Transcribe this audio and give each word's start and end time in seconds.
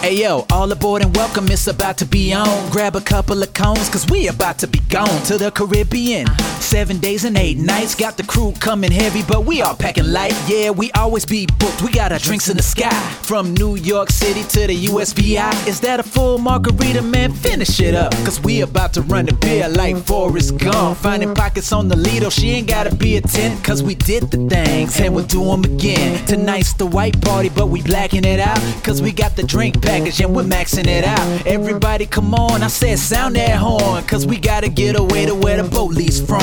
Hey 0.00 0.22
yo, 0.22 0.46
all 0.50 0.72
aboard 0.72 1.02
and 1.02 1.14
welcome, 1.14 1.46
it's 1.48 1.66
about 1.66 1.98
to 1.98 2.06
be 2.06 2.32
on. 2.32 2.70
Grab 2.70 2.96
a 2.96 3.02
couple 3.02 3.42
of 3.42 3.52
cones, 3.52 3.90
cause 3.90 4.08
we 4.08 4.28
about 4.28 4.56
to 4.60 4.66
be 4.66 4.78
gone 4.88 5.22
to 5.24 5.36
the 5.36 5.50
Caribbean. 5.50 6.26
Seven 6.58 6.98
days 7.00 7.26
and 7.26 7.36
eight 7.36 7.58
nights, 7.58 7.94
got 7.94 8.16
the 8.16 8.22
crew 8.22 8.54
coming 8.60 8.90
heavy, 8.90 9.22
but 9.22 9.44
we 9.44 9.60
all 9.60 9.74
packing 9.76 10.10
light. 10.10 10.34
Yeah, 10.46 10.70
we 10.70 10.90
always 10.92 11.26
be 11.26 11.44
booked, 11.58 11.82
we 11.82 11.92
got 11.92 12.12
our 12.12 12.18
drinks 12.18 12.48
in 12.48 12.56
the 12.56 12.62
sky. 12.62 12.98
From 13.22 13.52
New 13.52 13.76
York 13.76 14.08
City 14.10 14.42
to 14.44 14.66
the 14.68 14.86
USVI. 14.86 15.68
Is 15.68 15.80
that 15.80 16.00
a 16.00 16.02
full 16.02 16.38
margarita, 16.38 17.02
man? 17.02 17.34
Finish 17.34 17.78
it 17.80 17.94
up, 17.94 18.12
cause 18.24 18.40
we 18.40 18.62
about 18.62 18.94
to 18.94 19.02
run 19.02 19.26
the 19.26 19.34
beer 19.34 19.68
like 19.68 19.98
Forrest 19.98 20.56
Gump. 20.56 20.96
Finding 20.96 21.34
pockets 21.34 21.72
on 21.72 21.88
the 21.88 21.96
Lido, 21.96 22.30
she 22.30 22.52
ain't 22.52 22.68
gotta 22.68 22.94
be 22.94 23.16
a 23.18 23.20
10, 23.20 23.60
cause 23.62 23.82
we 23.82 23.94
did 23.96 24.30
the 24.30 24.48
things 24.48 24.98
and 24.98 25.14
we'll 25.14 25.26
do 25.26 25.44
them 25.44 25.62
again. 25.64 26.24
Tonight's 26.24 26.72
the 26.72 26.86
white 26.86 27.20
party, 27.20 27.50
but 27.50 27.66
we 27.66 27.82
blacking 27.82 28.24
it 28.24 28.40
out, 28.40 28.58
cause 28.82 29.02
we 29.02 29.12
got 29.12 29.36
the 29.36 29.42
drink 29.42 29.80
package 30.00 30.20
and 30.20 30.34
we're 30.34 30.42
maxing 30.42 30.86
it 30.86 31.04
out. 31.04 31.46
Everybody 31.46 32.06
come 32.06 32.34
on, 32.34 32.62
I 32.62 32.68
said 32.68 32.98
sound 32.98 33.36
that 33.36 33.58
horn, 33.58 34.02
cause 34.04 34.26
we 34.26 34.38
gotta 34.38 34.68
get 34.68 34.98
away 34.98 35.26
to 35.26 35.34
where 35.34 35.62
the 35.62 35.68
boat 35.68 35.92
leaves 35.92 36.20
from. 36.20 36.40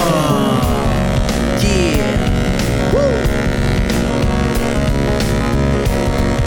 Yeah. 1.63 2.25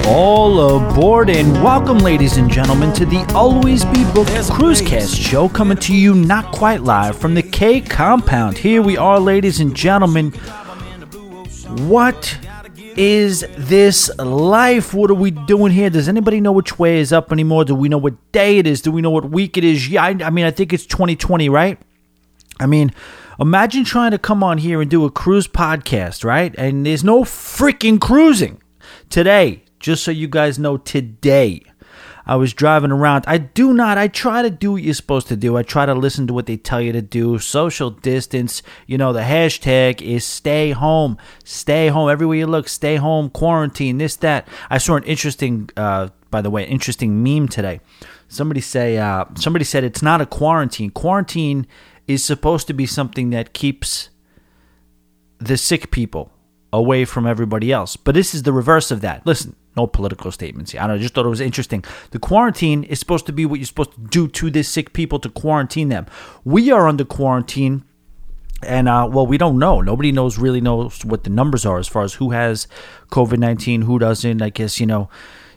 All 0.07 0.77
aboard 0.77 1.31
and 1.31 1.53
welcome, 1.63 1.99
ladies 1.99 2.37
and 2.37 2.51
gentlemen, 2.51 2.93
to 2.95 3.07
the 3.07 3.25
Always 3.35 3.85
Be 3.87 4.03
Booked 4.13 4.31
Cruisecast 4.31 5.21
show 5.21 5.49
coming 5.49 5.79
to 5.79 5.95
you 5.95 6.15
not 6.15 6.53
quite 6.53 6.83
live 6.83 7.17
from 7.17 7.35
the 7.35 7.43
K 7.43 7.81
compound. 7.81 8.59
Here 8.59 8.83
we 8.83 8.97
are, 8.97 9.21
ladies 9.21 9.61
and 9.61 9.75
gentlemen. 9.75 10.33
What 11.87 12.37
is 13.01 13.47
this 13.57 14.15
life? 14.19 14.93
What 14.93 15.11
are 15.11 15.15
we 15.15 15.31
doing 15.31 15.73
here? 15.73 15.89
Does 15.89 16.07
anybody 16.07 16.39
know 16.39 16.53
which 16.53 16.79
way 16.79 16.99
is 16.99 17.15
up 17.15 17.33
anymore? 17.33 17.65
Do 17.65 17.75
we 17.75 17.89
know 17.89 17.97
what 17.97 18.31
day 18.31 18.59
it 18.59 18.67
is? 18.67 18.83
Do 18.83 18.93
we 18.93 19.01
know 19.01 19.09
what 19.09 19.31
week 19.31 19.57
it 19.57 19.65
is? 19.65 19.89
Yeah, 19.89 20.05
I, 20.05 20.09
I 20.23 20.29
mean, 20.29 20.45
I 20.45 20.51
think 20.51 20.75
it's 20.75 20.85
2020, 20.85 21.49
right? 21.49 21.79
I 22.61 22.67
mean, 22.67 22.93
imagine 23.41 23.85
trying 23.85 24.11
to 24.11 24.19
come 24.19 24.45
on 24.45 24.59
here 24.59 24.83
and 24.83 24.91
do 24.91 25.07
a 25.07 25.11
cruise 25.11 25.49
podcast, 25.49 26.25
right? 26.25 26.55
And 26.59 26.85
there's 26.85 27.03
no 27.03 27.25
freaking 27.25 27.99
cruising 27.99 28.61
today. 29.09 29.65
Just 29.79 30.05
so 30.05 30.11
you 30.11 30.29
guys 30.29 30.59
know, 30.59 30.77
today 30.77 31.63
I 32.31 32.37
was 32.37 32.55
driving 32.55 32.93
around. 32.93 33.25
I 33.27 33.39
do 33.39 33.73
not, 33.73 33.99
I 33.99 34.07
try 34.07 34.43
to 34.43 34.51
do 34.51 34.71
what 34.71 34.85
you're 34.85 34.95
supposed 34.95 35.27
to 35.27 35.37
do. 35.37 35.57
I 35.57 35.65
try 35.65 35.85
to 35.85 35.95
listen 35.95 36.29
to 36.29 36.33
what 36.33 36.47
they 36.47 36.57
tell 36.57 36.81
you 36.81 36.93
to 36.93 37.03
do. 37.03 37.41
Social 37.41 37.91
distance, 37.91 38.63
you 38.87 38.97
know, 38.97 39.13
the 39.13 39.23
hashtag 39.23 40.01
is 40.01 40.25
stay 40.25 40.71
home. 40.71 41.19
Stay 41.43 41.89
home. 41.89 42.09
Everywhere 42.09 42.37
you 42.37 42.47
look, 42.47 42.69
stay 42.69 42.95
home, 42.95 43.31
quarantine, 43.31 43.99
this, 43.99 44.15
that. 44.19 44.47
I 44.71 44.79
saw 44.79 44.95
an 44.95 45.03
interesting, 45.03 45.71
uh, 45.77 46.11
by 46.31 46.41
the 46.41 46.51
way, 46.51 46.65
interesting 46.65 47.21
meme 47.21 47.49
today. 47.49 47.81
Somebody 48.29 48.61
say, 48.61 48.97
uh, 48.97 49.25
somebody 49.35 49.65
said 49.65 49.83
it's 49.83 50.01
not 50.01 50.21
a 50.21 50.27
quarantine. 50.27 50.91
Quarantine 50.91 51.67
is 52.07 52.23
supposed 52.25 52.69
to 52.69 52.73
be 52.73 52.87
something 52.87 53.31
that 53.31 53.55
keeps 53.55 54.09
the 55.39 55.57
sick 55.57 55.91
people 55.91 56.31
away 56.73 57.05
from 57.05 57.27
everybody 57.27 57.73
else. 57.73 57.97
But 57.97 58.15
this 58.15 58.37
is 58.37 58.45
the 58.45 58.53
reverse 58.53 58.93
of 58.93 59.01
that. 59.01 59.27
Listen, 59.27 59.57
no 59.77 59.87
political 59.87 60.33
statements 60.33 60.73
here. 60.73 60.81
I, 60.81 60.99
just 60.99 61.15
thought 61.15 61.27
it 61.27 61.31
was 61.31 61.41
interesting. 61.41 61.85
The 62.11 62.19
quarantine 62.19 62.85
is 62.85 62.99
supposed 62.99 63.27
to 63.27 63.33
be 63.33 63.47
what 63.47 63.59
you're 63.59 63.67
supposed 63.67 63.93
to 63.93 64.01
do 64.01 64.29
to 64.29 64.51
the 64.51 64.63
sick 64.63 64.93
people 64.93 65.19
to 65.21 65.29
quarantine 65.29 65.89
them. 65.89 66.07
We 66.45 66.71
are 66.71 66.89
under 66.89 67.05
quarantine. 67.05 67.85
And 68.63 68.89
uh, 68.89 69.09
well, 69.11 69.27
we 69.27 69.39
don't 69.39 69.59
know. 69.59 69.81
Nobody 69.81 70.13
knows 70.13 70.37
really 70.37 70.61
knows 70.61 71.03
what 71.03 71.25
the 71.25 71.31
numbers 71.31 71.65
are 71.65 71.79
as 71.79 71.89
far 71.89 72.03
as 72.03 72.15
who 72.15 72.33
has 72.33 72.69
COVID 73.11 73.39
nineteen, 73.39 73.83
who 73.83 73.99
doesn't. 73.99 74.43
I 74.43 74.51
guess 74.51 74.79
you 74.79 74.85
know, 74.85 75.09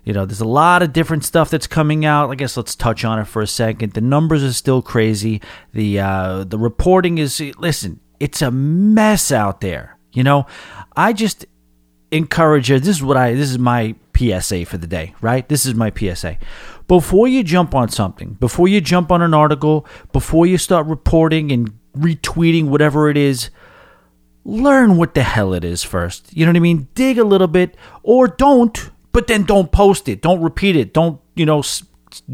you 0.05 0.13
know, 0.13 0.25
there's 0.25 0.39
a 0.39 0.45
lot 0.45 0.81
of 0.81 0.93
different 0.93 1.25
stuff 1.25 1.49
that's 1.49 1.67
coming 1.67 2.05
out. 2.05 2.29
I 2.29 2.35
guess 2.35 2.55
let's 2.55 2.77
touch 2.77 3.03
on 3.03 3.19
it 3.19 3.25
for 3.25 3.41
a 3.41 3.47
second. 3.47 3.91
The 3.91 3.99
numbers 3.99 4.41
are 4.41 4.53
still 4.53 4.81
crazy. 4.81 5.41
The 5.73 5.99
uh, 5.99 6.43
the 6.45 6.57
reporting 6.57 7.17
is 7.17 7.41
listen, 7.57 7.99
it's 8.21 8.41
a 8.41 8.51
mess 8.51 9.33
out 9.33 9.59
there. 9.59 9.97
You 10.13 10.23
know, 10.23 10.45
I 10.95 11.11
just 11.11 11.45
encourage 12.11 12.69
you. 12.69 12.79
This 12.79 12.95
is 12.95 13.03
what 13.03 13.17
I. 13.17 13.33
This 13.33 13.49
is 13.49 13.59
my 13.59 13.95
PSA 14.15 14.65
for 14.65 14.77
the 14.77 14.87
day. 14.87 15.13
Right. 15.21 15.47
This 15.47 15.65
is 15.65 15.75
my 15.75 15.91
PSA. 15.95 16.37
Before 16.87 17.27
you 17.27 17.43
jump 17.43 17.73
on 17.73 17.89
something, 17.89 18.33
before 18.33 18.67
you 18.67 18.81
jump 18.81 19.11
on 19.11 19.21
an 19.21 19.33
article, 19.33 19.85
before 20.11 20.45
you 20.45 20.57
start 20.57 20.85
reporting 20.87 21.51
and 21.51 21.73
retweeting 21.97 22.65
whatever 22.65 23.09
it 23.09 23.17
is, 23.17 23.49
learn 24.43 24.97
what 24.97 25.13
the 25.13 25.23
hell 25.23 25.53
it 25.53 25.63
is 25.63 25.83
first. 25.83 26.35
You 26.35 26.45
know 26.45 26.51
what 26.51 26.57
I 26.57 26.61
mean? 26.61 26.87
Dig 26.95 27.17
a 27.17 27.23
little 27.23 27.47
bit, 27.47 27.75
or 28.01 28.27
don't. 28.27 28.91
But 29.11 29.27
then 29.27 29.43
don't 29.43 29.71
post 29.71 30.09
it. 30.09 30.21
Don't 30.21 30.41
repeat 30.41 30.75
it. 30.75 30.93
Don't 30.93 31.21
you 31.35 31.45
know? 31.45 31.63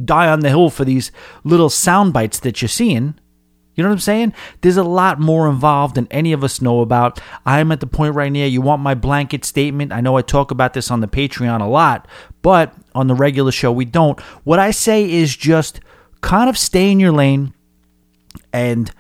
Die 0.04 0.28
on 0.28 0.42
the 0.42 0.50
hill 0.50 0.70
for 0.70 0.84
these 0.84 1.12
little 1.46 1.70
sound 1.70 2.12
bites 2.12 2.40
that 2.40 2.62
you're 2.62 2.70
seeing. 2.70 3.16
You 3.80 3.84
know 3.84 3.92
what 3.92 3.94
I'm 3.94 4.00
saying? 4.02 4.34
There's 4.60 4.76
a 4.76 4.84
lot 4.84 5.22
more 5.22 5.48
involved 5.48 5.96
than 5.96 6.10
any 6.12 6.34
of 6.34 6.44
us 6.44 6.62
know 6.62 6.82
about. 6.82 7.22
I'm 7.46 7.72
at 7.72 7.80
the 7.80 7.88
point 7.88 8.14
right 8.14 8.30
now, 8.30 8.44
you 8.44 8.60
want 8.60 8.82
my 8.82 8.94
blanket 8.94 9.46
statement. 9.46 9.94
I 9.94 10.02
know 10.02 10.18
I 10.18 10.22
talk 10.22 10.52
about 10.52 10.74
this 10.74 10.92
on 10.92 11.00
the 11.00 11.08
Patreon 11.08 11.62
a 11.62 11.66
lot, 11.66 12.06
but 12.42 12.74
on 12.94 13.08
the 13.08 13.16
regular 13.16 13.54
show, 13.54 13.72
we 13.72 13.86
don't. 13.86 14.20
What 14.44 14.60
I 14.60 14.72
say 14.72 15.10
is 15.10 15.34
just 15.34 15.80
kind 16.20 16.50
of 16.50 16.58
stay 16.58 16.92
in 16.92 17.00
your 17.00 17.14
lane. 17.14 17.54
And 18.52 18.92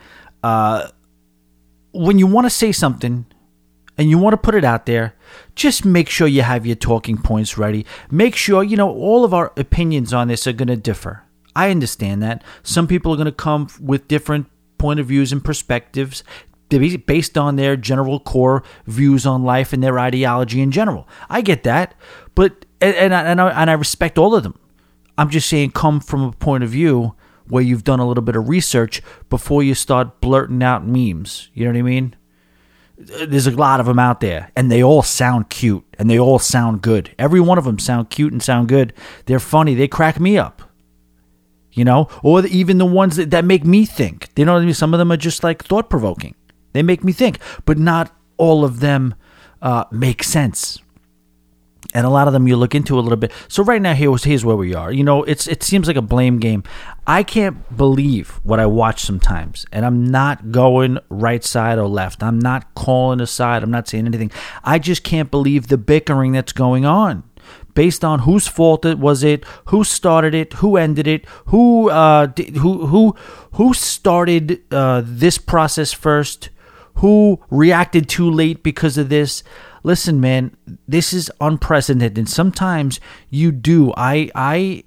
uh, 0.44 0.88
when 1.91 2.18
you 2.18 2.25
want 2.25 2.45
to 2.45 2.50
say 2.50 2.72
something 2.72 3.25
and 3.97 4.09
you 4.09 4.18
want 4.18 4.31
to 4.31 4.38
put 4.38 4.56
it 4.56 4.63
out 4.63 4.85
there, 4.85 5.13
just 5.56 5.84
make 5.84 6.07
sure 6.07 6.25
you 6.25 6.44
have 6.44 6.66
your 6.66 6.78
talking 6.78 7.18
points 7.18 7.57
ready. 7.57 7.85
Make 8.09 8.34
sure, 8.34 8.63
you 8.63 8.78
know, 8.78 8.89
all 8.89 9.25
of 9.25 9.34
our 9.34 9.51
opinions 9.57 10.13
on 10.13 10.29
this 10.29 10.47
are 10.47 10.53
going 10.53 10.69
to 10.69 10.78
differ. 10.78 11.23
I 11.53 11.69
understand 11.69 12.23
that. 12.23 12.45
Some 12.63 12.88
people 12.88 13.12
are 13.12 13.18
going 13.18 13.25
to 13.25 13.34
come 13.34 13.68
with 13.81 14.07
different 14.07 14.50
point 14.79 15.00
of 15.00 15.06
views 15.06 15.31
and 15.31 15.44
perspectives 15.44 16.23
based 16.69 17.38
on 17.38 17.56
their 17.56 17.75
general 17.75 18.19
core 18.19 18.63
views 18.85 19.25
on 19.25 19.44
life 19.44 19.73
and 19.73 19.84
their 19.84 20.00
ideology 20.00 20.62
in 20.62 20.72
general. 20.72 21.07
I 21.29 21.41
get 21.41 21.63
that, 21.63 21.95
but 22.35 22.66
and 22.81 23.13
I, 23.13 23.23
and 23.23 23.41
I, 23.41 23.50
and 23.50 23.69
I 23.69 23.73
respect 23.73 24.18
all 24.18 24.35
of 24.35 24.44
them. 24.44 24.57
I'm 25.18 25.29
just 25.29 25.50
saying, 25.50 25.72
come 25.72 26.00
from 26.00 26.23
a 26.23 26.31
point 26.31 26.63
of 26.63 26.69
view 26.69 27.16
where 27.47 27.63
you've 27.63 27.84
done 27.84 28.00
a 28.00 28.07
little 28.07 28.23
bit 28.23 28.35
of 28.35 28.47
research 28.47 29.01
before 29.29 29.63
you 29.63 29.73
start 29.73 30.22
blurting 30.22 30.63
out 30.63 30.85
memes. 30.85 31.50
You 31.53 31.66
know 31.66 31.72
what 31.72 31.79
I 31.79 31.81
mean? 31.81 32.16
There's 32.97 33.47
a 33.47 33.51
lot 33.51 33.79
of 33.79 33.85
them 33.85 34.00
out 34.00 34.19
there, 34.19 34.51
and 34.56 34.72
they 34.72 34.84
all 34.84 35.01
sound 35.01 35.50
cute 35.50 35.85
and 35.97 36.09
they 36.09 36.19
all 36.19 36.38
sound 36.38 36.81
good. 36.81 37.13
Every 37.18 37.39
one 37.39 37.57
of 37.57 37.63
them 37.63 37.79
sound 37.79 38.09
cute 38.09 38.31
and 38.31 38.44
sound 38.44 38.69
good. 38.69 38.94
They're 39.25 39.39
funny. 39.39 39.73
They 39.73 39.88
crack 39.88 40.19
me 40.19 40.38
up 40.38 40.69
you 41.74 41.85
know, 41.85 42.07
or 42.24 42.46
even 42.47 42.78
the 42.78 42.85
ones 42.85 43.16
that, 43.16 43.31
that 43.31 43.46
make 43.46 43.66
me 43.66 43.85
think. 43.85 44.30
You 44.35 44.46
know 44.46 44.53
what 44.53 44.62
I 44.62 44.66
mean? 44.66 44.74
Some 44.74 44.94
of 44.94 44.97
them 44.97 45.12
are 45.12 45.18
just 45.18 45.44
like 45.44 45.63
thought 45.63 45.90
provoking. 45.90 46.35
They 46.74 46.84
make 46.84 47.03
me 47.03 47.12
think, 47.12 47.40
but 47.66 47.78
not 47.78 48.16
all 48.38 48.63
of 48.63 48.80
them 48.80 49.16
uh, 49.62 49.85
make 49.91 50.24
sense. 50.24 50.80
And 51.91 52.06
a 52.06 52.09
lot 52.09 52.28
of 52.28 52.34
them 52.34 52.47
you 52.47 52.56
look 52.56 52.75
into 52.75 53.00
a 53.00 53.02
little 53.02 53.18
bit. 53.18 53.31
So 53.47 53.63
right 53.63 53.81
now, 53.81 53.96
here's 53.96 54.24
here's 54.24 54.46
where 54.46 54.56
we 54.56 54.75
are. 54.75 54.91
You 54.91 55.03
know, 55.03 55.24
it's 55.24 55.47
it 55.47 55.63
seems 55.63 55.88
like 55.88 55.96
a 55.96 56.03
blame 56.03 56.38
game. 56.38 56.63
I 57.07 57.24
can't 57.24 57.75
believe 57.75 58.40
what 58.44 58.59
I 58.59 58.68
watch 58.68 59.01
sometimes, 59.01 59.66
and 59.72 59.84
I'm 59.84 60.06
not 60.06 60.51
going 60.51 61.00
right 61.09 61.44
side 61.44 61.80
or 61.80 61.88
left. 61.88 62.22
I'm 62.22 62.38
not 62.38 62.75
calling 62.75 63.19
a 63.22 63.25
side. 63.25 63.63
I'm 63.63 63.72
not 63.72 63.88
saying 63.88 64.06
anything. 64.06 64.30
I 64.63 64.78
just 64.78 65.03
can't 65.03 65.31
believe 65.31 65.68
the 65.68 65.80
bickering 65.80 66.34
that's 66.34 66.53
going 66.53 66.86
on 66.86 67.24
based 67.79 68.03
on 68.03 68.19
whose 68.19 68.45
fault 68.45 68.84
it 68.84 69.00
was 69.00 69.23
it, 69.23 69.45
who 69.67 69.85
started 69.85 70.35
it, 70.35 70.51
who 70.56 70.75
ended 70.75 71.07
it, 71.07 71.25
who 71.45 71.90
uh, 71.90 72.25
did, 72.25 72.57
who 72.57 72.88
who 72.88 73.16
who 73.53 73.73
started 73.73 74.62
uh, 74.69 75.01
this 75.06 75.38
process 75.38 75.94
first, 75.94 76.50
who 76.95 77.39
reacted 77.50 78.09
too 78.09 78.29
late 78.29 78.63
because 78.63 78.97
of 78.97 79.07
this. 79.07 79.44
Listen, 79.84 80.19
man, 80.19 80.57
this 80.89 81.13
is 81.13 81.31
unprecedented, 81.39 82.18
and 82.18 82.27
sometimes 82.27 83.00
you 83.30 83.50
do. 83.54 83.94
I 83.95 84.30
I 84.36 84.83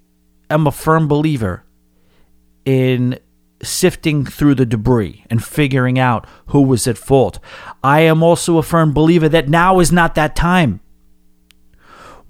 am 0.51 0.67
a 0.67 0.71
firm 0.85 1.09
believer 1.09 1.65
in 2.67 3.19
sifting 3.63 4.27
through 4.27 4.57
the 4.57 4.67
debris 4.67 5.25
and 5.31 5.43
figuring 5.43 5.99
out 5.99 6.27
who 6.49 6.61
was 6.61 6.87
at 6.87 6.99
fault. 6.99 7.39
I 7.83 8.01
am 8.01 8.23
also 8.23 8.59
a 8.59 8.63
firm 8.63 8.93
believer 8.93 9.31
that 9.31 9.49
now 9.49 9.81
is 9.81 9.91
not 9.91 10.15
that 10.17 10.37
time. 10.37 10.81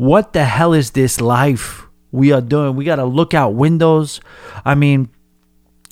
What 0.03 0.33
the 0.33 0.45
hell 0.45 0.73
is 0.73 0.91
this 0.91 1.21
life 1.21 1.87
we 2.11 2.33
are 2.33 2.41
doing? 2.41 2.75
We 2.75 2.85
got 2.85 2.97
to 2.97 3.05
look 3.05 3.35
out 3.35 3.55
windows. 3.55 4.21
I 4.65 4.75
mean, 4.75 5.11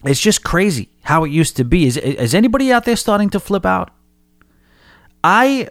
it's 0.03 0.19
just 0.19 0.43
crazy 0.43 0.89
how 1.03 1.23
it 1.23 1.31
used 1.31 1.57
to 1.59 1.65
be. 1.65 1.87
Is, 1.87 1.97
is 1.97 2.35
anybody 2.35 2.73
out 2.73 2.87
there 2.87 2.97
starting 2.97 3.31
to 3.31 3.39
flip 3.39 3.65
out? 3.65 3.93
I 5.23 5.69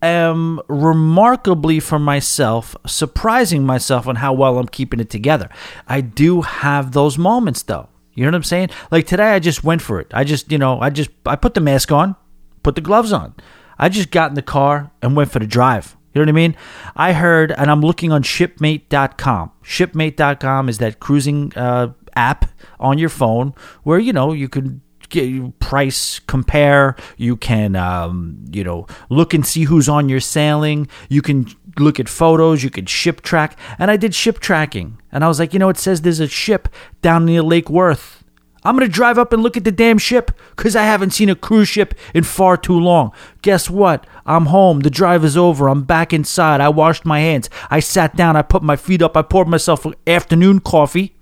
am 0.00 0.62
remarkably 0.68 1.80
for 1.80 1.98
myself 1.98 2.74
surprising 2.86 3.66
myself 3.66 4.08
on 4.08 4.16
how 4.16 4.32
well 4.32 4.56
I'm 4.56 4.66
keeping 4.66 4.98
it 4.98 5.10
together. 5.10 5.50
I 5.86 6.00
do 6.00 6.40
have 6.40 6.92
those 6.92 7.18
moments 7.18 7.62
though. 7.62 7.90
You 8.14 8.24
know 8.24 8.30
what 8.30 8.36
I'm 8.36 8.44
saying? 8.44 8.70
Like 8.90 9.06
today 9.06 9.32
I 9.32 9.38
just 9.38 9.62
went 9.62 9.82
for 9.82 10.00
it. 10.00 10.10
I 10.14 10.24
just, 10.24 10.50
you 10.50 10.56
know, 10.56 10.80
I 10.80 10.88
just 10.88 11.10
I 11.26 11.36
put 11.36 11.52
the 11.52 11.60
mask 11.60 11.92
on, 11.92 12.16
put 12.62 12.74
the 12.74 12.80
gloves 12.80 13.12
on. 13.12 13.34
I 13.78 13.90
just 13.90 14.10
got 14.10 14.30
in 14.30 14.34
the 14.34 14.40
car 14.40 14.92
and 15.02 15.14
went 15.14 15.30
for 15.30 15.40
the 15.40 15.46
drive. 15.46 15.94
You 16.12 16.20
know 16.20 16.22
what 16.22 16.28
I 16.28 16.32
mean? 16.32 16.56
I 16.96 17.12
heard, 17.12 17.52
and 17.52 17.70
I'm 17.70 17.80
looking 17.80 18.12
on 18.12 18.22
shipmate.com. 18.22 19.52
Shipmate.com 19.62 20.68
is 20.68 20.78
that 20.78 21.00
cruising 21.00 21.52
uh, 21.54 21.92
app 22.16 22.50
on 22.78 22.98
your 22.98 23.08
phone 23.08 23.54
where, 23.82 23.98
you 23.98 24.12
know, 24.12 24.32
you 24.32 24.48
can 24.48 24.82
get 25.08 25.58
price 25.58 26.18
compare. 26.20 26.96
You 27.16 27.36
can, 27.36 27.76
um, 27.76 28.44
you 28.50 28.64
know, 28.64 28.86
look 29.08 29.34
and 29.34 29.46
see 29.46 29.64
who's 29.64 29.88
on 29.88 30.08
your 30.08 30.20
sailing. 30.20 30.88
You 31.08 31.22
can 31.22 31.46
look 31.78 32.00
at 32.00 32.08
photos. 32.08 32.64
You 32.64 32.70
could 32.70 32.88
ship 32.88 33.20
track. 33.20 33.58
And 33.78 33.90
I 33.90 33.96
did 33.96 34.14
ship 34.14 34.40
tracking. 34.40 35.00
And 35.12 35.22
I 35.22 35.28
was 35.28 35.38
like, 35.38 35.52
you 35.52 35.58
know, 35.58 35.68
it 35.68 35.76
says 35.76 36.02
there's 36.02 36.20
a 36.20 36.28
ship 36.28 36.68
down 37.02 37.26
near 37.26 37.42
Lake 37.42 37.68
Worth 37.68 38.19
I'm 38.62 38.76
going 38.76 38.86
to 38.86 38.92
drive 38.92 39.18
up 39.18 39.32
and 39.32 39.42
look 39.42 39.56
at 39.56 39.64
the 39.64 39.72
damn 39.72 39.98
ship 39.98 40.32
because 40.54 40.76
I 40.76 40.82
haven't 40.82 41.10
seen 41.12 41.30
a 41.30 41.34
cruise 41.34 41.68
ship 41.68 41.94
in 42.14 42.24
far 42.24 42.56
too 42.56 42.78
long. 42.78 43.12
Guess 43.42 43.70
what? 43.70 44.06
I'm 44.26 44.46
home. 44.46 44.80
The 44.80 44.90
drive 44.90 45.24
is 45.24 45.36
over. 45.36 45.68
I'm 45.68 45.84
back 45.84 46.12
inside. 46.12 46.60
I 46.60 46.68
washed 46.68 47.06
my 47.06 47.20
hands. 47.20 47.48
I 47.70 47.80
sat 47.80 48.16
down. 48.16 48.36
I 48.36 48.42
put 48.42 48.62
my 48.62 48.76
feet 48.76 49.00
up. 49.00 49.16
I 49.16 49.22
poured 49.22 49.48
myself 49.48 49.86
afternoon 50.06 50.60
coffee 50.60 51.16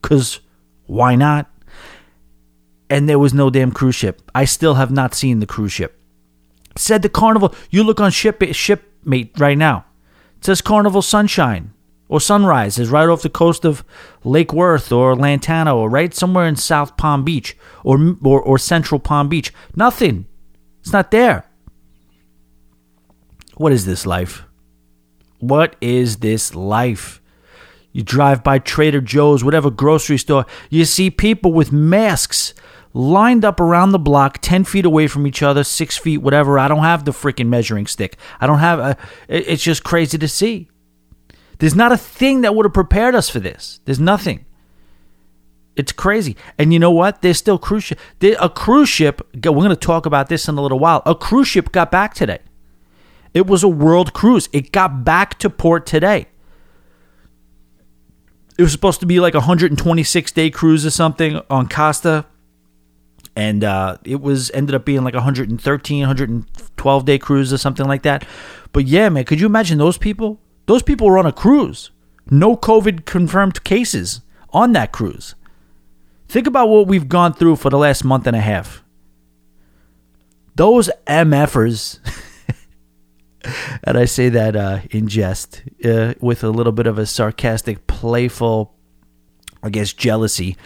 because 0.00 0.40
why 0.86 1.16
not? 1.16 1.50
And 2.88 3.08
there 3.08 3.18
was 3.18 3.34
no 3.34 3.50
damn 3.50 3.72
cruise 3.72 3.96
ship. 3.96 4.22
I 4.34 4.44
still 4.44 4.74
have 4.74 4.92
not 4.92 5.14
seen 5.14 5.40
the 5.40 5.46
cruise 5.46 5.72
ship. 5.72 6.00
Said 6.76 7.02
the 7.02 7.08
Carnival. 7.08 7.54
You 7.70 7.82
look 7.82 8.00
on 8.00 8.12
ship 8.12 8.40
shipmate 8.52 9.38
right 9.38 9.58
now. 9.58 9.84
It 10.38 10.44
says 10.44 10.60
Carnival 10.60 11.02
Sunshine 11.02 11.73
or 12.14 12.20
Sunrise 12.20 12.78
is 12.78 12.90
right 12.90 13.08
off 13.08 13.22
the 13.22 13.28
coast 13.28 13.64
of 13.64 13.82
Lake 14.22 14.52
Worth 14.52 14.92
or 14.92 15.16
Lantana 15.16 15.74
or 15.74 15.90
right 15.90 16.14
somewhere 16.14 16.46
in 16.46 16.54
South 16.54 16.96
Palm 16.96 17.24
Beach 17.24 17.56
or, 17.82 18.16
or, 18.22 18.40
or 18.40 18.56
Central 18.56 19.00
Palm 19.00 19.28
Beach. 19.28 19.52
Nothing. 19.74 20.26
It's 20.80 20.92
not 20.92 21.10
there. 21.10 21.44
What 23.56 23.72
is 23.72 23.84
this 23.84 24.06
life? 24.06 24.44
What 25.40 25.74
is 25.80 26.18
this 26.18 26.54
life? 26.54 27.20
You 27.90 28.04
drive 28.04 28.44
by 28.44 28.60
Trader 28.60 29.00
Joe's, 29.00 29.42
whatever 29.42 29.68
grocery 29.68 30.18
store, 30.18 30.46
you 30.70 30.84
see 30.84 31.10
people 31.10 31.52
with 31.52 31.72
masks 31.72 32.54
lined 32.92 33.44
up 33.44 33.58
around 33.58 33.90
the 33.90 33.98
block, 33.98 34.38
10 34.40 34.62
feet 34.62 34.84
away 34.84 35.08
from 35.08 35.26
each 35.26 35.42
other, 35.42 35.64
six 35.64 35.98
feet, 35.98 36.18
whatever. 36.18 36.60
I 36.60 36.68
don't 36.68 36.78
have 36.84 37.06
the 37.06 37.10
freaking 37.10 37.48
measuring 37.48 37.88
stick. 37.88 38.16
I 38.40 38.46
don't 38.46 38.60
have 38.60 38.78
uh, 38.78 38.94
a, 39.28 39.52
it's 39.52 39.64
just 39.64 39.82
crazy 39.82 40.16
to 40.16 40.28
see. 40.28 40.68
There's 41.58 41.74
not 41.74 41.92
a 41.92 41.96
thing 41.96 42.40
that 42.42 42.54
would 42.54 42.66
have 42.66 42.72
prepared 42.74 43.14
us 43.14 43.28
for 43.28 43.40
this. 43.40 43.80
There's 43.84 44.00
nothing. 44.00 44.44
It's 45.76 45.92
crazy. 45.92 46.36
And 46.58 46.72
you 46.72 46.78
know 46.78 46.90
what? 46.90 47.22
There's 47.22 47.38
still 47.38 47.58
cruise 47.58 47.84
ship. 47.84 47.98
A 48.22 48.48
cruise 48.48 48.88
ship, 48.88 49.20
we're 49.34 49.40
going 49.40 49.70
to 49.70 49.76
talk 49.76 50.06
about 50.06 50.28
this 50.28 50.48
in 50.48 50.56
a 50.56 50.62
little 50.62 50.78
while. 50.78 51.02
A 51.04 51.14
cruise 51.14 51.48
ship 51.48 51.72
got 51.72 51.90
back 51.90 52.14
today. 52.14 52.38
It 53.32 53.46
was 53.46 53.64
a 53.64 53.68
world 53.68 54.12
cruise. 54.12 54.48
It 54.52 54.70
got 54.70 55.04
back 55.04 55.38
to 55.40 55.50
port 55.50 55.86
today. 55.86 56.26
It 58.56 58.62
was 58.62 58.70
supposed 58.70 59.00
to 59.00 59.06
be 59.06 59.18
like 59.18 59.34
a 59.34 59.38
126 59.38 60.32
day 60.32 60.50
cruise 60.50 60.86
or 60.86 60.90
something 60.90 61.40
on 61.50 61.68
Costa. 61.68 62.26
And 63.34 63.64
uh, 63.64 63.98
it 64.04 64.20
was 64.20 64.52
ended 64.52 64.76
up 64.76 64.84
being 64.84 65.02
like 65.02 65.14
113, 65.14 65.98
112 66.00 67.04
day 67.04 67.18
cruise 67.18 67.52
or 67.52 67.58
something 67.58 67.86
like 67.86 68.02
that. 68.02 68.24
But 68.72 68.86
yeah, 68.86 69.08
man, 69.08 69.24
could 69.24 69.40
you 69.40 69.46
imagine 69.46 69.78
those 69.78 69.98
people? 69.98 70.40
Those 70.66 70.82
people 70.82 71.06
were 71.06 71.18
on 71.18 71.26
a 71.26 71.32
cruise. 71.32 71.90
No 72.30 72.56
COVID 72.56 73.04
confirmed 73.04 73.64
cases 73.64 74.22
on 74.50 74.72
that 74.72 74.92
cruise. 74.92 75.34
Think 76.28 76.46
about 76.46 76.68
what 76.68 76.86
we've 76.86 77.08
gone 77.08 77.34
through 77.34 77.56
for 77.56 77.70
the 77.70 77.78
last 77.78 78.04
month 78.04 78.26
and 78.26 78.36
a 78.36 78.40
half. 78.40 78.82
Those 80.56 80.88
MFers, 81.06 81.98
and 83.84 83.98
I 83.98 84.04
say 84.04 84.28
that 84.30 84.56
uh, 84.56 84.80
in 84.90 85.08
jest, 85.08 85.62
uh, 85.84 86.14
with 86.20 86.44
a 86.44 86.50
little 86.50 86.72
bit 86.72 86.86
of 86.86 86.98
a 86.98 87.06
sarcastic, 87.06 87.86
playful, 87.86 88.74
I 89.62 89.70
guess, 89.70 89.92
jealousy. 89.92 90.56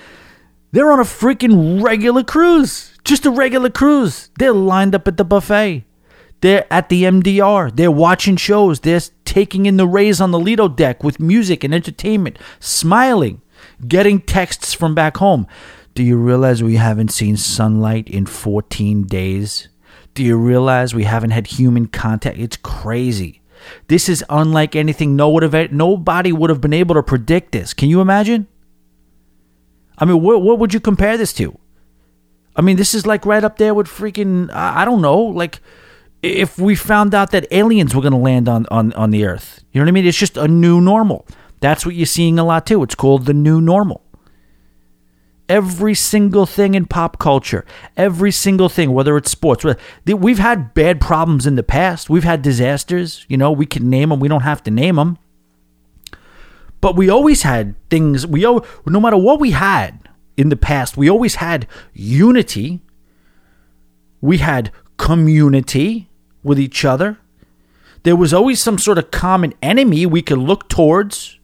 They're 0.73 0.93
on 0.93 1.01
a 1.01 1.05
freaking 1.05 1.83
regular 1.83 2.23
cruise. 2.23 2.97
Just 3.05 3.25
a 3.25 3.31
regular 3.31 3.71
cruise. 3.71 4.31
They're 4.39 4.53
lined 4.53 4.95
up 4.95 5.09
at 5.09 5.17
the 5.17 5.25
buffet. 5.25 5.85
They're 6.41 6.67
at 6.73 6.89
the 6.89 7.05
MDR. 7.05 7.75
They're 7.75 7.91
watching 7.91 8.37
shows. 8.37 8.81
They're 8.81 9.01
taking 9.25 9.67
in 9.67 9.77
the 9.77 9.87
rays 9.87 10.21
on 10.21 10.31
the 10.31 10.39
Lido 10.39 10.69
deck 10.69 11.03
with 11.03 11.21
music 11.21 11.65
and 11.65 11.75
entertainment, 11.75 12.39
smiling, 12.61 13.43
getting 13.87 14.21
texts 14.21 14.75
from 14.75 14.95
back 14.95 15.17
home. 15.17 15.47
Do 15.95 16.03
you 16.03 16.17
realize 16.17 16.63
we 16.63 16.77
haven't 16.77 17.11
seen 17.11 17.37
sunlight 17.37 18.09
in 18.09 18.27
14 18.27 19.05
days? 19.05 19.69
Do 20.15 20.23
you 20.23 20.37
realize 20.37 20.95
we 20.95 21.05
haven't 21.05 21.31
had 21.31 21.49
human 21.49 21.87
contact? 21.89 22.39
It's 22.39 22.57
crazy. 22.57 23.41
This 23.89 24.09
is 24.09 24.25
unlike 24.31 24.77
anything 24.77 25.17
no 25.17 25.31
would 25.31 25.43
have, 25.43 25.73
nobody 25.73 26.33
would 26.33 26.51
have 26.51 26.61
been 26.61 26.73
able 26.73 26.95
to 26.95 27.03
predict 27.03 27.53
this. 27.53 27.75
Can 27.75 27.89
you 27.89 28.01
imagine? 28.01 28.47
I 29.99 30.05
mean, 30.05 30.23
what, 30.23 30.43
what 30.43 30.61
would 30.61 30.73
you 30.73 30.81
compare 30.81 31.17
this 31.17 31.33
to? 31.35 31.59
I 32.55 32.63
mean, 32.63 32.77
this 32.77 32.95
is 32.95 33.07
like 33.07 33.27
right 33.27 33.43
up 33.43 33.59
there 33.59 33.75
with 33.75 33.89
freaking, 33.89 34.53
I 34.53 34.85
don't 34.85 35.03
know, 35.03 35.19
like 35.19 35.61
if 36.23 36.59
we 36.59 36.75
found 36.75 37.15
out 37.15 37.31
that 37.31 37.47
aliens 37.51 37.95
were 37.95 38.03
going 38.03 38.13
to 38.13 38.19
land 38.19 38.49
on, 38.49 38.67
on, 38.71 38.93
on 38.95 39.11
the 39.11 39.25
earth. 39.25 39.65
You 39.73 39.81
know 39.81 39.85
what 39.85 39.89
I 39.89 39.93
mean? 39.93 40.07
It's 40.07 40.19
just 40.19 40.37
a 40.37 40.49
new 40.49 40.81
normal. 40.81 41.27
That's 41.61 41.85
what 41.85 41.95
you're 41.95 42.07
seeing 42.07 42.39
a 42.39 42.45
lot 42.45 42.67
too. 42.67 42.83
It's 42.83 42.95
called 42.95 43.27
the 43.27 43.35
new 43.35 43.61
normal. 43.61 44.05
Every 45.49 45.95
single 45.95 46.45
thing 46.45 46.75
in 46.75 46.85
pop 46.85 47.19
culture, 47.19 47.65
every 47.97 48.31
single 48.31 48.69
thing, 48.69 48.93
whether 48.93 49.17
it's 49.17 49.31
sports, 49.31 49.65
we've 50.07 50.39
had 50.39 50.75
bad 50.75 51.01
problems 51.01 51.47
in 51.47 51.55
the 51.55 51.63
past. 51.63 52.11
We've 52.11 52.25
had 52.25 52.43
disasters. 52.43 53.25
You 53.29 53.39
know, 53.39 53.51
we 53.51 53.65
can 53.65 53.89
name 53.89 54.11
them. 54.11 54.21
We 54.21 54.29
don't 54.29 54.43
have 54.43 54.63
to 54.65 54.71
name 54.71 54.97
them. 54.97 55.17
But 56.81 56.97
we 56.97 57.09
always 57.09 57.43
had 57.43 57.77
things. 57.89 58.27
We 58.27 58.43
no 58.43 59.01
matter 59.01 59.17
what 59.17 59.41
we 59.41 59.53
had 59.53 60.09
in 60.37 60.51
the 60.51 60.57
past, 60.57 60.97
we 60.97 61.09
always 61.09 61.37
had 61.37 61.67
unity. 61.95 62.83
We 64.21 64.39
had 64.39 64.71
community 64.99 66.09
with 66.43 66.61
each 66.61 66.85
other. 66.85 67.19
There 68.03 68.17
was 68.17 68.35
always 68.35 68.61
some 68.61 68.79
sort 68.79 68.99
of 68.99 69.11
common 69.11 69.55
enemy 69.63 70.07
we 70.07 70.23
could 70.23 70.39
look 70.39 70.69
towards. 70.69 71.39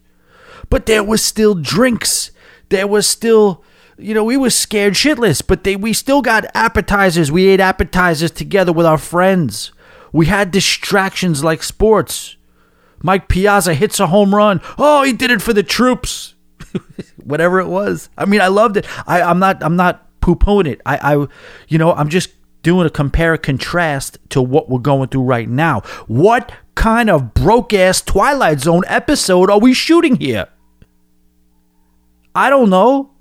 But 0.71 0.87
there 0.87 1.05
was 1.05 1.23
still 1.23 1.55
drinks. 1.55 2.31
There 2.69 2.87
was 2.87 3.07
still, 3.07 3.63
you 3.99 4.15
know, 4.15 4.25
we 4.25 4.37
were 4.37 4.51
scared 4.51 4.95
shitless, 4.95 5.43
but 5.47 5.65
they 5.65 5.77
we 5.77 5.93
still 5.93 6.23
got 6.23 6.47
appetizers. 6.55 7.31
We 7.31 7.47
ate 7.47 7.61
appetizers 7.61 8.31
together 8.31 8.73
with 8.73 8.87
our 8.87 8.99
friends. 8.99 9.73
We 10.13 10.27
had 10.27 10.51
distractions 10.51 11.43
like 11.45 11.63
sports. 11.63 12.37
Mike 13.03 13.29
Piazza 13.29 13.75
hits 13.75 14.01
a 14.01 14.07
home 14.07 14.35
run. 14.35 14.61
Oh, 14.79 15.03
he 15.03 15.13
did 15.13 15.31
it 15.31 15.43
for 15.43 15.53
the 15.53 15.63
troops. 15.63 16.35
Whatever 17.23 17.61
it 17.61 17.67
was. 17.67 18.09
I 18.17 18.25
mean, 18.25 18.41
I 18.41 18.47
loved 18.49 18.77
it. 18.77 18.87
I, 19.07 19.21
I'm 19.23 19.39
not 19.39 19.63
I'm 19.63 19.77
not 19.77 20.09
poo-pooing 20.21 20.67
it. 20.67 20.81
I, 20.87 21.15
I 21.15 21.27
you 21.69 21.79
know, 21.79 21.93
I'm 21.93 22.09
just 22.09 22.31
doing 22.65 22.87
a 22.87 22.91
compare 22.91 23.37
contrast 23.37 24.19
to 24.31 24.43
what 24.43 24.69
we're 24.69 24.81
going 24.81 25.09
through 25.09 25.23
right 25.23 25.49
now. 25.49 25.81
What 26.09 26.51
kind 26.75 27.09
of 27.09 27.35
broke 27.35 27.73
ass 27.73 28.01
Twilight 28.01 28.59
Zone 28.59 28.83
episode 28.89 29.51
are 29.51 29.61
we 29.61 29.73
shooting 29.73 30.17
here? 30.17 30.49
I 32.35 32.51
don't 32.51 32.71
know. 32.71 33.13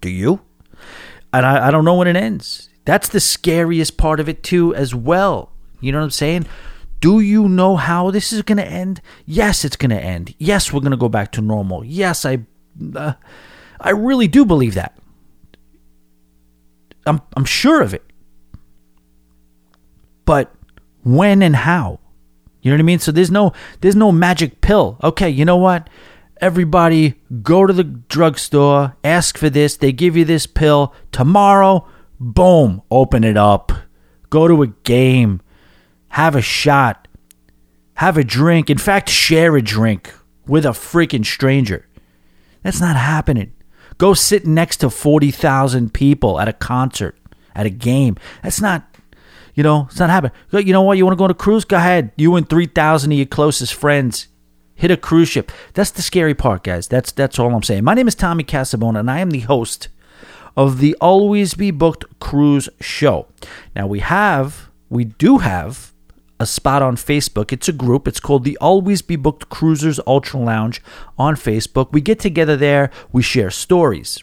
Do 0.00 0.08
you? 0.08 0.40
And 1.32 1.44
I, 1.44 1.68
I 1.68 1.70
don't 1.72 1.84
know 1.84 1.96
when 1.96 2.06
it 2.06 2.16
ends. 2.16 2.68
That's 2.84 3.08
the 3.08 3.20
scariest 3.20 3.96
part 3.96 4.20
of 4.20 4.28
it, 4.28 4.42
too, 4.42 4.74
as 4.74 4.94
well. 4.94 5.50
You 5.80 5.90
know 5.90 5.98
what 5.98 6.04
I'm 6.04 6.10
saying? 6.10 6.46
Do 7.00 7.18
you 7.18 7.48
know 7.48 7.76
how 7.76 8.10
this 8.10 8.32
is 8.32 8.42
going 8.42 8.58
to 8.58 8.66
end? 8.66 9.00
Yes, 9.24 9.64
it's 9.64 9.76
going 9.76 9.90
to 9.90 10.00
end. 10.00 10.34
Yes, 10.38 10.72
we're 10.72 10.80
going 10.80 10.92
to 10.92 10.96
go 10.96 11.08
back 11.08 11.32
to 11.32 11.40
normal. 11.40 11.84
Yes, 11.84 12.24
I, 12.24 12.44
uh, 12.94 13.14
I 13.80 13.90
really 13.90 14.28
do 14.28 14.44
believe 14.44 14.74
that. 14.74 14.96
I'm 17.06 17.20
I'm 17.36 17.44
sure 17.44 17.82
of 17.82 17.94
it. 17.94 18.04
But 20.24 20.54
when 21.02 21.42
and 21.42 21.56
how? 21.56 22.00
You 22.60 22.70
know 22.70 22.76
what 22.76 22.82
I 22.82 22.84
mean? 22.84 22.98
So 23.00 23.12
there's 23.12 23.30
no 23.30 23.52
there's 23.80 23.96
no 23.96 24.12
magic 24.12 24.60
pill. 24.60 24.98
Okay, 25.02 25.28
you 25.28 25.44
know 25.44 25.56
what? 25.56 25.90
Everybody 26.40 27.14
go 27.42 27.66
to 27.66 27.72
the 27.72 27.84
drugstore, 27.84 28.96
ask 29.04 29.38
for 29.38 29.48
this, 29.48 29.76
they 29.76 29.92
give 29.92 30.16
you 30.16 30.24
this 30.24 30.46
pill. 30.46 30.92
Tomorrow, 31.12 31.86
boom, 32.18 32.82
open 32.90 33.22
it 33.22 33.36
up. 33.36 33.72
Go 34.30 34.48
to 34.48 34.62
a 34.62 34.68
game. 34.68 35.40
Have 36.08 36.34
a 36.34 36.42
shot. 36.42 37.06
Have 37.94 38.16
a 38.16 38.24
drink. 38.24 38.70
In 38.70 38.78
fact, 38.78 39.08
share 39.08 39.56
a 39.56 39.62
drink 39.62 40.12
with 40.46 40.64
a 40.66 40.70
freaking 40.70 41.24
stranger. 41.24 41.86
That's 42.62 42.80
not 42.80 42.96
happening. 42.96 43.52
Go 44.02 44.14
sit 44.14 44.44
next 44.44 44.78
to 44.78 44.90
40,000 44.90 45.94
people 45.94 46.40
at 46.40 46.48
a 46.48 46.52
concert, 46.52 47.16
at 47.54 47.66
a 47.66 47.70
game. 47.70 48.16
That's 48.42 48.60
not, 48.60 48.82
you 49.54 49.62
know, 49.62 49.86
it's 49.88 50.00
not 50.00 50.10
happening. 50.10 50.32
You 50.50 50.72
know 50.72 50.82
what? 50.82 50.98
You 50.98 51.04
want 51.04 51.14
to 51.14 51.18
go 51.18 51.22
on 51.22 51.30
a 51.30 51.34
cruise? 51.34 51.64
Go 51.64 51.76
ahead. 51.76 52.10
You 52.16 52.34
and 52.34 52.50
3,000 52.50 53.12
of 53.12 53.16
your 53.16 53.26
closest 53.26 53.74
friends 53.74 54.26
hit 54.74 54.90
a 54.90 54.96
cruise 54.96 55.28
ship. 55.28 55.52
That's 55.74 55.92
the 55.92 56.02
scary 56.02 56.34
part, 56.34 56.64
guys. 56.64 56.88
That's 56.88 57.12
that's 57.12 57.38
all 57.38 57.54
I'm 57.54 57.62
saying. 57.62 57.84
My 57.84 57.94
name 57.94 58.08
is 58.08 58.16
Tommy 58.16 58.42
Casabona, 58.42 58.98
and 58.98 59.08
I 59.08 59.20
am 59.20 59.30
the 59.30 59.38
host 59.38 59.86
of 60.56 60.80
the 60.80 60.96
Always 61.00 61.54
Be 61.54 61.70
Booked 61.70 62.18
Cruise 62.18 62.68
Show. 62.80 63.28
Now 63.76 63.86
we 63.86 64.00
have, 64.00 64.68
we 64.90 65.04
do 65.04 65.38
have 65.38 65.91
a 66.42 66.46
spot 66.46 66.82
on 66.82 66.96
Facebook. 66.96 67.52
It's 67.52 67.68
a 67.68 67.72
group. 67.72 68.06
It's 68.06 68.20
called 68.20 68.44
the 68.44 68.58
Always 68.58 69.00
Be 69.00 69.16
Booked 69.16 69.48
Cruisers 69.48 70.00
Ultra 70.06 70.40
Lounge 70.40 70.82
on 71.16 71.36
Facebook. 71.36 71.92
We 71.92 72.00
get 72.00 72.18
together 72.18 72.56
there. 72.56 72.90
We 73.12 73.22
share 73.22 73.50
stories. 73.50 74.22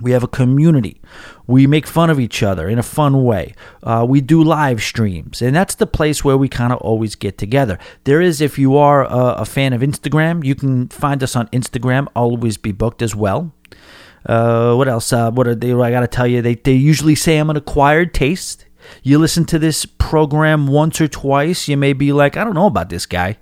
We 0.00 0.12
have 0.12 0.22
a 0.22 0.28
community. 0.28 1.00
We 1.46 1.66
make 1.66 1.86
fun 1.86 2.08
of 2.08 2.20
each 2.20 2.42
other 2.42 2.68
in 2.68 2.78
a 2.78 2.84
fun 2.84 3.24
way. 3.24 3.54
Uh, 3.82 4.06
we 4.08 4.20
do 4.20 4.42
live 4.42 4.80
streams, 4.80 5.42
and 5.42 5.54
that's 5.54 5.74
the 5.74 5.88
place 5.88 6.24
where 6.24 6.36
we 6.36 6.48
kind 6.48 6.72
of 6.72 6.78
always 6.78 7.14
get 7.16 7.36
together. 7.36 7.78
There 8.04 8.20
is, 8.20 8.40
if 8.40 8.58
you 8.58 8.76
are 8.76 9.04
a, 9.04 9.40
a, 9.40 9.44
fan 9.44 9.72
of 9.72 9.80
Instagram, 9.82 10.44
you 10.44 10.54
can 10.54 10.88
find 10.88 11.20
us 11.22 11.34
on 11.34 11.48
Instagram. 11.48 12.06
Always 12.14 12.56
be 12.56 12.70
booked 12.70 13.02
as 13.02 13.16
well. 13.16 13.52
Uh, 14.24 14.74
what 14.74 14.88
else? 14.88 15.12
Uh, 15.12 15.32
what 15.32 15.48
are 15.48 15.54
they? 15.54 15.72
I 15.72 15.90
got 15.90 16.00
to 16.00 16.06
tell 16.06 16.28
you, 16.28 16.42
they 16.42 16.54
they 16.54 16.74
usually 16.74 17.16
say 17.16 17.38
I'm 17.38 17.50
an 17.50 17.56
acquired 17.56 18.14
taste. 18.14 18.66
You 19.02 19.18
listen 19.18 19.44
to 19.46 19.58
this 19.58 19.86
program 19.86 20.66
once 20.66 21.00
or 21.00 21.08
twice, 21.08 21.68
you 21.68 21.76
may 21.76 21.92
be 21.92 22.12
like, 22.12 22.36
I 22.36 22.44
don't 22.44 22.54
know 22.54 22.66
about 22.66 22.88
this 22.88 23.06
guy. 23.06 23.38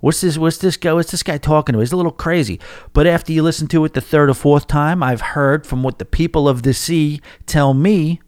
What's 0.00 0.20
this? 0.20 0.38
What's 0.38 0.58
this 0.58 0.76
guy? 0.76 0.92
What's 0.92 1.10
this 1.10 1.24
guy 1.24 1.38
talking 1.38 1.72
to? 1.72 1.80
He's 1.80 1.92
a 1.92 1.96
little 1.96 2.12
crazy. 2.12 2.60
But 2.92 3.06
after 3.06 3.32
you 3.32 3.42
listen 3.42 3.66
to 3.68 3.84
it 3.84 3.94
the 3.94 4.00
third 4.00 4.30
or 4.30 4.34
fourth 4.34 4.68
time, 4.68 5.02
I've 5.02 5.20
heard 5.20 5.66
from 5.66 5.82
what 5.82 5.98
the 5.98 6.04
people 6.04 6.48
of 6.48 6.62
the 6.62 6.72
sea 6.72 7.20
tell 7.46 7.74
me. 7.74 8.20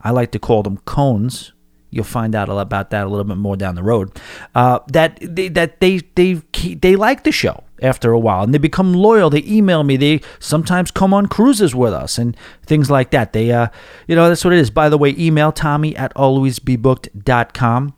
I 0.00 0.12
like 0.12 0.32
to 0.32 0.38
call 0.38 0.62
them 0.62 0.78
cones. 0.78 1.52
You'll 1.90 2.04
find 2.04 2.34
out 2.34 2.48
about 2.48 2.90
that 2.90 3.06
a 3.06 3.08
little 3.08 3.24
bit 3.24 3.36
more 3.36 3.56
down 3.56 3.74
the 3.74 3.82
road. 3.82 4.18
Uh, 4.54 4.78
that 4.88 5.18
they, 5.20 5.48
that 5.48 5.80
they 5.80 5.98
they 6.14 6.34
they 6.74 6.96
like 6.96 7.24
the 7.24 7.32
show 7.32 7.64
after 7.82 8.12
a 8.12 8.18
while 8.18 8.44
and 8.44 8.54
they 8.54 8.58
become 8.58 8.94
loyal. 8.94 9.30
They 9.30 9.42
email 9.44 9.82
me. 9.82 9.96
They 9.96 10.20
sometimes 10.38 10.90
come 10.90 11.12
on 11.12 11.26
cruises 11.26 11.74
with 11.74 11.92
us 11.92 12.18
and 12.18 12.36
things 12.64 12.90
like 12.90 13.10
that. 13.10 13.32
They 13.32 13.50
uh 13.50 13.68
you 14.06 14.14
know 14.14 14.28
that's 14.28 14.44
what 14.44 14.54
it 14.54 14.60
is. 14.60 14.70
By 14.70 14.88
the 14.88 14.98
way, 14.98 15.14
email 15.18 15.52
Tommy 15.52 15.96
at 15.96 16.14
alwaysbebooked.com. 16.14 17.94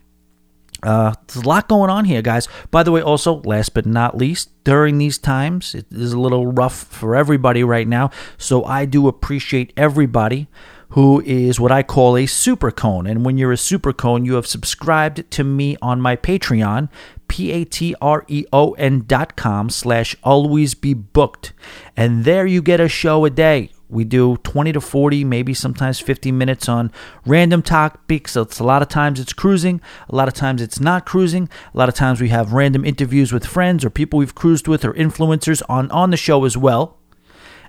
Uh, 0.82 1.14
there's 1.28 1.44
a 1.44 1.48
lot 1.48 1.68
going 1.68 1.90
on 1.90 2.04
here, 2.04 2.22
guys. 2.22 2.48
By 2.72 2.82
the 2.82 2.90
way, 2.90 3.00
also, 3.00 3.40
last 3.42 3.72
but 3.72 3.86
not 3.86 4.16
least, 4.16 4.50
during 4.64 4.98
these 4.98 5.16
times, 5.16 5.76
it 5.76 5.86
is 5.92 6.12
a 6.12 6.18
little 6.18 6.46
rough 6.46 6.74
for 6.74 7.14
everybody 7.14 7.62
right 7.62 7.86
now. 7.86 8.10
So 8.36 8.64
I 8.64 8.84
do 8.84 9.06
appreciate 9.06 9.72
everybody 9.76 10.48
who 10.92 11.22
is 11.24 11.58
what 11.58 11.72
I 11.72 11.82
call 11.82 12.18
a 12.18 12.26
super 12.26 12.70
cone. 12.70 13.06
And 13.06 13.24
when 13.24 13.38
you're 13.38 13.52
a 13.52 13.56
super 13.56 13.94
cone, 13.94 14.26
you 14.26 14.34
have 14.34 14.46
subscribed 14.46 15.30
to 15.30 15.42
me 15.42 15.76
on 15.80 16.02
my 16.02 16.16
Patreon, 16.16 16.90
P-A-T-R-E-O-N 17.28 19.04
dot 19.06 19.34
com 19.34 19.70
slash 19.70 20.14
always 20.22 20.74
be 20.74 20.92
booked. 20.92 21.54
And 21.96 22.24
there 22.26 22.44
you 22.44 22.60
get 22.60 22.78
a 22.78 22.90
show 22.90 23.24
a 23.24 23.30
day. 23.30 23.70
We 23.88 24.04
do 24.04 24.36
20 24.38 24.72
to 24.72 24.80
40, 24.82 25.24
maybe 25.24 25.54
sometimes 25.54 25.98
50 25.98 26.30
minutes 26.30 26.68
on 26.68 26.92
random 27.24 27.62
topics. 27.62 28.32
So 28.32 28.42
it's 28.42 28.58
a 28.58 28.64
lot 28.64 28.82
of 28.82 28.88
times 28.88 29.18
it's 29.18 29.32
cruising, 29.32 29.80
a 30.10 30.14
lot 30.14 30.28
of 30.28 30.34
times 30.34 30.60
it's 30.60 30.80
not 30.80 31.06
cruising. 31.06 31.48
A 31.72 31.78
lot 31.78 31.88
of 31.88 31.94
times 31.94 32.20
we 32.20 32.28
have 32.28 32.52
random 32.52 32.84
interviews 32.84 33.32
with 33.32 33.46
friends 33.46 33.82
or 33.82 33.88
people 33.88 34.18
we've 34.18 34.34
cruised 34.34 34.68
with 34.68 34.84
or 34.84 34.92
influencers 34.92 35.62
on 35.70 35.90
on 35.90 36.10
the 36.10 36.18
show 36.18 36.44
as 36.44 36.56
well. 36.56 36.98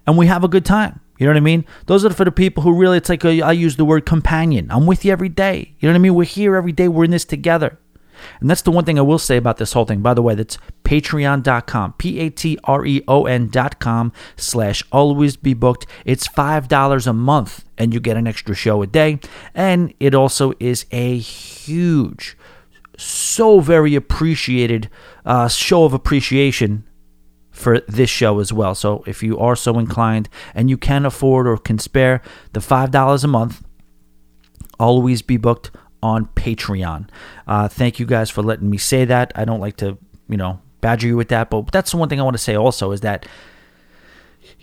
And 0.06 0.18
we 0.18 0.28
have 0.28 0.44
a 0.44 0.50
good 0.50 0.66
time. 0.66 1.00
You 1.24 1.30
know 1.30 1.36
what 1.36 1.38
I 1.38 1.40
mean? 1.40 1.64
Those 1.86 2.04
are 2.04 2.10
for 2.10 2.26
the 2.26 2.34
people 2.34 2.64
who 2.64 2.74
really, 2.74 2.98
it's 2.98 3.08
like 3.08 3.24
a, 3.24 3.42
I 3.42 3.54
use 3.54 3.78
the 3.78 3.86
word 3.86 4.06
companion. 4.06 4.68
I'm 4.70 4.86
with 4.86 5.06
you 5.06 5.14
every 5.14 5.30
day. 5.30 5.74
You 5.80 5.88
know 5.88 5.94
what 5.94 6.00
I 6.00 6.02
mean? 6.02 6.16
We're 6.16 6.26
here 6.26 6.58
every 6.58 6.74
day. 6.74 6.90
We're 6.90 7.06
in 7.06 7.12
this 7.12 7.24
together. 7.24 7.80
And 8.42 8.50
that's 8.50 8.62
the 8.62 8.72
one 8.72 8.84
thing 8.84 9.00
I 9.00 9.04
will 9.04 9.18
say 9.18 9.38
about 9.38 9.56
this 9.56 9.72
whole 9.72 9.86
thing. 9.86 10.02
By 10.02 10.16
the 10.16 10.22
way, 10.22 10.36
that's 10.36 10.58
patreon.com, 10.84 11.94
P 11.94 12.20
A 12.20 12.30
T 12.30 12.60
R 12.66 12.86
E 12.86 13.02
O 13.08 13.26
N.com 13.26 14.12
slash 14.36 14.84
always 14.92 15.38
be 15.38 15.54
booked. 15.54 15.86
It's 16.04 16.28
$5 16.28 17.08
a 17.08 17.14
month 17.14 17.64
and 17.78 17.94
you 17.94 18.02
get 18.02 18.18
an 18.18 18.28
extra 18.28 18.54
show 18.54 18.82
a 18.82 18.88
day. 18.88 19.22
And 19.56 19.94
it 20.02 20.14
also 20.14 20.52
is 20.60 20.86
a 20.92 21.20
huge, 21.20 22.38
so 22.98 23.62
very 23.62 23.96
appreciated 23.96 24.90
uh, 25.26 25.48
show 25.48 25.86
of 25.86 25.94
appreciation 25.94 26.84
for 27.54 27.80
this 27.82 28.10
show 28.10 28.40
as 28.40 28.52
well. 28.52 28.76
So 28.76 29.04
if 29.08 29.24
you 29.24 29.40
are 29.40 29.56
so 29.56 29.80
inclined 29.80 30.28
and 30.54 30.70
you 30.70 30.78
can 30.78 31.06
afford 31.06 31.48
or 31.48 31.58
can 31.58 31.80
spare 31.80 32.22
the 32.52 32.60
$5 32.60 33.24
a 33.24 33.28
month, 33.28 33.64
always 34.80 35.22
be 35.22 35.38
booked 35.38 35.72
on 36.02 36.26
Patreon. 36.36 37.08
Uh, 37.48 37.68
thank 37.70 38.00
you 38.00 38.06
guys 38.06 38.30
for 38.30 38.42
letting 38.42 38.70
me 38.70 38.78
say 38.78 39.06
that. 39.06 39.32
I 39.36 39.46
don't 39.46 39.62
like 39.62 39.78
to, 39.78 39.98
you 40.28 40.36
know, 40.36 40.60
badger 40.82 41.08
you 41.08 41.16
with 41.16 41.30
that, 41.30 41.50
but 41.50 41.72
that's 41.72 41.92
the 41.92 41.98
one 41.98 42.10
thing 42.10 42.20
I 42.20 42.24
want 42.24 42.34
to 42.34 42.44
say 42.44 42.56
also 42.58 42.92
is 42.92 43.02
that, 43.02 43.26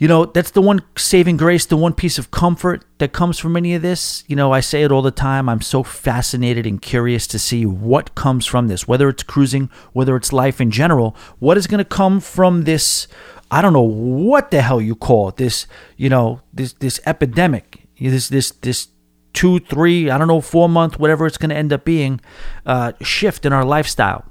you 0.00 0.08
know, 0.08 0.24
that's 0.24 0.52
the 0.52 0.62
one 0.62 0.80
saving 0.96 1.36
grace, 1.36 1.66
the 1.66 1.76
one 1.76 1.92
piece 1.92 2.16
of 2.16 2.30
comfort 2.30 2.86
that 2.96 3.12
comes 3.12 3.38
from 3.38 3.54
any 3.54 3.74
of 3.74 3.82
this. 3.82 4.24
You 4.28 4.34
know, 4.34 4.50
I 4.50 4.60
say 4.60 4.82
it 4.82 4.90
all 4.90 5.02
the 5.02 5.10
time. 5.10 5.46
I'm 5.46 5.60
so 5.60 5.82
fascinated 5.82 6.66
and 6.66 6.80
curious 6.80 7.26
to 7.26 7.38
see 7.38 7.66
what 7.66 8.14
comes 8.14 8.46
from 8.46 8.68
this, 8.68 8.88
whether 8.88 9.10
it's 9.10 9.22
cruising, 9.22 9.68
whether 9.92 10.16
it's 10.16 10.32
life 10.32 10.58
in 10.58 10.70
general. 10.70 11.14
What 11.38 11.58
is 11.58 11.66
going 11.66 11.80
to 11.80 11.84
come 11.84 12.18
from 12.18 12.62
this? 12.62 13.08
I 13.50 13.60
don't 13.60 13.74
know 13.74 13.82
what 13.82 14.50
the 14.50 14.62
hell 14.62 14.80
you 14.80 14.96
call 14.96 15.28
it. 15.28 15.36
This, 15.36 15.66
you 15.98 16.08
know, 16.08 16.40
this 16.50 16.72
this 16.72 16.98
epidemic, 17.04 17.86
this 18.00 18.30
this 18.30 18.52
this 18.52 18.88
two, 19.34 19.58
three, 19.58 20.08
I 20.08 20.16
don't 20.16 20.28
know, 20.28 20.40
four 20.40 20.70
month, 20.70 20.98
whatever 20.98 21.26
it's 21.26 21.36
going 21.36 21.50
to 21.50 21.56
end 21.56 21.74
up 21.74 21.84
being, 21.84 22.22
uh, 22.64 22.92
shift 23.02 23.44
in 23.44 23.52
our 23.52 23.66
lifestyle. 23.66 24.24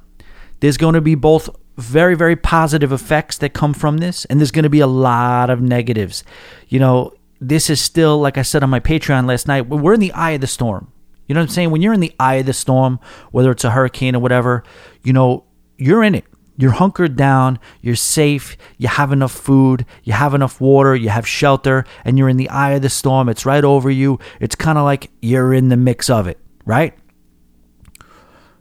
There's 0.58 0.76
going 0.76 0.94
to 0.94 1.00
be 1.00 1.14
both 1.14 1.48
very, 1.80 2.14
very 2.14 2.36
positive 2.36 2.92
effects 2.92 3.38
that 3.38 3.52
come 3.54 3.74
from 3.74 3.98
this, 3.98 4.24
and 4.26 4.38
there's 4.38 4.50
going 4.50 4.64
to 4.64 4.70
be 4.70 4.80
a 4.80 4.86
lot 4.86 5.50
of 5.50 5.60
negatives. 5.60 6.22
You 6.68 6.78
know, 6.78 7.12
this 7.40 7.70
is 7.70 7.80
still, 7.80 8.18
like 8.18 8.38
I 8.38 8.42
said 8.42 8.62
on 8.62 8.70
my 8.70 8.80
Patreon 8.80 9.26
last 9.26 9.48
night, 9.48 9.68
we're 9.68 9.94
in 9.94 10.00
the 10.00 10.12
eye 10.12 10.32
of 10.32 10.40
the 10.40 10.46
storm. 10.46 10.92
You 11.26 11.34
know 11.34 11.40
what 11.40 11.50
I'm 11.50 11.54
saying? 11.54 11.70
When 11.70 11.80
you're 11.80 11.94
in 11.94 12.00
the 12.00 12.14
eye 12.18 12.36
of 12.36 12.46
the 12.46 12.52
storm, 12.52 12.98
whether 13.30 13.50
it's 13.50 13.64
a 13.64 13.70
hurricane 13.70 14.16
or 14.16 14.18
whatever, 14.18 14.64
you 15.02 15.12
know, 15.12 15.44
you're 15.76 16.02
in 16.02 16.14
it. 16.14 16.24
You're 16.56 16.72
hunkered 16.72 17.16
down, 17.16 17.58
you're 17.80 17.96
safe, 17.96 18.58
you 18.76 18.88
have 18.88 19.12
enough 19.12 19.32
food, 19.32 19.86
you 20.04 20.12
have 20.12 20.34
enough 20.34 20.60
water, 20.60 20.94
you 20.94 21.08
have 21.08 21.26
shelter, 21.26 21.86
and 22.04 22.18
you're 22.18 22.28
in 22.28 22.36
the 22.36 22.50
eye 22.50 22.72
of 22.72 22.82
the 22.82 22.90
storm. 22.90 23.30
It's 23.30 23.46
right 23.46 23.64
over 23.64 23.90
you. 23.90 24.18
It's 24.40 24.54
kind 24.54 24.76
of 24.76 24.84
like 24.84 25.10
you're 25.22 25.54
in 25.54 25.70
the 25.70 25.78
mix 25.78 26.10
of 26.10 26.26
it, 26.26 26.38
right? 26.66 26.92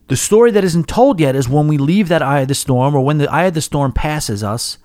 The 0.10 0.18
story 0.18 0.50
that 0.52 0.64
isn't 0.64 0.88
told 0.88 1.20
yet 1.20 1.36
is 1.36 1.48
when 1.48 1.68
we 1.68 1.78
leave 1.78 2.08
that 2.08 2.24
eye 2.24 2.40
of 2.40 2.48
the 2.48 2.56
storm 2.56 2.96
or 2.96 3.06
when 3.06 3.20
the 3.20 3.32
eye 3.32 3.44
of 3.44 3.54
the 3.54 3.62
storm 3.62 3.94
passes 3.94 4.44
us 4.44 4.80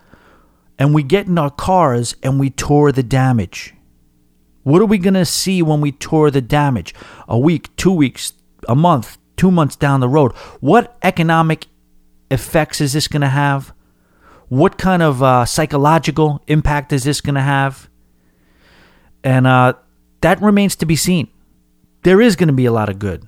and 0.78 0.92
we 0.92 1.02
get 1.02 1.26
in 1.26 1.38
our 1.38 1.50
cars 1.50 2.14
and 2.22 2.38
we 2.38 2.50
tour 2.50 2.92
the 2.92 3.02
damage. 3.02 3.74
What 4.64 4.82
are 4.82 4.86
we 4.86 4.98
going 4.98 5.14
to 5.14 5.24
see 5.24 5.62
when 5.62 5.80
we 5.80 5.92
tour 5.92 6.30
the 6.30 6.42
damage? 6.42 6.94
A 7.26 7.38
week, 7.38 7.74
two 7.76 7.90
weeks, 7.90 8.34
a 8.68 8.74
month, 8.74 9.16
two 9.38 9.50
months 9.50 9.76
down 9.76 10.00
the 10.00 10.10
road? 10.10 10.32
What 10.60 10.98
economic 11.02 11.68
effects 12.30 12.82
is 12.82 12.92
this 12.92 13.08
going 13.08 13.22
to 13.22 13.28
have? 13.28 13.72
What 14.48 14.76
kind 14.76 15.02
of 15.02 15.22
uh, 15.22 15.46
psychological 15.46 16.42
impact 16.48 16.92
is 16.92 17.04
this 17.04 17.22
going 17.22 17.36
to 17.36 17.40
have? 17.40 17.88
And 19.22 19.46
uh, 19.46 19.72
that 20.20 20.42
remains 20.42 20.76
to 20.76 20.86
be 20.86 20.96
seen. 20.96 21.28
There 22.02 22.20
is 22.20 22.36
going 22.36 22.48
to 22.48 22.54
be 22.54 22.66
a 22.66 22.72
lot 22.72 22.90
of 22.90 22.98
good. 22.98 23.26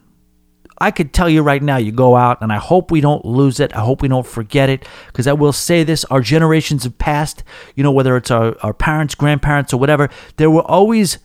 I 0.79 0.91
could 0.91 1.13
tell 1.13 1.29
you 1.29 1.43
right 1.43 1.63
now, 1.63 1.77
you 1.77 1.93
go 1.93 2.17
out, 2.17 2.43
and 2.43 2.53
I 2.53 2.59
hope 2.59 2.91
we 2.91 3.01
don't 3.01 3.25
lose 3.25 3.61
it. 3.61 3.75
I 3.75 3.81
hope 3.81 4.03
we 4.03 4.09
don't 4.09 4.27
forget 4.27 4.69
it, 4.69 4.87
because 5.07 5.27
I 5.27 5.33
will 5.33 5.53
say 5.53 5.85
this 5.85 6.05
our 6.07 6.21
generations 6.21 6.85
have 6.85 6.99
passed, 6.99 7.43
you 7.75 7.83
know, 7.83 7.93
whether 7.93 8.17
it's 8.17 8.31
our, 8.31 8.57
our 8.63 8.75
parents, 8.75 9.15
grandparents, 9.15 9.73
or 9.73 9.79
whatever, 9.79 10.11
there 10.37 10.51
were 10.51 10.63
always, 10.63 11.19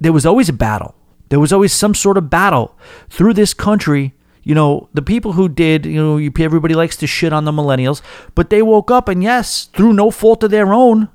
there 0.00 0.12
was 0.12 0.24
always 0.24 0.48
a 0.48 0.54
battle. 0.54 0.94
There 1.28 1.40
was 1.40 1.52
always 1.52 1.72
some 1.72 1.94
sort 1.94 2.16
of 2.16 2.30
battle 2.30 2.78
through 3.10 3.34
this 3.34 3.52
country 3.52 4.14
you 4.46 4.54
know, 4.54 4.88
the 4.94 5.02
people 5.02 5.32
who 5.32 5.48
did, 5.48 5.84
you 5.84 6.00
know, 6.00 6.30
everybody 6.38 6.72
likes 6.72 6.96
to 6.98 7.06
shit 7.08 7.32
on 7.32 7.46
the 7.46 7.50
millennials, 7.50 8.00
but 8.36 8.48
they 8.48 8.62
woke 8.62 8.92
up 8.92 9.08
and 9.08 9.20
yes, 9.20 9.64
through 9.64 9.92
no 9.92 10.08
fault 10.12 10.44
of 10.44 10.52
their 10.52 10.72
own, 10.72 11.08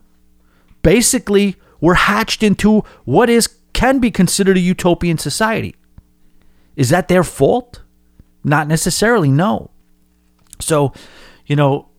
basically 0.83 1.55
were 1.79 1.93
hatched 1.93 2.43
into 2.43 2.83
what 3.05 3.29
is 3.29 3.47
can 3.71 3.99
be 3.99 4.11
considered 4.11 4.57
a 4.57 4.59
utopian 4.59 5.17
society. 5.17 5.75
Is 6.75 6.89
that 6.89 7.07
their 7.07 7.23
fault? 7.23 7.81
Not 8.43 8.67
necessarily, 8.67 9.29
no. 9.29 9.71
So, 10.59 10.93
you 11.45 11.55
know, 11.55 11.89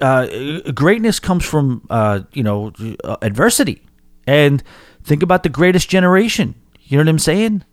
uh, 0.00 0.26
greatness 0.74 1.20
comes 1.20 1.44
from, 1.44 1.86
uh, 1.90 2.20
you 2.32 2.42
know, 2.42 2.72
adversity. 3.22 3.86
And 4.26 4.62
think 5.02 5.22
about 5.22 5.42
the 5.42 5.48
greatest 5.48 5.88
generation. 5.88 6.54
You 6.82 6.98
know 6.98 7.04
what 7.04 7.10
I'm 7.10 7.18
saying? 7.18 7.64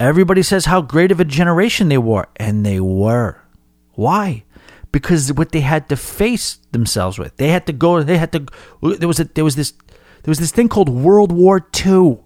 Everybody 0.00 0.42
says 0.42 0.66
how 0.66 0.80
great 0.80 1.10
of 1.10 1.20
a 1.20 1.24
generation 1.24 1.88
they 1.88 1.98
were, 1.98 2.26
and 2.36 2.64
they 2.64 2.80
were. 2.80 3.42
Why? 3.94 4.44
Because 4.92 5.32
what 5.32 5.52
they 5.52 5.60
had 5.60 5.88
to 5.88 5.96
face 5.96 6.58
themselves 6.70 7.18
with. 7.18 7.36
They 7.36 7.48
had 7.48 7.66
to 7.66 7.72
go. 7.72 8.02
They 8.02 8.16
had 8.16 8.32
to. 8.32 8.46
There 8.80 9.08
was 9.08 9.18
a. 9.18 9.24
There 9.24 9.44
was 9.44 9.56
this. 9.56 9.72
There 10.22 10.30
was 10.30 10.38
this 10.38 10.52
thing 10.52 10.68
called 10.68 10.88
World 10.88 11.32
War 11.32 11.66
II. 11.84 12.18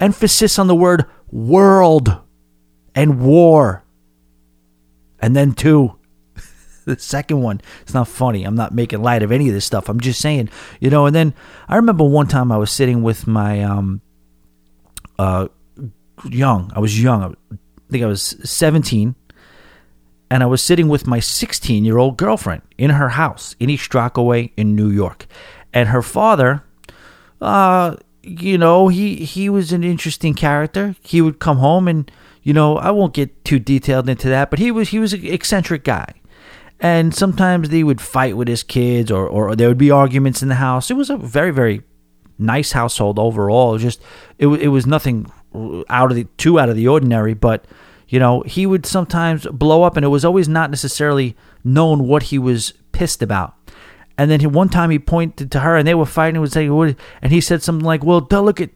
Emphasis 0.00 0.58
on 0.58 0.66
the 0.66 0.74
word 0.74 1.04
world 1.30 2.18
and 2.94 3.20
war. 3.20 3.84
And 5.20 5.36
then 5.36 5.52
two. 5.52 5.96
the 6.86 6.98
second 6.98 7.42
one. 7.42 7.60
It's 7.82 7.94
not 7.94 8.08
funny. 8.08 8.44
I'm 8.44 8.56
not 8.56 8.74
making 8.74 9.02
light 9.02 9.22
of 9.22 9.30
any 9.30 9.48
of 9.48 9.54
this 9.54 9.66
stuff. 9.66 9.88
I'm 9.88 10.00
just 10.00 10.20
saying, 10.20 10.48
you 10.80 10.90
know. 10.90 11.06
And 11.06 11.14
then 11.14 11.34
I 11.68 11.76
remember 11.76 12.04
one 12.04 12.26
time 12.26 12.50
I 12.50 12.56
was 12.56 12.70
sitting 12.70 13.02
with 13.02 13.26
my 13.26 13.62
um, 13.62 14.00
uh, 15.18 15.48
young. 16.24 16.72
I 16.74 16.80
was 16.80 17.00
young, 17.00 17.36
I 17.52 17.56
think 17.90 18.02
I 18.02 18.06
was 18.06 18.36
17, 18.44 19.14
and 20.30 20.42
I 20.42 20.46
was 20.46 20.62
sitting 20.62 20.88
with 20.88 21.06
my 21.06 21.20
16 21.20 21.84
year 21.84 21.98
old 21.98 22.16
girlfriend 22.16 22.62
in 22.78 22.90
her 22.90 23.10
house 23.10 23.54
in 23.58 23.70
East 23.70 23.94
Rockaway 23.94 24.52
in 24.56 24.74
New 24.74 24.88
York. 24.88 25.26
And 25.72 25.88
her 25.88 26.02
father, 26.02 26.64
uh, 27.40 27.96
you 28.22 28.58
know, 28.58 28.88
he, 28.88 29.16
he 29.16 29.48
was 29.48 29.72
an 29.72 29.84
interesting 29.84 30.34
character. 30.34 30.94
He 31.00 31.20
would 31.20 31.38
come 31.38 31.58
home 31.58 31.88
and, 31.88 32.10
you 32.42 32.52
know, 32.52 32.76
I 32.76 32.90
won't 32.90 33.14
get 33.14 33.44
too 33.44 33.58
detailed 33.58 34.08
into 34.08 34.28
that, 34.28 34.50
but 34.50 34.58
he 34.58 34.70
was 34.70 34.90
he 34.90 34.98
was 34.98 35.12
an 35.12 35.24
eccentric 35.26 35.84
guy. 35.84 36.12
And 36.82 37.14
sometimes 37.14 37.68
they 37.68 37.84
would 37.84 38.00
fight 38.00 38.36
with 38.36 38.48
his 38.48 38.62
kids 38.62 39.10
or, 39.10 39.26
or 39.26 39.54
there 39.54 39.68
would 39.68 39.76
be 39.76 39.90
arguments 39.90 40.42
in 40.42 40.48
the 40.48 40.54
house. 40.54 40.90
It 40.90 40.94
was 40.94 41.10
a 41.10 41.16
very, 41.16 41.50
very 41.50 41.82
nice 42.38 42.72
household 42.72 43.18
overall. 43.18 43.74
It 43.74 43.80
just 43.80 44.00
it, 44.38 44.48
it 44.48 44.68
was 44.68 44.86
nothing 44.86 45.30
out 45.88 46.10
of 46.10 46.16
the 46.16 46.24
too 46.38 46.58
out 46.58 46.68
of 46.68 46.76
the 46.76 46.88
ordinary, 46.88 47.34
but 47.34 47.66
you 48.08 48.18
know, 48.18 48.40
he 48.42 48.66
would 48.66 48.86
sometimes 48.86 49.46
blow 49.46 49.84
up 49.84 49.96
and 49.96 50.04
it 50.04 50.08
was 50.08 50.24
always 50.24 50.48
not 50.48 50.70
necessarily 50.70 51.36
known 51.62 52.08
what 52.08 52.24
he 52.24 52.38
was 52.38 52.72
pissed 52.92 53.22
about. 53.22 53.54
And 54.20 54.30
then 54.30 54.52
one 54.52 54.68
time 54.68 54.90
he 54.90 54.98
pointed 54.98 55.50
to 55.50 55.60
her 55.60 55.78
and 55.78 55.88
they 55.88 55.94
were 55.94 56.04
fighting 56.04 56.36
and 56.36 56.42
would 56.42 56.52
say, 56.52 56.66
and 56.66 57.32
he 57.32 57.40
said 57.40 57.62
something 57.62 57.86
like, 57.86 58.04
well, 58.04 58.20
look 58.30 58.60
at 58.60 58.68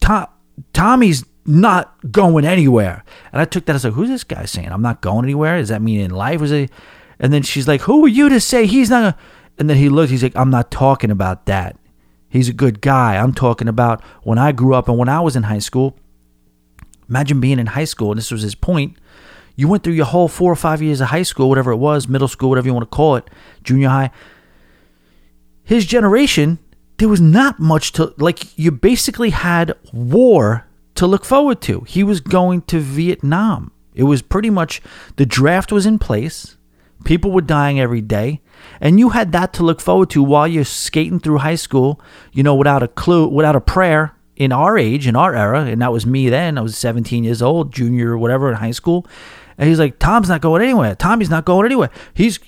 Tom, 0.00 0.26
Tommy's 0.72 1.22
not 1.44 1.94
going 2.10 2.46
anywhere. 2.46 3.04
And 3.30 3.42
I 3.42 3.44
took 3.44 3.66
that 3.66 3.76
as 3.76 3.84
like, 3.84 3.92
who's 3.92 4.08
this 4.08 4.24
guy 4.24 4.46
saying? 4.46 4.72
I'm 4.72 4.80
not 4.80 5.02
going 5.02 5.26
anywhere. 5.26 5.58
Does 5.58 5.68
that 5.68 5.82
mean 5.82 6.00
in 6.00 6.12
life? 6.12 6.40
Was 6.40 6.50
it? 6.50 6.70
And 7.18 7.30
then 7.30 7.42
she's 7.42 7.68
like, 7.68 7.82
who 7.82 8.06
are 8.06 8.08
you 8.08 8.30
to 8.30 8.40
say 8.40 8.64
he's 8.64 8.88
not? 8.88 9.18
And 9.58 9.68
then 9.68 9.76
he 9.76 9.90
looked, 9.90 10.10
he's 10.10 10.22
like, 10.22 10.34
I'm 10.34 10.48
not 10.48 10.70
talking 10.70 11.10
about 11.10 11.44
that. 11.44 11.76
He's 12.30 12.48
a 12.48 12.54
good 12.54 12.80
guy. 12.80 13.18
I'm 13.18 13.34
talking 13.34 13.68
about 13.68 14.02
when 14.22 14.38
I 14.38 14.52
grew 14.52 14.74
up 14.74 14.88
and 14.88 14.96
when 14.96 15.10
I 15.10 15.20
was 15.20 15.36
in 15.36 15.42
high 15.42 15.58
school. 15.58 15.94
Imagine 17.10 17.38
being 17.38 17.58
in 17.58 17.66
high 17.66 17.84
school, 17.84 18.12
and 18.12 18.18
this 18.18 18.30
was 18.30 18.40
his 18.40 18.54
point. 18.54 18.96
You 19.56 19.68
went 19.68 19.84
through 19.84 19.92
your 19.92 20.06
whole 20.06 20.28
four 20.28 20.50
or 20.50 20.56
five 20.56 20.80
years 20.80 21.02
of 21.02 21.08
high 21.08 21.22
school, 21.22 21.50
whatever 21.50 21.70
it 21.70 21.76
was, 21.76 22.08
middle 22.08 22.28
school, 22.28 22.48
whatever 22.48 22.66
you 22.66 22.72
want 22.72 22.90
to 22.90 22.96
call 22.96 23.16
it, 23.16 23.28
junior 23.62 23.90
high. 23.90 24.10
His 25.66 25.84
generation, 25.84 26.60
there 26.98 27.08
was 27.08 27.20
not 27.20 27.58
much 27.58 27.90
to 27.92 28.14
like. 28.18 28.56
You 28.56 28.70
basically 28.70 29.30
had 29.30 29.74
war 29.92 30.64
to 30.94 31.06
look 31.08 31.24
forward 31.24 31.60
to. 31.62 31.80
He 31.80 32.04
was 32.04 32.20
going 32.20 32.62
to 32.62 32.78
Vietnam. 32.78 33.72
It 33.92 34.04
was 34.04 34.22
pretty 34.22 34.48
much 34.48 34.80
the 35.16 35.26
draft 35.26 35.72
was 35.72 35.84
in 35.84 35.98
place. 35.98 36.56
People 37.04 37.32
were 37.32 37.40
dying 37.40 37.80
every 37.80 38.00
day. 38.00 38.40
And 38.80 39.00
you 39.00 39.10
had 39.10 39.32
that 39.32 39.52
to 39.54 39.64
look 39.64 39.80
forward 39.80 40.08
to 40.10 40.22
while 40.22 40.46
you're 40.46 40.64
skating 40.64 41.18
through 41.18 41.38
high 41.38 41.56
school, 41.56 42.00
you 42.32 42.42
know, 42.42 42.54
without 42.54 42.82
a 42.82 42.88
clue, 42.88 43.26
without 43.28 43.56
a 43.56 43.60
prayer 43.60 44.14
in 44.36 44.52
our 44.52 44.78
age, 44.78 45.06
in 45.06 45.16
our 45.16 45.34
era. 45.34 45.64
And 45.64 45.82
that 45.82 45.92
was 45.92 46.06
me 46.06 46.28
then. 46.28 46.58
I 46.58 46.60
was 46.60 46.78
17 46.78 47.24
years 47.24 47.42
old, 47.42 47.72
junior 47.72 48.12
or 48.12 48.18
whatever 48.18 48.48
in 48.48 48.54
high 48.54 48.70
school. 48.70 49.04
And 49.58 49.68
he's 49.68 49.78
like, 49.78 49.98
Tom's 49.98 50.28
not 50.28 50.42
going 50.42 50.62
anywhere. 50.62 50.94
Tommy's 50.94 51.30
not 51.30 51.44
going 51.44 51.66
anywhere. 51.66 51.90
He's. 52.14 52.38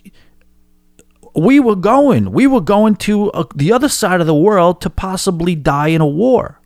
We 1.38 1.60
were 1.60 1.76
going. 1.76 2.32
We 2.32 2.46
were 2.46 2.60
going 2.60 2.96
to 2.96 3.28
a, 3.28 3.46
the 3.54 3.72
other 3.72 3.88
side 3.88 4.20
of 4.20 4.26
the 4.26 4.34
world 4.34 4.80
to 4.82 4.90
possibly 4.90 5.54
die 5.54 5.88
in 5.88 6.00
a 6.00 6.06
war. 6.06 6.60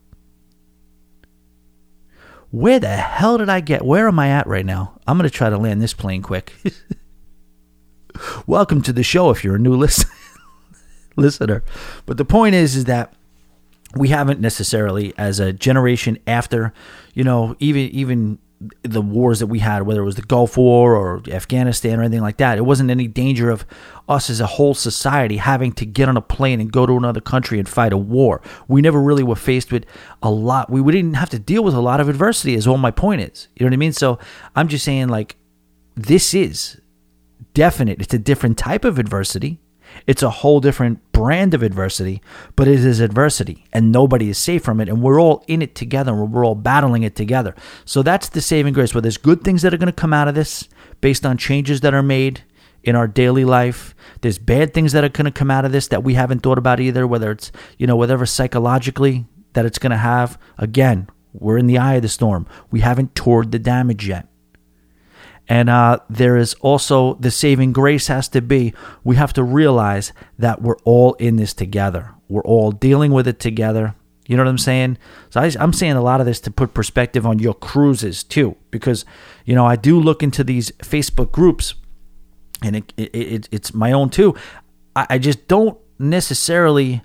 Where 2.50 2.78
the 2.78 2.88
hell 2.88 3.38
did 3.38 3.48
I 3.48 3.60
get? 3.60 3.84
Where 3.84 4.08
am 4.08 4.18
I 4.18 4.28
at 4.28 4.46
right 4.46 4.66
now? 4.66 4.98
I'm 5.06 5.18
going 5.18 5.28
to 5.28 5.34
try 5.34 5.50
to 5.50 5.58
land 5.58 5.80
this 5.80 5.94
plane 5.94 6.22
quick. 6.22 6.54
welcome 8.46 8.82
to 8.82 8.92
the 8.92 9.02
show 9.02 9.30
if 9.30 9.44
you're 9.44 9.56
a 9.56 9.60
new 9.60 9.74
listen- 9.74 10.10
listener. 11.16 11.62
But 12.06 12.16
the 12.16 12.24
point 12.24 12.54
is, 12.54 12.76
is 12.76 12.84
that 12.84 13.14
we 13.94 14.08
haven't 14.08 14.40
necessarily, 14.40 15.12
as 15.18 15.38
a 15.40 15.52
generation 15.52 16.18
after, 16.26 16.72
you 17.14 17.24
know, 17.24 17.56
even 17.58 17.90
even 17.90 18.38
the 18.82 19.02
wars 19.02 19.38
that 19.38 19.46
we 19.46 19.60
had, 19.60 19.82
whether 19.82 20.02
it 20.02 20.04
was 20.04 20.16
the 20.16 20.22
Gulf 20.22 20.56
War 20.56 20.94
or 20.96 21.22
Afghanistan 21.30 21.98
or 21.98 22.02
anything 22.02 22.20
like 22.20 22.36
that, 22.36 22.58
it 22.58 22.62
wasn't 22.62 22.90
any 22.90 23.06
danger 23.06 23.50
of 23.50 23.64
us 24.08 24.28
as 24.28 24.40
a 24.40 24.46
whole 24.46 24.74
society 24.74 25.38
having 25.38 25.72
to 25.72 25.86
get 25.86 26.08
on 26.08 26.16
a 26.16 26.20
plane 26.20 26.60
and 26.60 26.70
go 26.70 26.84
to 26.84 26.96
another 26.96 27.20
country 27.20 27.58
and 27.58 27.68
fight 27.68 27.92
a 27.92 27.96
war. 27.96 28.42
We 28.68 28.82
never 28.82 29.00
really 29.00 29.22
were 29.22 29.36
faced 29.36 29.72
with 29.72 29.86
a 30.22 30.30
lot. 30.30 30.70
We, 30.70 30.80
we 30.80 30.92
didn't 30.92 31.14
have 31.14 31.30
to 31.30 31.38
deal 31.38 31.64
with 31.64 31.74
a 31.74 31.80
lot 31.80 32.00
of 32.00 32.08
adversity, 32.08 32.54
is 32.54 32.66
all 32.66 32.78
my 32.78 32.90
point 32.90 33.22
is. 33.22 33.48
You 33.56 33.64
know 33.64 33.70
what 33.70 33.74
I 33.74 33.78
mean? 33.78 33.92
So 33.92 34.18
I'm 34.54 34.68
just 34.68 34.84
saying, 34.84 35.08
like, 35.08 35.36
this 35.94 36.34
is 36.34 36.80
definite. 37.54 38.00
It's 38.00 38.14
a 38.14 38.18
different 38.18 38.58
type 38.58 38.84
of 38.84 38.98
adversity. 38.98 39.61
It's 40.06 40.22
a 40.22 40.30
whole 40.30 40.60
different 40.60 41.12
brand 41.12 41.54
of 41.54 41.62
adversity, 41.62 42.20
but 42.56 42.68
it 42.68 42.84
is 42.84 43.00
adversity 43.00 43.66
and 43.72 43.92
nobody 43.92 44.28
is 44.28 44.38
safe 44.38 44.64
from 44.64 44.80
it. 44.80 44.88
And 44.88 45.02
we're 45.02 45.20
all 45.20 45.44
in 45.46 45.62
it 45.62 45.74
together. 45.74 46.12
And 46.12 46.32
We're 46.32 46.44
all 46.44 46.54
battling 46.54 47.02
it 47.02 47.16
together. 47.16 47.54
So 47.84 48.02
that's 48.02 48.28
the 48.28 48.40
saving 48.40 48.74
grace. 48.74 48.94
Where 48.94 49.02
there's 49.02 49.16
good 49.16 49.42
things 49.42 49.62
that 49.62 49.72
are 49.72 49.78
going 49.78 49.86
to 49.86 49.92
come 49.92 50.12
out 50.12 50.28
of 50.28 50.34
this 50.34 50.68
based 51.00 51.24
on 51.24 51.36
changes 51.36 51.80
that 51.80 51.94
are 51.94 52.02
made 52.02 52.42
in 52.82 52.96
our 52.96 53.06
daily 53.06 53.44
life. 53.44 53.94
There's 54.20 54.38
bad 54.38 54.74
things 54.74 54.92
that 54.92 55.04
are 55.04 55.08
going 55.08 55.26
to 55.26 55.30
come 55.30 55.50
out 55.50 55.64
of 55.64 55.72
this 55.72 55.88
that 55.88 56.02
we 56.04 56.14
haven't 56.14 56.40
thought 56.40 56.58
about 56.58 56.80
either, 56.80 57.06
whether 57.06 57.30
it's, 57.30 57.52
you 57.78 57.86
know, 57.86 57.96
whatever 57.96 58.26
psychologically 58.26 59.26
that 59.52 59.66
it's 59.66 59.78
going 59.78 59.90
to 59.90 59.96
have. 59.96 60.38
Again, 60.58 61.08
we're 61.32 61.58
in 61.58 61.66
the 61.66 61.78
eye 61.78 61.94
of 61.94 62.02
the 62.02 62.08
storm. 62.08 62.46
We 62.70 62.80
haven't 62.80 63.14
toured 63.14 63.52
the 63.52 63.58
damage 63.58 64.08
yet. 64.08 64.28
And 65.48 65.68
uh, 65.68 65.98
there 66.08 66.36
is 66.36 66.54
also 66.54 67.14
the 67.14 67.30
saving 67.30 67.72
grace 67.72 68.06
has 68.06 68.28
to 68.28 68.40
be 68.40 68.74
we 69.04 69.16
have 69.16 69.32
to 69.34 69.42
realize 69.42 70.12
that 70.38 70.62
we're 70.62 70.78
all 70.84 71.14
in 71.14 71.36
this 71.36 71.52
together. 71.52 72.14
We're 72.28 72.44
all 72.44 72.70
dealing 72.70 73.12
with 73.12 73.26
it 73.26 73.40
together. 73.40 73.94
You 74.26 74.36
know 74.36 74.44
what 74.44 74.50
I'm 74.50 74.58
saying? 74.58 74.98
So 75.30 75.40
I, 75.40 75.52
am 75.58 75.72
saying 75.72 75.92
a 75.92 76.02
lot 76.02 76.20
of 76.20 76.26
this 76.26 76.40
to 76.40 76.50
put 76.50 76.74
perspective 76.74 77.26
on 77.26 77.38
your 77.38 77.54
cruises 77.54 78.22
too, 78.22 78.56
because 78.70 79.04
you 79.44 79.54
know 79.54 79.66
I 79.66 79.76
do 79.76 79.98
look 79.98 80.22
into 80.22 80.44
these 80.44 80.70
Facebook 80.78 81.32
groups, 81.32 81.74
and 82.62 82.76
it, 82.76 82.92
it, 82.96 83.14
it 83.14 83.48
it's 83.50 83.74
my 83.74 83.90
own 83.90 84.10
too. 84.10 84.36
I, 84.94 85.06
I 85.10 85.18
just 85.18 85.48
don't 85.48 85.76
necessarily 85.98 87.02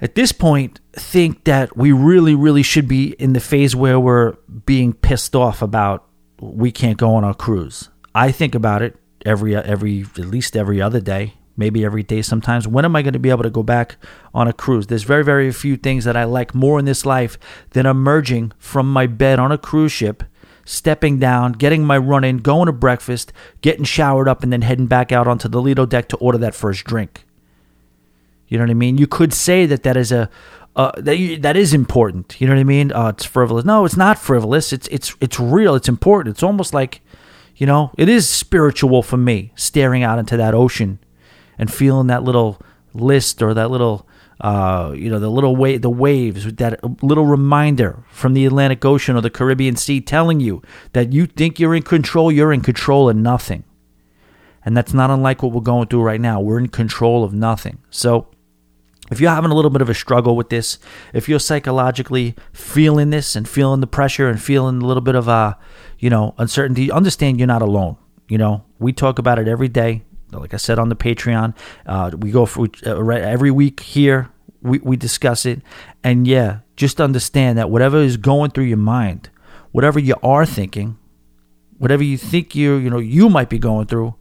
at 0.00 0.14
this 0.14 0.32
point 0.32 0.80
think 0.94 1.44
that 1.44 1.76
we 1.76 1.92
really 1.92 2.34
really 2.34 2.62
should 2.62 2.88
be 2.88 3.10
in 3.12 3.34
the 3.34 3.40
phase 3.40 3.76
where 3.76 4.00
we're 4.00 4.32
being 4.64 4.94
pissed 4.94 5.36
off 5.36 5.60
about 5.60 6.06
we 6.40 6.70
can't 6.70 6.98
go 6.98 7.14
on 7.14 7.24
a 7.24 7.34
cruise. 7.34 7.90
I 8.14 8.32
think 8.32 8.54
about 8.54 8.82
it 8.82 8.96
every 9.24 9.56
every 9.56 10.02
at 10.02 10.26
least 10.26 10.56
every 10.56 10.80
other 10.80 11.00
day, 11.00 11.34
maybe 11.56 11.84
every 11.84 12.02
day 12.02 12.22
sometimes. 12.22 12.68
When 12.68 12.84
am 12.84 12.96
I 12.96 13.02
going 13.02 13.12
to 13.12 13.18
be 13.18 13.30
able 13.30 13.42
to 13.42 13.50
go 13.50 13.62
back 13.62 13.96
on 14.34 14.48
a 14.48 14.52
cruise? 14.52 14.86
There's 14.86 15.02
very 15.02 15.24
very 15.24 15.52
few 15.52 15.76
things 15.76 16.04
that 16.04 16.16
I 16.16 16.24
like 16.24 16.54
more 16.54 16.78
in 16.78 16.84
this 16.84 17.06
life 17.06 17.38
than 17.70 17.86
emerging 17.86 18.52
from 18.58 18.92
my 18.92 19.06
bed 19.06 19.38
on 19.38 19.52
a 19.52 19.58
cruise 19.58 19.92
ship, 19.92 20.22
stepping 20.64 21.18
down, 21.18 21.52
getting 21.52 21.84
my 21.84 21.98
run 21.98 22.24
in, 22.24 22.38
going 22.38 22.66
to 22.66 22.72
breakfast, 22.72 23.32
getting 23.60 23.84
showered 23.84 24.28
up 24.28 24.42
and 24.42 24.52
then 24.52 24.62
heading 24.62 24.86
back 24.86 25.12
out 25.12 25.28
onto 25.28 25.48
the 25.48 25.60
Lido 25.60 25.86
deck 25.86 26.08
to 26.08 26.16
order 26.16 26.38
that 26.38 26.54
first 26.54 26.84
drink. 26.84 27.24
You 28.48 28.58
know 28.58 28.64
what 28.64 28.70
I 28.70 28.74
mean? 28.74 28.96
You 28.96 29.06
could 29.06 29.34
say 29.34 29.66
that 29.66 29.82
that 29.82 29.96
is 29.96 30.12
a 30.12 30.30
uh, 30.76 30.92
that 30.98 31.38
that 31.40 31.56
is 31.56 31.72
important. 31.72 32.38
You 32.38 32.46
know 32.46 32.54
what 32.54 32.60
I 32.60 32.64
mean? 32.64 32.92
Uh, 32.92 33.08
it's 33.08 33.24
frivolous. 33.24 33.64
No, 33.64 33.86
it's 33.86 33.96
not 33.96 34.18
frivolous. 34.18 34.74
It's 34.74 34.86
it's 34.88 35.16
it's 35.22 35.40
real. 35.40 35.74
It's 35.74 35.88
important. 35.88 36.34
It's 36.34 36.42
almost 36.42 36.74
like, 36.74 37.00
you 37.56 37.66
know, 37.66 37.92
it 37.96 38.10
is 38.10 38.28
spiritual 38.28 39.02
for 39.02 39.16
me. 39.16 39.52
Staring 39.56 40.02
out 40.02 40.18
into 40.18 40.36
that 40.36 40.52
ocean, 40.52 40.98
and 41.58 41.72
feeling 41.72 42.08
that 42.08 42.24
little 42.24 42.60
list 42.92 43.40
or 43.40 43.54
that 43.54 43.70
little, 43.70 44.06
uh, 44.42 44.92
you 44.94 45.08
know, 45.08 45.18
the 45.18 45.30
little 45.30 45.56
wave, 45.56 45.80
the 45.80 45.88
waves, 45.88 46.44
that 46.56 47.02
little 47.02 47.24
reminder 47.24 48.04
from 48.10 48.34
the 48.34 48.44
Atlantic 48.44 48.84
Ocean 48.84 49.16
or 49.16 49.22
the 49.22 49.30
Caribbean 49.30 49.76
Sea, 49.76 50.02
telling 50.02 50.40
you 50.40 50.60
that 50.92 51.10
you 51.12 51.24
think 51.24 51.58
you're 51.58 51.74
in 51.74 51.82
control. 51.84 52.30
You're 52.30 52.52
in 52.52 52.60
control 52.60 53.08
of 53.08 53.16
nothing, 53.16 53.64
and 54.62 54.76
that's 54.76 54.92
not 54.92 55.10
unlike 55.10 55.42
what 55.42 55.52
we're 55.52 55.62
going 55.62 55.88
through 55.88 56.02
right 56.02 56.20
now. 56.20 56.38
We're 56.38 56.58
in 56.58 56.68
control 56.68 57.24
of 57.24 57.32
nothing. 57.32 57.78
So 57.88 58.28
if 59.10 59.20
you're 59.20 59.30
having 59.30 59.50
a 59.50 59.54
little 59.54 59.70
bit 59.70 59.82
of 59.82 59.88
a 59.88 59.94
struggle 59.94 60.36
with 60.36 60.48
this, 60.48 60.78
if 61.12 61.28
you're 61.28 61.38
psychologically 61.38 62.34
feeling 62.52 63.10
this 63.10 63.36
and 63.36 63.48
feeling 63.48 63.80
the 63.80 63.86
pressure 63.86 64.28
and 64.28 64.40
feeling 64.42 64.82
a 64.82 64.86
little 64.86 65.00
bit 65.00 65.14
of 65.14 65.28
uh, 65.28 65.54
you 65.98 66.10
know, 66.10 66.34
uncertainty, 66.38 66.90
understand 66.90 67.38
you're 67.38 67.46
not 67.46 67.62
alone. 67.62 67.96
You 68.28 68.38
know, 68.38 68.64
we 68.78 68.92
talk 68.92 69.18
about 69.18 69.38
it 69.38 69.48
every 69.48 69.68
day. 69.68 70.02
Like 70.32 70.52
I 70.52 70.56
said 70.56 70.78
on 70.78 70.88
the 70.88 70.96
Patreon, 70.96 71.56
uh, 71.86 72.10
we 72.18 72.30
go 72.30 72.46
for 72.46 72.66
uh, 72.84 73.08
every 73.08 73.50
week 73.50 73.80
here. 73.80 74.30
We 74.60 74.78
we 74.78 74.96
discuss 74.96 75.46
it, 75.46 75.62
and 76.02 76.26
yeah, 76.26 76.60
just 76.74 77.00
understand 77.00 77.56
that 77.58 77.70
whatever 77.70 77.98
is 77.98 78.16
going 78.16 78.50
through 78.50 78.64
your 78.64 78.76
mind, 78.76 79.30
whatever 79.70 80.00
you 80.00 80.16
are 80.24 80.44
thinking, 80.44 80.98
whatever 81.78 82.02
you 82.02 82.18
think 82.18 82.56
you 82.56 82.74
you 82.74 82.90
know 82.90 82.98
you 82.98 83.28
might 83.28 83.48
be 83.48 83.58
going 83.58 83.86
through, 83.86 84.16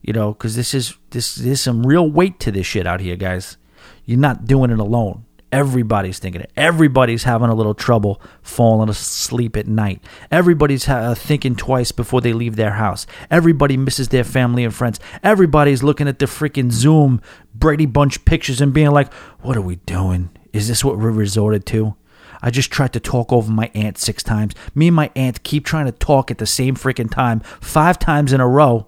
you 0.00 0.14
know, 0.14 0.32
because 0.32 0.56
this 0.56 0.72
is 0.72 0.96
this 1.10 1.34
there's 1.34 1.60
some 1.60 1.86
real 1.86 2.10
weight 2.10 2.40
to 2.40 2.50
this 2.50 2.66
shit 2.66 2.86
out 2.86 3.00
here, 3.00 3.16
guys. 3.16 3.58
You're 4.04 4.18
not 4.18 4.46
doing 4.46 4.70
it 4.70 4.78
alone. 4.78 5.24
Everybody's 5.52 6.20
thinking 6.20 6.42
it. 6.42 6.52
Everybody's 6.56 7.24
having 7.24 7.48
a 7.48 7.54
little 7.54 7.74
trouble 7.74 8.22
falling 8.40 8.88
asleep 8.88 9.56
at 9.56 9.66
night. 9.66 10.00
Everybody's 10.30 10.84
ha- 10.84 10.98
uh, 10.98 11.14
thinking 11.14 11.56
twice 11.56 11.90
before 11.90 12.20
they 12.20 12.32
leave 12.32 12.54
their 12.54 12.72
house. 12.72 13.04
Everybody 13.32 13.76
misses 13.76 14.08
their 14.08 14.22
family 14.22 14.62
and 14.62 14.72
friends. 14.72 15.00
Everybody's 15.24 15.82
looking 15.82 16.06
at 16.06 16.20
the 16.20 16.26
freaking 16.26 16.70
Zoom 16.70 17.20
Brady 17.52 17.86
Bunch 17.86 18.24
pictures 18.24 18.60
and 18.60 18.72
being 18.72 18.92
like, 18.92 19.12
what 19.40 19.56
are 19.56 19.62
we 19.62 19.76
doing? 19.76 20.30
Is 20.52 20.68
this 20.68 20.84
what 20.84 20.98
we're 20.98 21.10
resorted 21.10 21.66
to? 21.66 21.96
I 22.42 22.50
just 22.50 22.70
tried 22.70 22.92
to 22.92 23.00
talk 23.00 23.32
over 23.32 23.50
my 23.50 23.70
aunt 23.74 23.98
six 23.98 24.22
times. 24.22 24.54
Me 24.74 24.86
and 24.86 24.96
my 24.96 25.10
aunt 25.16 25.42
keep 25.42 25.64
trying 25.64 25.86
to 25.86 25.92
talk 25.92 26.30
at 26.30 26.38
the 26.38 26.46
same 26.46 26.76
freaking 26.76 27.10
time, 27.10 27.40
five 27.60 27.98
times 27.98 28.32
in 28.32 28.40
a 28.40 28.48
row. 28.48 28.86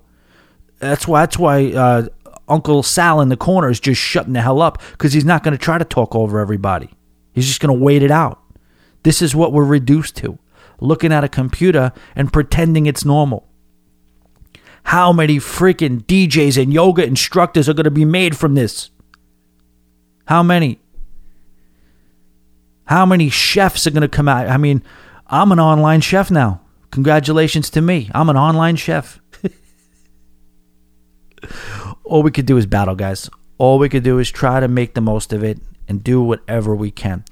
That's 0.78 1.06
why. 1.06 1.20
That's 1.20 1.38
why 1.38 1.66
uh, 1.72 2.08
Uncle 2.48 2.82
Sal 2.82 3.20
in 3.20 3.28
the 3.28 3.36
corner 3.36 3.70
is 3.70 3.80
just 3.80 4.00
shutting 4.00 4.32
the 4.32 4.42
hell 4.42 4.60
up 4.60 4.80
because 4.92 5.12
he's 5.12 5.24
not 5.24 5.42
going 5.42 5.52
to 5.52 5.62
try 5.62 5.78
to 5.78 5.84
talk 5.84 6.14
over 6.14 6.40
everybody. 6.40 6.90
He's 7.32 7.46
just 7.46 7.60
going 7.60 7.76
to 7.76 7.84
wait 7.84 8.02
it 8.02 8.10
out. 8.10 8.40
This 9.02 9.22
is 9.22 9.34
what 9.34 9.52
we're 9.52 9.64
reduced 9.64 10.16
to: 10.16 10.38
looking 10.80 11.12
at 11.12 11.24
a 11.24 11.28
computer 11.28 11.92
and 12.14 12.32
pretending 12.32 12.86
it's 12.86 13.04
normal. 13.04 13.48
How 14.84 15.12
many 15.12 15.36
freaking 15.36 16.04
DJs 16.04 16.60
and 16.60 16.72
yoga 16.72 17.04
instructors 17.04 17.68
are 17.68 17.74
going 17.74 17.84
to 17.84 17.90
be 17.90 18.04
made 18.04 18.36
from 18.36 18.54
this? 18.54 18.90
How 20.26 20.42
many? 20.42 20.80
How 22.86 23.06
many 23.06 23.30
chefs 23.30 23.86
are 23.86 23.90
going 23.90 24.02
to 24.02 24.08
come 24.08 24.28
out? 24.28 24.48
I 24.48 24.56
mean, 24.56 24.82
I'm 25.28 25.52
an 25.52 25.60
online 25.60 26.00
chef 26.00 26.30
now. 26.30 26.60
Congratulations 26.90 27.70
to 27.70 27.80
me. 27.80 28.10
I'm 28.14 28.28
an 28.28 28.36
online 28.36 28.76
chef. 28.76 29.20
All 32.12 32.22
we 32.22 32.30
could 32.30 32.46
do 32.46 32.58
is 32.58 32.66
battle, 32.66 32.94
guys. 32.94 33.30
All 33.56 33.78
we 33.78 33.88
could 33.88 34.02
do 34.02 34.18
is 34.18 34.30
try 34.30 34.60
to 34.60 34.68
make 34.68 34.94
the 34.94 35.00
most 35.00 35.32
of 35.32 35.42
it 35.42 35.58
and 35.88 36.04
do 36.04 36.22
whatever 36.22 36.76
we 36.76 36.90
can. 36.90 37.24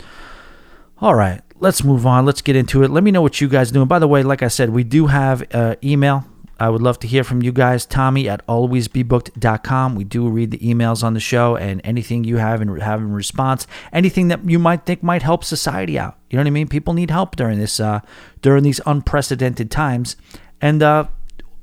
All 0.98 1.14
right, 1.14 1.42
let's 1.58 1.84
move 1.84 2.06
on. 2.06 2.24
Let's 2.24 2.42
get 2.42 2.56
into 2.56 2.82
it. 2.82 2.90
Let 2.90 3.04
me 3.04 3.10
know 3.10 3.22
what 3.22 3.40
you 3.40 3.48
guys 3.48 3.70
do. 3.70 3.80
And 3.80 3.88
by 3.88 3.98
the 3.98 4.08
way, 4.08 4.22
like 4.22 4.42
I 4.42 4.48
said, 4.48 4.70
we 4.70 4.84
do 4.84 5.08
have 5.08 5.44
uh, 5.52 5.76
email 5.84 6.24
I 6.60 6.68
would 6.68 6.82
love 6.82 6.98
to 7.00 7.08
hear 7.08 7.24
from 7.24 7.42
you 7.42 7.52
guys. 7.52 7.86
Tommy 7.86 8.28
at 8.28 8.46
alwaysbebooked.com. 8.46 9.94
We 9.94 10.04
do 10.04 10.28
read 10.28 10.50
the 10.50 10.58
emails 10.58 11.02
on 11.02 11.14
the 11.14 11.20
show 11.20 11.56
and 11.56 11.80
anything 11.82 12.24
you 12.24 12.36
have 12.36 12.60
in, 12.60 12.68
have 12.80 13.00
in 13.00 13.12
response, 13.12 13.66
anything 13.94 14.28
that 14.28 14.44
you 14.44 14.58
might 14.58 14.84
think 14.84 15.02
might 15.02 15.22
help 15.22 15.42
society 15.42 15.98
out. 15.98 16.18
You 16.28 16.36
know 16.36 16.42
what 16.42 16.48
I 16.48 16.50
mean? 16.50 16.68
People 16.68 16.92
need 16.92 17.10
help 17.10 17.34
during 17.34 17.58
this 17.58 17.80
uh, 17.80 18.00
during 18.42 18.62
these 18.62 18.80
unprecedented 18.84 19.70
times, 19.70 20.16
and 20.60 20.82
uh, 20.82 21.08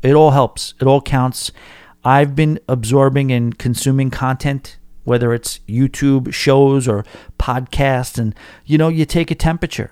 it 0.02 0.14
all 0.14 0.32
helps. 0.32 0.74
It 0.82 0.88
all 0.88 1.02
counts. 1.02 1.52
I've 2.08 2.38
been 2.38 2.58
absorbing 2.70 3.34
and 3.34 3.60
consuming 3.60 4.12
content, 4.12 4.78
whether 5.04 5.34
it's 5.34 5.60
YouTube 5.68 6.34
shows 6.34 6.88
or 6.88 7.04
podcasts, 7.38 8.18
and 8.18 8.34
you 8.66 8.78
know, 8.78 8.88
you 8.88 9.04
take 9.04 9.30
a 9.30 9.36
temperature. 9.36 9.92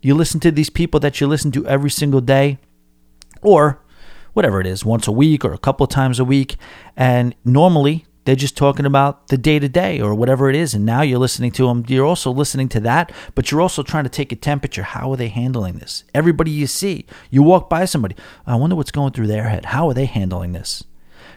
You 0.00 0.14
listen 0.14 0.38
to 0.40 0.52
these 0.52 0.70
people 0.70 1.00
that 1.00 1.20
you 1.20 1.26
listen 1.26 1.50
to 1.50 1.66
every 1.66 1.90
single 1.90 2.20
day, 2.20 2.58
or 3.42 3.82
whatever 4.32 4.60
it 4.60 4.66
is, 4.68 4.84
once 4.84 5.08
a 5.08 5.12
week 5.12 5.44
or 5.44 5.52
a 5.52 5.58
couple 5.58 5.82
of 5.82 5.90
times 5.90 6.20
a 6.20 6.24
week. 6.24 6.54
And 6.96 7.34
normally 7.44 8.06
they're 8.26 8.36
just 8.36 8.56
talking 8.56 8.86
about 8.86 9.26
the 9.26 9.36
day 9.36 9.58
to 9.58 9.68
day 9.68 10.00
or 10.00 10.14
whatever 10.14 10.48
it 10.48 10.54
is. 10.54 10.72
And 10.72 10.86
now 10.86 11.02
you're 11.02 11.18
listening 11.18 11.50
to 11.52 11.66
them. 11.66 11.84
You're 11.88 12.06
also 12.06 12.30
listening 12.30 12.68
to 12.68 12.80
that, 12.80 13.10
but 13.34 13.50
you're 13.50 13.60
also 13.60 13.82
trying 13.82 14.04
to 14.04 14.10
take 14.10 14.30
a 14.30 14.36
temperature. 14.36 14.84
How 14.84 15.10
are 15.10 15.16
they 15.16 15.30
handling 15.30 15.78
this? 15.78 16.04
Everybody 16.14 16.52
you 16.52 16.68
see, 16.68 17.06
you 17.28 17.42
walk 17.42 17.68
by 17.68 17.86
somebody, 17.86 18.14
I 18.46 18.54
wonder 18.54 18.76
what's 18.76 18.92
going 18.92 19.14
through 19.14 19.26
their 19.26 19.48
head. 19.48 19.64
How 19.64 19.88
are 19.88 19.94
they 19.94 20.06
handling 20.06 20.52
this? 20.52 20.84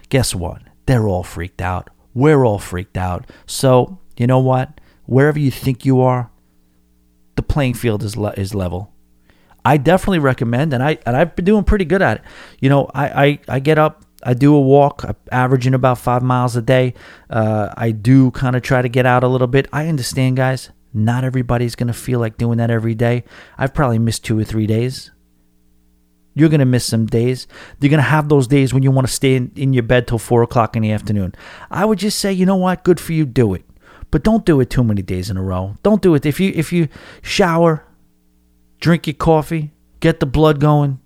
Guess 0.09 0.35
what? 0.35 0.61
They're 0.85 1.07
all 1.07 1.23
freaked 1.23 1.61
out. 1.61 1.89
We're 2.13 2.43
all 2.43 2.59
freaked 2.59 2.97
out. 2.97 3.29
So, 3.45 3.99
you 4.17 4.27
know 4.27 4.39
what? 4.39 4.81
Wherever 5.05 5.39
you 5.39 5.51
think 5.51 5.85
you 5.85 6.01
are, 6.01 6.31
the 7.35 7.43
playing 7.43 7.75
field 7.75 8.03
is, 8.03 8.17
le- 8.17 8.33
is 8.33 8.53
level. 8.53 8.91
I 9.63 9.77
definitely 9.77 10.19
recommend, 10.19 10.73
and 10.73 10.81
I 10.81 10.97
and 11.05 11.15
I've 11.15 11.35
been 11.35 11.45
doing 11.45 11.63
pretty 11.63 11.85
good 11.85 12.01
at 12.01 12.17
it. 12.17 12.23
You 12.59 12.69
know, 12.69 12.89
I 12.93 13.25
I, 13.25 13.39
I 13.47 13.59
get 13.59 13.77
up, 13.77 14.03
I 14.23 14.33
do 14.33 14.55
a 14.55 14.59
walk, 14.59 15.03
averaging 15.31 15.73
about 15.73 15.97
five 15.97 16.23
miles 16.23 16.55
a 16.55 16.61
day. 16.61 16.93
Uh, 17.29 17.69
I 17.75 17.91
do 17.91 18.31
kind 18.31 18.55
of 18.55 18.61
try 18.61 18.81
to 18.81 18.89
get 18.89 19.05
out 19.05 19.23
a 19.23 19.27
little 19.27 19.47
bit. 19.47 19.67
I 19.71 19.87
understand, 19.87 20.37
guys. 20.37 20.69
Not 20.93 21.23
everybody's 21.23 21.75
gonna 21.75 21.93
feel 21.93 22.19
like 22.19 22.37
doing 22.37 22.57
that 22.57 22.71
every 22.71 22.95
day. 22.95 23.25
I've 23.57 23.73
probably 23.73 23.99
missed 23.99 24.25
two 24.25 24.39
or 24.39 24.43
three 24.43 24.65
days. 24.65 25.11
You're 26.35 26.49
gonna 26.49 26.65
miss 26.65 26.85
some 26.85 27.05
days. 27.05 27.47
You're 27.79 27.89
gonna 27.89 28.03
have 28.03 28.29
those 28.29 28.47
days 28.47 28.73
when 28.73 28.83
you 28.83 28.91
want 28.91 29.07
to 29.07 29.13
stay 29.13 29.35
in, 29.35 29.51
in 29.55 29.73
your 29.73 29.83
bed 29.83 30.07
till 30.07 30.19
four 30.19 30.43
o'clock 30.43 30.75
in 30.75 30.83
the 30.83 30.91
afternoon. 30.91 31.35
I 31.69 31.85
would 31.85 31.99
just 31.99 32.19
say, 32.19 32.31
you 32.31 32.45
know 32.45 32.55
what? 32.55 32.83
Good 32.83 32.99
for 32.99 33.13
you. 33.13 33.25
Do 33.25 33.53
it 33.53 33.65
but 34.11 34.23
don't 34.23 34.43
do 34.43 34.59
it 34.59 34.71
too 34.71 34.83
many 34.83 35.03
days 35.03 35.29
in 35.29 35.37
a 35.37 35.43
row. 35.43 35.75
Don't 35.83 36.01
do 36.01 36.15
it 36.15 36.25
if 36.25 36.39
you 36.39 36.51
if 36.55 36.73
you 36.73 36.87
shower 37.21 37.85
drink 38.79 39.07
your 39.07 39.13
coffee, 39.13 39.71
get 39.99 40.19
the 40.19 40.25
blood 40.25 40.59
going. 40.59 40.99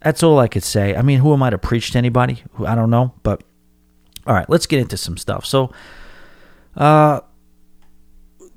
That's 0.00 0.22
all 0.22 0.38
I 0.38 0.48
could 0.48 0.64
say. 0.64 0.94
I 0.94 1.02
mean, 1.02 1.20
who 1.20 1.32
am 1.32 1.42
I 1.42 1.50
to 1.50 1.58
preach 1.58 1.92
to 1.92 1.98
anybody? 1.98 2.42
I 2.64 2.74
don't 2.74 2.90
know, 2.90 3.14
but 3.22 3.42
all 4.26 4.34
right, 4.34 4.48
let's 4.48 4.66
get 4.66 4.80
into 4.80 4.96
some 4.96 5.16
stuff. 5.16 5.46
So, 5.46 5.72
uh, 6.76 7.20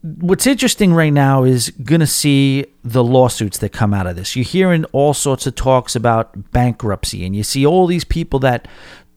what's 0.01 0.47
interesting 0.47 0.93
right 0.93 1.13
now 1.13 1.43
is 1.43 1.69
going 1.83 1.99
to 1.99 2.07
see 2.07 2.65
the 2.83 3.03
lawsuits 3.03 3.57
that 3.59 3.69
come 3.69 3.93
out 3.93 4.07
of 4.07 4.15
this. 4.15 4.35
You're 4.35 4.45
hearing 4.45 4.85
all 4.85 5.13
sorts 5.13 5.45
of 5.47 5.55
talks 5.55 5.95
about 5.95 6.51
bankruptcy, 6.51 7.25
and 7.25 7.35
you 7.35 7.43
see 7.43 7.65
all 7.65 7.87
these 7.87 8.03
people 8.03 8.39
that 8.39 8.67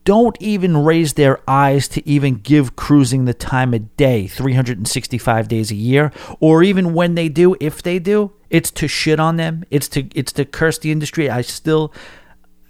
don't 0.04 0.36
even 0.40 0.76
raise 0.76 1.12
their 1.12 1.38
eyes 1.48 1.86
to 1.86 2.08
even 2.08 2.34
give 2.34 2.74
cruising 2.74 3.24
the 3.24 3.34
time 3.34 3.72
of 3.72 3.96
day 3.96 4.26
365 4.26 5.46
days 5.46 5.70
a 5.70 5.76
year 5.76 6.10
or 6.40 6.64
even 6.64 6.92
when 6.92 7.14
they 7.14 7.28
do 7.28 7.54
if 7.60 7.84
they 7.84 8.00
do 8.00 8.32
it's 8.52 8.70
to 8.70 8.86
shit 8.86 9.18
on 9.18 9.36
them. 9.36 9.64
It's 9.70 9.88
to 9.88 10.08
it's 10.14 10.32
to 10.34 10.44
curse 10.44 10.78
the 10.78 10.92
industry. 10.92 11.30
I 11.30 11.40
still 11.40 11.92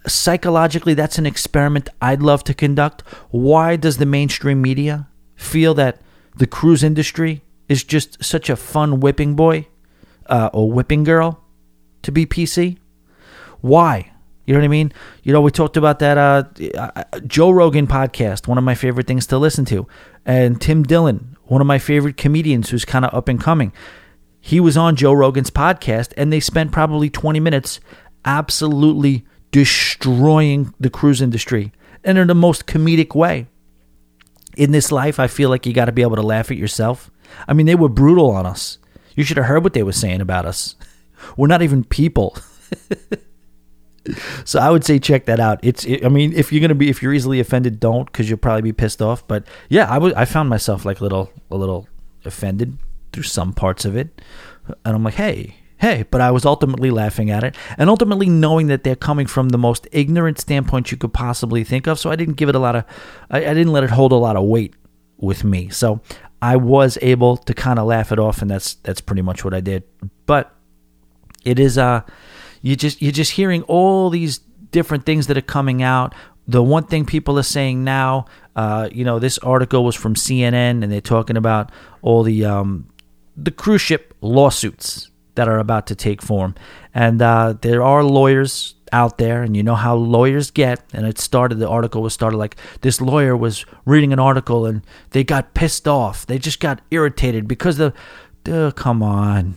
psychologically 0.06 0.94
that's 0.94 1.16
an 1.16 1.26
experiment 1.26 1.88
i'd 2.00 2.22
love 2.22 2.44
to 2.44 2.54
conduct. 2.54 3.02
Why 3.30 3.76
does 3.76 3.98
the 3.98 4.06
mainstream 4.06 4.62
media 4.62 5.08
feel 5.36 5.74
that 5.74 6.00
the 6.36 6.46
cruise 6.46 6.82
industry 6.82 7.42
is 7.68 7.84
just 7.84 8.22
such 8.22 8.50
a 8.50 8.56
fun 8.56 9.00
whipping 9.00 9.34
boy 9.34 9.66
uh, 10.26 10.50
or 10.52 10.70
whipping 10.70 11.04
girl 11.04 11.42
to 12.02 12.12
be 12.12 12.26
pc 12.26 12.76
why 13.60 14.12
you 14.44 14.54
know 14.54 14.60
what 14.60 14.64
I 14.64 14.68
mean? 14.68 14.92
You 15.22 15.32
know, 15.32 15.40
we 15.40 15.52
talked 15.52 15.76
about 15.76 16.00
that 16.00 16.18
uh, 16.18 16.44
uh, 16.76 17.20
Joe 17.26 17.50
Rogan 17.50 17.86
podcast, 17.86 18.48
one 18.48 18.58
of 18.58 18.64
my 18.64 18.74
favorite 18.74 19.06
things 19.06 19.26
to 19.28 19.38
listen 19.38 19.64
to, 19.66 19.86
and 20.26 20.60
Tim 20.60 20.82
Dillon, 20.82 21.36
one 21.44 21.60
of 21.60 21.66
my 21.66 21.78
favorite 21.78 22.16
comedians 22.16 22.70
who's 22.70 22.84
kind 22.84 23.04
of 23.04 23.14
up 23.14 23.28
and 23.28 23.40
coming. 23.40 23.72
He 24.40 24.58
was 24.58 24.76
on 24.76 24.96
Joe 24.96 25.12
Rogan's 25.12 25.50
podcast, 25.50 26.12
and 26.16 26.32
they 26.32 26.40
spent 26.40 26.72
probably 26.72 27.08
20 27.08 27.38
minutes 27.38 27.78
absolutely 28.24 29.24
destroying 29.52 30.74
the 30.80 30.90
cruise 30.90 31.22
industry 31.22 31.72
and 32.02 32.18
in 32.18 32.26
the 32.26 32.34
most 32.34 32.66
comedic 32.66 33.14
way. 33.14 33.46
In 34.56 34.72
this 34.72 34.90
life, 34.90 35.20
I 35.20 35.28
feel 35.28 35.50
like 35.50 35.66
you 35.66 35.72
got 35.72 35.84
to 35.84 35.92
be 35.92 36.02
able 36.02 36.16
to 36.16 36.22
laugh 36.22 36.50
at 36.50 36.56
yourself. 36.56 37.11
I 37.48 37.52
mean, 37.52 37.66
they 37.66 37.74
were 37.74 37.88
brutal 37.88 38.30
on 38.30 38.46
us. 38.46 38.78
You 39.14 39.24
should 39.24 39.36
have 39.36 39.46
heard 39.46 39.64
what 39.64 39.74
they 39.74 39.82
were 39.82 39.92
saying 39.92 40.20
about 40.20 40.46
us. 40.46 40.74
We're 41.36 41.46
not 41.46 41.62
even 41.62 41.84
people. 41.84 42.36
so 44.44 44.58
I 44.58 44.70
would 44.70 44.84
say 44.84 44.98
check 44.98 45.26
that 45.26 45.40
out. 45.40 45.60
It's, 45.62 45.84
it, 45.84 46.04
I 46.04 46.08
mean, 46.08 46.32
if 46.32 46.52
you're 46.52 46.60
gonna 46.60 46.74
be, 46.74 46.88
if 46.88 47.02
you're 47.02 47.14
easily 47.14 47.40
offended, 47.40 47.80
don't, 47.80 48.06
because 48.06 48.28
you'll 48.28 48.38
probably 48.38 48.62
be 48.62 48.72
pissed 48.72 49.02
off. 49.02 49.26
But 49.26 49.46
yeah, 49.68 49.88
I 49.88 49.98
was, 49.98 50.12
I 50.14 50.24
found 50.24 50.48
myself 50.48 50.84
like 50.84 51.00
a 51.00 51.02
little, 51.02 51.30
a 51.50 51.56
little 51.56 51.88
offended 52.24 52.78
through 53.12 53.24
some 53.24 53.52
parts 53.52 53.84
of 53.84 53.96
it, 53.96 54.20
and 54.84 54.96
I'm 54.96 55.04
like, 55.04 55.14
hey, 55.14 55.56
hey. 55.78 56.04
But 56.10 56.20
I 56.20 56.30
was 56.30 56.44
ultimately 56.44 56.90
laughing 56.90 57.30
at 57.30 57.44
it, 57.44 57.56
and 57.78 57.88
ultimately 57.88 58.28
knowing 58.28 58.66
that 58.68 58.84
they're 58.84 58.96
coming 58.96 59.26
from 59.26 59.50
the 59.50 59.58
most 59.58 59.86
ignorant 59.92 60.40
standpoint 60.40 60.90
you 60.90 60.96
could 60.96 61.12
possibly 61.12 61.64
think 61.64 61.86
of. 61.86 61.98
So 61.98 62.10
I 62.10 62.16
didn't 62.16 62.34
give 62.34 62.48
it 62.48 62.54
a 62.54 62.60
lot 62.60 62.76
of, 62.76 62.84
I, 63.30 63.38
I 63.38 63.54
didn't 63.54 63.72
let 63.72 63.84
it 63.84 63.90
hold 63.90 64.12
a 64.12 64.16
lot 64.16 64.36
of 64.36 64.44
weight 64.44 64.74
with 65.18 65.44
me. 65.44 65.68
So 65.68 66.00
I 66.42 66.56
was 66.56 66.98
able 67.00 67.36
to 67.36 67.54
kind 67.54 67.78
of 67.78 67.86
laugh 67.86 68.10
it 68.10 68.18
off, 68.18 68.42
and 68.42 68.50
that's 68.50 68.74
that's 68.74 69.00
pretty 69.00 69.22
much 69.22 69.44
what 69.44 69.54
I 69.54 69.60
did. 69.60 69.84
But 70.26 70.52
it 71.44 71.60
is 71.60 71.78
uh 71.78 72.02
you 72.60 72.74
just 72.74 73.00
you're 73.00 73.12
just 73.12 73.32
hearing 73.32 73.62
all 73.62 74.10
these 74.10 74.38
different 74.72 75.06
things 75.06 75.28
that 75.28 75.38
are 75.38 75.40
coming 75.42 75.82
out. 75.82 76.14
The 76.48 76.62
one 76.62 76.84
thing 76.84 77.06
people 77.06 77.38
are 77.38 77.44
saying 77.44 77.84
now, 77.84 78.26
uh, 78.56 78.88
you 78.90 79.04
know, 79.04 79.20
this 79.20 79.38
article 79.38 79.84
was 79.84 79.94
from 79.94 80.14
CNN, 80.14 80.82
and 80.82 80.90
they're 80.90 81.00
talking 81.00 81.36
about 81.36 81.70
all 82.02 82.24
the 82.24 82.44
um, 82.44 82.88
the 83.36 83.52
cruise 83.52 83.80
ship 83.80 84.12
lawsuits 84.20 85.10
that 85.36 85.46
are 85.48 85.58
about 85.58 85.86
to 85.86 85.94
take 85.94 86.20
form, 86.20 86.56
and 86.92 87.22
uh, 87.22 87.54
there 87.62 87.84
are 87.84 88.02
lawyers 88.02 88.74
out 88.92 89.18
there, 89.18 89.42
and 89.42 89.56
you 89.56 89.62
know 89.62 89.74
how 89.74 89.94
lawyers 89.96 90.50
get. 90.50 90.82
And 90.92 91.06
it 91.06 91.18
started. 91.18 91.56
The 91.56 91.68
article 91.68 92.02
was 92.02 92.12
started 92.12 92.36
like 92.36 92.56
this 92.82 93.00
lawyer 93.00 93.36
was 93.36 93.64
reading 93.84 94.12
an 94.12 94.18
article, 94.18 94.66
and 94.66 94.84
they 95.10 95.24
got 95.24 95.54
pissed 95.54 95.88
off. 95.88 96.26
They 96.26 96.38
just 96.38 96.60
got 96.60 96.80
irritated 96.90 97.48
because 97.48 97.78
the, 97.78 97.92
the 98.44 98.72
come 98.76 99.02
on, 99.02 99.56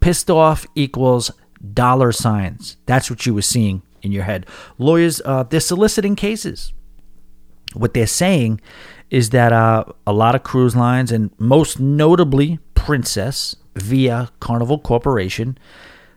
pissed 0.00 0.30
off 0.30 0.66
equals 0.74 1.30
dollar 1.74 2.12
signs. 2.12 2.76
That's 2.86 3.10
what 3.10 3.26
you 3.26 3.34
were 3.34 3.42
seeing 3.42 3.82
in 4.02 4.12
your 4.12 4.24
head. 4.24 4.46
Lawyers, 4.78 5.20
uh, 5.24 5.44
they're 5.44 5.60
soliciting 5.60 6.16
cases. 6.16 6.72
What 7.74 7.94
they're 7.94 8.06
saying 8.06 8.60
is 9.10 9.30
that 9.30 9.52
uh, 9.52 9.84
a 10.06 10.12
lot 10.12 10.34
of 10.34 10.42
cruise 10.42 10.76
lines, 10.76 11.12
and 11.12 11.30
most 11.38 11.80
notably 11.80 12.58
Princess 12.74 13.56
via 13.74 14.30
Carnival 14.40 14.78
Corporation, 14.78 15.58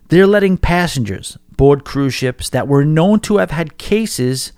they're 0.09 0.27
letting 0.27 0.57
passengers 0.57 1.37
board 1.61 1.85
cruise 1.85 2.15
ships 2.15 2.49
that 2.49 2.67
were 2.67 2.83
known 2.83 3.19
to 3.19 3.37
have 3.37 3.51
had 3.51 3.77
cases 3.77 4.51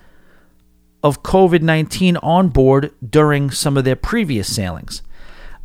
of 1.02 1.22
COVID 1.22 1.60
19 1.60 2.16
on 2.16 2.48
board 2.48 2.94
during 3.06 3.50
some 3.50 3.76
of 3.76 3.84
their 3.84 3.94
previous 3.94 4.56
sailings. 4.56 5.02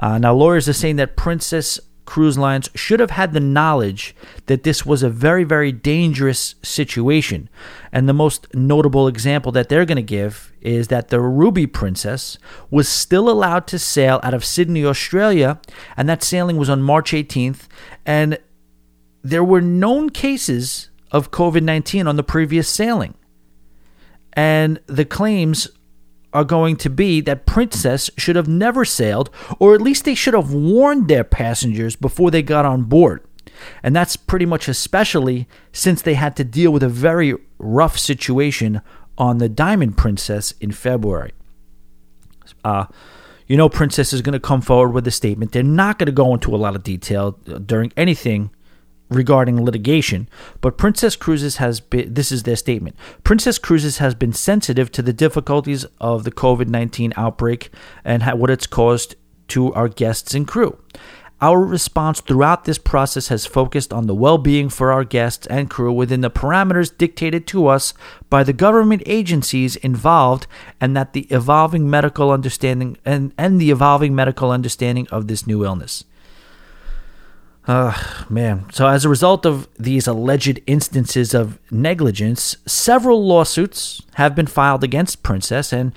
Uh, 0.02 0.18
now, 0.18 0.34
lawyers 0.34 0.68
are 0.68 0.74
saying 0.74 0.98
that 0.98 1.16
Princess 1.16 1.80
Cruise 2.04 2.38
Lines 2.38 2.70
should 2.76 3.00
have 3.00 3.12
had 3.12 3.32
the 3.32 3.40
knowledge 3.40 4.14
that 4.48 4.64
this 4.64 4.86
was 4.86 5.02
a 5.02 5.10
very, 5.10 5.46
very 5.46 5.72
dangerous 5.72 6.56
situation. 6.62 7.48
And 7.90 8.10
the 8.10 8.14
most 8.14 8.54
notable 8.54 9.08
example 9.08 9.54
that 9.54 9.70
they're 9.70 9.86
going 9.86 9.96
to 9.96 10.02
give 10.02 10.52
is 10.60 10.90
that 10.90 11.08
the 11.08 11.22
Ruby 11.22 11.68
Princess 11.68 12.38
was 12.70 12.90
still 12.90 13.30
allowed 13.30 13.66
to 13.68 13.80
sail 13.80 14.20
out 14.24 14.34
of 14.34 14.44
Sydney, 14.44 14.86
Australia, 14.86 15.62
and 15.96 16.10
that 16.10 16.22
sailing 16.22 16.58
was 16.58 16.70
on 16.70 16.82
March 16.82 17.12
18th. 17.12 17.70
And 18.06 18.40
there 19.24 19.44
were 19.44 19.62
known 19.62 20.10
cases 20.10 20.90
of 21.12 21.32
COVID 21.32 21.64
19 21.64 22.08
on 22.08 22.16
the 22.16 22.24
previous 22.24 22.68
sailing. 22.68 23.16
And 24.34 24.80
the 24.88 25.06
claims 25.06 25.68
are 26.32 26.44
going 26.44 26.76
to 26.78 26.90
be 26.90 27.22
that 27.22 27.46
Princess 27.46 28.10
should 28.18 28.36
have 28.36 28.48
never 28.48 28.86
sailed, 28.86 29.30
or 29.58 29.74
at 29.74 29.82
least 29.82 30.06
they 30.06 30.16
should 30.16 30.36
have 30.36 30.54
warned 30.54 31.08
their 31.08 31.24
passengers 31.24 31.96
before 31.96 32.30
they 32.30 32.44
got 32.44 32.66
on 32.66 32.84
board. 32.84 33.24
And 33.82 33.96
that's 33.96 34.16
pretty 34.16 34.46
much 34.46 34.68
especially 34.68 35.48
since 35.72 36.02
they 36.02 36.14
had 36.14 36.36
to 36.38 36.44
deal 36.44 36.72
with 36.72 36.84
a 36.84 36.90
very 36.90 37.36
rough 37.58 37.98
situation 37.98 38.82
on 39.18 39.40
the 39.40 39.50
Diamond 39.50 39.98
Princess 39.98 40.54
in 40.62 40.72
February. 40.72 41.32
Uh, 42.64 42.86
you 43.48 43.58
know, 43.58 43.68
Princess 43.68 44.14
is 44.14 44.22
going 44.22 44.34
to 44.34 44.40
come 44.40 44.62
forward 44.62 44.92
with 44.92 45.08
a 45.08 45.12
statement. 45.12 45.52
They're 45.52 45.64
not 45.64 45.98
going 45.98 46.06
to 46.06 46.12
go 46.12 46.34
into 46.34 46.56
a 46.56 46.58
lot 46.58 46.76
of 46.76 46.84
detail 46.84 47.32
during 47.32 47.92
anything 47.98 48.52
regarding 49.10 49.64
litigation, 49.64 50.30
but 50.62 50.78
Princess 50.78 51.16
Cruises 51.16 51.58
has 51.58 51.80
been 51.80 52.14
this 52.14 52.32
is 52.32 52.44
their 52.44 52.56
statement. 52.56 52.96
Princess 53.24 53.58
Cruises 53.58 53.98
has 53.98 54.16
been 54.16 54.34
sensitive 54.34 54.92
to 54.92 55.02
the 55.02 55.14
difficulties 55.14 55.86
of 56.00 56.24
the 56.24 56.32
COVID-19 56.32 57.14
outbreak 57.18 57.72
and 58.04 58.24
what 58.40 58.50
it's 58.50 58.68
caused 58.68 59.16
to 59.50 59.74
our 59.74 59.88
guests 59.88 60.34
and 60.34 60.48
crew. 60.48 60.78
Our 61.42 61.64
response 61.64 62.20
throughout 62.20 62.66
this 62.66 62.78
process 62.78 63.30
has 63.30 63.46
focused 63.46 63.94
on 63.94 64.08
the 64.08 64.16
well 64.16 64.38
being 64.38 64.68
for 64.68 64.92
our 64.92 65.06
guests 65.06 65.48
and 65.48 65.70
crew 65.70 65.92
within 65.92 66.20
the 66.20 66.30
parameters 66.30 66.96
dictated 66.96 67.48
to 67.48 67.68
us 67.68 67.94
by 68.30 68.44
the 68.44 68.52
government 68.52 69.04
agencies 69.06 69.78
involved 69.78 70.48
and 70.82 70.98
that 70.98 71.14
the 71.14 71.28
evolving 71.32 71.90
medical 71.90 72.30
understanding 72.32 72.98
and, 73.06 73.34
and 73.38 73.60
the 73.60 73.72
evolving 73.72 74.14
medical 74.14 74.52
understanding 74.52 75.08
of 75.12 75.28
this 75.28 75.48
new 75.48 75.64
illness. 75.64 76.04
Uh, 77.70 77.94
man. 78.32 78.66
So, 78.72 78.88
as 78.88 79.06
a 79.06 79.10
result 79.10 79.46
of 79.46 79.68
these 79.78 80.08
alleged 80.08 80.60
instances 80.66 81.36
of 81.36 81.60
negligence, 81.70 82.58
several 82.66 83.24
lawsuits 83.24 84.02
have 84.16 84.34
been 84.34 84.48
filed 84.48 84.84
against 84.84 85.22
Princess 85.22 85.72
and 85.72 85.94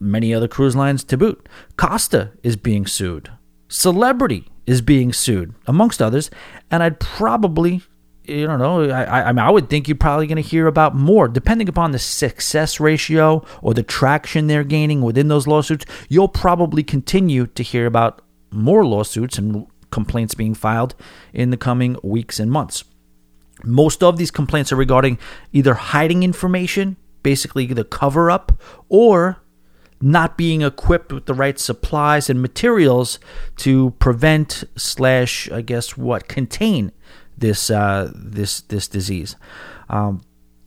many 0.00 0.32
other 0.32 0.48
cruise 0.48 0.74
lines 0.74 1.04
to 1.04 1.18
boot. 1.18 1.46
Costa 1.76 2.30
is 2.42 2.56
being 2.56 2.86
sued. 2.86 3.30
Celebrity 3.68 4.48
is 4.66 4.80
being 4.80 5.12
sued, 5.12 5.54
amongst 5.66 6.00
others. 6.00 6.30
And 6.70 6.82
I'd 6.82 6.98
probably, 6.98 7.82
you 8.24 8.46
don't 8.46 8.58
know, 8.58 8.88
I, 8.88 9.28
I, 9.28 9.32
mean, 9.32 9.40
I 9.40 9.50
would 9.50 9.68
think 9.68 9.88
you're 9.88 9.96
probably 9.98 10.26
going 10.26 10.42
to 10.42 10.48
hear 10.48 10.66
about 10.68 10.94
more, 10.94 11.28
depending 11.28 11.68
upon 11.68 11.92
the 11.92 11.98
success 11.98 12.80
ratio 12.80 13.44
or 13.60 13.74
the 13.74 13.82
traction 13.82 14.46
they're 14.46 14.64
gaining 14.64 15.02
within 15.02 15.28
those 15.28 15.46
lawsuits. 15.46 15.84
You'll 16.08 16.28
probably 16.28 16.82
continue 16.82 17.46
to 17.48 17.62
hear 17.62 17.84
about 17.84 18.22
more 18.50 18.86
lawsuits 18.86 19.36
and 19.36 19.66
complaints 19.92 20.34
being 20.34 20.54
filed 20.54 20.96
in 21.32 21.50
the 21.50 21.56
coming 21.56 21.96
weeks 22.02 22.40
and 22.40 22.50
months. 22.50 22.82
Most 23.64 24.02
of 24.02 24.16
these 24.16 24.32
complaints 24.32 24.72
are 24.72 24.76
regarding 24.76 25.18
either 25.52 25.74
hiding 25.74 26.24
information, 26.24 26.96
basically 27.22 27.66
the 27.66 27.84
cover 27.84 28.30
up, 28.30 28.52
or 28.88 29.38
not 30.00 30.36
being 30.36 30.62
equipped 30.62 31.12
with 31.12 31.26
the 31.26 31.34
right 31.34 31.58
supplies 31.60 32.28
and 32.28 32.42
materials 32.42 33.20
to 33.56 33.90
prevent 34.00 34.64
slash 34.76 35.48
I 35.52 35.62
guess 35.62 35.96
what 35.96 36.26
contain 36.26 36.90
this 37.38 37.70
uh, 37.70 38.10
this 38.12 38.62
this 38.62 38.88
disease. 38.88 39.36
Um, 39.88 40.22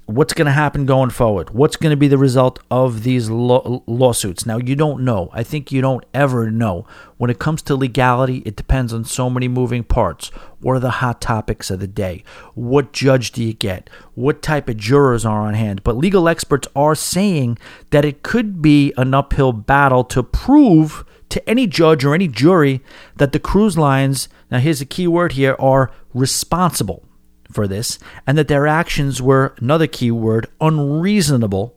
what's 0.08 0.34
going 0.34 0.46
to 0.46 0.52
happen 0.52 0.86
going 0.86 1.10
forward? 1.10 1.50
What's 1.50 1.78
going 1.78 1.89
to 1.89 1.98
be 1.98 2.08
the 2.08 2.18
result 2.18 2.60
of 2.70 3.04
these 3.04 3.30
lawsuits? 3.30 4.46
Now, 4.46 4.58
you 4.58 4.76
don't 4.76 5.04
know. 5.04 5.30
I 5.34 5.44
think 5.44 5.72
you 5.72 5.82
don't 5.82 6.06
ever 6.13 6.52
know. 6.52 6.86
When 7.18 7.30
it 7.30 7.39
comes 7.39 7.62
to 7.63 7.76
legality, 7.76 8.44
it 8.46 8.56
depends 8.56 8.94
on 8.94 9.06
so 9.06 9.30
many 9.30 9.48
moving 9.48 9.84
parts. 9.84 10.30
What 10.60 10.74
are 10.74 10.80
the 10.80 10.91
hot 10.91 11.22
topics 11.22 11.72
of 11.72 11.80
the 11.80 11.88
day? 11.88 12.24
What 12.54 12.94
judge 12.94 13.32
do 13.32 13.44
you 13.44 13.54
get? 13.54 13.89
What 14.13 14.41
type 14.41 14.70
of 14.70 14.78
jurors 14.78 15.26
are 15.26 15.41
on 15.41 15.56
hand? 15.56 15.84
But 15.84 15.98
legal 15.98 16.30
experts 16.30 16.68
are 16.76 16.96
saying 16.96 17.58
that 17.89 18.06
it 18.06 18.22
could 18.22 18.62
be 18.62 18.94
an 18.98 19.13
uphill 19.13 19.54
battle 19.54 20.04
to 20.06 20.22
prove 20.22 21.04
to 21.30 21.50
any 21.50 21.65
judge 21.65 22.06
or 22.06 22.13
any 22.13 22.28
jury 22.28 22.82
that 23.15 23.32
the 23.32 23.39
cruise 23.39 23.78
lines, 23.78 24.30
now 24.52 24.60
here's 24.60 24.82
a 24.82 24.86
key 24.86 25.08
word 25.08 25.32
here, 25.32 25.56
are 25.58 25.91
responsible 26.13 27.05
for 27.51 27.67
this, 27.67 27.99
and 28.25 28.38
that 28.38 28.47
their 28.47 28.67
actions 28.67 29.21
were, 29.21 29.55
another 29.60 29.88
key 29.88 30.12
word, 30.12 30.47
unreasonable 30.60 31.75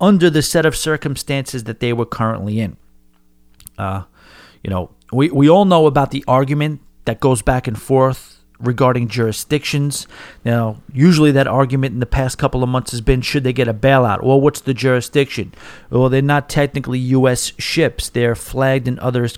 under 0.00 0.28
the 0.30 0.42
set 0.42 0.66
of 0.66 0.76
circumstances 0.76 1.64
that 1.64 1.80
they 1.80 1.92
were 1.92 2.06
currently 2.06 2.60
in. 2.60 2.76
Uh, 3.78 4.02
you 4.62 4.70
know, 4.70 4.90
we, 5.12 5.30
we 5.30 5.48
all 5.48 5.64
know 5.64 5.86
about 5.86 6.10
the 6.10 6.24
argument 6.26 6.80
that 7.04 7.20
goes 7.20 7.42
back 7.42 7.66
and 7.66 7.80
forth 7.80 8.36
regarding 8.58 9.08
jurisdictions. 9.08 10.06
Now, 10.44 10.80
usually 10.92 11.30
that 11.32 11.46
argument 11.46 11.94
in 11.94 12.00
the 12.00 12.06
past 12.06 12.38
couple 12.38 12.62
of 12.62 12.68
months 12.68 12.90
has 12.92 13.00
been 13.00 13.20
should 13.20 13.44
they 13.44 13.52
get 13.52 13.68
a 13.68 13.74
bailout? 13.74 14.22
Well, 14.22 14.40
what's 14.40 14.60
the 14.60 14.74
jurisdiction? 14.74 15.52
Well, 15.90 16.08
they're 16.08 16.22
not 16.22 16.48
technically 16.48 16.98
U.S. 16.98 17.52
ships, 17.58 18.08
they're 18.08 18.34
flagged 18.34 18.88
in 18.88 18.98
other 18.98 19.28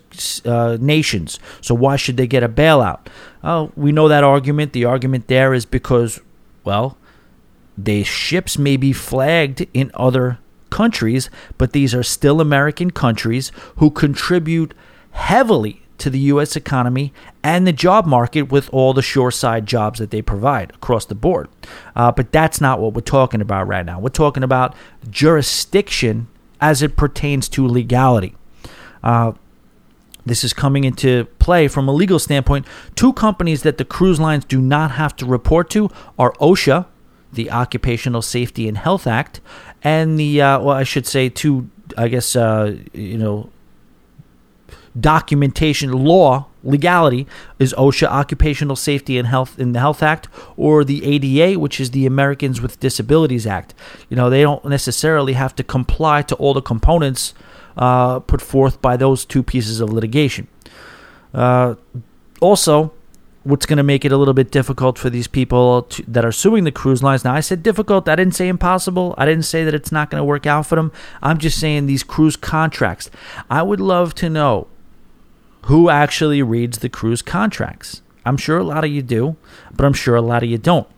uh, 0.45 0.79
nations. 0.81 1.39
So, 1.61 1.75
why 1.75 1.97
should 1.97 2.17
they 2.17 2.27
get 2.27 2.43
a 2.43 2.49
bailout? 2.49 3.07
Oh, 3.49 3.73
we 3.77 3.93
know 3.93 4.09
that 4.09 4.25
argument. 4.25 4.75
The 4.75 4.85
argument 4.85 5.27
there 5.27 5.55
is 5.55 5.65
because, 5.65 6.21
well, 6.65 6.99
the 7.79 8.05
ships 8.05 8.59
may 8.59 8.77
be 8.77 8.93
flagged 8.93 9.67
in 9.73 9.91
other 9.95 10.39
countries, 10.69 11.31
but 11.57 11.73
these 11.73 11.95
are 11.95 12.03
still 12.03 12.43
American 12.43 12.91
countries 12.91 13.51
who 13.77 13.91
contribute 13.91 14.75
heavily 15.13 15.81
to 15.97 16.11
the 16.11 16.19
U.S. 16.19 16.57
economy 16.57 17.11
and 17.43 17.67
the 17.67 17.73
job 17.73 18.05
market 18.05 18.53
with 18.53 18.69
all 18.71 18.93
the 18.93 19.01
shoreside 19.01 19.65
jobs 19.65 19.99
that 19.99 20.11
they 20.11 20.21
provide 20.21 20.73
across 20.73 21.07
the 21.07 21.15
board. 21.15 21.49
Uh, 21.97 22.13
but 22.13 22.31
that's 22.31 22.61
not 22.61 22.81
what 22.81 22.93
we're 22.93 23.01
talking 23.01 23.41
about 23.41 23.67
right 23.67 23.87
now. 23.87 23.99
We're 23.99 24.11
talking 24.11 24.43
about 24.43 24.75
jurisdiction 25.09 26.29
as 26.61 26.83
it 26.83 26.99
pertains 26.99 27.49
to 27.49 27.67
legality. 27.67 28.35
Uh, 29.03 29.33
this 30.29 30.45
is 30.45 30.53
coming 30.53 30.85
into 30.85 31.25
play 31.39 31.69
from 31.69 31.89
a 31.89 31.93
legal 31.93 32.19
standpoint. 32.19 32.67
Two 32.95 33.13
companies 33.13 33.63
that 33.63 33.79
the 33.79 33.85
cruise 33.85 34.21
lines 34.21 34.45
do 34.45 34.61
not 34.61 34.93
have 34.93 35.17
to 35.17 35.27
report 35.27 35.71
to 35.71 35.91
are 36.19 36.33
OSHA, 36.35 36.87
the 37.33 37.51
Occupational 37.51 38.23
Safety 38.23 38.69
and 38.69 38.79
Health 38.79 39.07
Act, 39.07 39.41
and 39.83 40.19
the 40.19 40.41
uh, 40.41 40.61
well, 40.61 40.77
I 40.77 40.85
should 40.85 41.07
say 41.07 41.29
two, 41.29 41.69
I 41.97 42.09
guess 42.09 42.35
uh, 42.35 42.77
you 42.93 43.19
know, 43.19 43.51
documentation 44.99 45.93
law 45.93 46.47
legality 46.65 47.27
is 47.59 47.75
OSHA 47.75 48.09
Occupational 48.09 48.77
Safety 48.77 49.19
and 49.19 49.29
Health 49.29 49.59
in 49.59 49.73
the 49.73 49.81
Health 49.81 50.03
Act 50.03 50.29
or 50.57 50.85
the 50.85 51.05
ADA 51.05 51.59
which 51.59 51.81
is 51.81 51.93
the 51.93 52.07
Americans 52.07 52.61
with 52.61 52.81
Disabilities 52.81 53.47
Act. 53.47 53.75
You 54.09 54.17
know, 54.17 54.29
they 54.29 54.43
don't 54.43 54.65
necessarily 54.65 55.35
have 55.35 55.55
to 55.57 55.63
comply 55.63 56.23
to 56.23 56.35
all 56.37 56.55
the 56.55 56.63
components 56.63 57.35
uh, 57.79 58.19
put 58.21 58.43
forth 58.43 58.83
by 58.83 58.97
those 58.97 59.25
two 59.25 59.43
pieces 59.43 59.81
of 59.81 59.91
litigation. 59.91 60.49
Uh, 61.33 61.77
also, 62.41 62.93
what's 63.45 63.65
going 63.65 63.79
to 63.79 63.83
make 63.83 64.05
it 64.05 64.13
a 64.13 64.17
little 64.17 64.35
bit 64.35 64.51
difficult 64.51 64.99
for 64.99 65.09
these 65.09 65.27
people 65.27 65.83
to, 65.83 66.03
that 66.07 66.25
are 66.25 66.33
suing 66.33 66.65
the 66.65 66.73
cruise 66.73 67.03
lines. 67.03 67.25
Now, 67.25 67.35
I 67.35 67.41
said 67.41 67.63
difficult. 67.63 68.09
I 68.09 68.17
didn't 68.17 68.35
say 68.35 68.49
impossible. 68.49 69.15
I 69.17 69.25
didn't 69.25 69.45
say 69.45 69.65
that 69.65 69.75
it's 69.75 69.93
not 69.93 70.11
going 70.11 70.21
to 70.21 70.25
work 70.25 70.47
out 70.47 70.67
for 70.67 70.77
them. 70.77 70.93
I'm 71.23 71.39
just 71.39 71.59
saying 71.59 71.87
these 71.87 72.03
cruise 72.03 72.37
contracts. 72.37 73.11
I 73.49 73.63
would 73.63 73.81
love 73.81 74.15
to 74.17 74.29
know 74.29 74.67
who 75.63 75.89
actually 75.89 76.43
reads 76.43 76.79
the 76.79 76.89
cruise 76.89 77.23
contracts. 77.23 78.03
I'm 78.27 78.37
sure 78.37 78.59
a 78.59 78.65
lot 78.65 78.85
of 78.85 78.91
you 78.91 79.03
do, 79.03 79.37
but 79.75 79.87
I'm 79.87 79.93
sure 79.93 80.17
a 80.17 80.23
lot 80.23 80.43
of 80.43 80.51
you 80.51 80.59
don't. 80.59 80.89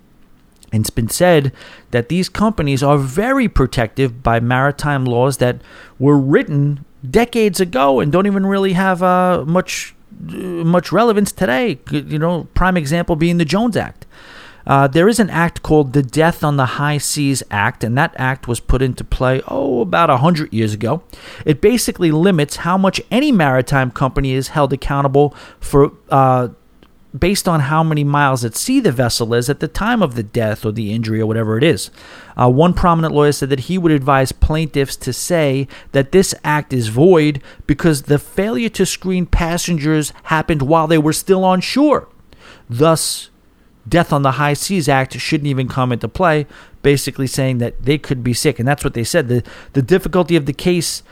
And 0.72 0.82
it's 0.82 0.90
been 0.90 1.08
said 1.08 1.52
that 1.90 2.08
these 2.08 2.28
companies 2.28 2.82
are 2.82 2.98
very 2.98 3.48
protective 3.48 4.22
by 4.22 4.40
maritime 4.40 5.04
laws 5.04 5.38
that 5.38 5.60
were 5.98 6.18
written 6.18 6.84
decades 7.08 7.60
ago 7.60 8.00
and 8.00 8.12
don't 8.12 8.26
even 8.26 8.46
really 8.46 8.74
have 8.74 9.02
uh, 9.02 9.44
much 9.46 9.94
much 10.20 10.92
relevance 10.92 11.32
today. 11.32 11.80
You 11.90 12.18
know, 12.18 12.48
prime 12.54 12.76
example 12.76 13.16
being 13.16 13.38
the 13.38 13.44
Jones 13.44 13.76
Act. 13.76 14.06
Uh, 14.66 14.86
there 14.86 15.08
is 15.08 15.18
an 15.18 15.30
act 15.30 15.62
called 15.62 15.94
the 15.94 16.02
Death 16.02 16.44
on 16.44 16.56
the 16.56 16.66
High 16.66 16.98
Seas 16.98 17.42
Act, 17.50 17.82
and 17.82 17.96
that 17.96 18.14
act 18.16 18.46
was 18.46 18.60
put 18.60 18.82
into 18.82 19.02
play, 19.02 19.40
oh, 19.48 19.80
about 19.80 20.10
a 20.10 20.14
100 20.14 20.52
years 20.52 20.74
ago. 20.74 21.02
It 21.46 21.60
basically 21.60 22.10
limits 22.10 22.56
how 22.56 22.76
much 22.76 23.00
any 23.10 23.32
maritime 23.32 23.90
company 23.90 24.32
is 24.32 24.48
held 24.48 24.72
accountable 24.72 25.34
for 25.58 25.92
uh, 26.10 26.48
based 27.18 27.48
on 27.48 27.60
how 27.60 27.82
many 27.82 28.04
miles 28.04 28.44
at 28.44 28.54
sea 28.54 28.80
the 28.80 28.92
vessel 28.92 29.34
is 29.34 29.50
at 29.50 29.60
the 29.60 29.68
time 29.68 30.02
of 30.02 30.14
the 30.14 30.22
death 30.22 30.64
or 30.64 30.72
the 30.72 30.92
injury 30.92 31.20
or 31.20 31.26
whatever 31.26 31.58
it 31.58 31.64
is. 31.64 31.90
Uh, 32.36 32.48
one 32.48 32.72
prominent 32.72 33.12
lawyer 33.12 33.32
said 33.32 33.50
that 33.50 33.60
he 33.60 33.76
would 33.76 33.92
advise 33.92 34.32
plaintiffs 34.32 34.96
to 34.96 35.12
say 35.12 35.66
that 35.92 36.12
this 36.12 36.34
act 36.44 36.72
is 36.72 36.88
void 36.88 37.42
because 37.66 38.02
the 38.02 38.18
failure 38.18 38.68
to 38.68 38.86
screen 38.86 39.26
passengers 39.26 40.12
happened 40.24 40.62
while 40.62 40.86
they 40.86 40.98
were 40.98 41.12
still 41.12 41.44
on 41.44 41.60
shore. 41.60 42.08
Thus, 42.68 43.30
Death 43.88 44.12
on 44.12 44.22
the 44.22 44.32
High 44.32 44.52
Seas 44.52 44.88
Act 44.88 45.18
shouldn't 45.18 45.48
even 45.48 45.66
come 45.66 45.90
into 45.90 46.06
play, 46.08 46.46
basically 46.82 47.26
saying 47.26 47.58
that 47.58 47.82
they 47.82 47.98
could 47.98 48.22
be 48.22 48.32
sick. 48.32 48.58
And 48.58 48.68
that's 48.68 48.84
what 48.84 48.94
they 48.94 49.04
said. 49.04 49.28
The, 49.28 49.42
the 49.72 49.82
difficulty 49.82 50.36
of 50.36 50.46
the 50.46 50.52
case 50.52 51.02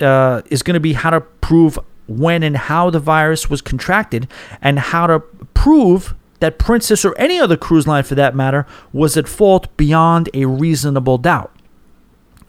uh, 0.00 0.42
is 0.50 0.62
going 0.62 0.74
to 0.74 0.80
be 0.80 0.94
how 0.94 1.10
to 1.10 1.20
prove 1.20 1.78
when 2.06 2.42
and 2.42 2.56
how 2.56 2.90
the 2.90 2.98
virus 2.98 3.48
was 3.48 3.62
contracted 3.62 4.28
and 4.60 4.78
how 4.78 5.06
to 5.06 5.20
prove 5.54 6.14
that 6.40 6.58
Princess 6.58 7.04
or 7.04 7.16
any 7.16 7.38
other 7.38 7.56
cruise 7.56 7.86
line 7.86 8.02
for 8.02 8.14
that 8.14 8.34
matter 8.34 8.66
was 8.92 9.16
at 9.16 9.28
fault 9.28 9.74
beyond 9.76 10.28
a 10.34 10.44
reasonable 10.44 11.18
doubt. 11.18 11.50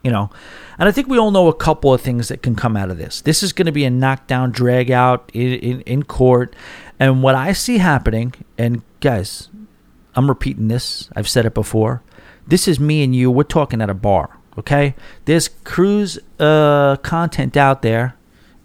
You 0.03 0.11
know, 0.11 0.29
and 0.77 0.87
I 0.87 0.91
think 0.91 1.07
we 1.07 1.17
all 1.17 1.31
know 1.31 1.47
a 1.47 1.53
couple 1.53 1.93
of 1.93 2.01
things 2.01 2.27
that 2.27 2.43
can 2.43 2.55
come 2.55 2.77
out 2.77 2.91
of 2.91 2.97
this. 2.97 3.21
This 3.21 3.41
is 3.41 3.53
going 3.53 3.65
to 3.65 3.71
be 3.71 3.85
a 3.85 3.89
knockdown, 3.89 4.51
drag 4.51 4.91
out 4.91 5.31
in, 5.33 5.53
in, 5.53 5.81
in 5.81 6.03
court. 6.03 6.55
And 6.99 7.23
what 7.23 7.35
I 7.35 7.53
see 7.53 7.79
happening, 7.79 8.33
and 8.57 8.83
guys, 8.99 9.49
I'm 10.15 10.27
repeating 10.27 10.67
this, 10.67 11.09
I've 11.15 11.29
said 11.29 11.45
it 11.45 11.53
before. 11.53 12.03
This 12.45 12.67
is 12.67 12.79
me 12.79 13.03
and 13.03 13.15
you. 13.15 13.31
We're 13.31 13.43
talking 13.43 13.81
at 13.81 13.89
a 13.89 13.95
bar, 13.95 14.37
okay? 14.59 14.93
There's 15.25 15.47
cruise 15.47 16.19
uh, 16.39 16.97
content 16.97 17.57
out 17.57 17.81
there 17.81 18.15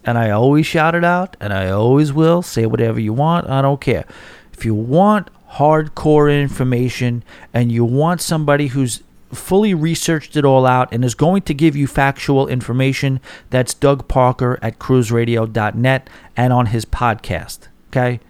and 0.04 0.18
I 0.18 0.30
always 0.30 0.66
shout 0.66 0.94
it 0.94 1.04
out, 1.04 1.36
and 1.40 1.52
I 1.52 1.70
always 1.70 2.12
will. 2.12 2.42
Say 2.42 2.66
whatever 2.66 3.00
you 3.00 3.12
want, 3.12 3.48
I 3.48 3.62
don't 3.62 3.80
care. 3.80 4.04
If 4.52 4.64
you 4.64 4.74
want 4.74 5.28
hardcore 5.52 6.40
information 6.42 7.24
and 7.52 7.72
you 7.72 7.84
want 7.84 8.20
somebody 8.20 8.68
who's 8.68 9.02
fully 9.32 9.74
researched 9.74 10.36
it 10.36 10.44
all 10.44 10.66
out 10.66 10.92
and 10.92 11.04
is 11.04 11.14
going 11.14 11.42
to 11.42 11.54
give 11.54 11.76
you 11.76 11.86
factual 11.86 12.48
information, 12.48 13.20
that's 13.50 13.74
Doug 13.74 14.08
Parker 14.08 14.58
at 14.62 14.78
cruiseradio.net 14.78 16.10
and 16.36 16.52
on 16.52 16.66
his 16.66 16.84
podcast. 16.84 17.68
Okay? 17.90 18.20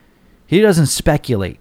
He 0.47 0.61
doesn't 0.61 0.87
speculate. 0.87 1.61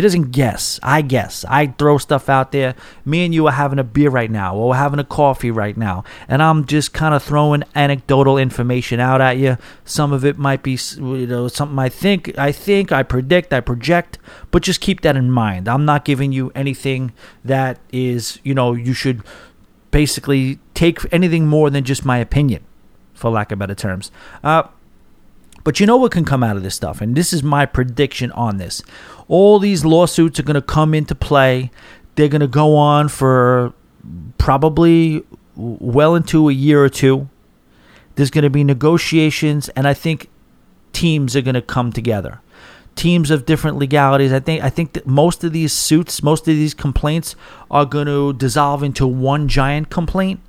He 0.00 0.02
doesn't 0.02 0.30
guess. 0.30 0.80
I 0.82 1.02
guess. 1.02 1.44
I 1.46 1.66
throw 1.66 1.98
stuff 1.98 2.30
out 2.30 2.52
there. 2.52 2.74
Me 3.04 3.22
and 3.26 3.34
you 3.34 3.46
are 3.48 3.52
having 3.52 3.78
a 3.78 3.84
beer 3.84 4.08
right 4.08 4.30
now, 4.30 4.56
or 4.56 4.70
we're 4.70 4.76
having 4.76 4.98
a 4.98 5.04
coffee 5.04 5.50
right 5.50 5.76
now, 5.76 6.04
and 6.26 6.42
I'm 6.42 6.64
just 6.64 6.94
kind 6.94 7.14
of 7.14 7.22
throwing 7.22 7.64
anecdotal 7.74 8.38
information 8.38 8.98
out 8.98 9.20
at 9.20 9.36
you. 9.36 9.58
Some 9.84 10.14
of 10.14 10.24
it 10.24 10.38
might 10.38 10.62
be, 10.62 10.78
you 10.96 11.26
know, 11.26 11.48
something 11.48 11.78
I 11.78 11.90
think, 11.90 12.38
I 12.38 12.50
think, 12.50 12.92
I 12.92 13.02
predict, 13.02 13.52
I 13.52 13.60
project, 13.60 14.16
but 14.50 14.62
just 14.62 14.80
keep 14.80 15.02
that 15.02 15.16
in 15.16 15.30
mind. 15.30 15.68
I'm 15.68 15.84
not 15.84 16.06
giving 16.06 16.32
you 16.32 16.50
anything 16.54 17.12
that 17.44 17.78
is, 17.92 18.40
you 18.42 18.54
know, 18.54 18.72
you 18.72 18.94
should 18.94 19.22
basically 19.90 20.60
take 20.72 21.00
anything 21.12 21.46
more 21.46 21.68
than 21.68 21.84
just 21.84 22.06
my 22.06 22.16
opinion, 22.16 22.64
for 23.12 23.30
lack 23.30 23.52
of 23.52 23.58
better 23.58 23.74
terms. 23.74 24.10
Uh, 24.42 24.62
but 25.70 25.78
you 25.78 25.86
know 25.86 25.98
what 25.98 26.10
can 26.10 26.24
come 26.24 26.42
out 26.42 26.56
of 26.56 26.64
this 26.64 26.74
stuff, 26.74 27.00
and 27.00 27.14
this 27.14 27.32
is 27.32 27.44
my 27.44 27.64
prediction 27.64 28.32
on 28.32 28.56
this. 28.56 28.82
All 29.28 29.60
these 29.60 29.84
lawsuits 29.84 30.40
are 30.40 30.42
going 30.42 30.56
to 30.56 30.60
come 30.60 30.94
into 30.94 31.14
play. 31.14 31.70
They're 32.16 32.26
going 32.26 32.40
to 32.40 32.48
go 32.48 32.74
on 32.74 33.08
for 33.08 33.72
probably 34.36 35.22
well 35.54 36.16
into 36.16 36.48
a 36.48 36.52
year 36.52 36.82
or 36.82 36.88
two. 36.88 37.28
There's 38.16 38.32
going 38.32 38.42
to 38.42 38.50
be 38.50 38.64
negotiations, 38.64 39.68
and 39.68 39.86
I 39.86 39.94
think 39.94 40.28
teams 40.92 41.36
are 41.36 41.40
going 41.40 41.54
to 41.54 41.62
come 41.62 41.92
together. 41.92 42.40
Teams 42.96 43.30
of 43.30 43.46
different 43.46 43.76
legalities. 43.76 44.32
I 44.32 44.40
think 44.40 44.64
I 44.64 44.70
think 44.70 44.94
that 44.94 45.06
most 45.06 45.44
of 45.44 45.52
these 45.52 45.72
suits, 45.72 46.20
most 46.20 46.48
of 46.48 46.54
these 46.54 46.74
complaints, 46.74 47.36
are 47.70 47.86
going 47.86 48.08
to 48.08 48.32
dissolve 48.32 48.82
into 48.82 49.06
one 49.06 49.46
giant 49.46 49.88
complaint, 49.88 50.40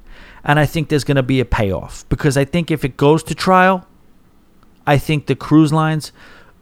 and 0.43 0.57
I 0.57 0.65
think 0.65 0.89
there's 0.89 1.03
going 1.03 1.17
to 1.17 1.21
be 1.21 1.39
a 1.39 1.45
payoff 1.45 2.10
because 2.10 2.38
I 2.38 2.43
think 2.43 2.71
if 2.71 2.84
it 2.84 2.97
goes 2.97 3.21
to 3.25 3.36
trial, 3.36 3.86
I 4.86 4.98
think 4.98 5.28
the 5.28 5.36
cruise 5.36 5.72
lines 5.72 6.12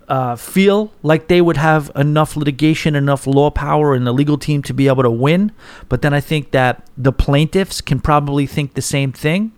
uh, 0.09 0.35
feel 0.35 0.91
like 1.03 1.27
they 1.27 1.39
would 1.39 1.57
have 1.57 1.91
enough 1.95 2.35
litigation, 2.35 2.95
enough 2.95 3.27
law 3.27 3.51
power, 3.51 3.93
and 3.93 4.07
the 4.07 4.11
legal 4.11 4.37
team 4.37 4.63
to 4.63 4.73
be 4.73 4.87
able 4.87 5.03
to 5.03 5.11
win. 5.11 5.51
But 5.87 6.01
then 6.01 6.13
I 6.13 6.19
think 6.19 6.51
that 6.51 6.87
the 6.97 7.11
plaintiffs 7.11 7.79
can 7.79 7.99
probably 7.99 8.47
think 8.47 8.73
the 8.73 8.81
same 8.81 9.11
thing. 9.11 9.51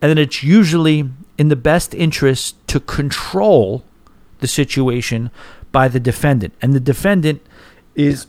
And 0.00 0.10
then 0.10 0.18
it's 0.18 0.42
usually 0.42 1.10
in 1.36 1.48
the 1.48 1.56
best 1.56 1.94
interest 1.94 2.56
to 2.68 2.80
control 2.80 3.84
the 4.40 4.46
situation 4.46 5.30
by 5.70 5.88
the 5.88 6.00
defendant. 6.00 6.54
And 6.62 6.72
the 6.72 6.80
defendant 6.80 7.42
is, 7.94 8.26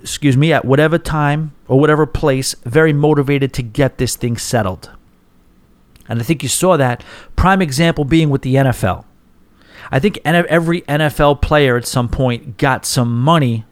excuse 0.00 0.36
me, 0.36 0.52
at 0.52 0.64
whatever 0.64 0.98
time 0.98 1.52
or 1.68 1.78
whatever 1.78 2.06
place, 2.06 2.54
very 2.64 2.92
motivated 2.92 3.52
to 3.54 3.62
get 3.62 3.98
this 3.98 4.16
thing 4.16 4.38
settled. 4.38 4.90
And 6.10 6.20
I 6.20 6.24
think 6.24 6.42
you 6.42 6.48
saw 6.48 6.76
that. 6.76 7.02
Prime 7.36 7.62
example 7.62 8.04
being 8.04 8.28
with 8.28 8.42
the 8.42 8.56
NFL. 8.56 9.04
I 9.90 9.98
think 9.98 10.18
every 10.24 10.82
NFL 10.82 11.40
player 11.40 11.76
at 11.76 11.86
some 11.86 12.08
point 12.08 12.58
got 12.58 12.84
some 12.84 13.20
money, 13.20 13.64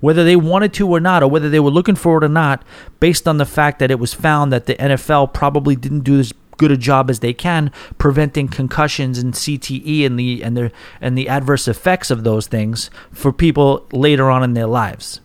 whether 0.00 0.24
they 0.24 0.36
wanted 0.36 0.72
to 0.74 0.88
or 0.88 1.00
not, 1.00 1.22
or 1.22 1.28
whether 1.28 1.50
they 1.50 1.60
were 1.60 1.70
looking 1.70 1.96
for 1.96 2.18
it 2.18 2.24
or 2.24 2.28
not, 2.28 2.64
based 2.98 3.28
on 3.28 3.36
the 3.36 3.44
fact 3.44 3.78
that 3.80 3.90
it 3.90 3.98
was 3.98 4.14
found 4.14 4.52
that 4.52 4.66
the 4.66 4.74
NFL 4.76 5.34
probably 5.34 5.76
didn't 5.76 6.00
do 6.00 6.18
as 6.18 6.32
good 6.56 6.70
a 6.70 6.76
job 6.76 7.08
as 7.08 7.20
they 7.20 7.32
can 7.32 7.72
preventing 7.96 8.46
concussions 8.46 9.18
and 9.18 9.32
CTE 9.32 10.04
and 10.04 10.18
the 10.18 10.42
and 10.42 10.54
the 10.54 10.70
and 11.00 11.16
the 11.16 11.26
adverse 11.26 11.66
effects 11.66 12.10
of 12.10 12.22
those 12.22 12.46
things 12.46 12.90
for 13.10 13.32
people 13.32 13.86
later 13.92 14.30
on 14.30 14.42
in 14.42 14.52
their 14.52 14.66
lives. 14.66 15.22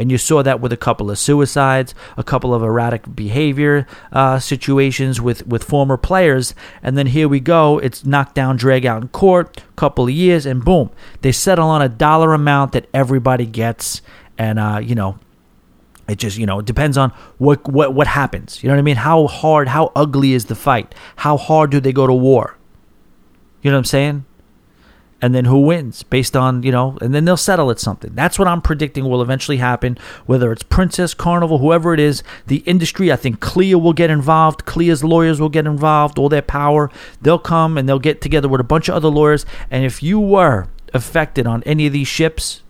And 0.00 0.10
you 0.10 0.16
saw 0.16 0.42
that 0.42 0.62
with 0.62 0.72
a 0.72 0.78
couple 0.78 1.10
of 1.10 1.18
suicides, 1.18 1.94
a 2.16 2.24
couple 2.24 2.54
of 2.54 2.62
erratic 2.62 3.14
behavior 3.14 3.86
uh, 4.12 4.38
situations 4.38 5.20
with, 5.20 5.46
with 5.46 5.62
former 5.62 5.98
players. 5.98 6.54
And 6.82 6.96
then 6.96 7.08
here 7.08 7.28
we 7.28 7.38
go. 7.38 7.78
It's 7.78 8.02
knocked 8.06 8.34
down, 8.34 8.56
drag 8.56 8.86
out 8.86 9.02
in 9.02 9.08
court, 9.08 9.62
couple 9.76 10.04
of 10.04 10.10
years, 10.10 10.46
and 10.46 10.64
boom. 10.64 10.90
They 11.20 11.32
settle 11.32 11.68
on 11.68 11.82
a 11.82 11.88
dollar 11.90 12.32
amount 12.32 12.72
that 12.72 12.86
everybody 12.94 13.44
gets. 13.44 14.00
And, 14.38 14.58
uh, 14.58 14.80
you 14.82 14.94
know, 14.94 15.18
it 16.08 16.18
just 16.18 16.38
you 16.38 16.46
know 16.46 16.58
it 16.58 16.66
depends 16.66 16.98
on 16.98 17.12
what 17.38 17.68
what 17.68 17.94
what 17.94 18.08
happens. 18.08 18.64
You 18.64 18.68
know 18.68 18.74
what 18.74 18.80
I 18.80 18.82
mean? 18.82 18.96
How 18.96 19.28
hard, 19.28 19.68
how 19.68 19.92
ugly 19.94 20.32
is 20.32 20.46
the 20.46 20.56
fight? 20.56 20.92
How 21.14 21.36
hard 21.36 21.70
do 21.70 21.78
they 21.78 21.92
go 21.92 22.06
to 22.08 22.12
war? 22.14 22.56
You 23.62 23.70
know 23.70 23.76
what 23.76 23.80
I'm 23.80 23.84
saying? 23.84 24.24
And 25.22 25.34
then 25.34 25.44
who 25.44 25.60
wins 25.60 26.02
based 26.02 26.34
on 26.34 26.62
you 26.62 26.72
know 26.72 26.96
and 27.00 27.14
then 27.14 27.24
they'll 27.24 27.36
settle 27.36 27.70
at 27.70 27.78
something. 27.78 28.14
That's 28.14 28.38
what 28.38 28.48
i'm 28.48 28.62
predicting 28.62 29.08
will 29.08 29.22
eventually 29.22 29.58
happen 29.58 29.98
whether 30.26 30.50
it's 30.52 30.62
princess 30.62 31.14
carnival 31.14 31.58
whoever 31.58 31.92
it 31.92 32.00
is. 32.00 32.22
The 32.46 32.58
industry 32.58 33.12
i 33.12 33.16
think 33.16 33.40
CLIA 33.40 33.78
will 33.78 33.92
get 33.92 34.10
involved. 34.10 34.64
CLIA's 34.64 35.04
lawyers 35.04 35.40
will 35.40 35.48
get 35.48 35.66
involved 35.66 36.18
all 36.18 36.28
their 36.28 36.42
power. 36.42 36.90
They'll 37.20 37.38
come 37.38 37.76
and 37.76 37.88
they'll 37.88 37.98
get 37.98 38.20
together 38.20 38.48
with 38.48 38.60
a 38.60 38.64
bunch 38.64 38.88
of 38.88 38.94
other 38.94 39.08
lawyers. 39.08 39.44
And 39.70 39.84
if 39.84 40.02
you 40.02 40.18
were 40.18 40.68
affected 40.94 41.46
on 41.46 41.62
any 41.64 41.86
of 41.86 41.92
these 41.92 42.08
ships 42.08 42.62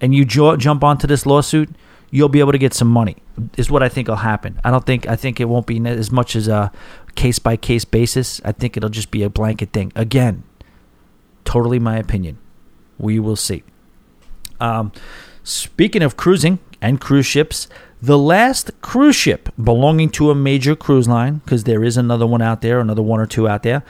and 0.00 0.14
you 0.14 0.24
jo- 0.24 0.56
jump 0.56 0.84
onto 0.84 1.06
this 1.06 1.26
lawsuit 1.26 1.70
you'll 2.10 2.28
be 2.28 2.40
able 2.40 2.52
to 2.52 2.58
get 2.58 2.72
some 2.72 2.88
money 2.88 3.16
is 3.56 3.70
what 3.70 3.82
i 3.82 3.88
think 3.88 4.08
will 4.08 4.16
happen. 4.16 4.60
I 4.64 4.70
don't 4.70 4.84
think 4.84 5.08
i 5.08 5.16
think 5.16 5.40
it 5.40 5.46
won't 5.46 5.66
be 5.66 5.84
as 5.86 6.10
much 6.10 6.36
as 6.36 6.48
a 6.48 6.72
case 7.14 7.38
by 7.38 7.56
case 7.56 7.84
basis. 7.84 8.40
I 8.44 8.52
think 8.52 8.76
it'll 8.76 8.88
just 8.90 9.10
be 9.10 9.22
a 9.22 9.28
blanket 9.30 9.72
thing. 9.72 9.92
Again 9.96 10.44
Totally 11.48 11.78
my 11.78 11.96
opinion. 11.96 12.36
We 12.98 13.18
will 13.18 13.34
see. 13.34 13.62
Um, 14.60 14.92
speaking 15.42 16.02
of 16.02 16.14
cruising 16.14 16.58
and 16.82 17.00
cruise 17.00 17.24
ships, 17.24 17.68
the 18.02 18.18
last 18.18 18.70
cruise 18.82 19.16
ship 19.16 19.48
belonging 19.56 20.10
to 20.10 20.30
a 20.30 20.34
major 20.34 20.76
cruise 20.76 21.08
line, 21.08 21.36
because 21.38 21.64
there 21.64 21.82
is 21.82 21.96
another 21.96 22.26
one 22.26 22.42
out 22.42 22.60
there, 22.60 22.80
another 22.80 23.00
one 23.00 23.18
or 23.18 23.24
two 23.24 23.48
out 23.48 23.62
there. 23.62 23.82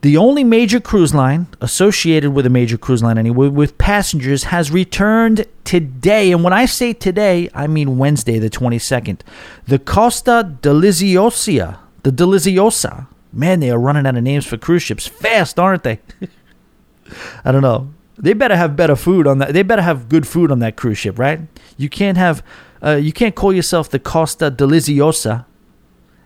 The 0.00 0.16
only 0.16 0.42
major 0.42 0.80
cruise 0.80 1.14
line 1.14 1.46
associated 1.60 2.32
with 2.32 2.46
a 2.46 2.50
major 2.50 2.78
cruise 2.78 3.00
line 3.02 3.16
anyway 3.16 3.46
with 3.46 3.78
passengers 3.78 4.44
has 4.44 4.72
returned 4.72 5.46
today. 5.62 6.32
And 6.32 6.42
when 6.42 6.52
I 6.52 6.64
say 6.66 6.94
today, 6.94 7.48
I 7.54 7.68
mean 7.68 7.96
Wednesday, 7.96 8.40
the 8.40 8.50
22nd. 8.50 9.20
The 9.68 9.78
Costa 9.78 10.56
Deliziosa, 10.62 11.78
the 12.02 12.10
Deliziosa 12.10 13.06
Man, 13.32 13.60
they 13.60 13.70
are 13.70 13.78
running 13.78 14.06
out 14.06 14.16
of 14.16 14.22
names 14.22 14.46
for 14.46 14.56
cruise 14.56 14.82
ships 14.82 15.06
fast, 15.06 15.58
aren't 15.58 15.82
they? 15.82 16.00
I 17.44 17.52
don't 17.52 17.62
know. 17.62 17.92
They 18.16 18.32
better 18.32 18.56
have 18.56 18.74
better 18.74 18.96
food 18.96 19.26
on 19.26 19.38
that. 19.38 19.52
They 19.52 19.62
better 19.62 19.82
have 19.82 20.08
good 20.08 20.26
food 20.26 20.50
on 20.50 20.58
that 20.58 20.76
cruise 20.76 20.98
ship, 20.98 21.18
right? 21.18 21.40
You 21.76 21.88
can't 21.88 22.18
have, 22.18 22.42
uh, 22.82 22.96
you 22.96 23.12
can't 23.12 23.34
call 23.34 23.52
yourself 23.52 23.88
the 23.88 23.98
Costa 23.98 24.50
Deliziosa 24.50 25.44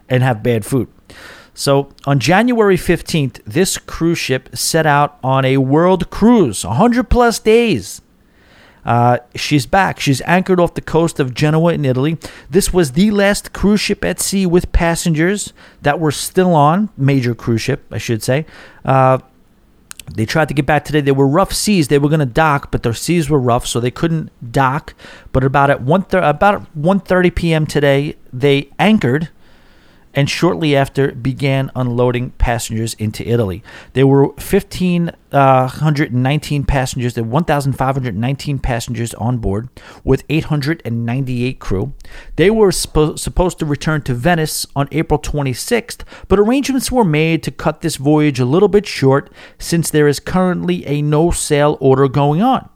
and 0.09 0.23
have 0.23 0.43
bad 0.43 0.65
food. 0.65 0.89
So 1.55 1.91
on 2.07 2.19
January 2.19 2.77
15th, 2.77 3.43
this 3.45 3.77
cruise 3.77 4.19
ship 4.19 4.57
set 4.57 4.87
out 4.87 5.19
on 5.23 5.45
a 5.45 5.59
world 5.59 6.09
cruise, 6.11 6.65
100 6.65 7.11
plus 7.11 7.39
days. 7.39 8.01
Uh, 8.85 9.19
she's 9.35 9.67
back. 9.67 10.01
She's 10.01 10.21
anchored 10.23 10.59
off 10.59 10.75
the 10.75 10.81
coast 10.81 11.21
of 11.21 11.35
Genoa 11.35 11.73
in 11.75 11.85
Italy. 11.85 12.19
This 12.51 12.73
was 12.73 12.93
the 12.93 13.11
last 13.11 13.53
cruise 13.53 13.81
ship 13.81 14.05
at 14.05 14.21
sea 14.21 14.45
with 14.47 14.73
passengers 14.73 15.53
that 15.83 16.01
were 16.01 16.11
still 16.11 16.55
on, 16.55 16.89
major 16.97 17.35
cruise 17.35 17.63
ship, 17.63 17.85
I 17.93 17.99
should 17.99 18.23
say. 18.23 18.45
Uh, 18.85 19.19
They 20.17 20.27
tried 20.27 20.49
to 20.49 20.55
get 20.55 20.67
back 20.67 20.85
today. 20.85 21.01
There 21.01 21.15
were 21.15 21.29
rough 21.29 21.53
seas. 21.53 21.87
They 21.87 21.99
were 21.99 22.09
going 22.09 22.27
to 22.29 22.35
dock, 22.45 22.73
but 22.73 22.83
their 22.83 22.93
seas 22.93 23.31
were 23.31 23.39
rough, 23.39 23.67
so 23.69 23.79
they 23.79 23.93
couldn't 23.93 24.31
dock. 24.53 24.95
But 25.31 25.45
about 25.45 25.71
at 25.71 25.81
one 25.81 26.05
about 26.11 26.67
1:30 26.77 27.31
p.m. 27.35 27.67
today, 27.67 28.17
they 28.33 28.69
anchored 28.81 29.29
and 30.15 30.29
shortly 30.29 30.77
after 30.77 31.13
began 31.13 31.71
unloading 31.75 32.33
passengers 32.33 32.93
into 32.95 33.27
Italy. 33.29 33.63
There 33.93 34.07
were 34.07 34.29
1,519 34.29 36.63
uh, 36.63 36.65
passengers, 36.67 37.15
there 37.15 37.25
1,519 37.25 38.59
passengers 38.59 39.15
on 39.15 39.39
board 39.39 39.71
with 40.05 40.25
898 40.29 41.59
crew. 41.59 41.95
They 42.37 42.51
were 42.51 42.71
spo- 42.71 43.19
supposed 43.19 43.59
to 43.61 43.67
return 43.67 44.03
to 44.03 44.13
Venice 44.15 44.67
on 44.77 44.89
April 44.93 45.19
26th, 45.19 46.03
but 46.29 46.39
arrangements 46.39 46.93
were 46.93 47.05
made 47.05 47.43
to 47.45 47.51
cut 47.51 47.81
this 47.81 47.97
voyage 47.97 48.39
a 48.41 48.45
little 48.45 48.69
bit 48.69 48.87
short 48.87 49.33
since 49.59 49.89
there 49.91 50.09
is 50.09 50.21
currently 50.21 50.87
a 50.87 51.01
no 51.03 51.31
sail 51.31 51.79
order 51.81 52.09
going 52.09 52.43
on. 52.43 52.69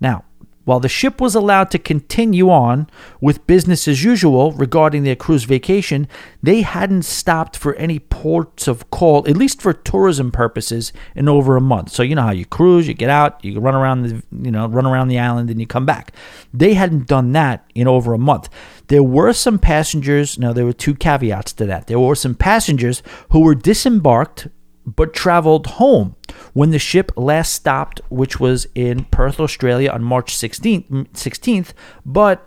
Now, 0.00 0.25
while 0.66 0.80
the 0.80 0.88
ship 0.88 1.20
was 1.20 1.36
allowed 1.36 1.70
to 1.70 1.78
continue 1.78 2.50
on 2.50 2.90
with 3.20 3.46
business 3.46 3.86
as 3.86 4.02
usual 4.02 4.50
regarding 4.50 5.04
their 5.04 5.14
cruise 5.14 5.44
vacation, 5.44 6.08
they 6.42 6.62
hadn't 6.62 7.04
stopped 7.04 7.56
for 7.56 7.76
any 7.76 8.00
ports 8.00 8.66
of 8.66 8.90
call, 8.90 9.26
at 9.28 9.36
least 9.36 9.62
for 9.62 9.72
tourism 9.72 10.32
purposes, 10.32 10.92
in 11.14 11.28
over 11.28 11.56
a 11.56 11.60
month. 11.60 11.92
So 11.92 12.02
you 12.02 12.16
know 12.16 12.22
how 12.22 12.32
you 12.32 12.44
cruise, 12.44 12.88
you 12.88 12.94
get 12.94 13.08
out, 13.08 13.42
you 13.44 13.60
run 13.60 13.76
around 13.76 14.02
the 14.02 14.22
you 14.42 14.50
know 14.50 14.66
run 14.66 14.86
around 14.86 15.06
the 15.06 15.20
island, 15.20 15.50
and 15.50 15.60
you 15.60 15.68
come 15.68 15.86
back. 15.86 16.12
They 16.52 16.74
hadn't 16.74 17.06
done 17.06 17.30
that 17.32 17.64
in 17.76 17.86
over 17.86 18.12
a 18.12 18.18
month. 18.18 18.48
There 18.88 19.04
were 19.04 19.32
some 19.32 19.60
passengers. 19.60 20.36
Now 20.36 20.52
there 20.52 20.66
were 20.66 20.72
two 20.72 20.96
caveats 20.96 21.52
to 21.54 21.66
that. 21.66 21.86
There 21.86 22.00
were 22.00 22.16
some 22.16 22.34
passengers 22.34 23.04
who 23.30 23.38
were 23.38 23.54
disembarked 23.54 24.48
but 24.86 25.12
traveled 25.12 25.66
home 25.66 26.14
when 26.52 26.70
the 26.70 26.78
ship 26.78 27.10
last 27.16 27.52
stopped, 27.52 28.00
which 28.08 28.38
was 28.38 28.68
in 28.74 29.04
Perth, 29.06 29.40
Australia 29.40 29.90
on 29.90 30.02
March 30.02 30.34
16th, 30.34 31.08
16th. 31.08 31.72
But 32.04 32.46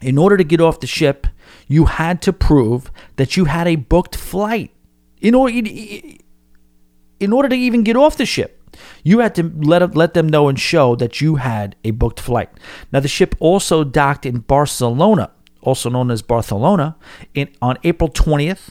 in 0.00 0.16
order 0.16 0.36
to 0.36 0.44
get 0.44 0.60
off 0.60 0.80
the 0.80 0.86
ship, 0.86 1.26
you 1.68 1.84
had 1.84 2.22
to 2.22 2.32
prove 2.32 2.90
that 3.16 3.36
you 3.36 3.44
had 3.44 3.68
a 3.68 3.76
booked 3.76 4.16
flight. 4.16 4.72
In 5.20 5.34
order, 5.34 5.54
in 5.54 7.32
order 7.32 7.48
to 7.50 7.56
even 7.56 7.82
get 7.82 7.96
off 7.96 8.16
the 8.16 8.24
ship, 8.24 8.56
you 9.04 9.18
had 9.18 9.34
to 9.34 9.52
let, 9.58 9.94
let 9.94 10.14
them 10.14 10.28
know 10.28 10.48
and 10.48 10.58
show 10.58 10.96
that 10.96 11.20
you 11.20 11.36
had 11.36 11.76
a 11.84 11.90
booked 11.90 12.20
flight. 12.20 12.48
Now, 12.90 13.00
the 13.00 13.08
ship 13.08 13.34
also 13.38 13.84
docked 13.84 14.24
in 14.24 14.38
Barcelona, 14.38 15.30
also 15.60 15.90
known 15.90 16.10
as 16.10 16.22
Barcelona, 16.22 16.96
in, 17.34 17.50
on 17.60 17.76
April 17.84 18.08
20th 18.08 18.70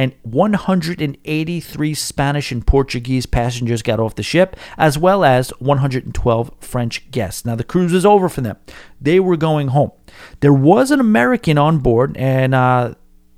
and 0.00 0.14
183 0.22 1.94
Spanish 1.94 2.50
and 2.50 2.66
Portuguese 2.66 3.26
passengers 3.26 3.82
got 3.82 4.00
off 4.00 4.14
the 4.14 4.22
ship, 4.22 4.56
as 4.78 4.96
well 4.96 5.26
as 5.26 5.50
112 5.58 6.50
French 6.58 7.10
guests. 7.10 7.44
Now, 7.44 7.54
the 7.54 7.64
cruise 7.64 7.92
is 7.92 8.06
over 8.06 8.30
for 8.30 8.40
them. 8.40 8.56
They 8.98 9.20
were 9.20 9.36
going 9.36 9.68
home. 9.68 9.92
There 10.40 10.54
was 10.54 10.90
an 10.90 11.00
American 11.00 11.58
on 11.58 11.80
board, 11.80 12.16
and 12.16 12.54
uh, 12.54 12.94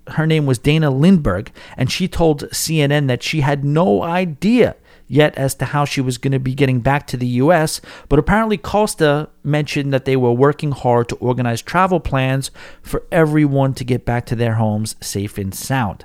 her 0.06 0.24
name 0.24 0.46
was 0.46 0.58
Dana 0.58 0.92
Lindberg, 0.92 1.48
and 1.76 1.90
she 1.90 2.06
told 2.06 2.48
CNN 2.50 3.08
that 3.08 3.24
she 3.24 3.40
had 3.40 3.64
no 3.64 4.04
idea 4.04 4.76
yet 5.08 5.36
as 5.36 5.56
to 5.56 5.64
how 5.64 5.84
she 5.84 6.00
was 6.00 6.16
going 6.16 6.32
to 6.32 6.38
be 6.38 6.54
getting 6.54 6.80
back 6.80 7.08
to 7.08 7.16
the 7.16 7.26
U.S., 7.26 7.80
but 8.08 8.20
apparently 8.20 8.56
Costa 8.56 9.28
mentioned 9.42 9.92
that 9.92 10.04
they 10.04 10.16
were 10.16 10.32
working 10.32 10.70
hard 10.70 11.08
to 11.08 11.16
organize 11.16 11.60
travel 11.60 11.98
plans 11.98 12.52
for 12.82 13.04
everyone 13.10 13.74
to 13.74 13.84
get 13.84 14.04
back 14.04 14.24
to 14.26 14.36
their 14.36 14.54
homes 14.54 14.94
safe 15.00 15.38
and 15.38 15.52
sound. 15.54 16.04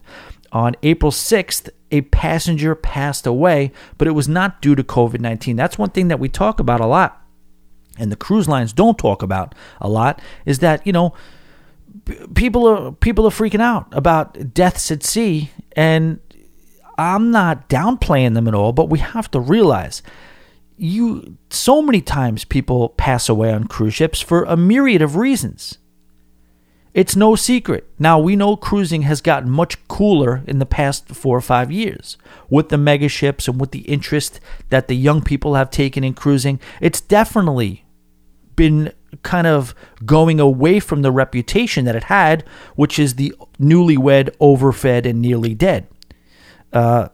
On 0.51 0.75
April 0.83 1.11
6th, 1.11 1.69
a 1.91 2.01
passenger 2.01 2.75
passed 2.75 3.25
away, 3.25 3.71
but 3.97 4.07
it 4.07 4.11
was 4.11 4.27
not 4.27 4.61
due 4.61 4.75
to 4.75 4.83
COVID 4.83 5.19
19. 5.19 5.55
That's 5.55 5.77
one 5.77 5.89
thing 5.89 6.07
that 6.07 6.19
we 6.19 6.29
talk 6.29 6.59
about 6.59 6.81
a 6.81 6.85
lot, 6.85 7.21
and 7.97 8.11
the 8.11 8.15
cruise 8.15 8.47
lines 8.47 8.73
don't 8.73 8.97
talk 8.97 9.21
about 9.21 9.55
a 9.79 9.89
lot, 9.89 10.21
is 10.45 10.59
that, 10.59 10.85
you 10.85 10.93
know, 10.93 11.13
people 12.35 12.67
are 12.67 12.91
people 12.93 13.25
are 13.25 13.31
freaking 13.31 13.61
out 13.61 13.87
about 13.91 14.53
deaths 14.53 14.91
at 14.91 15.03
sea 15.03 15.51
and 15.75 16.19
I'm 16.97 17.31
not 17.31 17.69
downplaying 17.69 18.33
them 18.33 18.47
at 18.47 18.53
all 18.53 18.73
but 18.73 18.89
we 18.89 18.99
have 18.99 19.29
to 19.31 19.39
realize 19.39 20.01
you 20.77 21.37
so 21.49 21.81
many 21.81 22.01
times 22.01 22.45
people 22.45 22.89
pass 22.89 23.29
away 23.29 23.51
on 23.51 23.65
cruise 23.65 23.95
ships 23.95 24.21
for 24.21 24.43
a 24.43 24.55
myriad 24.57 25.01
of 25.01 25.15
reasons 25.15 25.77
it's 26.93 27.15
no 27.15 27.35
secret. 27.35 27.87
Now, 27.99 28.17
we 28.19 28.35
know 28.35 28.55
cruising 28.55 29.03
has 29.03 29.21
gotten 29.21 29.49
much 29.49 29.87
cooler 29.87 30.43
in 30.47 30.59
the 30.59 30.65
past 30.65 31.09
four 31.09 31.37
or 31.37 31.41
five 31.41 31.71
years. 31.71 32.17
With 32.49 32.69
the 32.69 32.77
mega 32.77 33.07
ships 33.07 33.47
and 33.47 33.59
with 33.59 33.71
the 33.71 33.81
interest 33.81 34.39
that 34.69 34.87
the 34.87 34.95
young 34.95 35.21
people 35.21 35.55
have 35.55 35.69
taken 35.69 36.03
in 36.03 36.13
cruising, 36.13 36.59
it's 36.81 37.01
definitely 37.01 37.85
been 38.55 38.91
kind 39.23 39.47
of 39.47 39.75
going 40.05 40.39
away 40.39 40.79
from 40.79 41.01
the 41.01 41.11
reputation 41.11 41.85
that 41.85 41.95
it 41.95 42.05
had, 42.05 42.43
which 42.75 42.97
is 42.99 43.15
the 43.15 43.33
newlywed, 43.59 44.29
overfed, 44.39 45.05
and 45.05 45.21
nearly 45.21 45.53
dead. 45.53 45.87
Uh, 46.73 47.09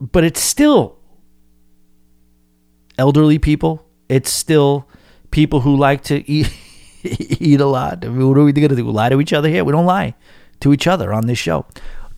but 0.00 0.24
it's 0.24 0.40
still 0.40 0.98
elderly 2.98 3.38
people. 3.38 3.84
It's 4.08 4.30
still 4.30 4.88
people 5.30 5.60
who 5.60 5.76
like 5.76 6.02
to 6.04 6.28
eat. 6.30 6.52
eat 7.02 7.60
a 7.60 7.66
lot. 7.66 8.04
what 8.04 8.38
are 8.38 8.44
we 8.44 8.52
going 8.52 8.68
to 8.68 8.76
do? 8.76 8.90
Lie 8.90 9.10
to 9.10 9.20
each 9.20 9.32
other 9.32 9.48
here? 9.48 9.64
We 9.64 9.72
don't 9.72 9.86
lie 9.86 10.14
to 10.60 10.72
each 10.72 10.86
other 10.86 11.12
on 11.12 11.26
this 11.26 11.38
show. 11.38 11.66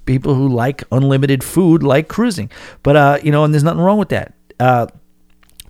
People 0.04 0.34
who 0.34 0.48
like 0.48 0.82
unlimited 0.90 1.44
food 1.44 1.82
like 1.82 2.08
cruising, 2.08 2.50
but 2.82 2.96
uh, 2.96 3.18
you 3.22 3.30
know, 3.30 3.44
and 3.44 3.54
there's 3.54 3.62
nothing 3.62 3.80
wrong 3.80 3.98
with 3.98 4.08
that. 4.08 4.34
Uh, 4.58 4.88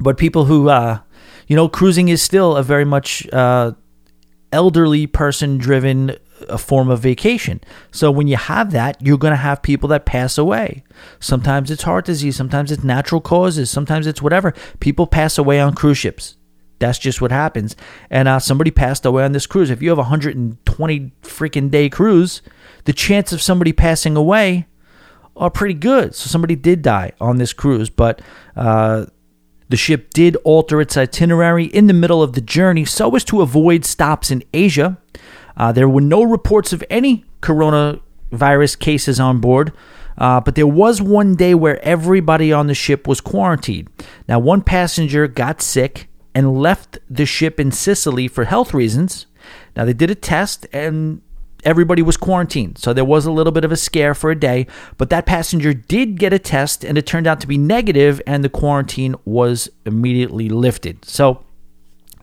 but 0.00 0.16
people 0.16 0.46
who, 0.46 0.70
uh, 0.70 1.00
you 1.48 1.56
know, 1.56 1.68
cruising 1.68 2.08
is 2.08 2.22
still 2.22 2.56
a 2.56 2.62
very 2.62 2.86
much 2.86 3.28
uh, 3.30 3.72
elderly 4.52 5.06
person 5.06 5.58
driven 5.58 6.16
a 6.48 6.58
form 6.58 6.90
of 6.90 7.00
vacation. 7.00 7.60
So 7.90 8.10
when 8.10 8.26
you 8.26 8.36
have 8.36 8.72
that, 8.72 9.00
you're 9.00 9.18
going 9.18 9.32
to 9.32 9.36
have 9.36 9.62
people 9.62 9.88
that 9.90 10.06
pass 10.06 10.38
away. 10.38 10.82
Sometimes 11.20 11.70
it's 11.70 11.82
heart 11.82 12.04
disease, 12.06 12.36
sometimes 12.36 12.72
it's 12.72 12.82
natural 12.84 13.20
causes, 13.20 13.70
sometimes 13.70 14.06
it's 14.06 14.22
whatever. 14.22 14.52
People 14.80 15.06
pass 15.06 15.38
away 15.38 15.60
on 15.60 15.74
cruise 15.74 15.98
ships. 15.98 16.36
That's 16.82 16.98
just 16.98 17.20
what 17.20 17.30
happens. 17.30 17.76
And 18.10 18.26
uh, 18.26 18.40
somebody 18.40 18.72
passed 18.72 19.06
away 19.06 19.22
on 19.22 19.30
this 19.30 19.46
cruise. 19.46 19.70
If 19.70 19.80
you 19.82 19.90
have 19.90 19.98
a 19.98 20.02
120 20.02 21.12
freaking 21.22 21.70
day 21.70 21.88
cruise, 21.88 22.42
the 22.84 22.92
chance 22.92 23.32
of 23.32 23.40
somebody 23.40 23.72
passing 23.72 24.16
away 24.16 24.66
are 25.36 25.48
pretty 25.48 25.74
good. 25.74 26.12
So 26.16 26.28
somebody 26.28 26.56
did 26.56 26.82
die 26.82 27.12
on 27.20 27.36
this 27.38 27.52
cruise, 27.52 27.88
but 27.88 28.20
uh, 28.56 29.06
the 29.68 29.76
ship 29.76 30.10
did 30.10 30.34
alter 30.42 30.80
its 30.80 30.96
itinerary 30.96 31.66
in 31.66 31.86
the 31.86 31.94
middle 31.94 32.20
of 32.20 32.32
the 32.32 32.40
journey 32.40 32.84
so 32.84 33.14
as 33.14 33.22
to 33.26 33.42
avoid 33.42 33.84
stops 33.84 34.32
in 34.32 34.42
Asia. 34.52 34.98
Uh, 35.56 35.70
there 35.70 35.88
were 35.88 36.00
no 36.00 36.24
reports 36.24 36.72
of 36.72 36.82
any 36.90 37.24
coronavirus 37.42 38.76
cases 38.80 39.20
on 39.20 39.38
board. 39.38 39.72
Uh, 40.18 40.40
but 40.40 40.56
there 40.56 40.66
was 40.66 41.00
one 41.00 41.36
day 41.36 41.54
where 41.54 41.82
everybody 41.84 42.52
on 42.52 42.66
the 42.66 42.74
ship 42.74 43.06
was 43.06 43.20
quarantined. 43.20 43.88
Now, 44.28 44.40
one 44.40 44.62
passenger 44.62 45.28
got 45.28 45.62
sick 45.62 46.08
and 46.34 46.60
left 46.60 46.98
the 47.08 47.26
ship 47.26 47.60
in 47.60 47.70
Sicily 47.70 48.28
for 48.28 48.44
health 48.44 48.72
reasons. 48.72 49.26
Now, 49.76 49.84
they 49.84 49.92
did 49.92 50.10
a 50.10 50.14
test 50.14 50.66
and 50.72 51.20
everybody 51.64 52.02
was 52.02 52.16
quarantined. 52.16 52.78
So 52.78 52.92
there 52.92 53.04
was 53.04 53.26
a 53.26 53.32
little 53.32 53.52
bit 53.52 53.64
of 53.64 53.72
a 53.72 53.76
scare 53.76 54.14
for 54.14 54.30
a 54.30 54.38
day, 54.38 54.66
but 54.98 55.10
that 55.10 55.26
passenger 55.26 55.72
did 55.74 56.18
get 56.18 56.32
a 56.32 56.38
test 56.38 56.84
and 56.84 56.98
it 56.98 57.06
turned 57.06 57.26
out 57.26 57.40
to 57.40 57.46
be 57.46 57.58
negative 57.58 58.20
and 58.26 58.42
the 58.42 58.48
quarantine 58.48 59.14
was 59.24 59.68
immediately 59.84 60.48
lifted. 60.48 61.04
So 61.04 61.44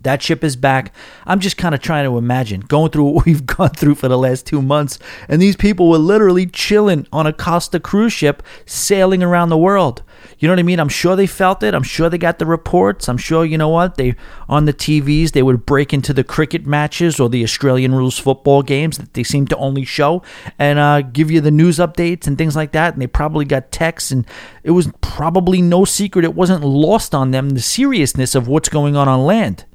that 0.01 0.21
ship 0.21 0.43
is 0.43 0.55
back. 0.55 0.93
I'm 1.25 1.39
just 1.39 1.57
kind 1.57 1.75
of 1.75 1.81
trying 1.81 2.05
to 2.05 2.17
imagine 2.17 2.61
going 2.61 2.91
through 2.91 3.03
what 3.09 3.25
we've 3.25 3.45
gone 3.45 3.71
through 3.71 3.95
for 3.95 4.07
the 4.07 4.17
last 4.17 4.45
two 4.45 4.61
months. 4.61 4.99
And 5.27 5.41
these 5.41 5.55
people 5.55 5.89
were 5.89 5.97
literally 5.97 6.45
chilling 6.45 7.07
on 7.11 7.27
a 7.27 7.33
Costa 7.33 7.79
cruise 7.79 8.13
ship 8.13 8.43
sailing 8.65 9.23
around 9.23 9.49
the 9.49 9.57
world. 9.57 10.03
You 10.39 10.47
know 10.47 10.53
what 10.53 10.59
I 10.59 10.63
mean? 10.63 10.79
I'm 10.79 10.89
sure 10.89 11.17
they 11.17 11.27
felt 11.27 11.63
it. 11.63 11.73
I'm 11.73 11.83
sure 11.83 12.09
they 12.09 12.17
got 12.17 12.39
the 12.39 12.45
reports. 12.45 13.09
I'm 13.09 13.17
sure, 13.17 13.43
you 13.43 13.57
know 13.57 13.67
what? 13.67 13.95
They 13.95 14.15
on 14.47 14.63
the 14.63 14.73
TVs, 14.73 15.31
they 15.31 15.43
would 15.43 15.65
break 15.65 15.93
into 15.93 16.13
the 16.13 16.23
cricket 16.23 16.65
matches 16.65 17.19
or 17.19 17.29
the 17.29 17.43
Australian 17.43 17.93
rules 17.93 18.17
football 18.17 18.63
games 18.63 18.97
that 18.97 19.13
they 19.13 19.23
seem 19.23 19.47
to 19.47 19.57
only 19.57 19.83
show 19.83 20.23
and 20.57 20.79
uh, 20.79 21.01
give 21.01 21.29
you 21.29 21.41
the 21.41 21.51
news 21.51 21.77
updates 21.77 22.25
and 22.25 22.37
things 22.37 22.55
like 22.55 22.71
that. 22.71 22.93
And 22.93 23.01
they 23.01 23.07
probably 23.07 23.43
got 23.43 23.71
texts, 23.73 24.11
and 24.11 24.25
it 24.63 24.71
was 24.71 24.89
probably 25.01 25.61
no 25.61 25.83
secret. 25.83 26.23
It 26.23 26.35
wasn't 26.35 26.63
lost 26.63 27.13
on 27.13 27.31
them 27.31 27.49
the 27.49 27.61
seriousness 27.61 28.33
of 28.33 28.47
what's 28.47 28.69
going 28.69 28.95
on 28.95 29.09
on 29.09 29.25
land. 29.25 29.65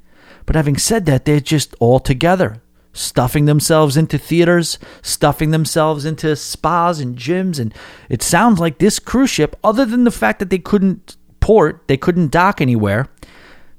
But 0.47 0.57
having 0.57 0.79
said 0.79 1.05
that, 1.07 1.27
they're 1.27 1.41
just 1.41 1.75
all 1.79 2.01
together, 2.01 2.63
stuffing 2.95 3.45
themselves 3.45 3.99
into 3.99 4.17
theaters, 4.17 4.79
stuffing 5.03 5.51
themselves 5.51 6.07
into 6.07 6.35
spas 6.35 7.01
and 7.01 7.19
gyms. 7.19 7.59
And 7.59 7.75
it 8.09 8.23
sounds 8.23 8.59
like 8.59 8.79
this 8.79 8.99
cruise 8.99 9.31
ship, 9.31 9.57
other 9.63 9.85
than 9.85 10.05
the 10.05 10.11
fact 10.11 10.39
that 10.39 10.49
they 10.49 10.59
couldn't 10.59 11.17
port, 11.41 11.83
they 11.89 11.99
couldn't 11.99 12.31
dock 12.31 12.63
anywhere, 12.63 13.09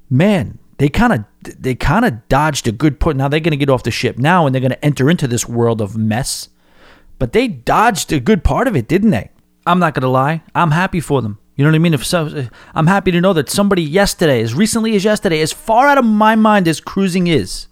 man, 0.09 0.59
they 0.77 0.89
kind 0.89 1.13
of 1.13 1.25
they 1.59 1.73
kind 1.73 2.05
of 2.05 2.27
dodged 2.27 2.67
a 2.67 2.71
good 2.71 2.99
put. 2.99 3.15
Now 3.15 3.27
they're 3.27 3.39
going 3.39 3.51
to 3.51 3.57
get 3.57 3.69
off 3.69 3.83
the 3.83 3.91
ship 3.91 4.17
now 4.17 4.45
and 4.45 4.53
they're 4.53 4.61
going 4.61 4.71
to 4.71 4.85
enter 4.85 5.09
into 5.09 5.27
this 5.27 5.47
world 5.47 5.81
of 5.81 5.97
mess. 5.97 6.49
But 7.17 7.31
they 7.31 7.47
dodged 7.47 8.11
a 8.11 8.19
good 8.19 8.43
part 8.43 8.67
of 8.67 8.75
it, 8.75 8.87
didn't 8.87 9.11
they? 9.11 9.29
I'm 9.65 9.79
not 9.79 9.93
going 9.93 10.01
to 10.01 10.09
lie. 10.09 10.43
I'm 10.53 10.71
happy 10.71 10.99
for 10.99 11.21
them. 11.21 11.39
You 11.55 11.63
know 11.63 11.71
what 11.71 11.75
I 11.75 11.79
mean? 11.79 11.93
If 11.93 12.05
so, 12.05 12.47
I'm 12.73 12.87
happy 12.87 13.11
to 13.11 13.21
know 13.21 13.31
that 13.33 13.49
somebody 13.49 13.81
yesterday, 13.81 14.41
as 14.41 14.53
recently 14.53 14.95
as 14.95 15.05
yesterday, 15.05 15.39
as 15.39 15.53
far 15.53 15.87
out 15.87 15.97
of 15.97 16.03
my 16.03 16.35
mind 16.35 16.67
as 16.67 16.81
cruising 16.81 17.27
is, 17.27 17.67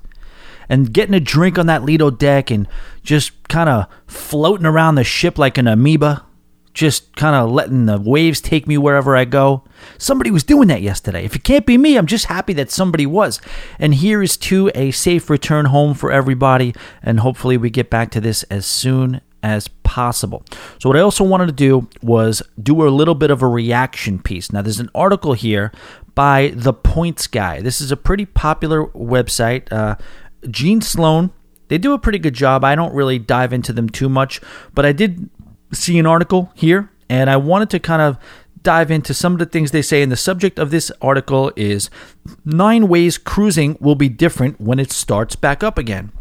and 0.70 0.94
getting 0.94 1.16
a 1.16 1.20
drink 1.20 1.58
on 1.58 1.68
that 1.68 1.84
Lido 1.84 2.10
deck 2.10 2.52
and 2.52 2.68
just 3.04 3.32
kind 3.48 3.70
of 3.70 3.88
floating 4.08 4.66
around 4.66 4.96
the 4.96 5.04
ship 5.04 5.38
like 5.38 5.58
an 5.58 5.68
amoeba, 5.68 6.26
just 6.74 7.16
kind 7.16 7.36
of 7.36 7.52
letting 7.52 7.86
the 7.86 8.00
waves 8.00 8.42
take 8.42 8.68
me 8.68 8.78
wherever 8.78 9.16
I 9.16 9.26
go. 9.26 9.64
Somebody 9.98 10.32
was 10.32 10.44
doing 10.44 10.68
that 10.70 10.82
yesterday. 10.82 11.24
If 11.24 11.36
it 11.36 11.44
can't 11.44 11.66
be 11.66 11.78
me, 11.78 11.98
I'm 11.98 12.08
just 12.08 12.26
happy 12.26 12.54
that 12.54 12.72
somebody 12.72 13.06
was. 13.06 13.40
And 13.78 13.94
here 13.94 14.24
is 14.24 14.38
to 14.38 14.72
a 14.74 14.92
safe 14.92 15.30
return 15.30 15.66
home 15.66 15.94
for 15.94 16.12
everybody. 16.12 16.74
And 17.02 17.20
hopefully, 17.20 17.58
we 17.58 17.70
get 17.70 17.90
back 17.90 18.10
to 18.12 18.22
this 18.22 18.44
as 18.44 18.66
soon 18.66 19.22
as 19.44 19.68
possible. 19.68 20.44
So, 20.80 20.90
what 20.90 20.98
I 20.98 21.02
also 21.02 21.24
wanted 21.24 21.48
to 21.48 21.52
do 21.52 21.88
was 22.02 22.42
do 22.62 22.88
a 22.88 22.90
little 22.90 23.14
bit 23.14 23.30
of 23.30 23.44
a 23.44 23.48
reaction 23.48 24.20
piece. 24.20 24.52
Now, 24.52 24.62
there's 24.62 24.80
an 24.80 24.90
article 24.96 25.34
here 25.34 25.72
by 26.16 26.54
The 26.56 26.74
Points 26.74 27.28
Guy. 27.28 27.62
This 27.62 27.82
is 27.82 27.92
a 27.92 27.98
pretty 27.98 28.26
popular 28.26 28.86
website. 28.88 29.72
Uh, 29.72 29.96
Gene 30.50 30.82
Sloan, 30.82 31.32
they 31.68 31.78
do 31.78 31.94
a 31.94 32.00
pretty 32.00 32.20
good 32.20 32.34
job. 32.34 32.64
I 32.64 32.76
don't 32.76 32.94
really 32.94 33.20
dive 33.20 33.54
into 33.54 33.74
them 33.74 33.90
too 33.90 34.10
much, 34.10 34.42
but 34.74 34.86
I 34.86 34.92
did 34.92 35.30
see 35.72 35.98
an 35.98 36.06
article 36.06 36.52
here, 36.56 36.92
and 37.10 37.30
I 37.30 37.38
wanted 37.38 37.70
to 37.72 37.80
kind 37.80 38.02
of 38.02 38.18
dive 38.62 38.90
into 38.90 39.14
some 39.14 39.34
of 39.34 39.40
the 39.40 39.46
things 39.46 39.72
they 39.72 39.82
say. 39.82 40.02
And 40.02 40.12
the 40.12 40.18
subject 40.18 40.58
of 40.58 40.72
this 40.72 40.92
article 41.02 41.52
is 41.56 41.90
nine 42.46 42.88
ways 42.88 43.18
cruising 43.18 43.78
will 43.80 43.96
be 43.96 44.10
different 44.10 44.60
when 44.60 44.80
it 44.80 44.92
starts 44.92 45.36
back 45.36 45.64
up 45.64 45.78
again. 45.78 46.12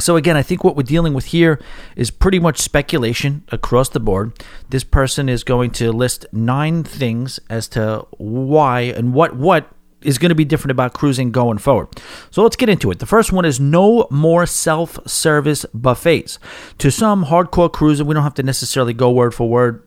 So, 0.00 0.16
again, 0.16 0.36
I 0.36 0.42
think 0.42 0.64
what 0.64 0.76
we're 0.76 0.82
dealing 0.82 1.14
with 1.14 1.26
here 1.26 1.60
is 1.94 2.10
pretty 2.10 2.40
much 2.40 2.58
speculation 2.60 3.44
across 3.50 3.88
the 3.88 4.00
board. 4.00 4.32
This 4.68 4.82
person 4.82 5.28
is 5.28 5.44
going 5.44 5.70
to 5.72 5.92
list 5.92 6.26
nine 6.32 6.82
things 6.82 7.38
as 7.48 7.68
to 7.68 8.06
why 8.18 8.80
and 8.80 9.14
what, 9.14 9.36
what 9.36 9.70
is 10.04 10.18
going 10.18 10.30
to 10.30 10.34
be 10.34 10.44
different 10.44 10.72
about 10.72 10.92
cruising 10.92 11.32
going 11.32 11.58
forward. 11.58 11.88
So 12.30 12.42
let's 12.42 12.56
get 12.56 12.68
into 12.68 12.90
it. 12.90 12.98
The 12.98 13.06
first 13.06 13.32
one 13.32 13.44
is 13.44 13.60
no 13.60 14.06
more 14.10 14.46
self 14.46 14.98
service 15.08 15.64
buffets. 15.74 16.38
To 16.78 16.90
some 16.90 17.26
hardcore 17.26 17.72
cruiser, 17.72 18.04
we 18.04 18.14
don't 18.14 18.22
have 18.22 18.34
to 18.34 18.42
necessarily 18.42 18.94
go 18.94 19.10
word 19.10 19.34
for 19.34 19.48
word. 19.48 19.86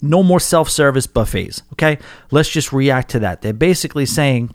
No 0.00 0.22
more 0.22 0.40
self 0.40 0.70
service 0.70 1.06
buffets. 1.06 1.62
Okay. 1.72 1.98
Let's 2.30 2.48
just 2.48 2.72
react 2.72 3.10
to 3.10 3.18
that. 3.20 3.42
They're 3.42 3.52
basically 3.52 4.06
saying 4.06 4.54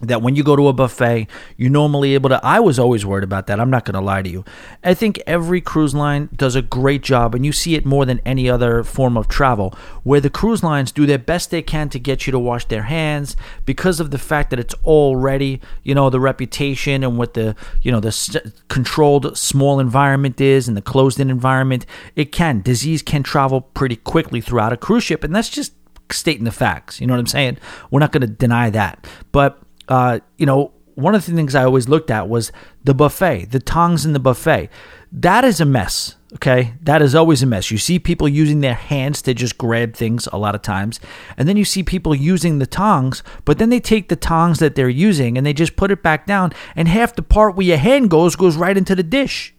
that 0.00 0.22
when 0.22 0.34
you 0.34 0.42
go 0.42 0.56
to 0.56 0.68
a 0.68 0.72
buffet, 0.72 1.28
you're 1.56 1.70
normally 1.70 2.14
able 2.14 2.28
to. 2.28 2.44
I 2.44 2.60
was 2.60 2.78
always 2.78 3.06
worried 3.06 3.24
about 3.24 3.46
that. 3.46 3.60
I'm 3.60 3.70
not 3.70 3.84
going 3.84 3.94
to 3.94 4.00
lie 4.00 4.22
to 4.22 4.28
you. 4.28 4.44
I 4.82 4.92
think 4.92 5.22
every 5.26 5.60
cruise 5.60 5.94
line 5.94 6.28
does 6.34 6.56
a 6.56 6.62
great 6.62 7.02
job, 7.02 7.34
and 7.34 7.46
you 7.46 7.52
see 7.52 7.74
it 7.74 7.86
more 7.86 8.04
than 8.04 8.20
any 8.26 8.50
other 8.50 8.82
form 8.82 9.16
of 9.16 9.28
travel, 9.28 9.74
where 10.02 10.20
the 10.20 10.30
cruise 10.30 10.62
lines 10.62 10.90
do 10.90 11.06
their 11.06 11.18
best 11.18 11.50
they 11.50 11.62
can 11.62 11.88
to 11.90 11.98
get 11.98 12.26
you 12.26 12.32
to 12.32 12.38
wash 12.38 12.66
their 12.66 12.82
hands 12.82 13.36
because 13.64 14.00
of 14.00 14.10
the 14.10 14.18
fact 14.18 14.50
that 14.50 14.58
it's 14.58 14.74
already, 14.84 15.60
you 15.84 15.94
know, 15.94 16.10
the 16.10 16.20
reputation 16.20 17.04
and 17.04 17.16
what 17.16 17.34
the, 17.34 17.54
you 17.82 17.92
know, 17.92 18.00
the 18.00 18.52
controlled 18.68 19.38
small 19.38 19.78
environment 19.78 20.40
is 20.40 20.66
and 20.66 20.76
the 20.76 20.82
closed 20.82 21.20
in 21.20 21.30
environment. 21.30 21.86
It 22.16 22.32
can. 22.32 22.62
Disease 22.62 23.02
can 23.02 23.22
travel 23.22 23.60
pretty 23.60 23.96
quickly 23.96 24.40
throughout 24.40 24.72
a 24.72 24.76
cruise 24.76 25.04
ship, 25.04 25.22
and 25.22 25.34
that's 25.34 25.50
just 25.50 25.72
stating 26.10 26.44
the 26.44 26.52
facts. 26.52 27.00
You 27.00 27.06
know 27.06 27.14
what 27.14 27.20
I'm 27.20 27.26
saying? 27.26 27.58
We're 27.90 28.00
not 28.00 28.12
going 28.12 28.22
to 28.22 28.26
deny 28.26 28.70
that. 28.70 29.06
But 29.32 29.63
uh, 29.88 30.20
you 30.38 30.46
know, 30.46 30.72
one 30.94 31.14
of 31.14 31.26
the 31.26 31.32
things 31.32 31.54
I 31.54 31.64
always 31.64 31.88
looked 31.88 32.10
at 32.10 32.28
was 32.28 32.52
the 32.84 32.94
buffet, 32.94 33.46
the 33.46 33.60
tongs 33.60 34.06
in 34.06 34.12
the 34.12 34.20
buffet. 34.20 34.68
That 35.10 35.44
is 35.44 35.60
a 35.60 35.64
mess. 35.64 36.16
Okay. 36.34 36.74
That 36.82 37.00
is 37.00 37.14
always 37.14 37.42
a 37.42 37.46
mess. 37.46 37.70
You 37.70 37.78
see 37.78 37.98
people 38.00 38.28
using 38.28 38.60
their 38.60 38.74
hands 38.74 39.22
to 39.22 39.34
just 39.34 39.56
grab 39.56 39.94
things 39.94 40.28
a 40.32 40.38
lot 40.38 40.56
of 40.56 40.62
times. 40.62 40.98
And 41.36 41.48
then 41.48 41.56
you 41.56 41.64
see 41.64 41.84
people 41.84 42.14
using 42.14 42.58
the 42.58 42.66
tongs, 42.66 43.22
but 43.44 43.58
then 43.58 43.70
they 43.70 43.78
take 43.78 44.08
the 44.08 44.16
tongs 44.16 44.58
that 44.58 44.74
they're 44.74 44.88
using 44.88 45.38
and 45.38 45.46
they 45.46 45.52
just 45.52 45.76
put 45.76 45.92
it 45.92 46.02
back 46.02 46.26
down. 46.26 46.52
And 46.74 46.88
half 46.88 47.14
the 47.14 47.22
part 47.22 47.54
where 47.54 47.66
your 47.66 47.76
hand 47.76 48.10
goes 48.10 48.34
goes 48.34 48.56
right 48.56 48.76
into 48.76 48.96
the 48.96 49.04
dish. 49.04 49.54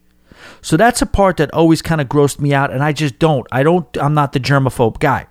So 0.61 0.75
that's 0.75 1.01
a 1.01 1.05
part 1.05 1.37
that 1.37 1.53
always 1.53 1.81
kind 1.81 2.01
of 2.01 2.09
grossed 2.09 2.39
me 2.39 2.53
out. 2.53 2.71
And 2.71 2.83
I 2.83 2.91
just 2.91 3.17
don't. 3.17 3.47
I 3.51 3.63
don't, 3.63 3.87
I'm 3.97 4.13
not 4.13 4.33
the 4.33 4.39
germaphobe 4.39 4.99
guy. 4.99 5.27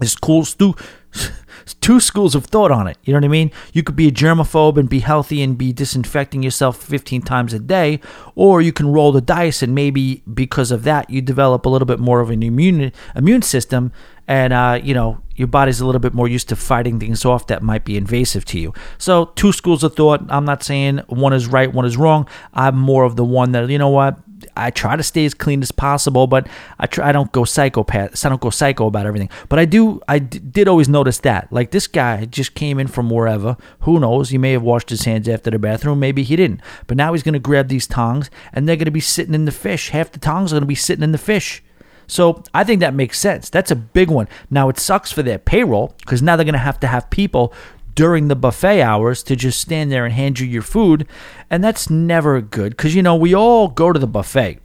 It's 0.00 0.16
cool, 0.16 0.44
Stu 0.44 0.74
two 1.80 2.00
schools 2.00 2.34
of 2.34 2.46
thought 2.46 2.70
on 2.70 2.86
it. 2.86 2.96
You 3.04 3.12
know 3.12 3.18
what 3.18 3.24
I 3.24 3.28
mean? 3.28 3.50
You 3.72 3.82
could 3.82 3.96
be 3.96 4.08
a 4.08 4.12
germaphobe 4.12 4.76
and 4.76 4.88
be 4.88 5.00
healthy 5.00 5.42
and 5.42 5.56
be 5.56 5.72
disinfecting 5.72 6.42
yourself 6.42 6.82
15 6.82 7.22
times 7.22 7.52
a 7.52 7.58
day, 7.58 8.00
or 8.34 8.60
you 8.60 8.72
can 8.72 8.92
roll 8.92 9.12
the 9.12 9.20
dice 9.20 9.62
and 9.62 9.74
maybe 9.74 10.22
because 10.32 10.70
of 10.70 10.84
that 10.84 11.08
you 11.10 11.20
develop 11.20 11.66
a 11.66 11.68
little 11.68 11.86
bit 11.86 11.98
more 11.98 12.20
of 12.20 12.30
an 12.30 12.42
immune 12.42 12.92
immune 13.14 13.42
system, 13.42 13.92
and 14.26 14.52
uh, 14.52 14.80
you 14.82 14.94
know 14.94 15.20
your 15.36 15.48
body's 15.48 15.80
a 15.80 15.86
little 15.86 16.00
bit 16.00 16.14
more 16.14 16.28
used 16.28 16.48
to 16.48 16.56
fighting 16.56 16.98
things 16.98 17.24
off 17.24 17.46
that 17.46 17.62
might 17.62 17.84
be 17.84 17.96
invasive 17.96 18.44
to 18.46 18.58
you. 18.58 18.72
So 18.98 19.26
two 19.36 19.52
schools 19.52 19.84
of 19.84 19.94
thought. 19.94 20.22
I'm 20.28 20.44
not 20.44 20.62
saying 20.62 20.98
one 21.08 21.32
is 21.32 21.46
right, 21.46 21.72
one 21.72 21.84
is 21.84 21.96
wrong. 21.96 22.28
I'm 22.52 22.76
more 22.76 23.04
of 23.04 23.16
the 23.16 23.24
one 23.24 23.52
that 23.52 23.70
you 23.70 23.78
know 23.78 23.90
what 23.90 24.18
I 24.58 24.70
try 24.70 24.96
to 24.96 25.02
stay 25.02 25.24
as 25.24 25.34
clean 25.34 25.62
as 25.62 25.72
possible, 25.72 26.26
but 26.26 26.48
I 26.78 26.86
try 26.86 27.08
I 27.08 27.12
don't 27.12 27.32
go 27.32 27.44
psychopath. 27.44 28.24
I 28.24 28.28
don't 28.28 28.40
go 28.40 28.50
psycho 28.50 28.86
about 28.86 29.06
everything. 29.06 29.30
But 29.48 29.58
I 29.58 29.64
do. 29.64 30.00
I 30.08 30.18
d- 30.18 30.38
did 30.38 30.68
always 30.68 30.88
notice 30.88 31.18
that. 31.20 31.52
Like 31.52 31.70
this 31.70 31.86
guy 31.86 32.24
just 32.24 32.54
came 32.54 32.78
in 32.78 32.88
from 32.88 33.08
wherever. 33.10 33.56
Who 33.80 34.00
knows? 34.00 34.30
He 34.30 34.38
may 34.38 34.52
have 34.52 34.62
washed 34.62 34.90
his 34.90 35.04
hands 35.04 35.28
after 35.28 35.50
the 35.50 35.58
bathroom. 35.58 36.00
Maybe 36.00 36.22
he 36.22 36.36
didn't. 36.36 36.60
But 36.86 36.96
now 36.96 37.12
he's 37.12 37.22
gonna 37.22 37.38
grab 37.38 37.68
these 37.68 37.86
tongs, 37.86 38.30
and 38.52 38.68
they're 38.68 38.76
gonna 38.76 38.90
be 38.90 39.00
sitting 39.00 39.34
in 39.34 39.44
the 39.44 39.52
fish. 39.52 39.90
Half 39.90 40.12
the 40.12 40.18
tongs 40.18 40.52
are 40.52 40.56
gonna 40.56 40.66
be 40.66 40.74
sitting 40.74 41.04
in 41.04 41.12
the 41.12 41.18
fish. 41.18 41.62
So 42.08 42.42
I 42.54 42.64
think 42.64 42.80
that 42.80 42.94
makes 42.94 43.18
sense. 43.18 43.50
That's 43.50 43.70
a 43.70 43.76
big 43.76 44.10
one. 44.10 44.28
Now 44.50 44.70
it 44.70 44.78
sucks 44.78 45.12
for 45.12 45.22
their 45.22 45.38
payroll 45.38 45.94
because 46.00 46.22
now 46.22 46.36
they're 46.36 46.44
going 46.44 46.54
to 46.54 46.58
have 46.58 46.80
to 46.80 46.86
have 46.86 47.10
people 47.10 47.52
during 47.98 48.28
the 48.28 48.36
buffet 48.36 48.80
hours 48.80 49.24
to 49.24 49.34
just 49.34 49.60
stand 49.60 49.90
there 49.90 50.04
and 50.04 50.14
hand 50.14 50.38
you 50.38 50.46
your 50.46 50.62
food. 50.62 51.04
And 51.50 51.64
that's 51.64 51.90
never 51.90 52.40
good 52.40 52.76
because, 52.76 52.94
you 52.94 53.02
know, 53.02 53.16
we 53.16 53.34
all 53.34 53.66
go 53.66 53.92
to 53.92 53.98
the 53.98 54.06
buffet 54.06 54.60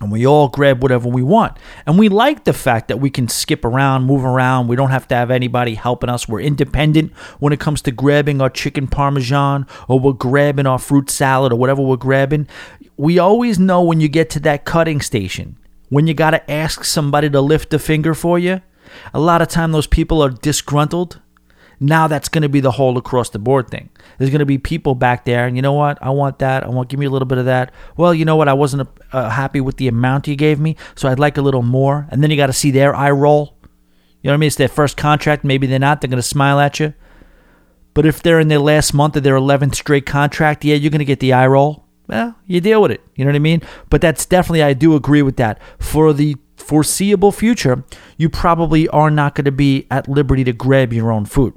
and 0.00 0.10
we 0.10 0.26
all 0.26 0.48
grab 0.48 0.82
whatever 0.82 1.08
we 1.08 1.22
want. 1.22 1.56
And 1.86 1.96
we 1.96 2.08
like 2.08 2.42
the 2.42 2.52
fact 2.52 2.88
that 2.88 2.98
we 2.98 3.08
can 3.08 3.28
skip 3.28 3.64
around, 3.64 4.02
move 4.02 4.24
around. 4.24 4.66
We 4.66 4.74
don't 4.74 4.90
have 4.90 5.06
to 5.08 5.14
have 5.14 5.30
anybody 5.30 5.76
helping 5.76 6.10
us. 6.10 6.28
We're 6.28 6.40
independent 6.40 7.12
when 7.38 7.52
it 7.52 7.60
comes 7.60 7.82
to 7.82 7.92
grabbing 7.92 8.40
our 8.40 8.50
chicken 8.50 8.88
parmesan 8.88 9.64
or 9.86 10.00
we're 10.00 10.12
grabbing 10.12 10.66
our 10.66 10.80
fruit 10.80 11.08
salad 11.08 11.52
or 11.52 11.56
whatever 11.56 11.82
we're 11.82 11.98
grabbing. 11.98 12.48
We 12.96 13.20
always 13.20 13.60
know 13.60 13.80
when 13.80 14.00
you 14.00 14.08
get 14.08 14.28
to 14.30 14.40
that 14.40 14.64
cutting 14.64 15.00
station, 15.02 15.56
when 15.88 16.08
you 16.08 16.14
got 16.14 16.30
to 16.30 16.50
ask 16.50 16.82
somebody 16.82 17.30
to 17.30 17.40
lift 17.40 17.72
a 17.74 17.78
finger 17.78 18.12
for 18.12 18.40
you. 18.40 18.60
A 19.14 19.20
lot 19.20 19.40
of 19.40 19.46
time 19.46 19.70
those 19.70 19.86
people 19.86 20.20
are 20.20 20.30
disgruntled 20.30 21.20
now 21.80 22.06
that's 22.06 22.28
going 22.28 22.42
to 22.42 22.48
be 22.48 22.60
the 22.60 22.70
whole 22.70 22.98
across 22.98 23.30
the 23.30 23.38
board 23.38 23.70
thing. 23.70 23.88
There's 24.18 24.30
going 24.30 24.40
to 24.40 24.46
be 24.46 24.58
people 24.58 24.94
back 24.94 25.24
there, 25.24 25.46
and 25.46 25.56
you 25.56 25.62
know 25.62 25.72
what? 25.72 25.98
I 26.02 26.10
want 26.10 26.38
that. 26.40 26.62
I 26.62 26.68
want 26.68 26.90
give 26.90 27.00
me 27.00 27.06
a 27.06 27.10
little 27.10 27.26
bit 27.26 27.38
of 27.38 27.46
that. 27.46 27.72
Well, 27.96 28.12
you 28.12 28.26
know 28.26 28.36
what? 28.36 28.48
I 28.48 28.52
wasn't 28.52 28.86
uh, 29.12 29.30
happy 29.30 29.62
with 29.62 29.78
the 29.78 29.88
amount 29.88 30.28
you 30.28 30.36
gave 30.36 30.60
me, 30.60 30.76
so 30.94 31.08
I'd 31.08 31.18
like 31.18 31.38
a 31.38 31.42
little 31.42 31.62
more. 31.62 32.06
And 32.10 32.22
then 32.22 32.30
you 32.30 32.36
got 32.36 32.46
to 32.46 32.52
see 32.52 32.70
their 32.70 32.94
eye 32.94 33.10
roll. 33.10 33.56
You 34.20 34.28
know 34.28 34.32
what 34.32 34.34
I 34.34 34.36
mean? 34.36 34.46
It's 34.48 34.56
their 34.56 34.68
first 34.68 34.98
contract. 34.98 35.42
Maybe 35.42 35.66
they're 35.66 35.78
not. 35.78 36.00
They're 36.00 36.10
going 36.10 36.18
to 36.18 36.22
smile 36.22 36.60
at 36.60 36.78
you. 36.78 36.92
But 37.94 38.04
if 38.04 38.22
they're 38.22 38.40
in 38.40 38.48
their 38.48 38.58
last 38.58 38.92
month 38.92 39.16
of 39.16 39.22
their 39.22 39.34
11th 39.34 39.74
straight 39.74 40.06
contract, 40.06 40.64
yeah, 40.64 40.74
you're 40.74 40.90
going 40.90 41.00
to 41.00 41.04
get 41.06 41.20
the 41.20 41.32
eye 41.32 41.46
roll. 41.46 41.86
Well, 42.06 42.36
you 42.46 42.60
deal 42.60 42.82
with 42.82 42.90
it. 42.90 43.00
You 43.14 43.24
know 43.24 43.30
what 43.30 43.36
I 43.36 43.40
mean? 43.40 43.62
But 43.88 44.00
that's 44.00 44.26
definitely, 44.26 44.62
I 44.62 44.74
do 44.74 44.94
agree 44.94 45.22
with 45.22 45.36
that. 45.36 45.60
For 45.78 46.12
the 46.12 46.36
foreseeable 46.56 47.32
future, 47.32 47.84
you 48.16 48.28
probably 48.28 48.86
are 48.88 49.10
not 49.10 49.34
going 49.34 49.46
to 49.46 49.52
be 49.52 49.86
at 49.90 50.08
liberty 50.08 50.44
to 50.44 50.52
grab 50.52 50.92
your 50.92 51.10
own 51.10 51.24
food. 51.24 51.54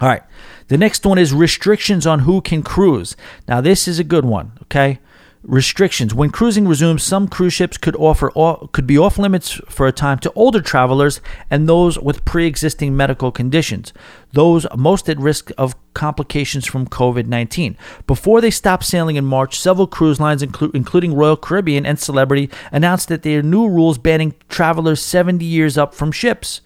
All 0.00 0.08
right. 0.08 0.22
The 0.68 0.78
next 0.78 1.04
one 1.04 1.18
is 1.18 1.32
restrictions 1.32 2.06
on 2.06 2.20
who 2.20 2.40
can 2.40 2.62
cruise. 2.62 3.16
Now, 3.48 3.60
this 3.60 3.88
is 3.88 3.98
a 3.98 4.04
good 4.04 4.24
one, 4.24 4.52
okay? 4.62 5.00
Restrictions. 5.42 6.12
When 6.12 6.30
cruising 6.30 6.68
resumes, 6.68 7.02
some 7.02 7.26
cruise 7.26 7.54
ships 7.54 7.78
could 7.78 7.96
offer 7.96 8.30
could 8.72 8.86
be 8.86 8.98
off 8.98 9.18
limits 9.18 9.60
for 9.68 9.86
a 9.86 9.92
time 9.92 10.18
to 10.18 10.32
older 10.34 10.60
travelers 10.60 11.20
and 11.48 11.68
those 11.68 11.98
with 11.98 12.24
pre-existing 12.24 12.96
medical 12.96 13.30
conditions, 13.30 13.92
those 14.32 14.66
most 14.76 15.08
at 15.08 15.18
risk 15.18 15.50
of 15.56 15.74
complications 15.94 16.66
from 16.66 16.86
COVID-19. 16.86 17.76
Before 18.06 18.40
they 18.40 18.50
stopped 18.50 18.84
sailing 18.84 19.16
in 19.16 19.24
March, 19.24 19.58
several 19.58 19.86
cruise 19.86 20.20
lines 20.20 20.42
inclu- 20.42 20.74
including 20.74 21.14
Royal 21.14 21.36
Caribbean 21.36 21.86
and 21.86 21.98
Celebrity 21.98 22.50
announced 22.70 23.08
that 23.08 23.22
their 23.22 23.40
new 23.40 23.68
rules 23.68 23.96
banning 23.96 24.34
travelers 24.48 25.00
70 25.00 25.44
years 25.44 25.78
up 25.78 25.94
from 25.94 26.12
ships. 26.12 26.60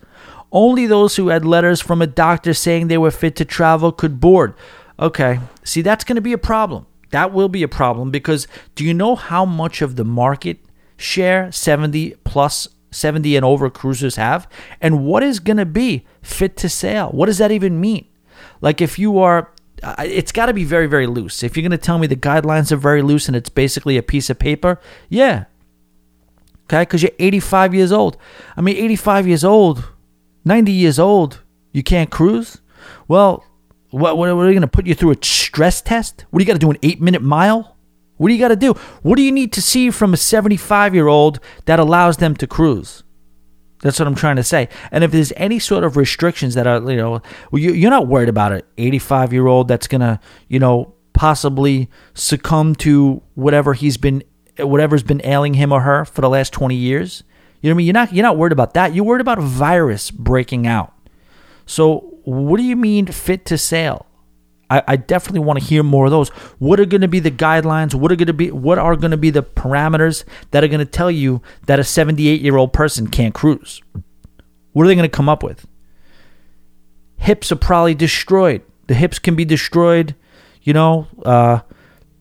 Only 0.53 0.87
those 0.87 1.17
who 1.17 1.29
had 1.29 1.45
letters 1.45 1.81
from 1.81 2.03
a 2.03 2.07
doctor 2.07 2.53
saying 2.53 2.89
they 2.89 2.99
were 2.99 3.11
fit 3.11 3.35
to 3.37 3.45
travel 3.45 3.91
could 3.91 4.21
board. 4.21 4.55
Okay, 5.01 5.41
see, 5.65 5.81
that's 5.81 6.05
going 6.05 6.17
to 6.17 6.23
be 6.23 6.35
a 6.35 6.39
problem. 6.39 6.87
That 7.11 7.33
will 7.33 7.49
be 7.49 7.63
a 7.63 7.69
problem 7.69 8.11
because 8.11 8.47
do 8.75 8.85
you 8.85 8.95
know 8.95 9.17
how 9.17 9.45
much 9.45 9.83
of 9.83 9.97
the 9.97 10.05
market 10.05 10.59
share 10.97 11.51
70 11.51 12.15
plus 12.25 12.69
70 12.91 13.35
and 13.37 13.45
over 13.45 13.71
cruisers 13.71 14.17
have? 14.17 14.47
And 14.81 15.05
what 15.05 15.23
is 15.23 15.41
going 15.41 15.57
to 15.57 15.67
be 15.67 16.07
fit 16.23 16.57
to 16.59 16.69
sail? 16.69 17.09
What 17.11 17.27
does 17.27 17.39
that 17.39 17.51
even 17.51 17.81
mean? 17.81 18.07
Like, 18.61 18.81
if 18.81 18.99
you 18.99 19.19
are 19.19 19.51
it's 19.99 20.31
got 20.33 20.47
to 20.47 20.55
be 20.55 20.65
very, 20.65 20.87
very 20.87 21.07
loose. 21.07 21.43
If 21.43 21.57
you're 21.57 21.63
going 21.63 21.73
to 21.73 21.79
tell 21.79 21.99
me 21.99 22.07
the 22.07 22.15
guidelines 22.15 22.71
are 22.71 22.77
very 22.77 23.03
loose 23.03 23.27
and 23.27 23.37
it's 23.37 23.49
basically 23.49 23.97
a 23.97 24.03
piece 24.03 24.31
of 24.31 24.39
paper, 24.39 24.81
yeah. 25.09 25.47
Okay, 26.65 26.83
because 26.83 27.03
you're 27.03 27.13
85 27.19 27.75
years 27.75 27.91
old. 27.91 28.17
I 28.57 28.61
mean, 28.61 28.77
85 28.77 29.27
years 29.27 29.45
old 29.45 29.93
90 30.45 30.73
years 30.73 30.99
old, 30.99 31.41
you 31.73 31.83
can't 31.83 32.11
cruise? 32.11 32.61
Well, 33.09 33.45
what, 33.91 34.17
what, 34.17 34.29
are 34.29 34.47
they 34.47 34.53
going 34.53 34.63
to 34.63 34.69
put 34.69 34.87
you 34.87 34.95
through 34.95 35.13
a 35.13 35.25
stress 35.25 35.83
test? 35.83 36.25
What 36.31 36.39
do 36.39 36.45
you 36.45 36.47
got 36.47 36.55
to 36.55 36.59
do, 36.59 36.71
an 36.71 36.79
eight 36.83 37.01
minute 37.01 37.23
mile? 37.23 37.77
What 38.17 38.29
do 38.29 38.35
you 38.35 38.41
got 38.41 38.49
to 38.49 38.57
do? 38.57 38.73
What 39.03 39.17
do 39.17 39.23
you 39.23 39.33
need 39.33 39.53
to 39.55 39.63
see 39.63 39.91
from 39.91 40.15
a 40.15 40.17
75 40.17 40.95
year 40.95 41.09
old 41.09 41.41
that 41.67 41.79
allows 41.79 42.19
them 42.19 42.37
to 42.37 42.47
cruise? 42.47 43.03
That's 43.83 43.99
what 43.99 44.07
I'm 44.07 44.15
trying 44.15 44.37
to 44.37 44.45
say. 44.45 44.69
And 44.93 45.03
if 45.03 45.11
there's 45.11 45.33
any 45.37 45.59
sort 45.59 45.83
of 45.83 45.97
restrictions 45.97 46.55
that 46.55 46.67
are, 46.67 46.79
you 46.91 46.97
know, 46.97 47.21
you're 47.53 47.91
not 47.91 48.07
worried 48.07 48.29
about 48.29 48.53
an 48.53 48.63
85 48.79 49.33
year 49.33 49.49
old 49.49 49.69
that's 49.69 49.89
going 49.89 50.03
to, 50.03 50.21
you 50.49 50.61
know, 50.61 50.95
possibly 51.13 51.91
succumb 52.15 52.75
to 52.77 53.23
whatever 53.35 53.75
he's 53.75 53.97
been, 53.97 54.23
whatever's 54.59 55.03
been 55.03 55.21
ailing 55.25 55.55
him 55.55 55.73
or 55.73 55.81
her 55.81 56.05
for 56.05 56.21
the 56.21 56.31
last 56.31 56.53
20 56.53 56.77
years. 56.77 57.25
You 57.63 57.71
know 57.71 57.75
what 57.75 57.77
I 57.77 57.79
mean? 57.79 57.87
You're 57.87 57.95
not, 57.95 58.13
you're 58.13 58.23
not 58.23 58.37
worried 58.37 58.53
about 58.53 58.75
that. 58.75 58.95
You're 58.95 59.05
worried 59.05 59.21
about 59.21 59.39
a 59.39 59.43
virus 59.43 60.11
breaking 60.11 60.67
out. 60.67 60.93
So 61.65 62.13
what 62.25 62.59
do 62.59 62.65
you 62.65 62.77
mean 62.77 63.07
fit 63.07 63.47
to 63.47 63.57
sail? 63.57 64.07
I, 64.69 64.83
I 64.89 64.97
definitely 64.97 65.41
want 65.41 65.61
to 65.61 65.65
hear 65.65 65.83
more 65.83 66.07
of 66.07 66.11
those. 66.11 66.31
What 66.59 66.81
are 66.81 66.87
going 66.87 67.03
to 67.03 67.09
be 67.09 67.21
the 67.21 67.31
guidelines? 67.31 67.95
What 67.95 68.11
are 68.11 68.17
going 68.17 68.27
to 68.27 68.33
be 68.33 68.51
what 68.51 68.79
are 68.79 68.97
going 68.97 69.11
to 69.11 69.17
be 69.17 69.31
the 69.31 69.43
parameters 69.43 70.25
that 70.51 70.65
are 70.65 70.69
going 70.69 70.81
to 70.81 70.87
tell 70.87 71.11
you 71.11 71.43
that 71.67 71.79
a 71.79 71.85
78 71.85 72.41
year 72.41 72.57
old 72.57 72.73
person 72.73 73.07
can't 73.07 73.35
cruise? 73.35 73.83
What 74.73 74.85
are 74.85 74.87
they 74.87 74.95
going 74.95 75.09
to 75.09 75.15
come 75.15 75.29
up 75.29 75.43
with? 75.43 75.67
Hips 77.19 77.53
are 77.53 77.57
probably 77.57 77.95
destroyed. 77.95 78.63
The 78.87 78.95
hips 78.95 79.19
can 79.19 79.37
be 79.37 79.45
destroyed. 79.45 80.17
You 80.63 80.73
know, 80.73 81.07
uh, 81.25 81.61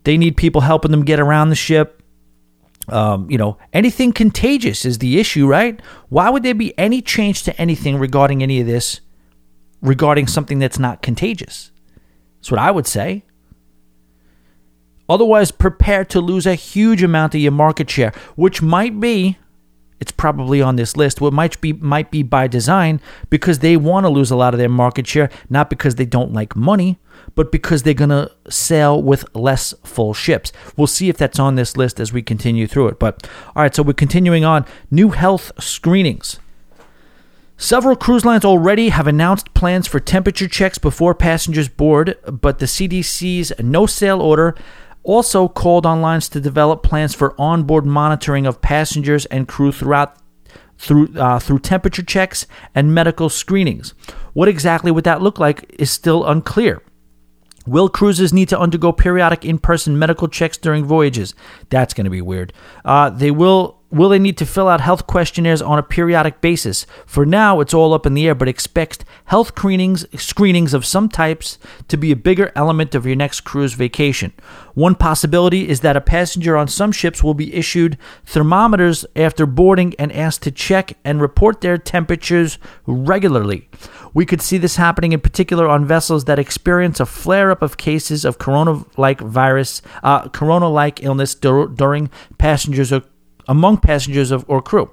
they 0.04 0.18
need 0.18 0.36
people 0.36 0.62
helping 0.62 0.92
them 0.92 1.06
get 1.06 1.20
around 1.20 1.50
the 1.50 1.56
ship. 1.56 2.01
Um, 2.88 3.30
you 3.30 3.38
know, 3.38 3.58
anything 3.74 4.12
contagious 4.12 4.86
is 4.86 4.98
the 4.98 5.20
issue, 5.20 5.48
right? 5.48 5.80
Why 6.10 6.30
would 6.30 6.44
there 6.44 6.56
be 6.56 6.78
any 6.78 7.02
change 7.02 7.44
to 7.44 7.62
anything 7.62 7.98
regarding 7.98 8.42
any 8.42 8.60
of 8.60 8.68
this, 8.68 9.02
regarding 9.82 10.28
something 10.28 10.60
that's 10.60 10.80
not 10.80 11.02
contagious? 11.02 11.72
That's 12.40 12.52
what 12.52 12.60
I 12.60 12.72
would 12.72 12.88
say. 12.88 13.24
Otherwise, 15.08 15.52
prepare 15.52 16.06
to 16.06 16.20
lose 16.22 16.46
a 16.46 16.56
huge 16.56 17.04
amount 17.04 17.36
of 17.36 17.42
your 17.42 17.52
market 17.52 17.90
share, 17.90 18.14
which 18.36 18.62
might 18.62 19.00
be, 19.00 19.38
it's 20.02 20.12
probably 20.12 20.62
on 20.62 20.76
this 20.76 20.98
list, 20.98 21.22
what 21.22 21.32
might 21.32 21.62
be 21.62 21.74
might 21.74 22.10
be 22.10 22.24
by 22.24 22.48
design 22.48 23.00
because 23.30 23.60
they 23.60 23.78
want 23.78 24.06
to 24.06 24.10
lose 24.10 24.32
a 24.32 24.36
lot 24.36 24.54
of 24.54 24.58
their 24.58 24.68
market 24.68 25.06
share, 25.06 25.30
not 25.50 25.70
because 25.70 25.96
they 25.96 26.06
don't 26.06 26.34
like 26.34 26.56
money, 26.56 27.00
but 27.36 27.52
because 27.52 27.84
they're 27.84 27.94
gonna 27.94 28.32
sail 28.50 29.02
with 29.02 29.24
less 29.36 29.76
full 29.84 30.14
ships. 30.14 30.52
We'll 30.76 30.88
see 30.88 31.08
if 31.08 31.18
that's 31.18 31.40
on 31.40 31.56
this 31.56 31.78
list 31.78 32.00
as 32.00 32.12
we 32.12 32.24
continue 32.24 32.66
through 32.66 32.88
it. 32.88 33.00
But 33.00 33.30
all 33.56 33.62
right, 33.62 33.74
so 33.74 33.84
we're 33.84 33.94
continuing 33.94 34.44
on. 34.44 34.66
New 34.90 35.12
health 35.12 35.52
screenings. 35.60 36.40
Several 37.58 37.96
cruise 37.96 38.26
lines 38.26 38.44
already 38.44 38.90
have 38.90 39.06
announced 39.06 39.54
plans 39.54 39.86
for 39.86 40.00
temperature 40.00 40.48
checks 40.48 40.80
before 40.80 41.14
passengers 41.14 41.70
board, 41.70 42.18
but 42.26 42.58
the 42.58 42.66
CDC's 42.66 43.54
no 43.60 43.86
sail 43.86 44.20
order 44.20 44.56
also 45.04 45.48
called 45.48 45.86
on 45.86 46.02
lines 46.02 46.30
to 46.30 46.40
develop 46.40 46.84
plans 46.84 47.14
for 47.16 47.40
onboard 47.40 47.86
monitoring 47.86 48.46
of 48.46 48.62
passengers 48.62 49.26
and 49.28 49.48
crew 49.48 49.72
throughout 49.72 50.18
through 50.78 51.10
uh, 51.18 51.40
through 51.40 51.60
temperature 51.60 52.04
checks 52.04 52.48
and 52.74 52.94
medical 52.94 53.30
screenings. 53.30 53.94
What 54.34 54.48
exactly 54.48 54.92
would 54.92 55.04
that 55.04 55.22
look 55.22 55.40
like 55.40 55.76
is 55.78 55.92
still 55.92 56.26
unclear. 56.26 56.82
Will 57.68 57.90
cruises 57.90 58.34
need 58.34 58.50
to 58.50 58.60
undergo 58.60 58.92
periodic 58.92 59.46
in-person 59.46 60.00
medical 60.00 60.28
checks 60.28 60.58
during 60.58 60.84
voyages? 60.84 61.36
That's 61.70 61.94
going 61.94 62.06
to 62.06 62.10
be 62.12 62.22
weird. 62.22 62.54
Uh, 62.84 63.12
they 63.12 63.30
will 63.30 63.81
Will 63.92 64.08
they 64.08 64.20
need 64.20 64.38
to 64.38 64.46
fill 64.46 64.70
out 64.70 64.80
health 64.80 65.06
questionnaires 65.06 65.62
on 65.62 65.78
a 65.78 65.84
periodic 65.84 66.40
basis? 66.40 66.86
For 67.06 67.26
now, 67.26 67.60
it's 67.60 67.74
all 67.74 67.94
up 67.94 68.06
in 68.06 68.14
the 68.14 68.26
air, 68.26 68.34
but 68.34 68.48
expect 68.48 69.04
health 69.26 69.50
screenings, 69.50 70.06
screenings 70.16 70.74
of 70.74 70.86
some 70.86 71.10
types 71.10 71.60
to 71.90 71.98
be 71.98 72.12
a 72.12 72.16
bigger 72.16 72.54
element 72.56 72.96
of 72.96 73.06
your 73.06 73.18
next 73.18 73.42
cruise 73.42 73.74
vacation. 73.74 74.32
One 74.76 74.96
possibility 74.96 75.68
is 75.68 75.82
that 75.82 75.98
a 75.98 76.02
passenger 76.02 76.56
on 76.56 76.70
some 76.70 76.94
ships 76.94 77.22
will 77.22 77.34
be 77.34 77.54
issued 77.54 77.98
thermometers 78.26 79.06
after 79.16 79.46
boarding 79.46 79.94
and 80.00 80.12
asked 80.14 80.44
to 80.44 80.52
check 80.52 80.94
and 81.04 81.20
report 81.20 81.60
their 81.60 81.78
temperatures 81.78 82.58
regularly. 82.86 83.68
We 84.14 84.26
could 84.26 84.42
see 84.42 84.58
this 84.58 84.78
happening 84.78 85.12
in 85.12 85.20
particular 85.20 85.68
on 85.68 85.86
vessels 85.86 86.26
that 86.26 86.40
experience 86.40 87.02
a 87.02 87.06
flare 87.06 87.52
up 87.52 87.62
of 87.62 87.78
cases 87.78 88.24
of 88.24 88.38
corona-like 88.38 89.20
virus, 89.20 89.82
uh, 90.04 90.30
corona-like 90.30 91.04
illness 91.04 91.36
dur- 91.36 91.68
during 91.68 92.10
passengers 92.38 92.94
among 93.52 93.78
passengers 93.78 94.32
of, 94.32 94.46
or 94.48 94.62
crew. 94.62 94.90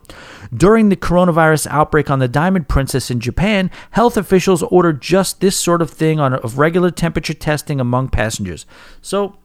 During 0.52 0.88
the 0.88 0.96
coronavirus 0.96 1.68
outbreak 1.68 2.10
on 2.10 2.18
the 2.18 2.26
Diamond 2.26 2.68
Princess 2.68 3.08
in 3.08 3.20
Japan, 3.20 3.70
health 3.92 4.16
officials 4.16 4.64
ordered 4.64 5.00
just 5.00 5.40
this 5.40 5.56
sort 5.56 5.80
of 5.80 5.90
thing 5.90 6.18
on 6.18 6.34
of 6.34 6.58
regular 6.58 6.90
temperature 6.90 7.34
testing 7.34 7.80
among 7.80 8.08
passengers. 8.08 8.66
So 9.00 9.38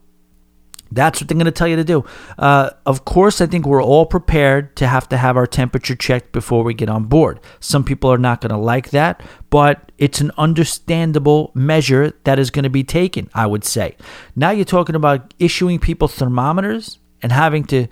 that's 0.92 1.22
what 1.22 1.28
they're 1.28 1.36
going 1.36 1.46
to 1.46 1.52
tell 1.52 1.68
you 1.68 1.76
to 1.76 1.84
do. 1.84 2.04
Uh, 2.38 2.72
of 2.86 3.06
course, 3.06 3.40
I 3.40 3.46
think 3.46 3.66
we're 3.66 3.84
all 3.84 4.06
prepared 4.06 4.76
to 4.78 4.88
have 4.88 5.08
to 5.10 5.18
have 5.18 5.38
our 5.38 5.48
temperature 5.48 5.96
checked 5.96 6.32
before 6.32 6.64
we 6.64 6.74
get 6.74 6.90
on 6.90 7.06
board. 7.06 7.40
Some 7.60 7.84
people 7.84 8.12
are 8.12 8.18
not 8.18 8.42
going 8.42 8.52
to 8.52 8.58
like 8.58 8.90
that, 8.92 9.22
but 9.52 9.92
it's 9.98 10.22
an 10.22 10.32
understandable 10.38 11.52
measure 11.54 12.14
that 12.24 12.40
is 12.40 12.50
going 12.50 12.64
to 12.64 12.70
be 12.70 12.84
taken, 12.84 13.30
I 13.34 13.46
would 13.46 13.64
say. 13.64 13.96
Now 14.36 14.52
you're 14.52 14.66
talking 14.66 14.96
about 14.96 15.34
issuing 15.40 15.80
people 15.80 16.08
thermometers 16.08 17.00
and 17.22 17.32
having 17.32 17.64
to 17.66 17.88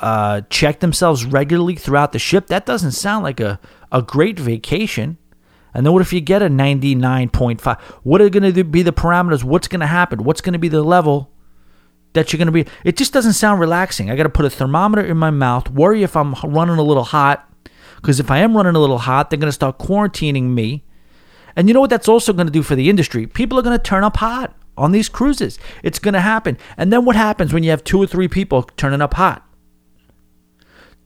uh, 0.00 0.42
check 0.50 0.80
themselves 0.80 1.24
regularly 1.24 1.74
throughout 1.74 2.12
the 2.12 2.18
ship, 2.18 2.46
that 2.48 2.66
doesn't 2.66 2.92
sound 2.92 3.24
like 3.24 3.40
a, 3.40 3.58
a 3.90 4.02
great 4.02 4.38
vacation. 4.38 5.18
And 5.74 5.84
then 5.84 5.92
what 5.92 6.02
if 6.02 6.12
you 6.12 6.20
get 6.20 6.42
a 6.42 6.48
99.5? 6.48 7.80
What 8.02 8.20
are 8.20 8.28
going 8.28 8.52
to 8.52 8.64
be 8.64 8.82
the 8.82 8.92
parameters? 8.92 9.44
What's 9.44 9.68
going 9.68 9.80
to 9.80 9.86
happen? 9.86 10.24
What's 10.24 10.40
going 10.40 10.54
to 10.54 10.58
be 10.58 10.68
the 10.68 10.82
level 10.82 11.30
that 12.14 12.32
you're 12.32 12.38
going 12.38 12.46
to 12.46 12.52
be? 12.52 12.66
It 12.84 12.96
just 12.96 13.12
doesn't 13.12 13.34
sound 13.34 13.60
relaxing. 13.60 14.10
I 14.10 14.16
got 14.16 14.22
to 14.24 14.28
put 14.28 14.44
a 14.44 14.50
thermometer 14.50 15.04
in 15.04 15.16
my 15.16 15.30
mouth, 15.30 15.70
worry 15.70 16.02
if 16.02 16.16
I'm 16.16 16.34
running 16.44 16.78
a 16.78 16.82
little 16.82 17.04
hot. 17.04 17.44
Because 17.96 18.20
if 18.20 18.30
I 18.30 18.38
am 18.38 18.56
running 18.56 18.76
a 18.76 18.78
little 18.78 18.98
hot, 18.98 19.28
they're 19.28 19.38
going 19.38 19.48
to 19.48 19.52
start 19.52 19.78
quarantining 19.78 20.50
me. 20.50 20.84
And 21.56 21.66
you 21.66 21.74
know 21.74 21.80
what 21.80 21.90
that's 21.90 22.08
also 22.08 22.32
going 22.32 22.46
to 22.46 22.52
do 22.52 22.62
for 22.62 22.76
the 22.76 22.88
industry? 22.88 23.26
People 23.26 23.58
are 23.58 23.62
going 23.62 23.76
to 23.76 23.82
turn 23.82 24.04
up 24.04 24.18
hot 24.18 24.54
on 24.76 24.92
these 24.92 25.08
cruises. 25.08 25.58
It's 25.82 25.98
going 25.98 26.14
to 26.14 26.20
happen. 26.20 26.56
And 26.76 26.92
then 26.92 27.04
what 27.04 27.16
happens 27.16 27.52
when 27.52 27.64
you 27.64 27.70
have 27.70 27.82
two 27.82 28.00
or 28.00 28.06
three 28.06 28.28
people 28.28 28.62
turning 28.62 29.02
up 29.02 29.14
hot? 29.14 29.47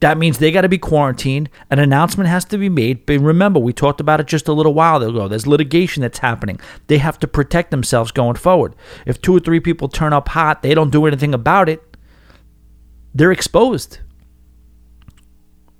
That 0.03 0.19
means 0.19 0.39
they 0.39 0.51
got 0.51 0.63
to 0.63 0.69
be 0.69 0.79
quarantined. 0.79 1.49
An 1.71 1.79
announcement 1.79 2.29
has 2.29 2.45
to 2.47 2.59
be 2.59 2.69
made. 2.69 3.07
But 3.07 3.21
remember, 3.21 3.61
we 3.61 3.73
talked 3.73 4.01
about 4.01 4.19
it 4.19 4.27
just 4.27 4.49
a 4.49 4.53
little 4.53 4.75
while 4.75 5.01
ago. 5.01 5.29
There's 5.29 5.47
litigation 5.47 6.01
that's 6.01 6.19
happening. 6.19 6.59
They 6.89 6.99
have 6.99 7.21
to 7.21 7.29
protect 7.29 7.71
themselves 7.71 8.11
going 8.11 8.35
forward. 8.35 8.75
If 9.07 9.23
two 9.23 9.37
or 9.37 9.39
three 9.39 9.61
people 9.61 9.89
turn 9.89 10.13
up 10.13 10.31
hot, 10.31 10.63
they 10.63 10.75
don't 10.75 10.91
do 10.91 11.07
anything 11.07 11.33
about 11.33 11.69
it, 11.69 11.97
they're 13.15 13.31
exposed 13.31 14.01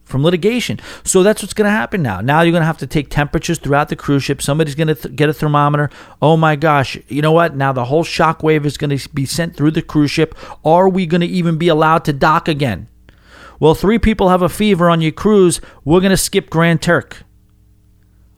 from 0.05 0.23
litigation. 0.23 0.79
So 1.03 1.25
that's 1.25 1.43
what's 1.43 1.55
going 1.55 1.67
to 1.67 1.73
happen 1.73 2.01
now. 2.01 2.21
Now 2.21 2.43
you're 2.43 2.53
going 2.53 2.63
to 2.63 2.67
have 2.67 2.79
to 2.79 2.87
take 2.87 3.11
temperatures 3.11 3.59
throughout 3.59 3.89
the 3.89 3.97
cruise 3.97 4.23
ship. 4.23 4.41
Somebody's 4.41 4.77
going 4.77 4.87
to 4.87 4.95
th- 4.95 5.17
get 5.17 5.31
a 5.31 5.33
thermometer. 5.33 5.91
Oh 6.21 6.37
my 6.37 6.55
gosh. 6.55 6.97
You 7.09 7.23
know 7.23 7.33
what? 7.33 7.57
Now 7.57 7.73
the 7.73 7.87
whole 7.87 8.05
shock 8.05 8.45
wave 8.45 8.65
is 8.67 8.77
going 8.77 8.97
to 8.97 9.09
be 9.09 9.27
sent 9.27 9.57
through 9.57 9.73
the 9.73 9.83
cruise 9.83 10.13
ship. 10.13 10.37
Are 10.65 10.89
we 10.89 11.07
going 11.07 11.23
to 11.23 11.27
even 11.27 11.59
be 11.59 11.67
allowed 11.67 12.05
to 12.05 12.13
dock 12.13 12.47
again? 12.47 12.87
Well, 13.63 13.77
three 13.77 14.01
people 14.01 14.29
have 14.29 14.43
a 14.43 14.49
fever 14.49 14.91
on 14.91 15.01
your 15.01 15.13
cruise. 15.13 15.61
We're 15.85 16.01
going 16.01 16.11
to 16.11 16.17
skip 16.17 16.51
Grand 16.51 16.83
Turk. 16.83 17.23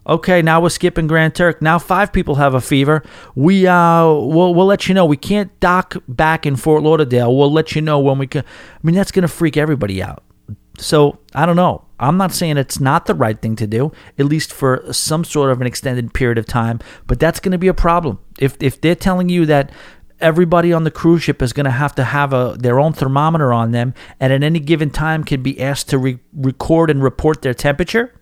Okay, 0.06 0.42
now 0.42 0.60
we're 0.60 0.68
skipping 0.68 1.06
Grand 1.06 1.34
Turk. 1.34 1.62
Now 1.62 1.78
five 1.78 2.12
people 2.12 2.34
have 2.34 2.52
a 2.52 2.60
fever. 2.60 3.02
We 3.34 3.66
uh, 3.66 4.04
we'll, 4.04 4.54
we'll 4.54 4.66
let 4.66 4.86
you 4.86 4.94
know. 4.94 5.06
We 5.06 5.16
can't 5.16 5.58
dock 5.60 5.96
back 6.06 6.44
in 6.44 6.56
Fort 6.56 6.82
Lauderdale. 6.82 7.34
We'll 7.34 7.50
let 7.50 7.74
you 7.74 7.80
know 7.80 8.00
when 8.00 8.18
we 8.18 8.26
can. 8.26 8.44
I 8.44 8.78
mean, 8.82 8.94
that's 8.94 9.10
going 9.10 9.22
to 9.22 9.28
freak 9.28 9.56
everybody 9.56 10.02
out. 10.02 10.22
So 10.76 11.20
I 11.34 11.46
don't 11.46 11.56
know. 11.56 11.86
I'm 11.98 12.18
not 12.18 12.32
saying 12.32 12.58
it's 12.58 12.78
not 12.78 13.06
the 13.06 13.14
right 13.14 13.40
thing 13.40 13.56
to 13.56 13.66
do, 13.66 13.92
at 14.18 14.26
least 14.26 14.52
for 14.52 14.92
some 14.92 15.24
sort 15.24 15.50
of 15.50 15.60
an 15.62 15.66
extended 15.66 16.12
period 16.12 16.36
of 16.36 16.44
time. 16.44 16.80
But 17.06 17.18
that's 17.18 17.40
going 17.40 17.52
to 17.52 17.58
be 17.58 17.68
a 17.68 17.72
problem 17.72 18.18
if 18.38 18.58
if 18.60 18.78
they're 18.78 18.94
telling 18.94 19.30
you 19.30 19.46
that 19.46 19.72
everybody 20.20 20.72
on 20.72 20.84
the 20.84 20.90
cruise 20.90 21.22
ship 21.22 21.42
is 21.42 21.52
going 21.52 21.64
to 21.64 21.70
have 21.70 21.94
to 21.96 22.04
have 22.04 22.32
a 22.32 22.56
their 22.58 22.78
own 22.80 22.92
thermometer 22.92 23.52
on 23.52 23.72
them 23.72 23.94
and 24.20 24.32
at 24.32 24.42
any 24.42 24.60
given 24.60 24.90
time 24.90 25.24
can 25.24 25.42
be 25.42 25.60
asked 25.60 25.88
to 25.90 25.98
re- 25.98 26.18
record 26.32 26.90
and 26.90 27.02
report 27.02 27.42
their 27.42 27.54
temperature. 27.54 28.12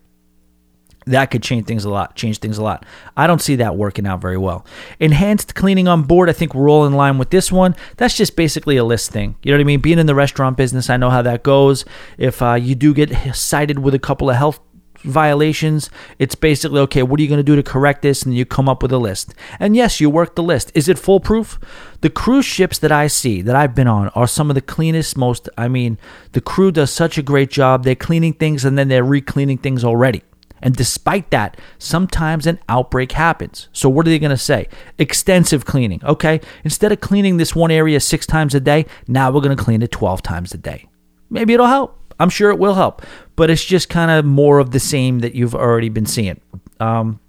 That 1.05 1.32
could 1.32 1.43
change 1.43 1.66
things 1.66 1.84
a 1.84 1.90
lot 1.90 2.14
change 2.14 2.38
things 2.38 2.59
a 2.59 2.62
lot. 2.62 2.86
I 3.16 3.26
don't 3.26 3.43
see 3.43 3.57
that 3.57 3.76
working 3.76 4.07
out 4.07 4.20
very 4.20 4.38
well. 4.38 4.64
Enhanced 5.01 5.55
cleaning 5.55 5.88
on 5.88 6.03
board 6.03 6.30
i 6.30 6.32
think 6.32 6.55
we're 6.55 6.70
all 6.70 6.86
in 6.86 6.93
line 6.93 7.18
with 7.18 7.30
this 7.30 7.51
one. 7.51 7.74
That's 7.97 8.16
just 8.16 8.36
basically 8.36 8.76
a 8.76 8.84
list 8.84 9.11
thing. 9.11 9.36
You 9.43 9.53
know 9.53 9.59
what 9.59 9.62
i 9.62 9.64
mean? 9.64 9.80
Being 9.80 9.99
in 9.99 10.07
the 10.07 10.14
restaurant 10.14 10.57
business 10.57 10.90
i 10.90 10.97
know 10.97 11.11
how 11.11 11.22
that 11.22 11.43
goes. 11.43 11.84
If 12.18 12.40
uh, 12.40 12.55
you 12.55 12.74
do 12.74 12.95
get 12.95 13.12
cited 13.34 13.80
with 13.80 13.95
a 13.95 13.99
couple 13.99 14.30
of 14.30 14.36
health 14.36 14.61
violations, 15.03 15.90
it's 16.18 16.34
basically 16.34 16.80
okay, 16.80 17.03
what 17.03 17.18
are 17.18 17.22
you 17.22 17.28
going 17.28 17.38
to 17.38 17.44
do 17.44 17.57
to 17.57 17.62
correct 17.62 18.03
this? 18.03 18.22
And 18.22 18.34
you 18.34 18.44
come 18.44 18.68
up 18.68 18.82
with 18.82 18.92
a 18.92 18.98
list. 18.98 19.34
And 19.59 19.76
yes, 19.76 20.00
you 20.00 20.11
work 20.11 20.34
the 20.34 20.42
list. 20.42 20.72
Is 20.74 20.88
it 20.88 20.98
foolproof? 20.98 21.59
The 22.00 22.11
cruise 22.11 22.44
ships 22.44 22.78
that 22.78 22.92
I 22.92 23.07
see, 23.07 23.42
that 23.42 23.57
I've 23.57 23.74
been 23.74 23.88
on, 23.88 24.09
are 24.11 24.26
some 24.26 24.50
of 24.50 24.55
the 24.55 24.61
cleanest, 24.61 25.16
most, 25.16 25.48
I 25.57 25.68
mean, 25.68 25.98
the 26.32 26.40
crew 26.40 26.72
does 26.72 26.90
such 26.90 27.18
a 27.18 27.22
great 27.22 27.50
job. 27.50 27.84
They're 27.84 27.94
cleaning 27.94 28.34
things 28.34 28.64
and 28.64 28.78
then 28.78 28.88
they're 28.88 29.05
re 29.05 29.20
cleaning 29.20 29.59
things 29.59 29.84
already. 29.84 30.22
And 30.62 30.76
despite 30.76 31.30
that, 31.30 31.59
sometimes 31.78 32.46
an 32.46 32.61
outbreak 32.68 33.12
happens. 33.12 33.68
So, 33.72 33.88
what 33.88 34.07
are 34.07 34.11
they 34.11 34.20
going 34.20 34.30
to 34.30 34.36
say? 34.36 34.68
Extensive 34.96 35.64
cleaning. 35.64 36.00
Okay. 36.05 36.40
Instead 36.62 36.92
of 36.92 37.00
cleaning 37.00 37.36
this 37.36 37.55
one 37.55 37.72
area 37.72 37.98
six 37.98 38.26
times 38.26 38.55
a 38.55 38.61
day, 38.61 38.86
now 39.09 39.30
we're 39.30 39.40
going 39.40 39.57
to 39.57 39.62
clean 39.62 39.82
it 39.82 39.90
12 39.90 40.22
times 40.22 40.55
a 40.55 40.59
day. 40.59 40.88
Maybe 41.28 41.55
it'll 41.55 41.66
help. 41.66 41.98
I'm 42.18 42.30
sure 42.30 42.50
it 42.50 42.58
will 42.58 42.74
help. 42.74 43.02
But 43.36 43.50
it's 43.50 43.64
just 43.64 43.88
kind 43.88 44.10
of 44.10 44.24
more 44.24 44.58
of 44.58 44.70
the 44.70 44.80
same 44.80 45.20
that 45.20 45.34
you've 45.34 45.54
already 45.54 45.88
been 45.88 46.06
seeing. 46.06 46.40
Um, 46.80 47.20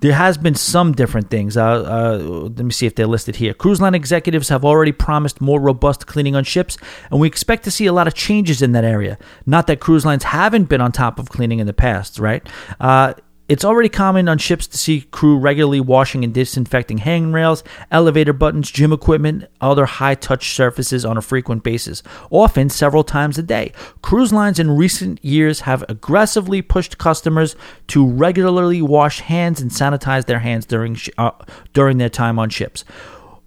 there 0.00 0.12
has 0.12 0.36
been 0.36 0.54
some 0.54 0.92
different 0.92 1.30
things. 1.30 1.56
Uh, 1.56 1.64
uh, 1.64 2.18
let 2.18 2.64
me 2.64 2.70
see 2.70 2.86
if 2.86 2.94
they're 2.94 3.06
listed 3.06 3.36
here. 3.36 3.54
Cruise 3.54 3.80
line 3.80 3.94
executives 3.94 4.50
have 4.50 4.64
already 4.64 4.92
promised 4.92 5.40
more 5.40 5.60
robust 5.60 6.06
cleaning 6.06 6.36
on 6.36 6.44
ships, 6.44 6.76
and 7.10 7.18
we 7.18 7.26
expect 7.26 7.64
to 7.64 7.70
see 7.70 7.86
a 7.86 7.92
lot 7.92 8.06
of 8.06 8.14
changes 8.14 8.60
in 8.60 8.72
that 8.72 8.84
area. 8.84 9.18
Not 9.46 9.66
that 9.68 9.80
cruise 9.80 10.04
lines 10.04 10.24
haven't 10.24 10.64
been 10.64 10.80
on 10.80 10.92
top 10.92 11.18
of 11.18 11.30
cleaning 11.30 11.60
in 11.60 11.66
the 11.66 11.72
past, 11.72 12.18
right? 12.18 12.46
Uh, 12.78 13.14
it's 13.48 13.64
already 13.64 13.88
common 13.88 14.28
on 14.28 14.38
ships 14.38 14.66
to 14.66 14.76
see 14.76 15.02
crew 15.02 15.38
regularly 15.38 15.80
washing 15.80 16.24
and 16.24 16.34
disinfecting 16.34 16.98
handrails, 16.98 17.62
elevator 17.92 18.32
buttons, 18.32 18.70
gym 18.70 18.92
equipment, 18.92 19.44
other 19.60 19.86
high 19.86 20.16
touch 20.16 20.54
surfaces 20.54 21.04
on 21.04 21.16
a 21.16 21.22
frequent 21.22 21.62
basis, 21.62 22.02
often 22.30 22.68
several 22.68 23.04
times 23.04 23.38
a 23.38 23.42
day. 23.42 23.72
Cruise 24.02 24.32
lines 24.32 24.58
in 24.58 24.76
recent 24.76 25.24
years 25.24 25.60
have 25.60 25.84
aggressively 25.88 26.60
pushed 26.60 26.98
customers 26.98 27.54
to 27.86 28.04
regularly 28.04 28.82
wash 28.82 29.20
hands 29.20 29.60
and 29.60 29.70
sanitize 29.70 30.26
their 30.26 30.40
hands 30.40 30.66
during, 30.66 30.96
uh, 31.16 31.30
during 31.72 31.98
their 31.98 32.08
time 32.08 32.38
on 32.40 32.50
ships. 32.50 32.84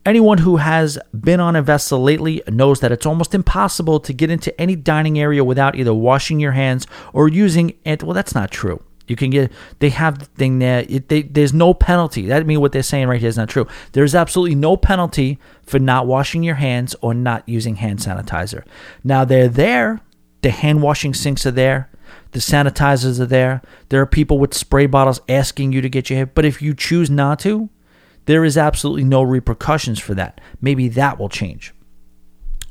Anyone 0.05 0.37
who 0.37 0.57
has 0.57 0.97
been 1.13 1.41
on 1.41 1.57
a 1.57 1.61
vessel 1.61 2.01
lately 2.01 2.41
knows 2.47 2.79
that 2.79 2.93
it's 2.93 3.05
almost 3.05 3.35
impossible 3.35 3.99
to 3.99 4.13
get 4.13 4.29
into 4.29 4.59
any 4.59 4.77
dining 4.77 5.19
area 5.19 5.43
without 5.43 5.75
either 5.75 5.93
washing 5.93 6.39
your 6.39 6.53
hands 6.53 6.87
or 7.11 7.27
using 7.27 7.73
it. 7.83 8.01
Well, 8.01 8.13
that's 8.13 8.33
not 8.33 8.49
true. 8.49 8.81
You 9.09 9.15
can 9.15 9.31
get. 9.31 9.51
They 9.79 9.89
have 9.89 10.19
the 10.19 10.25
thing 10.25 10.59
there. 10.59 10.85
It, 10.87 11.09
they, 11.09 11.23
there's 11.23 11.53
no 11.53 11.73
penalty. 11.73 12.27
That 12.27 12.45
means 12.45 12.59
what 12.59 12.71
they're 12.71 12.83
saying 12.83 13.07
right 13.07 13.19
here 13.19 13.29
is 13.29 13.37
not 13.37 13.49
true. 13.49 13.67
There's 13.93 14.13
absolutely 14.13 14.55
no 14.55 14.77
penalty 14.77 15.39
for 15.63 15.79
not 15.79 16.05
washing 16.05 16.43
your 16.43 16.55
hands 16.55 16.95
or 17.01 17.13
not 17.13 17.47
using 17.49 17.77
hand 17.77 17.99
sanitizer. 17.99 18.63
Now 19.03 19.25
they're 19.25 19.47
there. 19.47 20.01
The 20.41 20.51
hand 20.51 20.81
washing 20.81 21.13
sinks 21.13 21.45
are 21.45 21.51
there. 21.51 21.89
The 22.31 22.39
sanitizers 22.39 23.19
are 23.19 23.25
there. 23.25 23.61
There 23.89 24.01
are 24.01 24.05
people 24.05 24.37
with 24.37 24.53
spray 24.53 24.85
bottles 24.85 25.21
asking 25.27 25.73
you 25.73 25.81
to 25.81 25.89
get 25.89 26.09
your 26.09 26.17
hand. 26.17 26.31
But 26.35 26.45
if 26.45 26.61
you 26.61 26.73
choose 26.73 27.09
not 27.09 27.39
to, 27.39 27.69
there 28.25 28.45
is 28.45 28.57
absolutely 28.57 29.03
no 29.03 29.23
repercussions 29.23 29.99
for 29.99 30.13
that. 30.13 30.39
Maybe 30.61 30.87
that 30.89 31.19
will 31.19 31.29
change. 31.29 31.73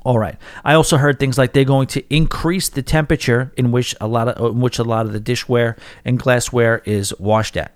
All 0.04 0.18
right. 0.18 0.36
I 0.64 0.74
also 0.74 0.96
heard 0.96 1.18
things 1.18 1.36
like 1.36 1.52
they're 1.52 1.64
going 1.64 1.88
to 1.88 2.14
increase 2.14 2.68
the 2.68 2.82
temperature 2.82 3.52
in 3.56 3.72
which 3.72 3.94
a 4.00 4.06
lot 4.06 4.28
of 4.28 4.52
in 4.52 4.60
which 4.60 4.78
a 4.78 4.84
lot 4.84 5.06
of 5.06 5.12
the 5.12 5.20
dishware 5.20 5.76
and 6.04 6.18
glassware 6.18 6.82
is 6.84 7.12
washed 7.18 7.56
at. 7.56 7.74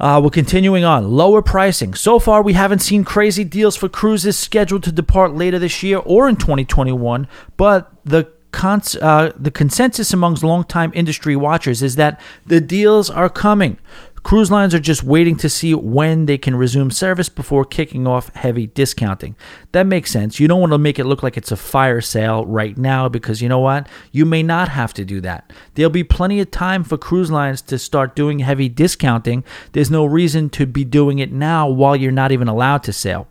Uh, 0.00 0.20
we're 0.22 0.30
continuing 0.30 0.84
on. 0.84 1.08
Lower 1.12 1.40
pricing. 1.40 1.94
So 1.94 2.18
far, 2.18 2.42
we 2.42 2.54
haven't 2.54 2.80
seen 2.80 3.04
crazy 3.04 3.44
deals 3.44 3.76
for 3.76 3.88
cruises 3.88 4.36
scheduled 4.36 4.82
to 4.84 4.92
depart 4.92 5.34
later 5.34 5.58
this 5.58 5.82
year 5.82 5.98
or 5.98 6.28
in 6.28 6.36
2021, 6.36 7.28
but 7.56 7.92
the 8.04 8.32
Cons- 8.54 8.94
uh, 8.94 9.32
the 9.36 9.50
consensus 9.50 10.12
amongst 10.12 10.44
longtime 10.44 10.92
industry 10.94 11.34
watchers 11.34 11.82
is 11.82 11.96
that 11.96 12.20
the 12.46 12.60
deals 12.60 13.10
are 13.10 13.28
coming. 13.28 13.78
Cruise 14.24 14.50
lines 14.50 14.74
are 14.74 14.80
just 14.80 15.04
waiting 15.04 15.36
to 15.36 15.50
see 15.50 15.74
when 15.74 16.24
they 16.24 16.38
can 16.38 16.56
resume 16.56 16.90
service 16.90 17.28
before 17.28 17.64
kicking 17.66 18.06
off 18.06 18.34
heavy 18.34 18.66
discounting. 18.66 19.36
That 19.72 19.86
makes 19.86 20.10
sense. 20.10 20.40
You 20.40 20.48
don't 20.48 20.60
want 20.60 20.72
to 20.72 20.78
make 20.78 20.98
it 20.98 21.04
look 21.04 21.22
like 21.22 21.36
it's 21.36 21.52
a 21.52 21.56
fire 21.56 22.00
sale 22.00 22.46
right 22.46 22.76
now 22.76 23.06
because 23.10 23.42
you 23.42 23.50
know 23.50 23.58
what? 23.58 23.86
You 24.12 24.24
may 24.24 24.42
not 24.42 24.70
have 24.70 24.94
to 24.94 25.04
do 25.04 25.20
that. 25.20 25.52
There'll 25.74 25.90
be 25.90 26.04
plenty 26.04 26.40
of 26.40 26.50
time 26.50 26.84
for 26.84 26.96
cruise 26.96 27.30
lines 27.30 27.60
to 27.62 27.78
start 27.78 28.16
doing 28.16 28.38
heavy 28.38 28.70
discounting. 28.70 29.44
There's 29.72 29.90
no 29.90 30.06
reason 30.06 30.48
to 30.50 30.64
be 30.64 30.84
doing 30.84 31.18
it 31.18 31.30
now 31.30 31.68
while 31.68 31.94
you're 31.94 32.10
not 32.10 32.32
even 32.32 32.48
allowed 32.48 32.82
to 32.84 32.94
sail. 32.94 33.28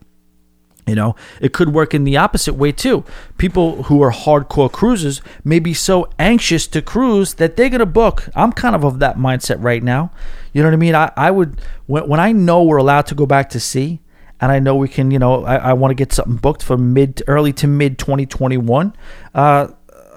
You 0.86 0.96
know, 0.96 1.16
it 1.39 1.54
could 1.54 1.74
work 1.74 1.94
in 1.94 2.04
the 2.04 2.18
opposite 2.18 2.54
way 2.54 2.72
too. 2.72 3.04
People 3.38 3.84
who 3.84 4.04
are 4.04 4.12
hardcore 4.12 4.72
cruisers 4.72 5.22
may 5.44 5.60
be 5.60 5.74
so 5.74 6.10
anxious 6.20 6.68
to 6.68 6.82
cruise 6.82 7.36
that 7.36 7.56
they're 7.56 7.70
going 7.70 7.80
to 7.80 7.86
book. 7.86 8.30
I'm 8.36 8.52
kind 8.52 8.76
of 8.76 8.84
of 8.84 9.00
that 9.00 9.18
mindset 9.18 9.58
right 9.60 9.82
now. 9.82 10.12
You 10.54 10.62
know 10.62 10.70
what 10.70 10.74
I 10.74 10.78
mean? 10.78 10.95
I, 10.95 11.12
I 11.18 11.32
would, 11.32 11.60
when, 11.88 12.08
when 12.08 12.20
I 12.20 12.32
know 12.32 12.64
we're 12.64 12.78
allowed 12.78 13.08
to 13.08 13.16
go 13.16 13.26
back 13.26 13.49
to 13.49 13.60
sea 13.60 13.99
and 14.39 14.51
I 14.51 14.60
know 14.60 14.76
we 14.76 14.88
can, 14.88 15.12
you 15.12 15.20
know, 15.20 15.43
I, 15.43 15.56
I 15.56 15.74
want 15.74 15.91
to 15.91 15.95
get 15.95 16.14
something 16.14 16.38
booked 16.38 16.64
for 16.64 16.78
mid, 16.78 17.22
early 17.28 17.54
to 17.54 17.68
mid 17.68 17.97
2021, 17.97 18.95
uh, 19.34 19.68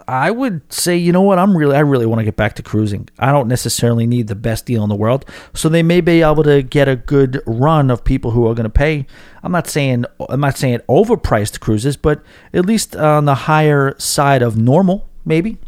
I 0.09 0.30
would 0.30 0.72
say, 0.72 0.97
you 0.97 1.11
know 1.11 1.22
what, 1.22 1.39
I'm 1.39 1.57
really, 1.57 1.74
I 1.74 1.80
really 1.80 2.07
want 2.07 2.20
to 2.20 2.24
get 2.24 2.37
back 2.37 2.55
to 2.57 2.62
cruising. 2.62 3.09
I 3.18 3.32
don't 3.32 3.49
necessarily 3.49 4.07
need 4.07 4.28
the 4.28 4.37
best 4.37 4.64
deal 4.64 4.84
in 4.84 4.89
the 4.89 4.95
world, 4.95 5.24
so 5.53 5.68
they 5.68 5.82
may 5.82 6.01
be 6.01 6.22
able 6.22 6.45
to 6.45 6.62
get 6.62 6.87
a 6.87 6.95
good 6.95 7.43
run 7.45 7.91
of 7.91 8.05
people 8.05 8.30
who 8.30 8.47
are 8.47 8.55
going 8.55 8.64
to 8.64 8.70
pay. 8.70 9.07
I'm 9.43 9.51
not 9.51 9.66
saying, 9.66 10.05
I'm 10.28 10.41
not 10.41 10.57
saying 10.57 10.78
overpriced 10.89 11.59
cruises, 11.59 11.97
but 11.97 12.22
at 12.55 12.64
least 12.64 12.95
on 12.95 13.24
the 13.24 13.34
higher 13.34 13.99
side 13.99 14.43
of 14.43 14.57
normal, 14.57 15.09
maybe. 15.24 15.59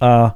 Uh, 0.00 0.30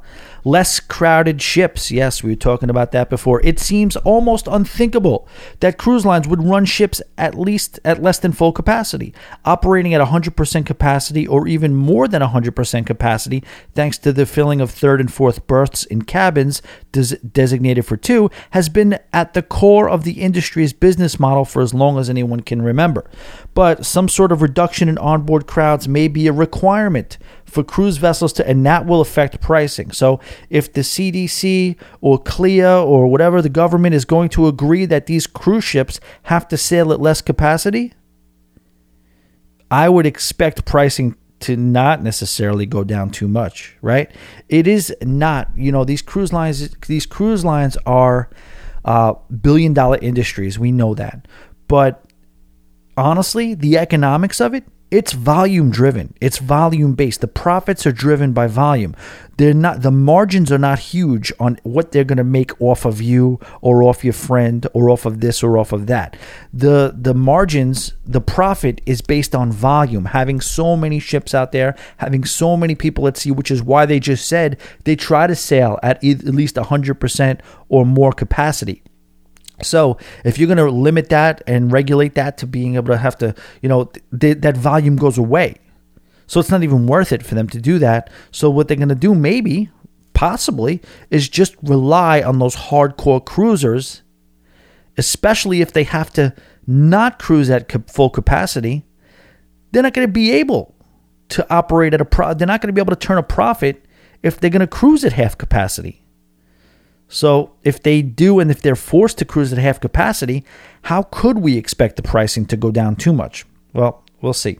less 0.48 0.80
crowded 0.80 1.42
ships. 1.42 1.90
Yes, 1.90 2.22
we 2.22 2.30
were 2.30 2.36
talking 2.36 2.70
about 2.70 2.92
that 2.92 3.10
before. 3.10 3.40
It 3.44 3.58
seems 3.58 3.96
almost 3.96 4.46
unthinkable 4.46 5.28
that 5.60 5.76
cruise 5.76 6.06
lines 6.06 6.26
would 6.26 6.42
run 6.42 6.64
ships 6.64 7.02
at 7.18 7.38
least 7.38 7.78
at 7.84 8.02
less 8.02 8.18
than 8.18 8.32
full 8.32 8.52
capacity, 8.52 9.12
operating 9.44 9.92
at 9.92 10.06
100% 10.06 10.66
capacity 10.66 11.26
or 11.26 11.46
even 11.46 11.74
more 11.74 12.08
than 12.08 12.22
100% 12.22 12.86
capacity, 12.86 13.44
thanks 13.74 13.98
to 13.98 14.12
the 14.12 14.24
filling 14.24 14.60
of 14.60 14.70
third 14.70 15.00
and 15.00 15.12
fourth 15.12 15.46
berths 15.46 15.84
in 15.84 16.02
cabins 16.02 16.62
des- 16.92 17.18
designated 17.18 17.84
for 17.84 17.96
two, 17.96 18.30
has 18.50 18.68
been 18.68 18.98
at 19.12 19.34
the 19.34 19.42
core 19.42 19.88
of 19.88 20.04
the 20.04 20.22
industry's 20.22 20.72
business 20.72 21.20
model 21.20 21.44
for 21.44 21.60
as 21.60 21.74
long 21.74 21.98
as 21.98 22.08
anyone 22.08 22.40
can 22.40 22.62
remember. 22.62 23.08
But 23.52 23.84
some 23.84 24.08
sort 24.08 24.32
of 24.32 24.40
reduction 24.40 24.88
in 24.88 24.96
onboard 24.98 25.46
crowds 25.46 25.86
may 25.86 26.08
be 26.08 26.26
a 26.26 26.32
requirement 26.32 27.18
for 27.48 27.64
cruise 27.64 27.96
vessels 27.96 28.32
to, 28.34 28.46
and 28.46 28.64
that 28.66 28.86
will 28.86 29.00
affect 29.00 29.40
pricing. 29.40 29.90
So 29.90 30.20
if 30.50 30.72
the 30.72 30.82
CDC 30.82 31.76
or 32.00 32.18
CLIA 32.18 32.82
or 32.82 33.08
whatever 33.08 33.42
the 33.42 33.48
government 33.48 33.94
is 33.94 34.04
going 34.04 34.28
to 34.30 34.46
agree 34.46 34.84
that 34.86 35.06
these 35.06 35.26
cruise 35.26 35.64
ships 35.64 35.98
have 36.24 36.46
to 36.48 36.56
sail 36.56 36.92
at 36.92 37.00
less 37.00 37.20
capacity, 37.20 37.94
I 39.70 39.88
would 39.88 40.06
expect 40.06 40.64
pricing 40.64 41.16
to 41.40 41.56
not 41.56 42.02
necessarily 42.02 42.66
go 42.66 42.84
down 42.84 43.10
too 43.10 43.28
much, 43.28 43.76
right? 43.80 44.10
It 44.48 44.66
is 44.66 44.94
not, 45.02 45.50
you 45.56 45.70
know, 45.70 45.84
these 45.84 46.02
cruise 46.02 46.32
lines, 46.32 46.68
these 46.86 47.06
cruise 47.06 47.44
lines 47.44 47.76
are 47.86 48.28
uh, 48.84 49.14
billion 49.40 49.72
dollar 49.72 49.98
industries. 50.00 50.58
We 50.58 50.72
know 50.72 50.94
that. 50.94 51.28
But 51.68 52.04
honestly, 52.96 53.54
the 53.54 53.78
economics 53.78 54.40
of 54.40 54.54
it 54.54 54.64
it's 54.90 55.12
volume 55.12 55.70
driven. 55.70 56.14
It's 56.20 56.38
volume 56.38 56.94
based. 56.94 57.20
The 57.20 57.28
profits 57.28 57.86
are 57.86 57.92
driven 57.92 58.32
by 58.32 58.46
volume. 58.46 58.96
They're 59.36 59.52
not 59.52 59.82
the 59.82 59.90
margins 59.90 60.50
are 60.50 60.58
not 60.58 60.78
huge 60.78 61.30
on 61.38 61.60
what 61.62 61.92
they're 61.92 62.04
going 62.04 62.16
to 62.16 62.24
make 62.24 62.58
off 62.60 62.86
of 62.86 63.00
you 63.00 63.38
or 63.60 63.82
off 63.82 64.02
your 64.02 64.14
friend 64.14 64.66
or 64.72 64.88
off 64.88 65.04
of 65.04 65.20
this 65.20 65.42
or 65.42 65.58
off 65.58 65.72
of 65.72 65.88
that. 65.88 66.16
The 66.54 66.94
the 66.96 67.14
margins 67.14 67.92
the 68.06 68.22
profit 68.22 68.80
is 68.86 69.02
based 69.02 69.34
on 69.34 69.52
volume. 69.52 70.06
Having 70.06 70.40
so 70.40 70.74
many 70.74 70.98
ships 70.98 71.34
out 71.34 71.52
there 71.52 71.76
having 71.98 72.24
so 72.24 72.56
many 72.56 72.74
people 72.74 73.06
at 73.06 73.16
sea 73.18 73.30
which 73.30 73.50
is 73.50 73.62
why 73.62 73.84
they 73.84 74.00
just 74.00 74.26
said 74.26 74.58
they 74.84 74.96
try 74.96 75.26
to 75.26 75.36
sail 75.36 75.78
at 75.82 76.02
at 76.02 76.24
least 76.24 76.56
100% 76.56 77.40
or 77.68 77.84
more 77.84 78.12
capacity 78.12 78.82
so 79.62 79.98
if 80.24 80.38
you're 80.38 80.46
going 80.46 80.58
to 80.58 80.70
limit 80.70 81.08
that 81.08 81.42
and 81.46 81.72
regulate 81.72 82.14
that 82.14 82.38
to 82.38 82.46
being 82.46 82.76
able 82.76 82.88
to 82.88 82.96
have 82.96 83.18
to, 83.18 83.34
you 83.62 83.68
know, 83.68 83.90
th- 84.18 84.38
that 84.40 84.56
volume 84.56 84.96
goes 84.96 85.18
away. 85.18 85.56
So 86.26 86.40
it's 86.40 86.50
not 86.50 86.62
even 86.62 86.86
worth 86.86 87.12
it 87.12 87.24
for 87.24 87.34
them 87.34 87.48
to 87.48 87.60
do 87.60 87.78
that. 87.78 88.10
So 88.30 88.50
what 88.50 88.68
they're 88.68 88.76
going 88.76 88.90
to 88.90 88.94
do, 88.94 89.14
maybe, 89.14 89.70
possibly, 90.12 90.82
is 91.10 91.28
just 91.28 91.56
rely 91.62 92.22
on 92.22 92.38
those 92.38 92.54
hardcore 92.54 93.24
cruisers, 93.24 94.02
especially 94.96 95.60
if 95.60 95.72
they 95.72 95.84
have 95.84 96.12
to 96.12 96.34
not 96.66 97.18
cruise 97.18 97.48
at 97.48 97.90
full 97.90 98.10
capacity. 98.10 98.84
They're 99.72 99.82
not 99.82 99.94
going 99.94 100.06
to 100.06 100.12
be 100.12 100.32
able 100.32 100.74
to 101.30 101.46
operate 101.52 101.94
at 101.94 102.00
a 102.00 102.04
pro. 102.04 102.34
They're 102.34 102.46
not 102.46 102.60
going 102.60 102.68
to 102.68 102.72
be 102.74 102.80
able 102.80 102.94
to 102.94 103.06
turn 103.06 103.18
a 103.18 103.22
profit 103.22 103.84
if 104.22 104.38
they're 104.38 104.50
going 104.50 104.60
to 104.60 104.66
cruise 104.66 105.04
at 105.04 105.14
half 105.14 105.36
capacity. 105.36 106.02
So 107.08 107.52
if 107.64 107.82
they 107.82 108.02
do 108.02 108.38
and 108.38 108.50
if 108.50 108.60
they're 108.60 108.76
forced 108.76 109.18
to 109.18 109.24
cruise 109.24 109.52
at 109.52 109.58
half 109.58 109.80
capacity, 109.80 110.44
how 110.82 111.02
could 111.04 111.38
we 111.38 111.56
expect 111.56 111.96
the 111.96 112.02
pricing 112.02 112.46
to 112.46 112.56
go 112.56 112.70
down 112.70 112.96
too 112.96 113.12
much? 113.12 113.46
Well, 113.72 114.04
we'll 114.20 114.34
see. 114.34 114.58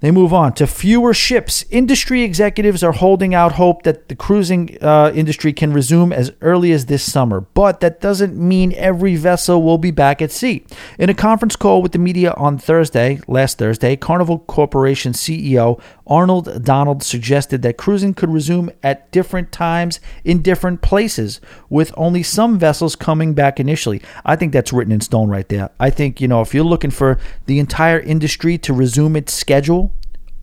They 0.00 0.10
move 0.10 0.34
on 0.34 0.52
to 0.54 0.66
fewer 0.66 1.14
ships. 1.14 1.64
Industry 1.70 2.22
executives 2.22 2.82
are 2.82 2.92
holding 2.92 3.34
out 3.34 3.52
hope 3.52 3.82
that 3.84 4.08
the 4.08 4.14
cruising 4.14 4.76
uh, 4.82 5.10
industry 5.14 5.54
can 5.54 5.72
resume 5.72 6.12
as 6.12 6.32
early 6.42 6.70
as 6.72 6.84
this 6.84 7.02
summer, 7.10 7.40
but 7.40 7.80
that 7.80 8.02
doesn't 8.02 8.36
mean 8.36 8.74
every 8.76 9.16
vessel 9.16 9.62
will 9.62 9.78
be 9.78 9.90
back 9.90 10.20
at 10.20 10.30
sea. 10.30 10.66
In 10.98 11.08
a 11.08 11.14
conference 11.14 11.56
call 11.56 11.80
with 11.80 11.92
the 11.92 11.98
media 11.98 12.34
on 12.36 12.58
Thursday, 12.58 13.20
last 13.26 13.56
Thursday, 13.56 13.96
Carnival 13.96 14.40
Corporation 14.40 15.12
CEO 15.12 15.80
Arnold 16.06 16.62
Donald 16.62 17.02
suggested 17.02 17.62
that 17.62 17.76
cruising 17.76 18.14
could 18.14 18.30
resume 18.30 18.70
at 18.82 19.10
different 19.10 19.50
times 19.50 19.98
in 20.24 20.42
different 20.42 20.82
places, 20.82 21.40
with 21.68 21.92
only 21.96 22.22
some 22.22 22.58
vessels 22.58 22.94
coming 22.94 23.34
back 23.34 23.58
initially. 23.58 24.00
I 24.24 24.36
think 24.36 24.52
that's 24.52 24.72
written 24.72 24.92
in 24.92 25.00
stone 25.00 25.28
right 25.28 25.48
there. 25.48 25.70
I 25.80 25.90
think, 25.90 26.20
you 26.20 26.28
know, 26.28 26.42
if 26.42 26.54
you're 26.54 26.64
looking 26.64 26.90
for 26.90 27.18
the 27.46 27.58
entire 27.58 27.98
industry 27.98 28.56
to 28.58 28.72
resume 28.72 29.16
its 29.16 29.32
schedule, 29.32 29.85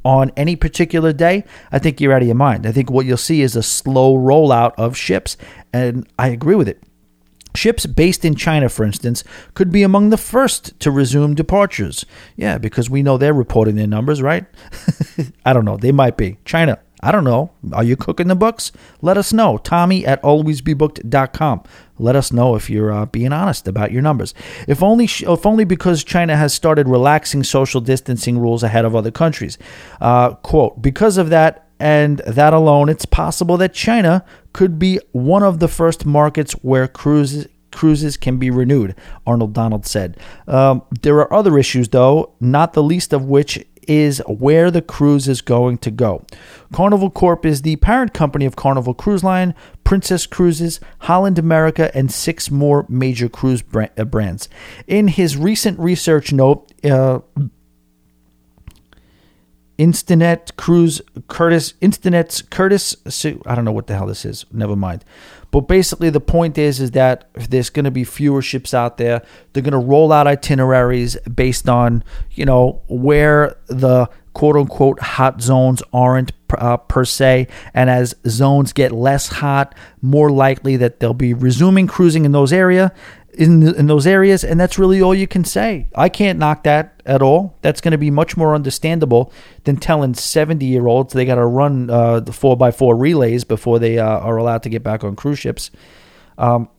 on 0.06 0.32
any 0.36 0.56
particular 0.56 1.14
day, 1.14 1.44
I 1.72 1.80
think 1.80 2.00
you're 2.02 2.14
out 2.14 2.22
of 2.22 2.28
your 2.28 2.36
mind. 2.36 2.66
I 2.66 2.72
think 2.72 2.90
what 2.90 3.06
you'll 3.06 3.18
see 3.18 3.42
is 3.42 3.56
a 3.56 3.64
slow 3.64 4.18
rollout 4.18 4.74
of 4.78 4.98
ships, 4.98 5.38
and 5.72 6.08
I 6.20 6.30
agree 6.30 6.56
with 6.56 6.68
it. 6.68 6.84
Ships 7.56 7.86
based 7.86 8.26
in 8.26 8.36
China, 8.36 8.68
for 8.68 8.84
instance, 8.84 9.24
could 9.54 9.72
be 9.72 9.84
among 9.84 10.10
the 10.10 10.18
first 10.18 10.80
to 10.80 10.90
resume 10.90 11.36
departures. 11.36 12.04
Yeah, 12.36 12.58
because 12.58 12.90
we 12.90 13.04
know 13.04 13.18
they're 13.18 13.34
reporting 13.34 13.76
their 13.76 13.88
numbers, 13.88 14.22
right? 14.22 14.46
I 15.46 15.54
don't 15.54 15.66
know. 15.66 15.78
They 15.78 15.92
might 15.92 16.18
be. 16.18 16.40
China, 16.46 16.80
I 17.04 17.12
don't 17.12 17.24
know. 17.26 17.52
Are 17.74 17.84
you 17.84 17.96
cooking 17.98 18.28
the 18.28 18.36
books? 18.36 18.72
Let 19.02 19.18
us 19.18 19.34
know. 19.34 19.58
Tommy 19.58 20.06
at 20.06 20.22
alwaysbebooked.com. 20.22 21.64
Let 22.00 22.16
us 22.16 22.32
know 22.32 22.56
if 22.56 22.70
you're 22.70 22.92
uh, 22.92 23.06
being 23.06 23.34
honest 23.34 23.68
about 23.68 23.92
your 23.92 24.02
numbers. 24.02 24.34
If 24.68 24.82
only, 24.82 25.06
if 25.06 25.46
only 25.46 25.66
because 25.66 26.04
China 26.04 26.38
has 26.38 26.54
started 26.54 26.88
relaxing 26.88 27.44
social 27.44 27.82
distancing 27.82 28.40
rules 28.40 28.64
ahead 28.64 28.86
of 28.86 28.96
other 28.96 29.12
countries. 29.12 29.58
Uh, 30.00 30.36
quote, 30.36 30.82
because 30.82 31.18
of 31.18 31.30
that 31.30 31.68
and 31.80 32.20
that 32.20 32.54
alone, 32.54 32.88
it's 32.88 33.06
possible 33.06 33.58
that 33.58 33.74
China 33.74 34.24
could 34.54 34.80
be 34.80 35.00
one 35.12 35.44
of 35.44 35.60
the 35.60 35.68
first 35.68 36.06
markets 36.06 36.54
where 36.54 36.88
cruises 36.88 37.48
cruises 37.74 38.16
can 38.16 38.38
be 38.38 38.52
renewed, 38.52 38.96
Arnold 39.26 39.54
Donald 39.54 39.86
said. 39.86 40.16
Um, 40.48 40.84
there 41.02 41.18
are 41.18 41.34
other 41.34 41.58
issues, 41.58 41.90
though, 41.90 42.36
not 42.40 42.74
the 42.74 42.84
least 42.84 43.14
of 43.14 43.26
which 43.26 43.66
is 43.88 44.20
where 44.28 44.72
the 44.72 44.82
cruise 44.82 45.28
is 45.28 45.42
going 45.42 45.78
to 45.80 45.92
go. 45.92 46.26
Carnival 46.72 47.10
Corp 47.10 47.46
is 47.46 47.62
the 47.62 47.76
parent 47.78 48.14
company 48.14 48.46
of 48.46 48.56
Carnival 48.56 48.94
Cruise 48.94 49.24
Line, 49.24 49.54
Princess 49.84 50.26
Cruises, 50.26 50.80
Holland 51.00 51.38
America, 51.38 51.96
and 51.96 52.12
six 52.12 52.50
more 52.50 52.86
major 52.90 53.30
cruise 53.30 53.64
uh, 53.74 54.06
brands. 54.06 54.50
In 54.88 55.08
his 55.08 55.38
recent 55.38 55.80
research 55.80 56.34
note, 56.34 56.72
uh, 56.84 57.20
Instinet 59.78 60.56
Cruise 60.56 61.02
Curtis 61.28 61.74
Instinet's 61.82 62.42
Curtis 62.44 62.96
I 63.46 63.56
don't 63.56 63.66
know 63.66 63.72
what 63.72 63.88
the 63.88 63.96
hell 63.96 64.06
this 64.06 64.24
is. 64.24 64.46
Never 64.52 64.76
mind. 64.76 65.04
But 65.54 65.68
basically 65.68 66.10
the 66.10 66.20
point 66.20 66.58
is 66.58 66.80
is 66.80 66.92
that 66.92 67.30
there's 67.36 67.70
going 67.70 67.86
to 67.86 67.92
be 67.92 68.04
fewer 68.04 68.42
ships 68.42 68.74
out 68.74 68.98
there. 68.98 69.22
They're 69.54 69.62
going 69.62 69.74
to 69.74 69.78
roll 69.78 70.12
out 70.12 70.26
itineraries 70.26 71.16
based 71.32 71.70
on, 71.70 72.04
you 72.32 72.44
know, 72.44 72.82
where 72.88 73.56
the 73.68 74.10
quote 74.34 74.56
unquote 74.56 75.00
hot 75.00 75.44
zones 75.44 75.84
aren't 75.94 76.32
uh, 76.58 76.78
per 76.78 77.06
se. 77.06 77.50
And 77.76 77.88
as 77.92 78.16
zones 78.28 78.74
get 78.74 78.92
less 78.92 79.28
hot, 79.28 79.76
more 80.02 80.32
likely 80.32 80.76
that 80.78 81.00
they'll 81.00 81.14
be 81.14 81.36
resuming 81.36 81.86
cruising 81.86 82.26
in 82.26 82.32
those 82.32 82.52
area 82.52 82.92
in 83.36 83.76
in 83.76 83.88
those 83.88 84.06
areas, 84.08 84.44
and 84.44 84.60
that's 84.60 84.78
really 84.78 85.02
all 85.02 85.16
you 85.16 85.28
can 85.28 85.44
say. 85.44 85.88
I 85.96 86.10
can't 86.10 86.40
knock 86.40 86.64
that 86.64 87.02
at 87.06 87.22
all. 87.22 87.58
That's 87.62 87.82
going 87.82 87.92
to 87.92 87.98
be 87.98 88.12
much 88.12 88.38
more 88.38 88.56
understandable 88.56 89.32
than 89.64 89.78
telling 89.78 90.14
seventy 90.14 90.66
year 90.66 90.88
olds 90.88 91.14
they 91.14 91.26
got 91.26 91.36
to 91.36 91.46
run 91.46 91.90
uh, 91.90 92.20
the 92.20 92.34
four 92.34 92.56
by 92.58 92.72
four 92.72 92.96
relays 92.96 93.44
before 93.44 93.80
they 93.80 94.00
uh, 94.00 94.20
are 94.20 94.38
allowed 94.38 94.64
to 94.64 94.70
get 94.70 94.84
back 94.84 95.04
on 95.04 95.16
cruise 95.16 95.40
ships. 95.40 95.72
Um, 96.38 96.70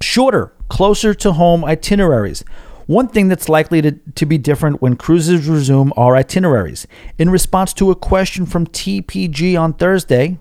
shorter, 0.00 0.52
closer 0.68 1.14
to 1.14 1.32
home 1.32 1.64
itineraries. 1.64 2.44
One 2.86 3.06
thing 3.06 3.28
that's 3.28 3.48
likely 3.48 3.80
to, 3.82 3.92
to 3.92 4.26
be 4.26 4.36
different 4.36 4.82
when 4.82 4.96
cruises 4.96 5.46
resume 5.46 5.92
are 5.96 6.16
itineraries. 6.16 6.88
In 7.18 7.30
response 7.30 7.72
to 7.74 7.92
a 7.92 7.94
question 7.94 8.46
from 8.46 8.66
TPG 8.66 9.56
on 9.60 9.74
Thursday, 9.74 10.40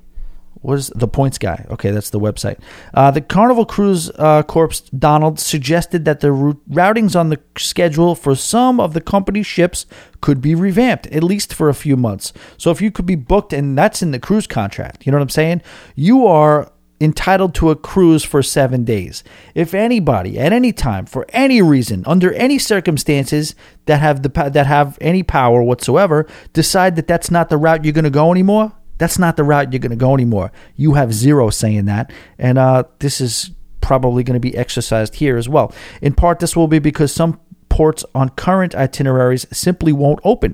was 0.62 0.89
the 0.89 1.07
points 1.07 1.38
guy? 1.38 1.66
Okay, 1.70 1.91
that's 1.91 2.10
the 2.10 2.20
website. 2.20 2.60
Uh, 2.93 3.12
the 3.12 3.22
Carnival 3.22 3.66
Cruise 3.66 4.12
uh, 4.16 4.43
Corp's 4.43 4.82
Donald 4.82 5.39
suggested 5.39 6.05
that 6.05 6.20
the 6.20 6.28
routings 6.28 7.18
on 7.18 7.30
the 7.30 7.39
schedule 7.57 8.16
for 8.16 8.36
some 8.36 8.80
of 8.80 8.93
the 8.93 9.01
company's 9.01 9.47
ships 9.47 9.86
could 10.22 10.41
be 10.41 10.55
revamped, 10.55 11.07
at 11.07 11.24
least 11.24 11.53
for 11.53 11.70
a 11.70 11.74
few 11.74 11.95
months. 11.95 12.34
So 12.57 12.72
if 12.72 12.82
you 12.82 12.91
could 12.91 13.05
be 13.05 13.16
booked, 13.16 13.53
and 13.53 13.78
that's 13.78 14.01
in 14.01 14.12
the 14.12 14.20
cruise 14.20 14.47
contract, 14.47 15.05
you 15.05 15.12
know 15.12 15.18
what 15.18 15.24
I'm 15.24 15.30
saying? 15.30 15.62
You 15.95 16.28
are 16.28 16.72
entitled 17.01 17.55
to 17.55 17.70
a 17.70 17.76
cruise 17.76 18.24
for 18.24 18.43
seven 18.43 18.84
days. 18.84 19.24
If 19.55 19.74
anybody, 19.74 20.38
at 20.38 20.51
any 20.51 20.74
time, 20.74 21.05
for 21.05 21.26
any 21.30 21.62
reason, 21.62 22.03
under 22.05 22.34
any 22.34 22.60
circumstances 22.60 23.55
that 23.86 24.01
have 24.01 24.24
the 24.24 24.30
that 24.30 24.68
have 24.68 24.97
any 24.99 25.24
power 25.24 25.64
whatsoever, 25.64 26.28
decide 26.53 26.95
that 26.97 27.07
that's 27.07 27.32
not 27.32 27.49
the 27.49 27.57
route 27.57 27.86
you're 27.86 27.93
going 27.93 28.03
to 28.03 28.10
go 28.10 28.32
anymore, 28.32 28.74
that's 29.00 29.18
not 29.18 29.36
the 29.36 29.43
route 29.43 29.74
you're 29.74 29.80
going 29.80 29.89
to 29.89 29.95
go 29.95 30.14
anymore. 30.14 30.52
You 30.76 30.93
have 30.93 31.12
zero 31.14 31.50
saying 31.50 31.86
that. 31.86 32.12
And 32.38 32.60
uh, 32.60 32.84
this 33.00 33.20
is 33.20 33.52
probably 33.82 34.24
going 34.24 34.36
to 34.36 34.39
be 34.39 34.56
exercised 34.56 35.16
here 35.16 35.38
as 35.38 35.50
well. 35.50 35.74
In 36.02 36.14
part, 36.14 36.39
this 36.39 36.56
will 36.56 36.68
be 36.68 36.78
because 36.78 37.12
some 37.12 37.39
ports 37.70 38.06
on 38.14 38.30
current 38.30 38.76
itineraries 38.76 39.47
simply 39.52 39.91
won't 39.91 40.20
open. 40.24 40.54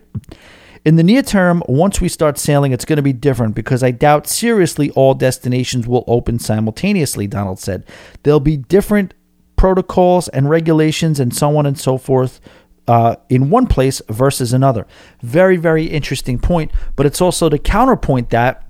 In 0.86 0.96
the 0.96 1.04
near 1.04 1.24
term, 1.24 1.64
once 1.68 2.00
we 2.00 2.08
start 2.08 2.38
sailing, 2.38 2.72
it's 2.72 2.86
going 2.86 2.98
to 2.98 3.02
be 3.02 3.14
different 3.14 3.56
because 3.56 3.82
I 3.82 3.90
doubt 3.90 4.28
seriously 4.28 4.92
all 4.92 5.16
destinations 5.16 5.88
will 5.88 6.04
open 6.06 6.38
simultaneously, 6.38 7.26
Donald 7.26 7.60
said. 7.60 7.84
There'll 8.22 8.40
be 8.40 8.58
different 8.58 9.16
protocols 9.56 10.28
and 10.28 10.48
regulations 10.48 11.20
and 11.20 11.36
so 11.36 11.58
on 11.58 11.66
and 11.66 11.80
so 11.80 11.98
forth 11.98 12.40
uh, 12.88 13.16
in 13.30 13.50
one 13.50 13.68
place 13.68 14.02
versus 14.10 14.54
another. 14.54 14.86
Very, 15.22 15.58
very 15.58 15.86
interesting 15.86 16.40
point. 16.40 16.72
But 16.96 17.06
it's 17.06 17.22
also 17.22 17.50
to 17.50 17.58
counterpoint 17.58 18.30
that 18.30 18.68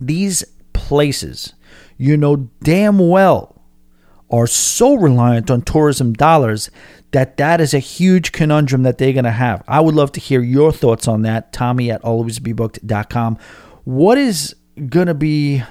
these 0.00 0.44
places, 0.72 1.54
you 1.96 2.16
know 2.16 2.50
damn 2.62 2.98
well, 2.98 3.62
are 4.30 4.46
so 4.46 4.94
reliant 4.94 5.50
on 5.50 5.62
tourism 5.62 6.12
dollars 6.12 6.70
that 7.12 7.36
that 7.36 7.60
is 7.60 7.72
a 7.72 7.78
huge 7.78 8.32
conundrum 8.32 8.82
that 8.82 8.98
they're 8.98 9.12
going 9.12 9.24
to 9.24 9.30
have. 9.30 9.62
I 9.68 9.80
would 9.80 9.94
love 9.94 10.12
to 10.12 10.20
hear 10.20 10.42
your 10.42 10.72
thoughts 10.72 11.06
on 11.06 11.22
that. 11.22 11.52
Tommy 11.52 11.90
at 11.90 12.02
alwaysbebooked.com. 12.02 13.38
What 13.84 14.18
is 14.18 14.56
going 14.88 15.06
to 15.06 15.14
be, 15.14 15.62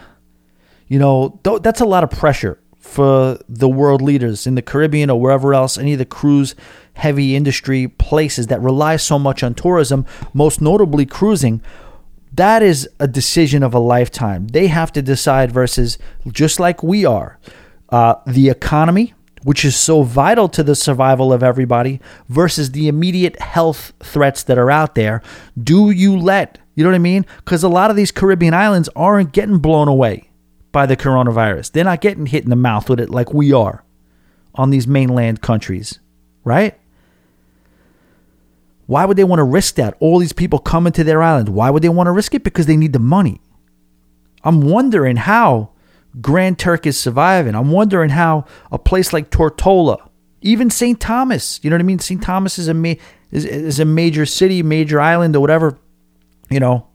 you 0.87 0.97
know, 0.97 1.39
th- 1.43 1.61
that's 1.61 1.81
a 1.81 1.85
lot 1.85 2.03
of 2.03 2.09
pressure 2.09 2.59
for 2.85 3.37
the 3.49 3.67
world 3.67 4.01
leaders 4.01 4.45
in 4.47 4.55
the 4.55 4.61
Caribbean 4.61 5.09
or 5.09 5.19
wherever 5.19 5.53
else, 5.53 5.77
any 5.77 5.93
of 5.93 5.99
the 5.99 6.05
cruise 6.05 6.55
heavy 6.93 7.35
industry 7.35 7.89
places 7.89 8.47
that 8.47 8.61
rely 8.61 8.95
so 8.95 9.19
much 9.19 9.43
on 9.43 9.53
tourism, 9.53 10.05
most 10.33 10.61
notably 10.61 11.05
cruising, 11.05 11.61
that 12.31 12.61
is 12.61 12.87
a 12.99 13.07
decision 13.07 13.63
of 13.63 13.73
a 13.73 13.79
lifetime. 13.79 14.47
They 14.47 14.67
have 14.67 14.93
to 14.93 15.01
decide 15.01 15.51
versus 15.51 15.97
just 16.31 16.59
like 16.59 16.83
we 16.83 17.03
are, 17.05 17.37
uh, 17.89 18.15
the 18.27 18.49
economy, 18.49 19.13
which 19.43 19.65
is 19.65 19.75
so 19.75 20.03
vital 20.03 20.47
to 20.49 20.63
the 20.63 20.75
survival 20.75 21.33
of 21.33 21.43
everybody, 21.43 21.99
versus 22.29 22.71
the 22.71 22.87
immediate 22.87 23.39
health 23.41 23.93
threats 23.99 24.43
that 24.43 24.57
are 24.57 24.71
out 24.71 24.95
there. 24.95 25.21
Do 25.61 25.89
you 25.89 26.17
let, 26.17 26.59
you 26.75 26.83
know 26.83 26.91
what 26.91 26.95
I 26.95 26.99
mean? 26.99 27.25
Because 27.37 27.63
a 27.63 27.69
lot 27.69 27.89
of 27.89 27.97
these 27.97 28.11
Caribbean 28.11 28.53
islands 28.53 28.89
aren't 28.95 29.33
getting 29.33 29.57
blown 29.57 29.87
away 29.89 30.29
by 30.75 30.85
the 30.85 30.97
coronavirus. 30.97 31.71
They're 31.71 31.85
not 31.85 32.01
getting 32.01 32.25
hit 32.25 32.43
in 32.43 32.49
the 32.49 32.55
mouth 32.57 32.89
with 32.89 32.99
it 32.99 33.09
like 33.09 33.33
we 33.33 33.53
are 33.53 33.85
on 34.55 34.71
these 34.71 34.85
mainland 34.85 35.41
countries, 35.41 35.99
right? 36.43 36.77
Why 38.85 39.05
would 39.05 39.15
they 39.15 39.23
want 39.23 39.39
to 39.39 39.45
risk 39.45 39.75
that? 39.75 39.95
All 40.01 40.19
these 40.19 40.33
people 40.33 40.59
coming 40.59 40.91
to 40.91 41.05
their 41.05 41.23
island. 41.23 41.47
Why 41.47 41.69
would 41.69 41.81
they 41.81 41.87
want 41.87 42.07
to 42.07 42.11
risk 42.11 42.35
it? 42.35 42.43
Because 42.43 42.65
they 42.65 42.75
need 42.75 42.91
the 42.91 42.99
money. 42.99 43.39
I'm 44.43 44.59
wondering 44.59 45.15
how 45.15 45.69
Grand 46.19 46.59
Turk 46.59 46.85
is 46.85 46.99
surviving. 46.99 47.55
I'm 47.55 47.71
wondering 47.71 48.09
how 48.09 48.43
a 48.69 48.77
place 48.77 49.13
like 49.13 49.31
Tortola, 49.31 50.09
even 50.41 50.69
St. 50.69 50.99
Thomas, 50.99 51.61
you 51.63 51.69
know 51.69 51.77
what 51.77 51.83
I 51.83 51.85
mean? 51.85 51.99
St. 51.99 52.21
Thomas 52.21 52.59
is 52.59 52.67
a 52.67 52.73
ma- 52.73 52.95
is, 53.31 53.45
is 53.45 53.79
a 53.79 53.85
major 53.85 54.25
city, 54.25 54.61
major 54.61 54.99
island, 54.99 55.37
or 55.37 55.39
whatever. 55.39 55.79
You 56.49 56.59
know, 56.59 56.87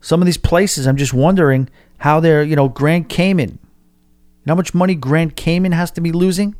some 0.00 0.22
of 0.22 0.26
these 0.26 0.38
places, 0.38 0.86
I'm 0.86 0.96
just 0.96 1.12
wondering 1.12 1.68
how 1.98 2.20
they're, 2.20 2.42
you 2.42 2.56
know, 2.56 2.68
Grand 2.68 3.08
Cayman. 3.08 3.50
You 3.50 3.58
know 4.46 4.52
how 4.52 4.56
much 4.56 4.74
money 4.74 4.94
Grand 4.94 5.36
Cayman 5.36 5.72
has 5.72 5.90
to 5.92 6.00
be 6.00 6.12
losing? 6.12 6.54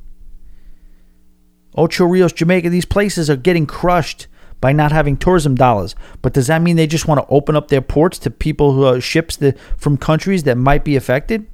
Ocho 1.77 2.07
Rios, 2.07 2.33
Jamaica, 2.33 2.71
these 2.71 2.87
places 2.87 3.29
are 3.29 3.37
getting 3.37 3.67
crushed 3.67 4.27
by 4.61 4.73
not 4.73 4.93
having 4.93 5.17
tourism 5.17 5.55
dollars. 5.55 5.95
But 6.23 6.33
does 6.33 6.47
that 6.47 6.63
mean 6.63 6.77
they 6.77 6.87
just 6.87 7.07
want 7.07 7.21
to 7.21 7.27
open 7.29 7.55
up 7.55 7.69
their 7.69 7.83
ports 7.83 8.19
to 8.21 8.31
people 8.31 8.73
who 8.73 8.85
are 8.85 9.01
ships 9.01 9.37
that, 9.37 9.59
from 9.77 9.97
countries 9.97 10.45
that 10.45 10.57
might 10.57 10.85
be 10.85 10.97
affected? 10.97 11.47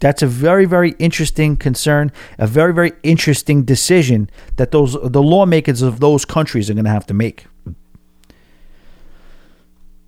That's 0.00 0.22
a 0.22 0.26
very, 0.26 0.66
very 0.66 0.90
interesting 0.98 1.56
concern, 1.56 2.12
a 2.38 2.46
very, 2.46 2.74
very 2.74 2.92
interesting 3.02 3.64
decision 3.64 4.28
that 4.56 4.70
those 4.70 4.92
the 5.02 5.22
lawmakers 5.22 5.80
of 5.80 6.00
those 6.00 6.26
countries 6.26 6.68
are 6.68 6.74
going 6.74 6.84
to 6.84 6.90
have 6.90 7.06
to 7.06 7.14
make. 7.14 7.46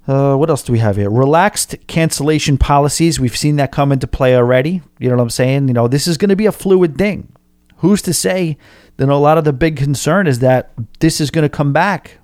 Uh, 0.07 0.37
what 0.37 0.49
else 0.49 0.63
do 0.63 0.73
we 0.73 0.79
have 0.79 0.97
here? 0.97 1.11
Relaxed 1.11 1.75
cancellation 1.89 2.59
policies. 2.59 3.19
We've 3.19 3.37
seen 3.37 3.57
that 3.57 3.73
come 3.73 3.91
into 3.91 4.07
play 4.07 4.37
already. 4.37 4.83
You 4.99 5.09
know 5.09 5.17
what 5.17 5.23
I'm 5.23 5.31
saying? 5.31 5.69
You 5.69 5.75
know, 5.75 5.89
this 5.89 6.07
is 6.07 6.17
going 6.17 6.29
to 6.29 6.37
be 6.37 6.47
a 6.47 6.53
fluid 6.53 6.97
thing. 6.97 7.33
Who's 7.79 8.03
to 8.03 8.15
say 8.15 8.57
that 8.97 9.09
a 9.09 9.17
lot 9.17 9.37
of 9.37 9.45
the 9.45 9.53
big 9.53 9.77
concern 9.77 10.27
is 10.27 10.39
that 10.39 10.73
this 11.01 11.21
is 11.21 11.31
going 11.31 11.43
to 11.43 11.49
come 11.49 11.73
back? 11.73 12.19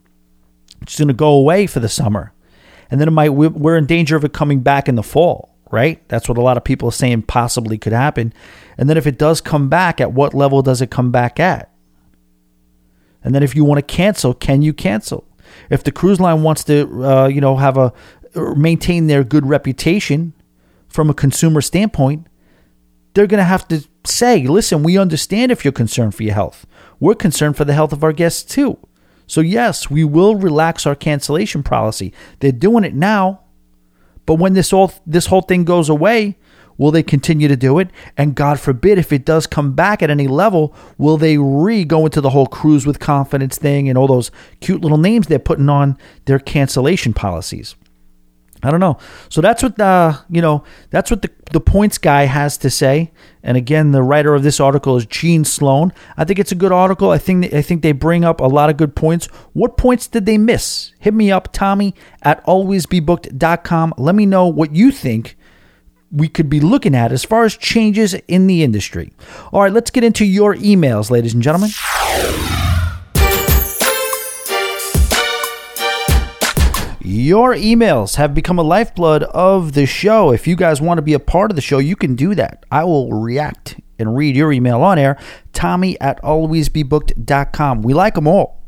It's 0.80 0.99
going 0.99 1.09
to 1.09 1.14
go 1.14 1.30
away 1.30 1.66
for 1.66 1.80
the 1.80 1.89
summer. 1.89 2.33
And 2.91 3.01
then 3.01 3.09
it 3.09 3.12
might, 3.12 3.30
we're 3.30 3.76
in 3.76 3.87
danger 3.87 4.16
of 4.16 4.24
it 4.24 4.33
coming 4.33 4.61
back 4.61 4.89
in 4.89 4.95
the 4.95 5.03
fall, 5.03 5.57
right? 5.70 6.07
That's 6.09 6.28
what 6.28 6.39
a 6.39 6.43
lot 6.43 6.57
of 6.57 6.64
people 6.64 6.89
are 6.89 6.93
saying 6.93 7.22
possibly 7.22 7.78
could 7.78 7.93
happen. 7.93 8.33
And 8.78 8.89
then 8.89 8.97
if 8.97 9.07
it 9.07 9.18
does 9.18 9.41
come 9.41 9.68
back, 9.68 10.01
at 10.01 10.12
what 10.12 10.35
level 10.35 10.62
does 10.62 10.80
it 10.83 10.91
come 10.91 11.11
back 11.11 11.41
at? 11.41 11.70
And 13.24 13.35
then 13.35 13.43
if 13.43 13.57
you 13.57 13.64
want 13.64 13.78
to 13.78 13.95
cancel, 13.95 14.35
can 14.35 14.62
you 14.62 14.72
cancel? 14.72 15.26
If 15.70 15.84
the 15.84 15.92
cruise 15.92 16.20
line 16.20 16.42
wants 16.42 16.64
to, 16.64 17.05
uh, 17.05 17.26
you 17.26 17.40
know, 17.40 17.57
have 17.57 17.76
a 17.76 17.92
maintain 18.57 19.07
their 19.07 19.24
good 19.24 19.46
reputation 19.46 20.32
from 20.88 21.11
a 21.11 21.14
consumer 21.14 21.61
standpoint, 21.61 22.26
they're 23.14 23.26
going 23.26 23.38
to 23.38 23.44
have 23.44 23.68
to 23.68 23.86
say, 24.05 24.46
listen, 24.46 24.82
we 24.82 24.96
understand 24.98 25.53
if 25.53 25.64
you're 25.64 25.72
concerned 25.72 26.14
for 26.14 26.22
your 26.22 26.34
health. 26.34 26.66
We're 26.98 27.14
concerned 27.14 27.57
for 27.57 27.64
the 27.64 27.74
health 27.74 27.92
of 27.92 28.03
our 28.03 28.12
guests 28.12 28.42
too. 28.42 28.78
So, 29.26 29.40
yes, 29.40 29.90
we 29.90 30.05
will 30.05 30.36
relax 30.36 30.86
our 30.86 30.94
cancellation 30.94 31.62
policy. 31.62 32.12
They're 32.40 32.53
doing 32.53 32.84
it 32.84 32.94
now. 32.94 33.40
But 34.24 34.34
when 34.36 34.55
this 34.55 34.72
all 34.72 34.92
this 35.07 35.26
whole 35.26 35.42
thing 35.42 35.64
goes 35.64 35.88
away, 35.88 36.38
Will 36.78 36.90
they 36.90 37.02
continue 37.02 37.48
to 37.48 37.56
do 37.56 37.78
it? 37.78 37.90
And 38.16 38.34
God 38.34 38.60
forbid, 38.60 38.98
if 38.98 39.12
it 39.12 39.24
does 39.24 39.46
come 39.46 39.72
back 39.72 40.02
at 40.02 40.10
any 40.10 40.28
level, 40.28 40.74
will 40.98 41.16
they 41.16 41.38
re 41.38 41.84
go 41.84 42.04
into 42.04 42.20
the 42.20 42.30
whole 42.30 42.46
cruise 42.46 42.86
with 42.86 42.98
confidence 42.98 43.58
thing 43.58 43.88
and 43.88 43.98
all 43.98 44.06
those 44.06 44.30
cute 44.60 44.80
little 44.80 44.98
names 44.98 45.26
they're 45.26 45.38
putting 45.38 45.68
on 45.68 45.98
their 46.24 46.38
cancellation 46.38 47.12
policies? 47.12 47.74
I 48.64 48.70
don't 48.70 48.80
know. 48.80 48.98
So 49.28 49.40
that's 49.40 49.62
what 49.62 49.76
the 49.76 50.20
you 50.30 50.40
know 50.40 50.62
that's 50.90 51.10
what 51.10 51.22
the 51.22 51.30
the 51.50 51.60
points 51.60 51.98
guy 51.98 52.24
has 52.24 52.56
to 52.58 52.70
say. 52.70 53.10
And 53.42 53.56
again, 53.56 53.90
the 53.90 54.02
writer 54.02 54.34
of 54.34 54.44
this 54.44 54.60
article 54.60 54.96
is 54.96 55.04
Gene 55.04 55.44
Sloan. 55.44 55.92
I 56.16 56.24
think 56.24 56.38
it's 56.38 56.52
a 56.52 56.56
good 56.56 56.70
article. 56.70 57.10
I 57.10 57.18
think 57.18 57.52
I 57.52 57.60
think 57.60 57.82
they 57.82 57.90
bring 57.90 58.24
up 58.24 58.40
a 58.40 58.46
lot 58.46 58.70
of 58.70 58.76
good 58.76 58.94
points. 58.94 59.26
What 59.52 59.76
points 59.76 60.06
did 60.06 60.26
they 60.26 60.38
miss? 60.38 60.92
Hit 61.00 61.12
me 61.12 61.32
up, 61.32 61.52
Tommy 61.52 61.94
at 62.22 62.44
alwaysbebooked.com. 62.46 63.94
Let 63.98 64.14
me 64.14 64.26
know 64.26 64.46
what 64.46 64.76
you 64.76 64.92
think 64.92 65.36
we 66.12 66.28
could 66.28 66.50
be 66.50 66.60
looking 66.60 66.94
at 66.94 67.10
as 67.10 67.24
far 67.24 67.44
as 67.44 67.56
changes 67.56 68.14
in 68.28 68.46
the 68.46 68.62
industry. 68.62 69.12
All 69.52 69.62
right, 69.62 69.72
let's 69.72 69.90
get 69.90 70.04
into 70.04 70.24
your 70.24 70.54
emails, 70.56 71.10
ladies 71.10 71.34
and 71.34 71.42
gentlemen. 71.42 71.70
Your 77.04 77.54
emails 77.54 78.16
have 78.16 78.32
become 78.34 78.58
a 78.58 78.62
lifeblood 78.62 79.24
of 79.24 79.72
the 79.72 79.86
show. 79.86 80.32
If 80.32 80.46
you 80.46 80.54
guys 80.54 80.80
want 80.80 80.98
to 80.98 81.02
be 81.02 81.14
a 81.14 81.18
part 81.18 81.50
of 81.50 81.56
the 81.56 81.62
show, 81.62 81.78
you 81.78 81.96
can 81.96 82.14
do 82.14 82.34
that. 82.36 82.64
I 82.70 82.84
will 82.84 83.12
react 83.12 83.80
and 83.98 84.16
read 84.16 84.36
your 84.36 84.52
email 84.52 84.82
on 84.82 84.98
air. 84.98 85.18
Tommy 85.52 86.00
at 86.00 86.22
alwaysbebooked.com. 86.22 87.82
We 87.82 87.94
like 87.94 88.14
them 88.14 88.28
all. 88.28 88.61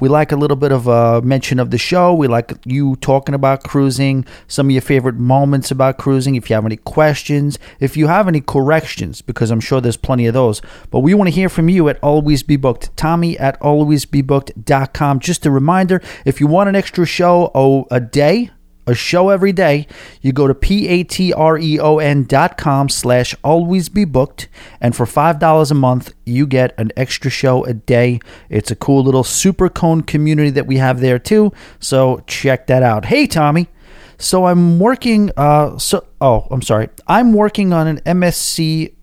We 0.00 0.08
like 0.08 0.32
a 0.32 0.36
little 0.36 0.56
bit 0.56 0.72
of 0.72 0.86
a 0.86 1.20
mention 1.22 1.58
of 1.58 1.70
the 1.70 1.78
show. 1.78 2.14
We 2.14 2.26
like 2.26 2.52
you 2.64 2.96
talking 2.96 3.34
about 3.34 3.62
cruising, 3.64 4.24
some 4.48 4.68
of 4.68 4.70
your 4.72 4.82
favorite 4.82 5.16
moments 5.16 5.70
about 5.70 5.98
cruising. 5.98 6.34
If 6.34 6.48
you 6.48 6.54
have 6.54 6.64
any 6.64 6.78
questions, 6.78 7.58
if 7.78 7.96
you 7.96 8.06
have 8.06 8.26
any 8.26 8.40
corrections, 8.40 9.20
because 9.20 9.50
I'm 9.50 9.60
sure 9.60 9.80
there's 9.80 9.96
plenty 9.96 10.26
of 10.26 10.34
those. 10.34 10.62
But 10.90 11.00
we 11.00 11.12
want 11.14 11.28
to 11.28 11.34
hear 11.34 11.48
from 11.48 11.68
you 11.68 11.88
at 11.88 11.98
Always 12.02 12.42
Be 12.42 12.56
Booked. 12.56 12.96
Tommy 12.96 13.38
at 13.38 13.60
alwaysbebooked.com. 13.60 15.20
Just 15.20 15.46
a 15.46 15.50
reminder 15.50 16.00
if 16.24 16.40
you 16.40 16.46
want 16.46 16.68
an 16.68 16.76
extra 16.76 17.04
show 17.04 17.50
oh, 17.54 17.86
a 17.90 18.00
day, 18.00 18.50
a 18.86 18.94
show 18.94 19.28
every 19.28 19.52
day, 19.52 19.86
you 20.20 20.32
go 20.32 20.46
to 20.46 20.54
p-a-t-r-e-o-n 20.54 22.24
dot 22.24 22.56
com 22.58 22.88
slash 22.88 23.34
always 23.44 23.88
be 23.88 24.04
booked, 24.04 24.48
and 24.80 24.96
for 24.96 25.06
$5 25.06 25.70
a 25.70 25.74
month, 25.74 26.14
you 26.24 26.46
get 26.46 26.74
an 26.78 26.90
extra 26.96 27.30
show 27.30 27.64
a 27.64 27.74
day. 27.74 28.20
It's 28.48 28.70
a 28.70 28.76
cool 28.76 29.04
little 29.04 29.24
super 29.24 29.68
cone 29.68 30.02
community 30.02 30.50
that 30.50 30.66
we 30.66 30.76
have 30.78 31.00
there 31.00 31.18
too, 31.18 31.52
so 31.78 32.22
check 32.26 32.66
that 32.66 32.82
out. 32.82 33.06
Hey, 33.06 33.26
Tommy. 33.26 33.68
So 34.18 34.44
I'm 34.46 34.78
working, 34.78 35.30
uh, 35.36 35.78
so, 35.78 36.06
oh, 36.20 36.46
I'm 36.50 36.60
sorry. 36.60 36.90
I'm 37.06 37.32
working 37.32 37.72
on 37.72 37.86
an 37.86 38.00
MSC 38.00 38.94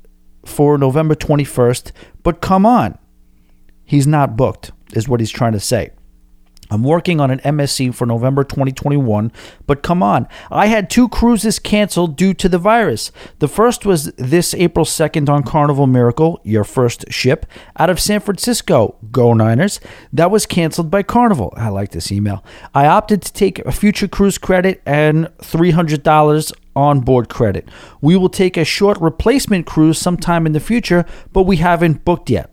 for 0.46 0.78
November 0.78 1.16
21st, 1.16 1.92
but 2.22 2.40
come 2.40 2.66
on. 2.68 2.98
He's 3.84 4.06
not 4.06 4.36
booked, 4.36 4.72
is 4.94 5.10
what 5.10 5.20
he's 5.20 5.32
trying 5.32 5.54
to 5.54 5.60
say. 5.60 5.90
I'm 6.70 6.84
working 6.84 7.20
on 7.20 7.32
an 7.32 7.40
MSC 7.40 7.94
for 7.94 8.06
November 8.06 8.44
2021, 8.44 9.32
but 9.66 9.84
come 9.84 10.04
on. 10.04 10.28
I 10.52 10.68
had 10.68 10.90
two 10.90 11.08
cruises 11.10 11.60
canceled 11.60 12.16
due 12.16 12.34
to 12.36 12.50
the 12.50 12.58
virus. 12.58 13.12
The 13.40 13.48
first 13.48 13.86
was 13.86 14.12
this 14.14 14.54
April 14.54 14.86
2nd 14.86 15.30
on 15.30 15.44
Carnival 15.44 15.88
Miracle, 15.88 16.42
your 16.44 16.64
first 16.64 17.06
ship, 17.12 17.46
out 17.78 17.90
of 17.90 18.00
San 18.00 18.20
Francisco. 18.20 18.96
Go 19.12 19.34
Niners. 19.34 19.80
That 20.12 20.32
was 20.32 20.46
canceled 20.46 20.92
by 20.92 21.04
Carnival. 21.04 21.54
I 21.56 21.70
like 21.70 21.92
this 21.92 22.12
email. 22.12 22.44
I 22.74 22.86
opted 22.88 23.22
to 23.24 23.34
take 23.34 23.60
a 23.60 23.72
future 23.72 24.08
cruise 24.08 24.38
credit 24.38 24.82
and 24.86 25.28
$300 25.40 26.54
on 26.78 27.00
board 27.00 27.28
credit. 27.28 27.68
We 28.02 28.16
will 28.16 28.30
take 28.30 28.56
a 28.56 28.64
short 28.64 29.02
replacement 29.02 29.66
cruise 29.66 29.98
sometime 29.98 30.46
in 30.46 30.54
the 30.54 30.60
future, 30.60 31.06
but 31.34 31.44
we 31.44 31.58
haven't 31.58 32.06
booked 32.06 32.30
yet. 32.30 32.52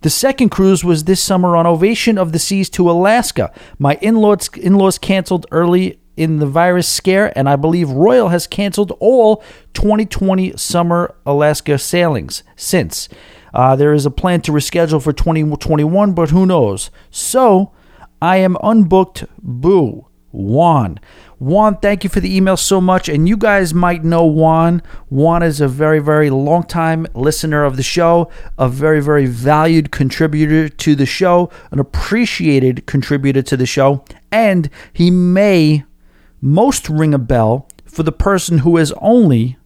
The 0.00 0.10
second 0.10 0.48
cruise 0.48 0.82
was 0.82 1.04
this 1.04 1.22
summer 1.22 1.54
on 1.54 1.68
Ovation 1.68 2.18
of 2.18 2.32
the 2.32 2.40
Seas 2.40 2.68
to 2.70 2.90
Alaska. 2.90 3.52
My 3.78 3.94
in-laws 4.02 4.48
in-laws 4.56 4.98
canceled 4.98 5.46
early 5.52 6.00
in 6.16 6.38
the 6.38 6.46
virus 6.46 6.88
scare, 6.88 7.32
and 7.38 7.48
I 7.48 7.54
believe 7.54 7.88
Royal 7.90 8.28
has 8.28 8.48
canceled 8.48 8.92
all 8.98 9.36
2020 9.74 10.56
summer 10.56 11.14
Alaska 11.24 11.78
sailings 11.78 12.42
since. 12.56 13.08
Uh, 13.54 13.76
there 13.76 13.92
is 13.92 14.04
a 14.04 14.10
plan 14.10 14.40
to 14.42 14.52
reschedule 14.52 15.02
for 15.02 15.12
2021, 15.12 16.12
but 16.12 16.30
who 16.30 16.44
knows? 16.44 16.90
So 17.10 17.72
I 18.20 18.38
am 18.38 18.56
unbooked. 18.56 19.28
Boo. 19.38 20.09
Juan. 20.32 21.00
Juan, 21.38 21.78
thank 21.78 22.04
you 22.04 22.10
for 22.10 22.20
the 22.20 22.34
email 22.34 22.56
so 22.56 22.80
much. 22.80 23.08
And 23.08 23.28
you 23.28 23.36
guys 23.36 23.72
might 23.74 24.04
know 24.04 24.24
Juan. 24.24 24.82
Juan 25.08 25.42
is 25.42 25.60
a 25.60 25.68
very, 25.68 25.98
very 25.98 26.30
long 26.30 26.62
time 26.62 27.06
listener 27.14 27.64
of 27.64 27.76
the 27.76 27.82
show, 27.82 28.30
a 28.58 28.68
very, 28.68 29.00
very 29.00 29.26
valued 29.26 29.90
contributor 29.90 30.68
to 30.68 30.94
the 30.94 31.06
show, 31.06 31.50
an 31.70 31.78
appreciated 31.78 32.86
contributor 32.86 33.42
to 33.42 33.56
the 33.56 33.66
show. 33.66 34.04
And 34.30 34.70
he 34.92 35.10
may 35.10 35.84
most 36.40 36.88
ring 36.88 37.14
a 37.14 37.18
bell 37.18 37.68
for 37.84 38.02
the 38.02 38.12
person 38.12 38.58
who 38.58 38.76
has 38.76 38.92
only 38.98 39.56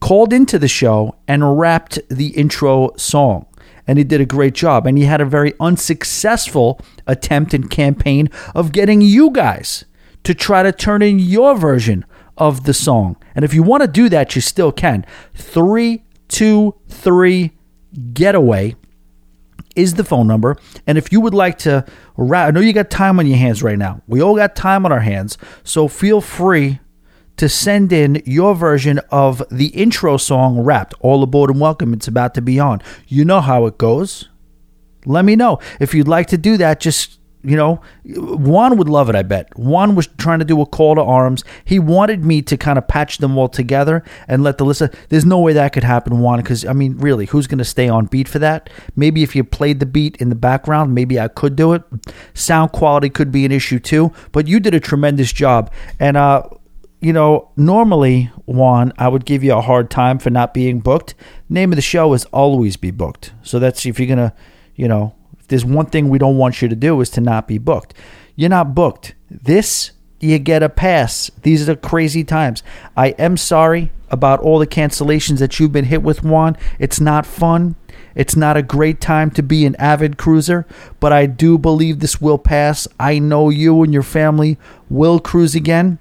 called 0.00 0.32
into 0.32 0.58
the 0.58 0.68
show 0.68 1.14
and 1.28 1.58
rapped 1.58 1.98
the 2.08 2.28
intro 2.28 2.90
song 2.96 3.46
and 3.90 3.98
he 3.98 4.04
did 4.04 4.20
a 4.20 4.24
great 4.24 4.54
job. 4.54 4.86
And 4.86 4.96
he 4.96 5.02
had 5.02 5.20
a 5.20 5.24
very 5.24 5.52
unsuccessful 5.58 6.80
attempt 7.08 7.52
and 7.52 7.68
campaign 7.68 8.28
of 8.54 8.70
getting 8.70 9.00
you 9.00 9.32
guys 9.32 9.84
to 10.22 10.32
try 10.32 10.62
to 10.62 10.70
turn 10.70 11.02
in 11.02 11.18
your 11.18 11.56
version 11.56 12.04
of 12.38 12.66
the 12.66 12.72
song. 12.72 13.16
And 13.34 13.44
if 13.44 13.52
you 13.52 13.64
want 13.64 13.82
to 13.82 13.88
do 13.88 14.08
that, 14.10 14.36
you 14.36 14.42
still 14.42 14.70
can. 14.70 15.04
323 15.34 17.50
Getaway 18.12 18.76
is 19.74 19.94
the 19.94 20.04
phone 20.04 20.28
number. 20.28 20.56
And 20.86 20.96
if 20.96 21.10
you 21.10 21.20
would 21.20 21.34
like 21.34 21.58
to, 21.58 21.84
I 22.16 22.52
know 22.52 22.60
you 22.60 22.72
got 22.72 22.90
time 22.90 23.18
on 23.18 23.26
your 23.26 23.38
hands 23.38 23.60
right 23.60 23.76
now. 23.76 24.02
We 24.06 24.22
all 24.22 24.36
got 24.36 24.54
time 24.54 24.86
on 24.86 24.92
our 24.92 25.00
hands. 25.00 25.36
So 25.64 25.88
feel 25.88 26.20
free 26.20 26.78
to 27.40 27.48
send 27.48 27.90
in 27.90 28.22
your 28.26 28.54
version 28.54 29.00
of 29.10 29.42
the 29.50 29.68
intro 29.68 30.18
song 30.18 30.60
wrapped. 30.60 30.92
All 31.00 31.22
aboard 31.22 31.48
and 31.48 31.58
welcome. 31.58 31.94
It's 31.94 32.06
about 32.06 32.34
to 32.34 32.42
be 32.42 32.60
on. 32.60 32.82
You 33.08 33.24
know 33.24 33.40
how 33.40 33.64
it 33.64 33.78
goes. 33.78 34.28
Let 35.06 35.24
me 35.24 35.36
know. 35.36 35.58
If 35.80 35.94
you'd 35.94 36.06
like 36.06 36.26
to 36.26 36.36
do 36.36 36.58
that, 36.58 36.80
just 36.80 37.18
you 37.42 37.56
know, 37.56 37.80
Juan 38.04 38.76
would 38.76 38.90
love 38.90 39.08
it, 39.08 39.16
I 39.16 39.22
bet. 39.22 39.56
Juan 39.58 39.94
was 39.94 40.06
trying 40.18 40.40
to 40.40 40.44
do 40.44 40.60
a 40.60 40.66
call 40.66 40.96
to 40.96 41.02
arms. 41.02 41.42
He 41.64 41.78
wanted 41.78 42.22
me 42.22 42.42
to 42.42 42.58
kind 42.58 42.76
of 42.76 42.86
patch 42.86 43.16
them 43.16 43.38
all 43.38 43.48
together 43.48 44.04
and 44.28 44.42
let 44.42 44.58
the 44.58 44.66
listen. 44.66 44.90
There's 45.08 45.24
no 45.24 45.38
way 45.38 45.54
that 45.54 45.72
could 45.72 45.82
happen, 45.82 46.20
Juan, 46.20 46.40
because, 46.40 46.66
I 46.66 46.74
mean, 46.74 46.98
really, 46.98 47.24
who's 47.24 47.46
going 47.46 47.56
to 47.56 47.64
stay 47.64 47.88
on 47.88 48.04
beat 48.04 48.28
for 48.28 48.40
that? 48.40 48.68
Maybe 48.94 49.22
if 49.22 49.34
you 49.34 49.42
played 49.42 49.80
the 49.80 49.86
beat 49.86 50.16
in 50.16 50.28
the 50.28 50.34
background, 50.34 50.94
maybe 50.94 51.18
I 51.18 51.28
could 51.28 51.56
do 51.56 51.72
it. 51.72 51.82
Sound 52.34 52.72
quality 52.72 53.08
could 53.08 53.32
be 53.32 53.46
an 53.46 53.52
issue 53.52 53.78
too, 53.78 54.12
but 54.32 54.46
you 54.46 54.60
did 54.60 54.74
a 54.74 54.80
tremendous 54.80 55.32
job. 55.32 55.72
And, 55.98 56.18
uh, 56.18 56.42
you 57.00 57.12
know, 57.12 57.50
normally, 57.56 58.30
Juan, 58.44 58.92
I 58.98 59.08
would 59.08 59.24
give 59.24 59.42
you 59.42 59.54
a 59.54 59.60
hard 59.60 59.90
time 59.90 60.18
for 60.18 60.30
not 60.30 60.52
being 60.52 60.80
booked. 60.80 61.14
Name 61.48 61.72
of 61.72 61.76
the 61.76 61.82
show 61.82 62.12
is 62.12 62.26
Always 62.26 62.76
Be 62.76 62.90
Booked. 62.90 63.32
So 63.42 63.58
that's 63.58 63.86
if 63.86 63.98
you're 63.98 64.06
going 64.06 64.30
to, 64.30 64.34
you 64.76 64.86
know, 64.86 65.14
if 65.38 65.48
there's 65.48 65.64
one 65.64 65.86
thing 65.86 66.08
we 66.08 66.18
don't 66.18 66.36
want 66.36 66.60
you 66.60 66.68
to 66.68 66.76
do 66.76 67.00
is 67.00 67.10
to 67.10 67.20
not 67.20 67.48
be 67.48 67.58
booked. 67.58 67.94
You're 68.36 68.50
not 68.50 68.74
booked. 68.74 69.14
This 69.30 69.92
you 70.20 70.38
get 70.38 70.62
a 70.62 70.68
pass. 70.68 71.30
These 71.42 71.68
are 71.68 71.76
crazy 71.76 72.24
times. 72.24 72.62
I 72.96 73.08
am 73.10 73.38
sorry 73.38 73.90
about 74.10 74.40
all 74.40 74.58
the 74.58 74.66
cancellations 74.66 75.38
that 75.38 75.58
you've 75.58 75.72
been 75.72 75.86
hit 75.86 76.02
with, 76.02 76.22
Juan. 76.22 76.58
It's 76.78 77.00
not 77.00 77.24
fun. 77.24 77.76
It's 78.14 78.36
not 78.36 78.56
a 78.56 78.62
great 78.62 79.00
time 79.00 79.30
to 79.32 79.42
be 79.42 79.64
an 79.64 79.76
avid 79.76 80.18
cruiser, 80.18 80.66
but 80.98 81.12
I 81.12 81.26
do 81.26 81.56
believe 81.56 82.00
this 82.00 82.20
will 82.20 82.38
pass. 82.38 82.86
I 82.98 83.18
know 83.18 83.48
you 83.48 83.82
and 83.82 83.92
your 83.92 84.02
family 84.02 84.58
will 84.90 85.20
cruise 85.20 85.54
again. 85.54 85.98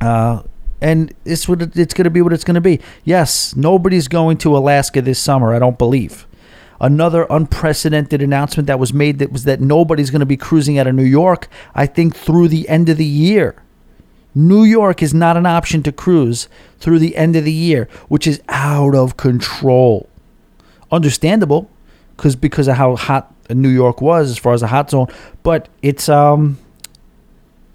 Uh, 0.00 0.42
and 0.80 1.12
it's 1.24 1.48
what 1.48 1.60
it- 1.62 1.76
it's 1.76 1.92
going 1.94 2.04
to 2.04 2.10
be 2.10 2.22
what 2.22 2.32
it's 2.32 2.44
going 2.44 2.54
to 2.54 2.60
be. 2.60 2.80
Yes, 3.04 3.54
nobody's 3.56 4.08
going 4.08 4.38
to 4.38 4.56
Alaska 4.56 5.02
this 5.02 5.18
summer, 5.18 5.54
I 5.54 5.58
don't 5.58 5.78
believe. 5.78 6.26
Another 6.80 7.26
unprecedented 7.28 8.22
announcement 8.22 8.66
that 8.66 8.78
was 8.78 8.94
made 8.94 9.18
that 9.18 9.30
was 9.30 9.44
that 9.44 9.60
nobody's 9.60 10.10
going 10.10 10.20
to 10.20 10.26
be 10.26 10.38
cruising 10.38 10.78
out 10.78 10.86
of 10.86 10.94
New 10.94 11.04
York, 11.04 11.48
I 11.74 11.84
think 11.84 12.16
through 12.16 12.48
the 12.48 12.66
end 12.70 12.88
of 12.88 12.96
the 12.96 13.04
year. 13.04 13.56
New 14.34 14.62
York 14.64 15.02
is 15.02 15.12
not 15.12 15.36
an 15.36 15.44
option 15.44 15.82
to 15.82 15.92
cruise 15.92 16.48
through 16.78 16.98
the 17.00 17.16
end 17.16 17.36
of 17.36 17.44
the 17.44 17.52
year, 17.52 17.86
which 18.08 18.26
is 18.26 18.40
out 18.48 18.94
of 18.94 19.18
control. 19.18 20.08
Understandable, 20.90 21.68
because 22.16 22.34
because 22.36 22.66
of 22.68 22.76
how 22.76 22.96
hot 22.96 23.34
New 23.50 23.68
York 23.68 24.00
was 24.00 24.30
as 24.30 24.38
far 24.38 24.54
as 24.54 24.62
a 24.62 24.68
hot 24.68 24.90
zone, 24.90 25.08
but 25.42 25.68
it's 25.82 26.08
um, 26.08 26.58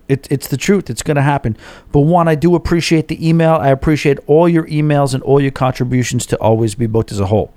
it, 0.08 0.28
it's 0.32 0.48
the 0.48 0.58
truth. 0.58 0.90
It's 0.90 1.04
going 1.04 1.16
to 1.16 1.22
happen. 1.22 1.58
But 1.92 2.02
one, 2.02 2.28
I 2.28 2.36
do 2.36 2.56
appreciate 2.56 3.08
the 3.08 3.28
email. 3.28 3.54
I 3.54 3.70
appreciate 3.70 4.20
all 4.28 4.48
your 4.48 4.68
emails 4.68 5.14
and 5.14 5.24
all 5.24 5.42
your 5.42 5.52
contributions 5.52 6.26
to 6.28 6.38
always 6.38 6.76
be 6.76 6.88
booked 6.88 7.12
as 7.12 7.20
a 7.20 7.28
whole. 7.28 7.54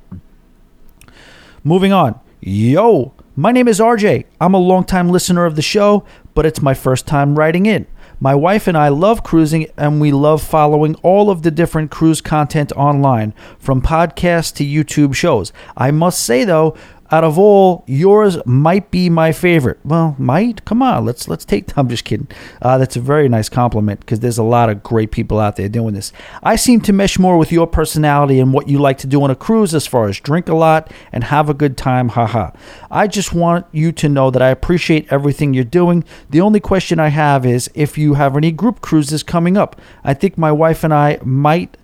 Moving 1.64 1.92
on. 1.92 2.18
Yo, 2.40 3.12
my 3.36 3.52
name 3.52 3.68
is 3.68 3.80
RJ. 3.80 4.24
I'm 4.40 4.54
a 4.54 4.58
longtime 4.58 5.10
listener 5.10 5.44
of 5.44 5.56
the 5.56 5.62
show, 5.62 6.04
but 6.34 6.46
it's 6.46 6.62
my 6.62 6.74
first 6.74 7.06
time 7.06 7.36
writing 7.38 7.66
in. 7.66 7.86
My 8.20 8.34
wife 8.34 8.66
and 8.66 8.76
I 8.76 8.88
love 8.88 9.22
cruising 9.22 9.68
and 9.76 10.00
we 10.00 10.10
love 10.10 10.42
following 10.42 10.96
all 10.96 11.30
of 11.30 11.42
the 11.42 11.52
different 11.52 11.92
cruise 11.92 12.20
content 12.20 12.72
online, 12.72 13.32
from 13.60 13.80
podcasts 13.80 14.52
to 14.56 14.64
YouTube 14.64 15.14
shows. 15.14 15.52
I 15.76 15.92
must 15.92 16.24
say 16.24 16.44
though, 16.44 16.76
out 17.10 17.24
of 17.24 17.38
all, 17.38 17.84
yours 17.86 18.38
might 18.44 18.90
be 18.90 19.08
my 19.08 19.32
favorite. 19.32 19.78
Well, 19.84 20.14
might? 20.18 20.64
Come 20.64 20.82
on, 20.82 21.04
let's 21.04 21.28
let's 21.28 21.44
take. 21.44 21.68
I'm 21.78 21.88
just 21.88 22.04
kidding. 22.04 22.28
Uh, 22.60 22.78
that's 22.78 22.96
a 22.96 23.00
very 23.00 23.28
nice 23.28 23.48
compliment 23.48 24.00
because 24.00 24.20
there's 24.20 24.38
a 24.38 24.42
lot 24.42 24.68
of 24.68 24.82
great 24.82 25.10
people 25.10 25.38
out 25.38 25.56
there 25.56 25.68
doing 25.68 25.94
this. 25.94 26.12
I 26.42 26.56
seem 26.56 26.80
to 26.82 26.92
mesh 26.92 27.18
more 27.18 27.38
with 27.38 27.52
your 27.52 27.66
personality 27.66 28.40
and 28.40 28.52
what 28.52 28.68
you 28.68 28.78
like 28.78 28.98
to 28.98 29.06
do 29.06 29.22
on 29.22 29.30
a 29.30 29.36
cruise, 29.36 29.74
as 29.74 29.86
far 29.86 30.08
as 30.08 30.20
drink 30.20 30.48
a 30.48 30.54
lot 30.54 30.92
and 31.12 31.24
have 31.24 31.48
a 31.48 31.54
good 31.54 31.76
time. 31.76 32.10
Haha. 32.10 32.50
I 32.90 33.06
just 33.06 33.32
want 33.32 33.66
you 33.72 33.92
to 33.92 34.08
know 34.08 34.30
that 34.30 34.42
I 34.42 34.48
appreciate 34.48 35.10
everything 35.12 35.54
you're 35.54 35.64
doing. 35.64 36.04
The 36.30 36.40
only 36.40 36.60
question 36.60 36.98
I 36.98 37.08
have 37.08 37.46
is 37.46 37.70
if 37.74 37.96
you 37.96 38.14
have 38.14 38.36
any 38.36 38.52
group 38.52 38.80
cruises 38.80 39.22
coming 39.22 39.56
up. 39.56 39.80
I 40.04 40.14
think 40.14 40.36
my 40.38 40.52
wife 40.52 40.84
and 40.84 40.92
I 40.92 41.18
might 41.22 41.76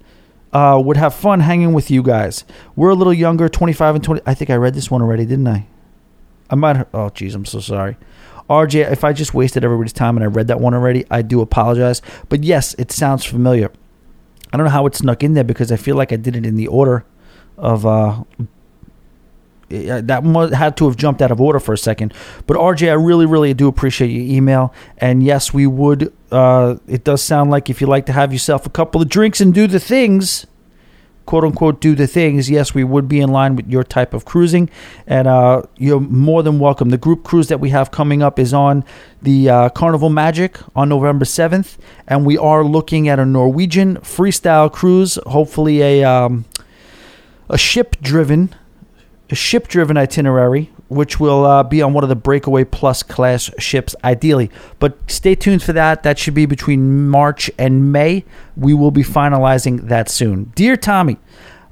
uh, 0.55 0.81
would 0.83 0.97
have 0.97 1.15
fun 1.15 1.41
hanging 1.41 1.73
with 1.73 1.91
you 1.91 2.03
guys. 2.03 2.45
We're 2.77 2.91
a 2.91 2.95
little 2.95 3.13
younger, 3.13 3.49
25 3.49 3.97
and 3.97 4.05
20. 4.05 4.23
I 4.25 4.35
think 4.35 4.51
I 4.51 4.55
read 4.55 4.75
this 4.75 4.91
one 4.91 5.03
already, 5.03 5.27
didn't 5.27 5.49
I? 5.49 5.67
I 6.49 6.55
might. 6.55 6.77
Oh, 6.95 7.11
jeez, 7.11 7.35
I'm 7.35 7.45
so 7.45 7.61
sorry. 7.61 7.97
RJ, 8.49 8.91
if 8.93 9.05
I 9.05 9.13
just 9.13 9.35
wasted 9.35 9.65
everybody's 9.65 9.93
time 9.93 10.17
and 10.17 10.25
I 10.25 10.29
read 10.29 10.49
that 10.49 10.61
one 10.61 10.75
already, 10.75 11.05
I 11.11 11.23
do 11.23 11.41
apologize. 11.41 12.03
But 12.29 12.45
yes, 12.45 12.75
it 12.79 12.93
sounds 12.93 13.25
familiar. 13.25 13.71
I 14.53 14.57
don't 14.57 14.67
know 14.67 14.71
how 14.71 14.87
it 14.87 14.95
snuck 14.95 15.23
in 15.23 15.35
there 15.35 15.45
because 15.45 15.73
I 15.73 15.77
feel 15.77 15.97
like 15.97 16.13
I 16.13 16.17
did 16.17 16.37
it 16.37 16.47
in 16.47 16.57
the 16.57 16.69
order 16.69 17.05
of. 17.59 17.85
Uh, 17.85 18.23
that 19.71 20.53
had 20.55 20.77
to 20.77 20.85
have 20.87 20.97
jumped 20.97 21.23
out 21.23 21.31
of 21.33 21.41
order 21.41 21.59
for 21.59 21.73
a 21.73 21.79
second. 21.79 22.13
But 22.47 22.57
RJ, 22.57 22.91
I 22.91 22.93
really, 22.93 23.27
really 23.27 23.55
do 23.55 23.67
appreciate 23.67 24.09
your 24.09 24.23
email. 24.23 24.73
And 24.99 25.23
yes, 25.23 25.53
we 25.53 25.67
would. 25.67 26.13
Uh, 26.35 26.79
it 26.89 27.05
does 27.05 27.23
sound 27.23 27.51
like 27.51 27.71
if 27.71 27.81
you 27.81 27.87
like 27.87 28.07
to 28.07 28.13
have 28.13 28.33
yourself 28.33 28.67
a 28.67 28.71
couple 28.71 29.01
of 29.01 29.09
drinks 29.09 29.41
and 29.41 29.55
do 29.55 29.67
the 29.67 29.79
things, 29.79 30.47
quote 31.27 31.45
unquote, 31.45 31.81
do 31.81 31.95
the 31.95 32.07
things. 32.07 32.51
Yes, 32.51 32.75
we 32.75 32.83
would 32.83 33.09
be 33.09 33.21
in 33.21 33.31
line 33.31 33.55
with 33.57 33.69
your 33.69 33.85
type 33.85 34.13
of 34.13 34.25
cruising, 34.25 34.69
and 35.07 35.29
uh, 35.29 35.63
you're 35.79 36.01
more 36.01 36.43
than 36.43 36.59
welcome. 36.59 36.91
The 36.91 36.99
group 36.99 37.23
cruise 37.23 37.49
that 37.49 37.61
we 37.61 37.71
have 37.71 37.91
coming 37.91 38.23
up 38.23 38.39
is 38.39 38.53
on 38.53 38.85
the 39.23 39.49
uh, 39.49 39.69
Carnival 39.71 40.11
Magic 40.11 40.59
on 40.75 40.89
November 40.89 41.25
seventh, 41.25 41.79
and 42.09 42.27
we 42.27 42.37
are 42.37 42.65
looking 42.65 43.09
at 43.09 43.19
a 43.19 43.25
Norwegian 43.25 43.97
freestyle 43.99 44.71
cruise. 44.73 45.19
Hopefully, 45.27 45.83
a 45.83 46.05
um, 46.05 46.45
a 47.49 47.59
ship 47.59 47.97
driven 48.03 48.55
a 49.31 49.35
ship 49.35 49.69
driven 49.69 49.97
itinerary, 49.97 50.71
which 50.89 51.19
will 51.19 51.45
uh, 51.45 51.63
be 51.63 51.83
on 51.83 51.93
one 51.93 52.05
of 52.05 52.09
the 52.09 52.17
Breakaway 52.17 52.65
Plus 52.65 53.03
class 53.03 53.51
ships, 53.59 53.95
ideally. 54.05 54.51
But 54.79 55.11
stay 55.11 55.35
tuned 55.35 55.63
for 55.63 55.73
that. 55.73 56.03
That 56.03 56.19
should 56.19 56.35
be 56.35 56.47
between 56.47 57.09
March 57.09 57.51
and 57.59 57.93
May. 57.93 58.25
We 58.57 58.75
will 58.75 58.91
be 58.91 59.03
finalizing 59.03 59.89
that 59.89 60.09
soon. 60.09 60.53
Dear 60.55 60.77
Tommy, 60.77 61.19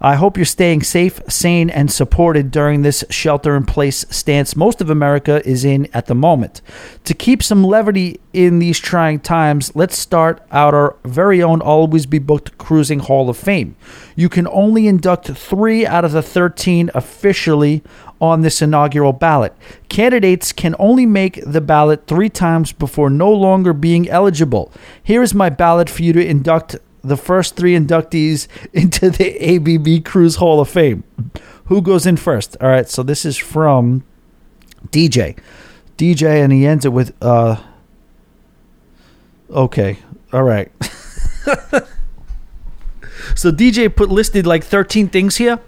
I 0.05 0.17
hope 0.17 0.37
you're 0.37 0.45
staying 0.45 0.83
safe, 0.83 1.21
sane, 1.29 1.71
and 1.71 1.89
supported 1.89 2.51
during 2.51 2.83
this 2.83 3.05
shelter 3.09 3.55
in 3.55 3.65
place 3.65 4.05
stance 4.11 4.57
most 4.57 4.81
of 4.81 4.91
America 4.91 5.41
is 5.49 5.65
in 5.65 5.89
at 5.95 6.07
the 6.07 6.15
moment. 6.17 6.61
To 7.05 7.15
keep 7.15 7.41
some 7.41 7.63
levity 7.63 8.19
in 8.33 8.59
these 8.59 8.81
trying 8.81 9.21
times, 9.21 9.71
let's 9.77 9.97
start 9.97 10.45
out 10.51 10.75
our 10.75 10.97
very 11.05 11.41
own 11.41 11.61
Always 11.61 12.07
Be 12.07 12.19
Booked 12.19 12.59
Cruising 12.59 12.99
Hall 12.99 13.31
of 13.31 13.37
Fame. 13.37 13.77
You 14.17 14.29
can 14.29 14.49
only 14.49 14.89
induct 14.89 15.29
three 15.29 15.87
out 15.87 16.05
of 16.05 16.11
the 16.11 16.21
13 16.23 16.91
officially 16.95 17.85
on 18.21 18.41
this 18.41 18.61
inaugural 18.61 19.13
ballot. 19.13 19.55
Candidates 19.89 20.53
can 20.53 20.75
only 20.81 21.07
make 21.07 21.41
the 21.47 21.61
ballot 21.61 22.09
three 22.09 22.29
times 22.29 22.73
before 22.73 23.09
no 23.09 23.31
longer 23.31 23.73
being 23.73 24.09
eligible. 24.09 24.73
Here 25.01 25.23
is 25.23 25.33
my 25.33 25.49
ballot 25.49 25.89
for 25.89 26.03
you 26.03 26.13
to 26.13 26.27
induct 26.27 26.77
the 27.03 27.17
first 27.17 27.57
three 27.57 27.75
inductees 27.75 28.49
into 28.73 29.11
the 29.11 29.57
ABB 29.57 30.05
Cruise 30.05 30.37
Hall 30.37 30.61
of 30.61 30.69
Fame. 30.69 31.05
Who 31.67 31.83
goes 31.83 32.07
in 32.07 32.17
first? 32.17 32.57
All 32.61 32.69
right, 32.69 32.89
so 32.89 33.03
this 33.03 33.25
is 33.25 33.37
from 33.37 34.05
DJ. 34.89 35.39
DJ, 35.97 36.43
and 36.43 36.53
he 36.53 36.67
ends 36.67 36.85
it 36.85 36.93
with, 36.93 37.15
uh, 37.23 37.57
okay, 39.51 39.99
all 40.33 40.43
right. 40.43 40.71
so 43.35 43.53
DJ 43.53 43.95
put 43.95 44.09
listed 44.09 44.47
like 44.47 44.65
13 44.65 45.09
things 45.09 45.37
here 45.37 45.61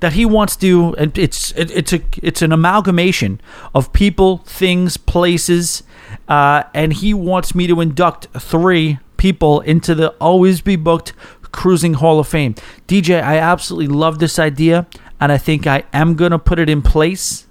that 0.00 0.12
he 0.12 0.24
wants 0.24 0.56
to 0.56 0.94
and 0.96 1.16
it's 1.18 1.52
it, 1.52 1.70
it's 1.72 1.92
a 1.92 2.00
it's 2.22 2.40
an 2.40 2.52
amalgamation 2.52 3.40
of 3.74 3.92
people 3.92 4.38
things 4.38 4.96
places 4.96 5.82
uh, 6.28 6.62
and 6.72 6.94
he 6.94 7.12
wants 7.12 7.54
me 7.54 7.66
to 7.66 7.80
induct 7.80 8.28
three 8.40 8.98
people 9.18 9.60
into 9.60 9.94
the 9.94 10.08
always 10.20 10.60
be 10.62 10.76
booked 10.76 11.12
cruising 11.52 11.94
hall 11.94 12.18
of 12.18 12.28
fame. 12.28 12.54
Dj 12.86 13.22
i 13.22 13.38
absolutely 13.38 13.94
love 13.94 14.18
this 14.18 14.38
idea 14.38 14.86
and 15.20 15.32
i 15.32 15.38
think 15.38 15.66
i 15.66 15.82
am 15.92 16.14
going 16.14 16.30
to 16.30 16.38
put 16.38 16.58
it 16.58 16.68
in 16.70 16.82
place. 16.82 17.46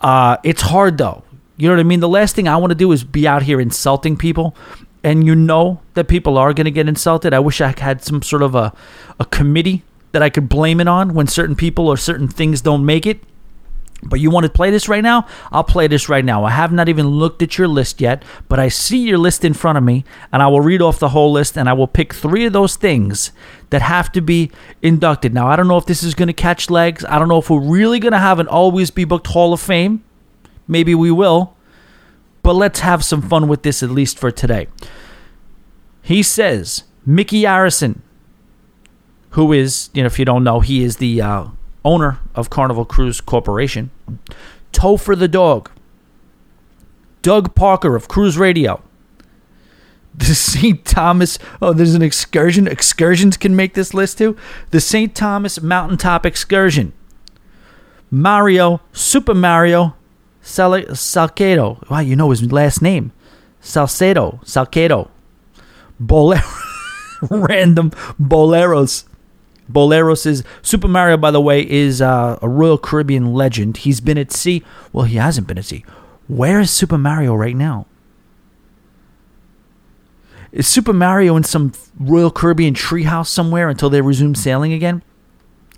Uh, 0.00 0.36
it's 0.42 0.62
hard 0.62 0.98
though. 0.98 1.22
You 1.56 1.68
know 1.68 1.74
what 1.74 1.80
i 1.80 1.84
mean? 1.84 2.00
The 2.00 2.08
last 2.08 2.36
thing 2.36 2.48
i 2.48 2.56
want 2.56 2.70
to 2.70 2.74
do 2.74 2.92
is 2.92 3.04
be 3.04 3.26
out 3.26 3.42
here 3.42 3.60
insulting 3.60 4.16
people. 4.16 4.54
And 5.02 5.24
you 5.24 5.36
know 5.36 5.80
that 5.94 6.08
people 6.08 6.36
are 6.36 6.52
going 6.52 6.64
to 6.64 6.70
get 6.72 6.88
insulted. 6.88 7.32
I 7.32 7.38
wish 7.38 7.60
i 7.60 7.72
had 7.78 8.02
some 8.02 8.22
sort 8.22 8.42
of 8.42 8.56
a, 8.56 8.72
a 9.20 9.24
committee 9.24 9.84
that 10.16 10.22
I 10.22 10.30
could 10.30 10.48
blame 10.48 10.80
it 10.80 10.88
on 10.88 11.14
when 11.14 11.26
certain 11.26 11.54
people 11.54 11.88
or 11.88 11.96
certain 11.96 12.26
things 12.26 12.62
don't 12.62 12.86
make 12.86 13.06
it. 13.06 13.22
But 14.02 14.20
you 14.20 14.30
want 14.30 14.44
to 14.44 14.52
play 14.52 14.70
this 14.70 14.88
right 14.88 15.02
now? 15.02 15.26
I'll 15.50 15.64
play 15.64 15.86
this 15.86 16.08
right 16.08 16.24
now. 16.24 16.44
I 16.44 16.50
have 16.50 16.70
not 16.70 16.88
even 16.88 17.06
looked 17.06 17.42
at 17.42 17.56
your 17.56 17.66
list 17.66 18.00
yet, 18.00 18.24
but 18.48 18.58
I 18.58 18.68
see 18.68 18.98
your 18.98 19.18
list 19.18 19.44
in 19.44 19.54
front 19.54 19.78
of 19.78 19.84
me, 19.84 20.04
and 20.32 20.42
I 20.42 20.48
will 20.48 20.60
read 20.60 20.82
off 20.82 20.98
the 20.98 21.08
whole 21.08 21.32
list, 21.32 21.56
and 21.56 21.68
I 21.68 21.72
will 21.72 21.86
pick 21.86 22.12
three 22.12 22.44
of 22.44 22.52
those 22.52 22.76
things 22.76 23.32
that 23.70 23.82
have 23.82 24.12
to 24.12 24.20
be 24.20 24.50
inducted. 24.82 25.32
Now, 25.32 25.48
I 25.48 25.56
don't 25.56 25.66
know 25.66 25.78
if 25.78 25.86
this 25.86 26.02
is 26.02 26.14
going 26.14 26.28
to 26.28 26.34
catch 26.34 26.70
legs. 26.70 27.04
I 27.06 27.18
don't 27.18 27.28
know 27.28 27.38
if 27.38 27.48
we're 27.48 27.58
really 27.58 27.98
going 27.98 28.12
to 28.12 28.18
have 28.18 28.38
an 28.38 28.48
Always 28.48 28.90
Be 28.90 29.04
Booked 29.04 29.28
Hall 29.28 29.52
of 29.52 29.60
Fame. 29.60 30.04
Maybe 30.68 30.94
we 30.94 31.10
will. 31.10 31.56
But 32.42 32.54
let's 32.54 32.80
have 32.80 33.04
some 33.04 33.22
fun 33.22 33.48
with 33.48 33.62
this 33.62 33.82
at 33.82 33.90
least 33.90 34.18
for 34.18 34.30
today. 34.30 34.68
He 36.02 36.22
says 36.22 36.84
Micky 37.04 37.42
Arison, 37.42 38.00
who 39.30 39.52
is, 39.52 39.90
you 39.94 40.02
know, 40.02 40.06
if 40.06 40.18
you 40.18 40.24
don't 40.24 40.44
know, 40.44 40.60
he 40.60 40.84
is 40.84 40.98
the 40.98 41.20
uh, 41.20 41.46
owner 41.86 42.18
of 42.34 42.50
Carnival 42.50 42.84
Cruise 42.84 43.20
Corporation. 43.20 43.90
Topher 44.72 45.18
the 45.18 45.28
Dog. 45.28 45.70
Doug 47.22 47.54
Parker 47.54 47.96
of 47.96 48.08
Cruise 48.08 48.36
Radio. 48.36 48.82
The 50.18 50.34
St. 50.34 50.82
Thomas, 50.82 51.38
oh, 51.60 51.74
there's 51.74 51.94
an 51.94 52.00
excursion. 52.00 52.66
Excursions 52.66 53.36
can 53.36 53.54
make 53.54 53.74
this 53.74 53.92
list 53.92 54.16
too. 54.16 54.34
The 54.70 54.80
St. 54.80 55.14
Thomas 55.14 55.60
Mountaintop 55.60 56.24
Excursion. 56.24 56.94
Mario, 58.10 58.80
Super 58.92 59.34
Mario, 59.34 59.94
Sal- 60.40 60.94
Salcedo. 60.94 61.84
Wow, 61.90 61.98
you 62.00 62.16
know 62.16 62.30
his 62.30 62.50
last 62.50 62.80
name. 62.80 63.12
Salcedo, 63.60 64.40
Salcedo. 64.42 65.10
Bolero. 66.00 66.40
Random 67.30 67.90
Boleros. 68.18 69.04
Boleros 69.70 70.44
Super 70.62 70.88
Mario, 70.88 71.16
by 71.16 71.30
the 71.30 71.40
way, 71.40 71.68
is 71.68 72.00
uh, 72.00 72.38
a 72.40 72.48
Royal 72.48 72.78
Caribbean 72.78 73.34
legend. 73.34 73.78
He's 73.78 74.00
been 74.00 74.18
at 74.18 74.32
sea. 74.32 74.62
Well, 74.92 75.04
he 75.04 75.16
hasn't 75.16 75.46
been 75.46 75.58
at 75.58 75.64
sea. 75.64 75.84
Where 76.28 76.60
is 76.60 76.70
Super 76.70 76.98
Mario 76.98 77.34
right 77.34 77.56
now? 77.56 77.86
Is 80.52 80.66
Super 80.66 80.92
Mario 80.92 81.36
in 81.36 81.44
some 81.44 81.72
Royal 81.98 82.30
Caribbean 82.30 82.74
treehouse 82.74 83.26
somewhere 83.26 83.68
until 83.68 83.90
they 83.90 84.00
resume 84.00 84.34
sailing 84.34 84.72
again? 84.72 85.02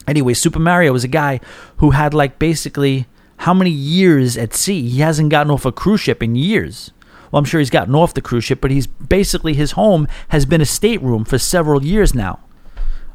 Anyway, 0.06 0.34
Super 0.34 0.58
Mario 0.58 0.92
was 0.92 1.04
a 1.04 1.08
guy 1.08 1.40
who 1.78 1.90
had 1.90 2.14
like 2.14 2.38
basically 2.38 3.06
how 3.38 3.54
many 3.54 3.70
years 3.70 4.36
at 4.36 4.54
sea? 4.54 4.88
He 4.88 5.00
hasn't 5.00 5.30
gotten 5.30 5.50
off 5.50 5.64
a 5.64 5.72
cruise 5.72 6.00
ship 6.00 6.22
in 6.22 6.34
years. 6.34 6.92
Well, 7.30 7.38
I'm 7.38 7.44
sure 7.44 7.60
he's 7.60 7.70
gotten 7.70 7.94
off 7.94 8.14
the 8.14 8.22
cruise 8.22 8.44
ship, 8.44 8.60
but 8.60 8.70
he's 8.70 8.86
basically 8.86 9.54
his 9.54 9.72
home 9.72 10.08
has 10.28 10.46
been 10.46 10.60
a 10.60 10.66
stateroom 10.66 11.24
for 11.24 11.38
several 11.38 11.84
years 11.84 12.14
now. 12.14 12.40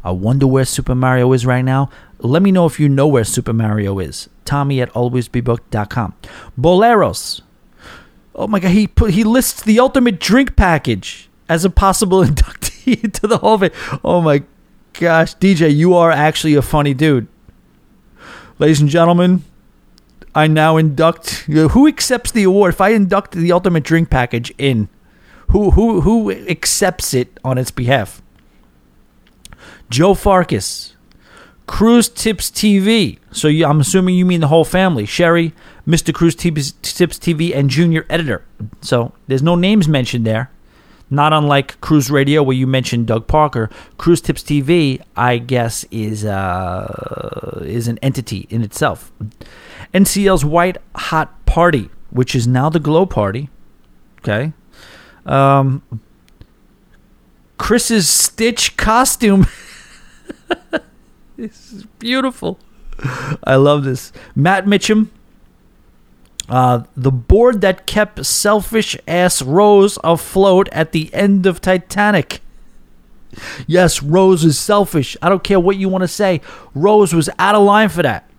I 0.04 0.12
wonder 0.12 0.46
where 0.46 0.66
Super 0.66 0.96
Mario 0.96 1.32
is 1.32 1.46
right 1.46 1.64
now. 1.64 1.90
Let 2.20 2.42
me 2.42 2.52
know 2.52 2.66
if 2.66 2.80
you 2.80 2.90
know 2.90 3.08
where 3.08 3.24
Super 3.24 3.54
Mario 3.54 4.00
is. 4.00 4.30
Tommy 4.46 4.82
at 4.82 4.92
alwaysbebooked.com. 4.94 6.14
Boleros. 6.60 7.42
Oh 8.36 8.48
my 8.48 8.60
god, 8.60 8.72
he 8.72 8.88
put 8.88 9.12
he 9.12 9.24
lists 9.24 9.62
the 9.62 9.80
ultimate 9.80 10.20
drink 10.20 10.56
package 10.56 11.30
as 11.48 11.64
a 11.64 11.70
possible 11.70 12.24
inductee 12.26 13.04
into 13.04 13.28
the 13.28 13.38
Hall 13.38 13.56
of 13.56 13.62
Fame. 13.62 14.00
Oh 14.04 14.22
my 14.22 14.44
gosh, 14.94 15.36
DJ, 15.36 15.74
you 15.74 15.94
are 15.94 16.12
actually 16.12 16.56
a 16.56 16.62
funny 16.62 16.94
dude. 16.94 17.28
Ladies 18.58 18.82
and 18.82 18.90
gentlemen, 18.90 19.44
I 20.34 20.48
now 20.48 20.78
induct. 20.78 21.44
Who 21.46 21.88
accepts 21.88 22.32
the 22.32 22.44
award? 22.44 22.74
If 22.74 22.82
I 22.82 22.90
induct 22.90 23.34
the 23.34 23.52
ultimate 23.52 23.84
drink 23.84 24.10
package 24.10 24.52
in, 24.58 24.90
who 25.50 25.72
who 25.72 26.02
who 26.02 26.32
accepts 26.32 27.14
it 27.14 27.40
on 27.44 27.58
its 27.60 27.70
behalf? 27.70 28.23
Joe 29.94 30.15
Farcus, 30.15 30.94
Cruise 31.68 32.10
Tips 32.10 32.49
TV. 32.49 33.20
So 33.32 33.48
you, 33.48 33.68
I'm 33.68 33.80
assuming 33.80 34.15
you 34.15 34.26
mean 34.26 34.41
the 34.41 34.48
whole 34.48 34.65
family. 34.65 35.06
Sherry, 35.06 35.53
Mr. 35.88 36.11
Cruise 36.11 36.34
Tips, 36.34 36.74
TV, 37.20 37.56
and 37.56 37.70
Junior 37.70 38.03
Editor. 38.10 38.44
So 38.82 39.14
there's 39.28 39.44
no 39.44 39.53
names 39.53 39.88
mentioned 39.88 40.26
there. 40.26 40.49
Not 41.11 41.32
unlike 41.32 41.80
Cruise 41.80 42.10
Radio, 42.10 42.41
where 42.41 42.56
you 42.56 42.65
mentioned 42.65 43.06
Doug 43.06 43.28
Parker. 43.28 43.70
Cruise 43.99 44.20
Tips 44.20 44.41
TV, 44.41 44.99
I 45.15 45.38
guess, 45.38 45.86
is 45.91 46.26
uh, 46.26 47.61
is 47.64 47.88
an 47.88 47.99
entity 48.02 48.48
in 48.49 48.64
itself. 48.64 49.11
NCL's 49.94 50.44
White 50.44 50.78
Hot 50.95 51.45
Party, 51.45 51.91
which 52.10 52.34
is 52.34 52.48
now 52.48 52.72
the 52.72 52.80
Glow 52.80 53.06
Party. 53.06 53.52
Okay. 54.22 54.53
Um, 55.28 55.84
Chris's 57.60 58.10
Stitch 58.10 58.76
costume. 58.76 59.45
this 61.38 61.74
is 61.74 61.86
beautiful. 62.00 62.60
I 63.44 63.56
love 63.56 63.84
this. 63.84 64.12
Matt 64.36 64.66
Mitchum. 64.66 65.10
Uh, 66.50 66.84
the 66.96 67.12
board 67.12 67.62
that 67.62 67.86
kept 67.86 68.26
selfish 68.26 68.98
ass 69.08 69.42
Rose 69.42 69.98
afloat 70.04 70.68
at 70.74 70.92
the 70.92 71.14
end 71.14 71.46
of 71.46 71.62
Titanic. 71.62 72.42
Yes, 73.66 74.04
Rose 74.04 74.44
is 74.44 74.60
selfish. 74.60 75.16
I 75.22 75.30
don't 75.30 75.44
care 75.44 75.60
what 75.60 75.78
you 75.78 75.88
want 75.90 76.04
to 76.04 76.08
say. 76.08 76.42
Rose 76.76 77.14
was 77.14 77.30
out 77.40 77.56
of 77.56 77.64
line 77.64 77.90
for 77.90 78.04
that 78.04 78.30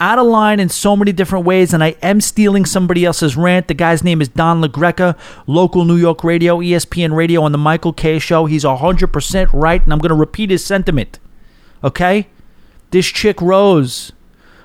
out 0.00 0.18
of 0.18 0.26
line 0.26 0.58
in 0.58 0.70
so 0.70 0.96
many 0.96 1.12
different 1.12 1.44
ways, 1.44 1.74
and 1.74 1.84
I 1.84 1.94
am 2.02 2.20
stealing 2.20 2.64
somebody 2.64 3.04
else's 3.04 3.36
rant. 3.36 3.68
The 3.68 3.74
guy's 3.74 4.02
name 4.02 4.22
is 4.22 4.28
Don 4.28 4.62
LaGreca, 4.62 5.16
local 5.46 5.84
New 5.84 5.96
York 5.96 6.24
radio, 6.24 6.58
ESPN 6.58 7.14
radio, 7.14 7.42
on 7.42 7.52
the 7.52 7.58
Michael 7.58 7.92
Kay 7.92 8.18
Show. 8.18 8.46
He's 8.46 8.64
100% 8.64 9.50
right, 9.52 9.82
and 9.82 9.92
I'm 9.92 9.98
going 9.98 10.08
to 10.08 10.14
repeat 10.14 10.50
his 10.50 10.64
sentiment. 10.64 11.18
Okay? 11.84 12.28
This 12.90 13.06
chick 13.06 13.40
Rose, 13.42 14.12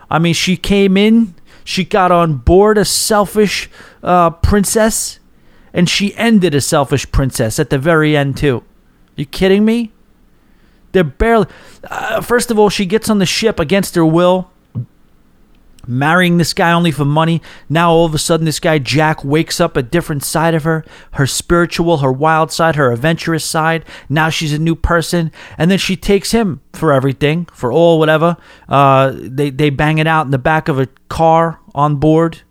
I 0.10 0.20
mean, 0.20 0.34
she 0.34 0.56
came 0.56 0.96
in, 0.96 1.36
she 1.66 1.84
got 1.84 2.12
on 2.12 2.38
board 2.38 2.78
a 2.78 2.86
selfish 2.86 3.70
uh, 4.02 4.30
princess, 4.30 5.20
and 5.74 5.90
she 5.90 6.16
ended 6.16 6.56
a 6.56 6.62
selfish 6.62 7.12
princess 7.12 7.60
at 7.60 7.70
the 7.70 7.78
very 7.78 8.16
end, 8.16 8.38
too. 8.38 8.64
You 9.18 9.26
kidding 9.26 9.66
me? 9.66 9.92
They're 10.94 11.04
barely. 11.04 11.48
Uh, 11.84 12.22
first 12.22 12.52
of 12.52 12.58
all, 12.58 12.70
she 12.70 12.86
gets 12.86 13.10
on 13.10 13.18
the 13.18 13.26
ship 13.26 13.60
against 13.60 13.96
her 13.96 14.06
will 14.06 14.50
marrying 15.88 16.38
this 16.38 16.54
guy 16.54 16.72
only 16.72 16.92
for 16.92 17.06
money. 17.06 17.42
Now 17.70 17.92
all 17.92 18.06
of 18.06 18.14
a 18.14 18.18
sudden, 18.18 18.46
this 18.46 18.60
guy 18.60 18.80
Jack 18.80 19.24
wakes 19.24 19.60
up 19.60 19.78
a 19.78 19.84
different 19.84 20.24
side 20.24 20.54
of 20.54 20.64
her, 20.64 20.86
her 21.14 21.28
spiritual, 21.28 21.98
her 21.98 22.12
wild 22.12 22.52
side, 22.52 22.76
her 22.76 22.92
adventurous 22.92 23.46
side. 23.46 23.86
Now 24.10 24.30
she's 24.30 24.54
a 24.54 24.60
new 24.60 24.76
person, 24.76 25.32
and 25.58 25.70
then 25.70 25.78
she 25.78 25.96
takes 25.96 26.32
him 26.32 26.62
for 26.74 26.94
everything, 26.94 27.46
for 27.54 27.72
all 27.72 28.00
whatever. 28.00 28.38
Uh, 28.68 29.14
they 29.16 29.50
they 29.50 29.70
bang 29.70 29.98
it 29.98 30.08
out 30.08 30.26
in 30.26 30.32
the 30.32 30.38
back 30.38 30.68
of 30.68 30.80
a 30.80 30.88
car 31.10 31.60
on 31.74 31.98
board, 31.98 32.42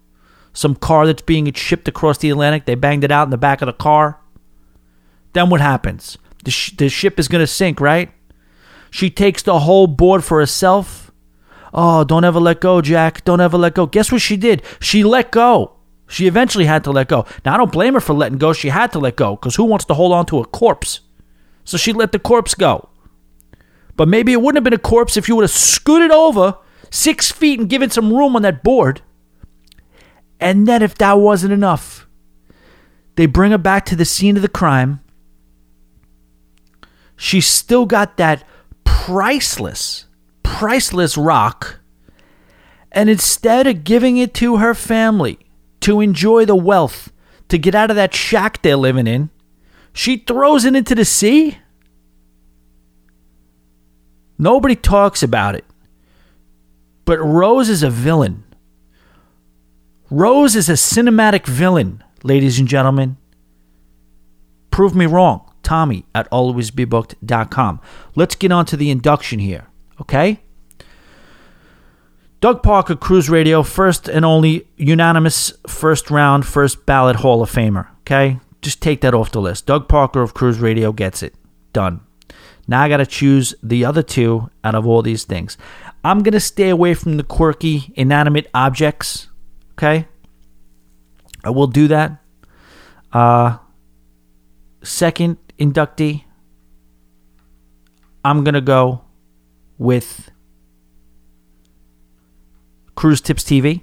some 0.53 0.75
car 0.75 1.07
that's 1.07 1.23
being 1.23 1.53
shipped 1.53 1.89
across 1.89 2.19
the 2.19 2.31
Atlantic. 2.31 2.65
They 2.65 2.75
banged 2.75 3.05
it 3.05 3.11
out 3.11 3.25
in 3.25 3.31
the 3.31 3.39
back 3.39 3.63
of 3.63 3.67
the 3.67 3.73
car. 3.73 4.21
Then 5.33 5.51
what 5.51 5.61
happens? 5.61 6.17
The, 6.45 6.51
sh- 6.51 6.77
the 6.77 6.89
ship 6.89 7.19
is 7.19 7.27
going 7.27 7.43
to 7.43 7.47
sink, 7.47 7.81
right? 7.81 8.11
She 8.91 9.11
takes 9.11 9.43
the 9.43 9.61
whole 9.61 9.89
board 9.89 10.23
for 10.23 10.39
herself 10.39 11.04
Oh, 11.77 12.05
don't 12.05 12.25
ever 12.25 12.39
let 12.39 12.61
go, 12.61 12.81
Jack. 12.81 13.25
Don't 13.25 13.41
ever 13.41 13.59
let 13.59 13.75
go. 13.75 13.87
Guess 13.87 14.13
what 14.13 14.21
she 14.21 14.37
did? 14.37 14.63
She 14.81 15.03
let 15.03 15.33
go. 15.33 15.73
She 16.07 16.29
eventually 16.29 16.67
had 16.67 16.85
to 16.85 16.93
let 16.93 17.09
go. 17.09 17.27
Now, 17.45 17.55
I 17.55 17.57
don't 17.57 17.73
blame 17.73 17.95
her 17.95 18.01
for 18.01 18.13
letting 18.13 18.39
go. 18.39 18.53
She 18.53 18.69
had 18.69 18.93
to 18.93 19.01
let 19.01 19.17
go 19.17 19.35
because 19.35 19.57
who 19.57 19.65
wants 19.65 19.85
to 19.87 19.95
hold 19.95 20.13
on 20.13 20.27
to 20.27 20.39
a 20.39 20.47
corpse? 20.47 21.01
So 21.65 21.77
she 21.77 21.93
let 21.93 22.13
the 22.13 22.21
corpse 22.21 22.55
go. 22.55 22.89
But 23.97 24.09
maybe 24.09 24.33
it 24.33 24.41
wouldn't 24.41 24.57
have 24.57 24.65
been 24.65 24.73
a 24.73 24.79
corpse 24.79 25.17
if 25.17 25.29
you 25.29 25.35
would 25.35 25.43
have 25.43 25.51
scooted 25.51 26.13
over 26.13 26.57
six 26.91 27.33
feet 27.33 27.59
and 27.59 27.69
given 27.69 27.91
some 27.91 28.13
room 28.13 28.37
on 28.37 28.43
that 28.43 28.63
board. 28.63 29.03
And 30.39 30.69
then, 30.69 30.83
if 30.83 30.95
that 30.97 31.15
wasn't 31.15 31.53
enough, 31.53 32.07
they 33.17 33.27
bring 33.27 33.53
her 33.53 33.59
back 33.59 33.87
to 33.87 33.97
the 33.97 34.05
scene 34.05 34.37
of 34.37 34.43
the 34.43 34.49
crime. 34.49 35.01
She's 37.17 37.47
still 37.47 37.87
got 37.87 38.17
that 38.17 38.45
priceless 38.85 40.07
priceless 40.45 41.17
rock, 41.17 41.81
and 42.93 43.11
instead 43.11 43.67
of 43.67 43.83
giving 43.83 44.17
it 44.17 44.33
to 44.35 44.59
her 44.59 44.75
family 44.75 45.41
to 45.81 46.01
enjoy 46.01 46.45
the 46.45 46.55
wealth, 46.55 47.13
to 47.49 47.59
get 47.59 47.75
out 47.75 47.91
of 47.91 47.97
that 47.97 48.15
shack 48.15 48.63
they're 48.63 48.77
living 48.77 49.09
in, 49.09 49.31
she 49.93 50.19
throws 50.19 50.65
it 50.65 50.77
into 50.77 50.95
the 50.95 51.05
sea. 51.05 51.59
Nobody 54.39 54.77
talks 54.77 55.23
about 55.23 55.57
it. 55.57 55.65
But 57.05 57.19
Rose 57.19 57.69
is 57.69 57.83
a 57.83 57.91
villain. 57.91 58.45
Rose 60.11 60.57
is 60.57 60.69
a 60.69 60.75
cinematic 60.75 61.47
villain, 61.47 62.03
ladies 62.23 62.59
and 62.59 62.69
gentlemen. 62.69 63.17
Prove 64.71 64.95
me 64.95 65.07
wrong. 65.07 65.51
Tommy 65.63 66.05
at 66.15 66.31
alwaysbebooked.com. 66.31 67.81
Let's 68.15 68.35
get 68.35 68.53
on 68.53 68.67
to 68.67 68.77
the 68.77 68.91
induction 68.91 69.39
here, 69.39 69.69
okay? 70.01 70.41
Doug 72.41 72.63
Parker, 72.63 72.95
Cruise 72.95 73.31
Radio, 73.31 73.63
first 73.63 74.07
and 74.09 74.25
only 74.25 74.67
unanimous 74.77 75.53
first 75.67 76.11
round, 76.11 76.45
first 76.45 76.85
ballot 76.85 77.17
Hall 77.17 77.43
of 77.43 77.51
Famer. 77.51 77.89
Okay? 78.01 78.39
Just 78.61 78.83
take 78.83 79.01
that 79.01 79.15
off 79.15 79.31
the 79.31 79.41
list. 79.41 79.67
Doug 79.67 79.89
Parker 79.89 80.21
of 80.21 80.35
Cruise 80.35 80.59
Radio 80.59 80.93
gets 80.93 81.23
it. 81.23 81.35
Done. 81.73 82.01
Now 82.67 82.83
I 82.83 82.89
got 82.89 82.99
to 82.99 83.07
choose 83.07 83.55
the 83.63 83.85
other 83.85 84.03
two 84.03 84.51
out 84.63 84.75
of 84.75 84.87
all 84.87 85.03
these 85.03 85.25
things. 85.25 85.57
I'm 86.03 86.23
going 86.23 86.33
to 86.33 86.41
stay 86.41 86.69
away 86.69 86.95
from 86.95 87.17
the 87.17 87.23
quirky, 87.23 87.93
inanimate 87.95 88.49
objects. 88.53 89.29
Okay? 89.73 90.07
I 91.45 91.51
will 91.51 91.67
do 91.67 91.89
that. 91.89 92.23
Uh, 93.13 93.59
second 94.83 95.39
inductee, 95.59 96.25
I'm 98.25 98.45
going 98.45 98.55
to 98.55 98.61
go 98.61 99.04
with 99.79 100.31
Cruise 102.95 103.21
Tips 103.21 103.43
TV. 103.45 103.83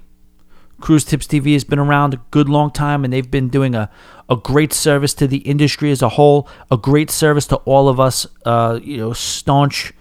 Cruise 0.80 1.04
Tips 1.04 1.26
TV 1.26 1.52
has 1.52 1.62
been 1.62 1.78
around 1.78 2.14
a 2.14 2.20
good 2.30 2.48
long 2.48 2.70
time 2.70 3.04
and 3.04 3.12
they've 3.12 3.30
been 3.30 3.48
doing 3.48 3.74
a, 3.74 3.88
a 4.28 4.36
great 4.36 4.72
service 4.72 5.14
to 5.14 5.28
the 5.28 5.38
industry 5.38 5.92
as 5.92 6.02
a 6.02 6.08
whole, 6.10 6.48
a 6.70 6.76
great 6.76 7.10
service 7.10 7.46
to 7.46 7.56
all 7.58 7.88
of 7.88 8.00
us, 8.00 8.26
uh, 8.44 8.80
you 8.82 8.96
know, 8.96 9.12
staunch, 9.12 9.92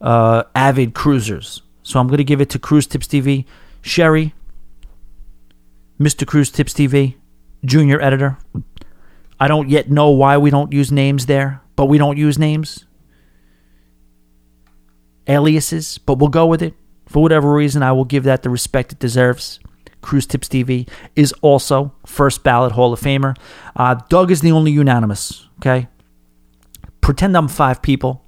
uh, 0.00 0.44
avid 0.54 0.94
cruisers. 0.94 1.62
So 1.82 2.00
I'm 2.00 2.06
going 2.06 2.18
to 2.18 2.24
give 2.24 2.40
it 2.40 2.48
to 2.50 2.58
Cruise 2.58 2.86
Tips 2.86 3.06
TV. 3.06 3.44
Sherry, 3.82 4.34
Mr. 5.98 6.26
Cruise 6.26 6.50
Tips 6.50 6.72
TV, 6.72 7.16
junior 7.64 8.00
editor. 8.00 8.38
I 9.38 9.48
don't 9.48 9.68
yet 9.68 9.90
know 9.90 10.10
why 10.10 10.38
we 10.38 10.50
don't 10.50 10.72
use 10.72 10.92
names 10.92 11.26
there, 11.26 11.62
but 11.76 11.86
we 11.86 11.98
don't 11.98 12.16
use 12.16 12.38
names. 12.38 12.84
Aliases, 15.30 15.98
but 15.98 16.18
we'll 16.18 16.28
go 16.28 16.46
with 16.46 16.60
it. 16.60 16.74
For 17.06 17.22
whatever 17.22 17.52
reason, 17.52 17.82
I 17.82 17.92
will 17.92 18.04
give 18.04 18.24
that 18.24 18.42
the 18.42 18.50
respect 18.50 18.92
it 18.92 18.98
deserves. 18.98 19.60
Cruise 20.02 20.26
Tips 20.26 20.48
TV 20.48 20.88
is 21.14 21.32
also 21.42 21.92
first 22.04 22.42
ballot 22.42 22.72
Hall 22.72 22.92
of 22.92 23.00
Famer. 23.00 23.36
Uh, 23.76 23.94
Doug 24.08 24.30
is 24.30 24.40
the 24.40 24.52
only 24.52 24.72
unanimous. 24.72 25.48
Okay, 25.58 25.88
pretend 27.00 27.36
I'm 27.36 27.48
five 27.48 27.82
people, 27.82 28.24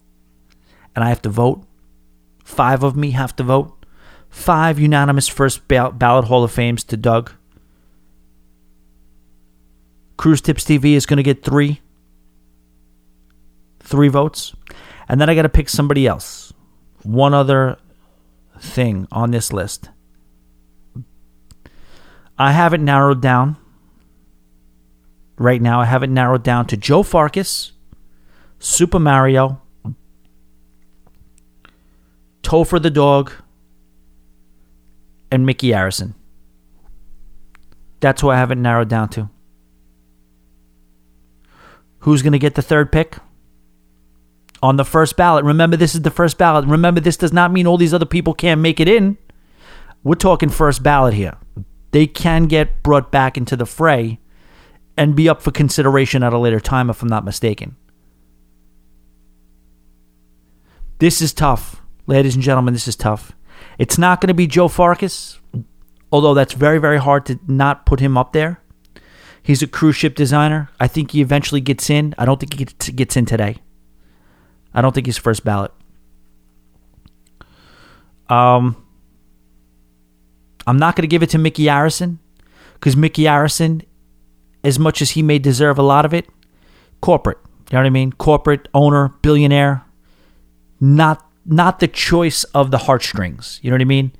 and 0.95 1.05
I 1.05 1.09
have 1.09 1.23
to 1.23 1.29
vote. 1.29 1.65
Five 2.45 2.83
of 2.83 2.97
me 2.97 3.13
have 3.13 3.35
to 3.37 3.43
vote. 3.43 3.85
Five 4.29 4.79
unanimous 4.79 5.29
first 5.29 5.67
ballot 5.69 6.27
Hall 6.27 6.45
of 6.45 6.53
Fames 6.53 6.85
to 6.85 6.97
Doug. 6.97 7.33
Cruise 10.17 10.41
Tips 10.41 10.65
TV 10.65 10.95
is 10.95 11.07
going 11.07 11.17
to 11.17 11.23
get 11.23 11.43
three, 11.43 11.81
three 13.81 14.09
votes, 14.09 14.55
and 15.09 15.21
then 15.21 15.29
I 15.29 15.35
got 15.35 15.43
to 15.43 15.49
pick 15.49 15.69
somebody 15.69 16.07
else. 16.07 16.53
One 17.03 17.35
other 17.35 17.79
thing 18.59 19.09
on 19.11 19.31
this 19.31 19.53
list. 19.53 19.91
I 22.39 22.53
have 22.53 22.73
it 22.73 22.81
narrowed 22.81 23.21
down. 23.21 23.57
Right 25.37 25.61
now, 25.61 25.81
I 25.81 25.87
have 25.87 26.03
it 26.03 26.11
narrowed 26.11 26.43
down 26.43 26.67
to 26.69 26.77
Joe 26.77 27.03
Farcus, 27.03 27.73
Super 28.59 28.99
Mario, 28.99 29.61
Topher 32.43 32.81
the 32.81 32.91
dog, 32.91 33.33
and 35.31 35.47
Micky 35.47 35.69
Arison. 35.69 36.15
That's 38.01 38.21
who 38.21 38.31
I 38.31 38.37
have 38.37 38.51
it 38.51 38.59
narrowed 38.59 38.89
down 38.89 39.09
to. 39.11 39.31
Who's 42.01 42.23
going 42.23 42.33
to 42.33 42.39
get 42.39 42.55
the 42.55 42.63
third 42.63 42.93
pick? 42.93 43.17
On 44.63 44.77
the 44.77 44.85
first 44.85 45.17
ballot. 45.17 45.45
Remember, 45.45 45.77
this 45.77 45.95
is 45.95 46.03
the 46.03 46.11
first 46.11 46.39
ballot. 46.39 46.65
Remember, 46.67 47.01
this 47.01 47.17
does 47.17 47.33
not 47.33 47.53
mean 47.53 47.67
all 47.67 47.77
these 47.77 47.93
other 47.93 48.07
people 48.07 48.33
can't 48.33 48.61
make 48.61 48.79
it 48.79 48.89
in. 48.89 49.19
We're 50.05 50.15
talking 50.15 50.49
first 50.49 50.83
ballot 50.83 51.15
here. 51.15 51.37
They 51.91 52.07
can 52.07 52.45
get 52.45 52.83
brought 52.83 53.11
back 53.11 53.37
into 53.37 53.57
the 53.57 53.67
fray 53.67 54.21
and 54.97 55.17
be 55.17 55.29
up 55.29 55.43
for 55.43 55.51
consideration 55.51 56.23
at 56.23 56.33
a 56.33 56.39
later 56.39 56.61
time, 56.61 56.91
if 56.91 57.03
I'm 57.03 57.09
not 57.09 57.25
mistaken. 57.25 57.77
This 60.99 61.21
is 61.21 61.33
tough. 61.33 61.83
Ladies 62.07 62.35
and 62.35 62.45
gentlemen, 62.45 62.75
this 62.75 62.87
is 62.87 62.95
tough. 62.95 63.33
It's 63.79 63.99
not 63.99 64.21
going 64.21 64.29
to 64.29 64.35
be 64.35 64.47
Joe 64.47 64.69
Farcus, 64.69 65.39
although 66.13 66.35
that's 66.35 66.53
very, 66.53 66.79
very 66.79 66.99
hard 66.99 67.27
to 67.27 67.41
not 67.49 67.85
put 67.87 68.01
him 68.01 68.17
up 68.17 68.33
there. 68.33 68.61
He's 69.43 69.63
a 69.63 69.67
cruise 69.67 69.97
ship 69.97 70.15
designer. 70.15 70.71
I 70.79 70.87
think 70.87 71.11
he 71.11 71.21
eventually 71.21 71.61
gets 71.61 71.91
in. 71.91 72.15
I 72.17 72.25
don't 72.25 72.39
think 72.39 72.55
he 72.55 72.93
gets 72.93 73.17
in 73.17 73.27
today. 73.27 73.57
I 74.75 74.81
don't 74.81 74.95
think 74.95 75.07
he's 75.07 75.19
first 75.19 75.45
ballot. 75.45 75.73
Um, 78.29 78.83
I'm 80.67 80.79
not 80.79 80.97
going 80.97 81.03
to 81.03 81.09
give 81.09 81.23
it 81.23 81.31
to 81.31 81.39
Micky 81.39 81.65
Arison 81.65 82.19
because 82.75 82.97
Micky 82.97 83.25
Arison, 83.25 83.85
as 84.65 84.79
much 84.79 85.03
as 85.03 85.11
he 85.11 85.23
may 85.23 85.39
deserve 85.39 85.79
a 85.79 85.83
lot 85.83 86.05
of 86.05 86.15
it, 86.15 86.29
corporate. 87.01 87.39
You 87.71 87.77
know 87.77 87.81
what 87.81 87.87
I 87.87 87.91
mean? 87.91 88.13
Corporate 88.13 88.69
owner, 88.75 89.09
billionaire, 89.23 89.85
not 90.81 91.27
not 91.45 91.81
the 91.81 91.89
choice 91.89 92.45
of 92.45 92.71
the 92.71 92.79
heartstrings. 92.79 93.59
You 93.63 93.71
know 93.71 93.75
what 93.75 93.83
I 93.83 93.87
mean? 93.87 94.13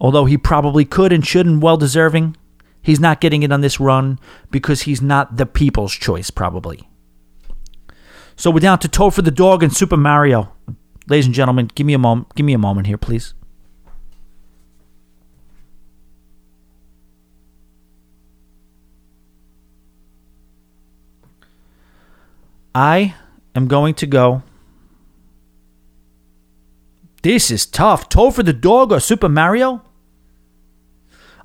Although 0.00 0.24
he 0.24 0.38
probably 0.38 0.84
could 0.84 1.12
and 1.12 1.26
should 1.26 1.46
and 1.46 1.60
well 1.60 1.76
deserving, 1.76 2.36
he's 2.82 3.00
not 3.00 3.20
getting 3.20 3.42
it 3.42 3.52
on 3.52 3.60
this 3.60 3.78
run 3.78 4.18
because 4.50 4.82
he's 4.82 5.02
not 5.02 5.36
the 5.36 5.46
people's 5.46 5.92
choice, 5.92 6.30
probably. 6.30 6.88
So 8.40 8.50
we're 8.50 8.60
down 8.60 8.78
to 8.78 8.88
Topher 8.88 9.22
the 9.22 9.30
dog 9.30 9.62
and 9.62 9.70
Super 9.70 9.98
Mario. 9.98 10.50
Ladies 11.10 11.26
and 11.26 11.34
gentlemen, 11.34 11.70
give 11.74 11.86
me 11.86 11.92
a 11.92 11.98
moment. 11.98 12.34
Give 12.34 12.46
me 12.46 12.54
a 12.54 12.58
moment 12.58 12.86
here, 12.86 12.96
please. 12.96 13.34
I 22.74 23.14
am 23.54 23.68
going 23.68 23.92
to 23.96 24.06
go 24.06 24.42
this 27.20 27.50
is 27.50 27.66
tough. 27.66 28.08
Topher 28.08 28.42
the 28.42 28.54
dog 28.54 28.90
or 28.90 29.00
Super 29.00 29.28
Mario? 29.28 29.82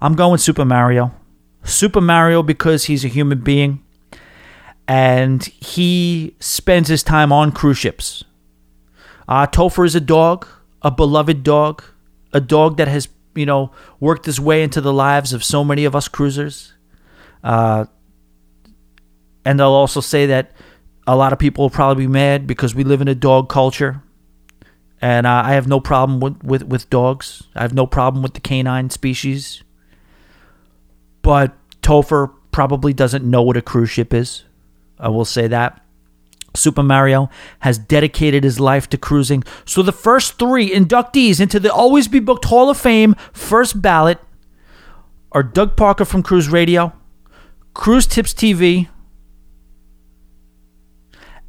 I'm 0.01 0.15
going 0.15 0.38
Super 0.38 0.63
Mario. 0.63 1.13
Super 1.61 1.99
Mario 1.99 2.41
because 2.41 2.85
he's 2.85 3.03
a 3.03 3.09
human 3.09 3.39
being 3.39 3.84
and 4.87 5.43
he 5.43 6.35
spends 6.39 6.87
his 6.87 7.03
time 7.03 7.31
on 7.31 7.51
cruise 7.51 7.77
ships. 7.77 8.23
Uh, 9.27 9.47
Topher 9.47 9.85
is 9.85 9.95
a 9.95 10.01
dog, 10.01 10.47
a 10.81 10.91
beloved 10.91 11.43
dog, 11.43 11.83
a 12.33 12.39
dog 12.39 12.77
that 12.77 12.87
has, 12.87 13.07
you 13.33 13.45
know, 13.45 13.71
worked 13.99 14.25
his 14.25 14.39
way 14.39 14.61
into 14.61 14.81
the 14.81 14.93
lives 14.93 15.33
of 15.33 15.43
so 15.43 15.63
many 15.63 15.85
of 15.85 15.95
us 15.95 16.07
cruisers. 16.07 16.73
Uh, 17.43 17.85
and 19.43 19.61
I'll 19.61 19.71
also 19.71 20.01
say 20.01 20.27
that 20.27 20.51
a 21.07 21.15
lot 21.15 21.33
of 21.33 21.39
people 21.39 21.63
will 21.63 21.69
probably 21.69 22.05
be 22.05 22.11
mad 22.11 22.47
because 22.47 22.75
we 22.75 22.83
live 22.83 23.01
in 23.01 23.07
a 23.07 23.15
dog 23.15 23.49
culture 23.49 24.03
and 25.01 25.27
uh, 25.27 25.43
I 25.45 25.53
have 25.53 25.67
no 25.67 25.79
problem 25.79 26.19
with, 26.19 26.43
with, 26.43 26.63
with 26.63 26.89
dogs. 26.89 27.43
I 27.53 27.61
have 27.61 27.73
no 27.73 27.85
problem 27.85 28.23
with 28.23 28.33
the 28.33 28.39
canine 28.39 28.89
species. 28.89 29.63
But 31.21 31.55
Topher 31.81 32.33
probably 32.51 32.93
doesn't 32.93 33.23
know 33.23 33.41
what 33.41 33.57
a 33.57 33.61
cruise 33.61 33.89
ship 33.89 34.13
is. 34.13 34.45
I 34.99 35.09
will 35.09 35.26
say 35.26 35.47
that. 35.47 35.81
Super 36.55 36.84
Mario 36.84 37.30
has 37.59 37.77
dedicated 37.77 38.43
his 38.43 38.59
life 38.59 38.88
to 38.89 38.97
cruising. 38.97 39.43
So 39.65 39.81
the 39.81 39.91
first 39.91 40.39
three 40.39 40.69
inductees 40.69 41.39
into 41.39 41.59
the 41.59 41.73
Always 41.73 42.07
Be 42.07 42.19
Booked 42.19 42.45
Hall 42.45 42.69
of 42.69 42.77
Fame 42.77 43.15
first 43.34 43.81
ballot 43.81 44.19
are 45.31 45.43
Doug 45.43 45.76
Parker 45.76 46.05
from 46.05 46.23
Cruise 46.23 46.47
Radio, 46.47 46.93
Cruise 47.73 48.07
Tips 48.07 48.34
TV, 48.34 48.88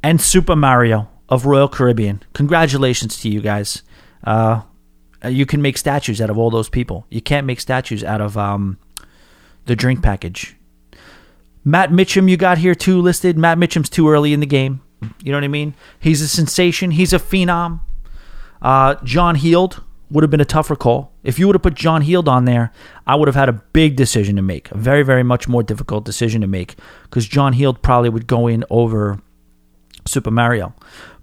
and 0.03 0.19
Super 0.19 0.55
Mario 0.55 1.09
of 1.29 1.45
Royal 1.45 1.69
Caribbean. 1.69 2.21
Congratulations 2.33 3.17
to 3.21 3.29
you 3.29 3.41
guys. 3.41 3.83
Uh, 4.23 4.61
you 5.27 5.45
can 5.45 5.61
make 5.61 5.77
statues 5.77 6.21
out 6.21 6.29
of 6.29 6.37
all 6.37 6.49
those 6.49 6.69
people. 6.69 7.05
You 7.09 7.21
can't 7.21 7.47
make 7.47 7.59
statues 7.59 8.03
out 8.03 8.21
of 8.21 8.37
um, 8.37 8.77
the 9.65 9.75
drink 9.75 10.03
package. 10.03 10.55
Matt 11.67 11.89
Mitchum, 11.89 12.29
you 12.29 12.37
got 12.37 12.59
here 12.59 12.73
too 12.73 13.01
listed. 13.01 13.37
Matt 13.37 13.57
Mitchum's 13.57 13.89
too 13.89 14.07
early 14.07 14.31
in 14.31 14.39
the 14.39 14.45
game. 14.45 14.79
You 15.21 15.33
know 15.33 15.37
what 15.37 15.43
I 15.43 15.49
mean? 15.49 15.75
He's 15.99 16.21
a 16.21 16.27
sensation. 16.29 16.91
He's 16.91 17.11
a 17.11 17.19
phenom. 17.19 17.81
Uh, 18.61 18.95
John 19.03 19.35
Heald 19.35 19.83
would 20.09 20.23
have 20.23 20.31
been 20.31 20.39
a 20.39 20.45
tougher 20.45 20.77
call. 20.77 21.11
If 21.23 21.37
you 21.37 21.45
would 21.45 21.55
have 21.55 21.61
put 21.61 21.73
John 21.73 22.03
Heald 22.03 22.29
on 22.29 22.45
there, 22.45 22.71
I 23.05 23.15
would 23.15 23.27
have 23.27 23.35
had 23.35 23.49
a 23.49 23.61
big 23.73 23.97
decision 23.97 24.37
to 24.37 24.41
make. 24.41 24.71
A 24.71 24.77
very, 24.77 25.03
very 25.03 25.23
much 25.23 25.49
more 25.49 25.61
difficult 25.61 26.05
decision 26.05 26.39
to 26.39 26.47
make 26.47 26.75
because 27.03 27.27
John 27.27 27.51
Heald 27.51 27.81
probably 27.81 28.11
would 28.11 28.27
go 28.27 28.47
in 28.47 28.63
over 28.69 29.19
Super 30.05 30.31
Mario. 30.31 30.73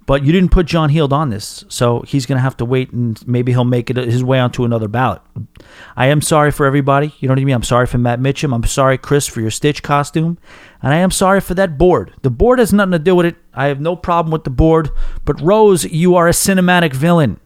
But 0.07 0.23
you 0.23 0.33
didn't 0.33 0.51
put 0.51 0.67
John 0.67 0.91
Heald 0.91 1.13
on 1.13 1.31
this, 1.31 1.65
so 1.69 2.03
he's 2.03 2.27
going 2.27 2.37
to 2.37 2.43
have 2.43 2.57
to 2.59 2.65
wait 2.65 2.93
and 2.93 3.27
maybe 3.27 3.53
he'll 3.53 3.65
make 3.65 3.89
it 3.89 3.97
his 3.97 4.23
way 4.23 4.39
onto 4.39 4.65
another 4.65 4.89
ballot. 4.89 5.23
I 5.97 6.07
am 6.07 6.21
sorry 6.21 6.51
for 6.51 6.67
everybody. 6.67 7.15
You 7.21 7.29
know 7.29 7.33
what 7.33 7.41
I 7.41 7.45
mean? 7.45 7.55
I'm 7.55 7.63
sorry 7.63 7.87
for 7.87 7.97
Matt 7.97 8.21
Mitchum. 8.21 8.55
I'm 8.55 8.65
sorry, 8.65 8.99
Chris, 8.99 9.27
for 9.27 9.41
your 9.41 9.51
Stitch 9.51 9.83
costume. 9.83 10.37
And 10.83 10.93
I 10.93 10.99
am 10.99 11.11
sorry 11.11 11.41
for 11.41 11.55
that 11.55 11.79
board. 11.79 12.13
The 12.23 12.31
board 12.31 12.59
has 12.59 12.73
nothing 12.73 12.93
to 12.93 12.99
do 12.99 13.15
with 13.15 13.27
it. 13.27 13.37
I 13.55 13.67
have 13.67 13.81
no 13.81 13.97
problem 13.97 14.31
with 14.31 14.45
the 14.45 14.51
board. 14.51 14.91
But 15.25 15.41
Rose, 15.41 15.85
you 15.85 16.17
are 16.17 16.29
a 16.29 16.33
cinematic 16.33 16.93
villain. 16.93 17.41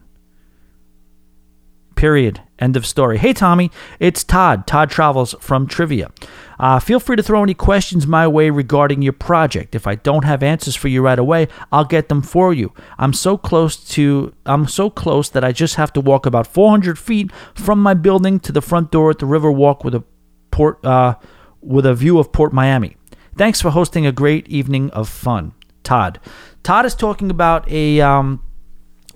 Period. 1.99 2.41
End 2.59 2.77
of 2.77 2.85
story. 2.85 3.17
Hey, 3.17 3.33
Tommy, 3.33 3.71
it's 3.99 4.23
Todd. 4.23 4.65
Todd 4.65 4.89
Travels 4.89 5.35
from 5.41 5.67
Trivia. 5.67 6.09
Uh, 6.57 6.79
feel 6.79 6.97
free 6.97 7.17
to 7.17 7.21
throw 7.21 7.43
any 7.43 7.53
questions 7.53 8.07
my 8.07 8.25
way 8.25 8.49
regarding 8.49 9.01
your 9.01 9.11
project. 9.11 9.75
If 9.75 9.85
I 9.85 9.95
don't 9.95 10.23
have 10.23 10.41
answers 10.41 10.77
for 10.77 10.87
you 10.87 11.01
right 11.01 11.19
away, 11.19 11.49
I'll 11.73 11.83
get 11.83 12.07
them 12.07 12.21
for 12.21 12.53
you. 12.53 12.71
I'm 12.97 13.11
so 13.11 13.37
close 13.37 13.75
to 13.95 14.33
I'm 14.45 14.65
so 14.65 14.89
close 14.89 15.27
that 15.31 15.43
I 15.43 15.51
just 15.51 15.75
have 15.75 15.91
to 15.91 15.99
walk 15.99 16.25
about 16.25 16.47
400 16.47 16.97
feet 16.97 17.33
from 17.53 17.83
my 17.83 17.95
building 17.95 18.39
to 18.39 18.53
the 18.53 18.61
front 18.61 18.91
door 18.91 19.09
at 19.09 19.19
the 19.19 19.25
Riverwalk 19.25 19.83
with 19.83 19.93
a 19.93 20.05
port 20.51 20.79
uh, 20.85 21.15
with 21.59 21.85
a 21.85 21.93
view 21.93 22.17
of 22.17 22.31
Port 22.31 22.53
Miami. 22.53 22.95
Thanks 23.35 23.59
for 23.59 23.71
hosting 23.71 24.05
a 24.05 24.13
great 24.13 24.47
evening 24.47 24.89
of 24.91 25.09
fun, 25.09 25.51
Todd. 25.83 26.21
Todd 26.63 26.85
is 26.85 26.95
talking 26.95 27.29
about 27.29 27.69
a 27.69 27.99
um, 27.99 28.41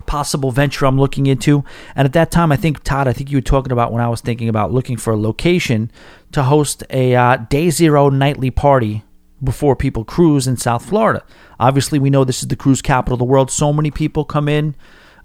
possible 0.06 0.52
venture 0.52 0.86
I'm 0.86 1.00
looking 1.00 1.26
into. 1.26 1.64
And 1.96 2.06
at 2.06 2.14
that 2.14 2.32
time, 2.32 2.52
I 2.52 2.56
think, 2.56 2.84
Todd, 2.84 3.08
I 3.08 3.14
think 3.14 3.32
you 3.32 3.38
were 3.38 3.42
talking 3.42 3.72
about 3.72 3.92
when 3.92 4.02
I 4.02 4.10
was 4.10 4.22
thinking 4.22 4.50
about 4.50 4.72
looking 4.72 4.98
for 4.98 5.14
a 5.14 5.18
location 5.18 5.92
to 6.32 6.44
host 6.44 6.84
a 6.90 7.16
uh, 7.16 7.38
day 7.38 7.70
zero 7.70 8.10
nightly 8.10 8.52
party 8.52 9.04
before 9.44 9.76
people 9.76 10.06
cruise 10.06 10.48
in 10.48 10.58
South 10.58 10.86
Florida. 10.86 11.24
Obviously, 11.60 12.00
we 12.00 12.10
know 12.10 12.24
this 12.24 12.42
is 12.42 12.48
the 12.48 12.56
cruise 12.56 12.82
capital 12.82 13.14
of 13.14 13.20
the 13.20 13.26
world. 13.26 13.52
So 13.52 13.74
many 13.74 13.92
people 13.92 14.24
come 14.24 14.48
in 14.48 14.76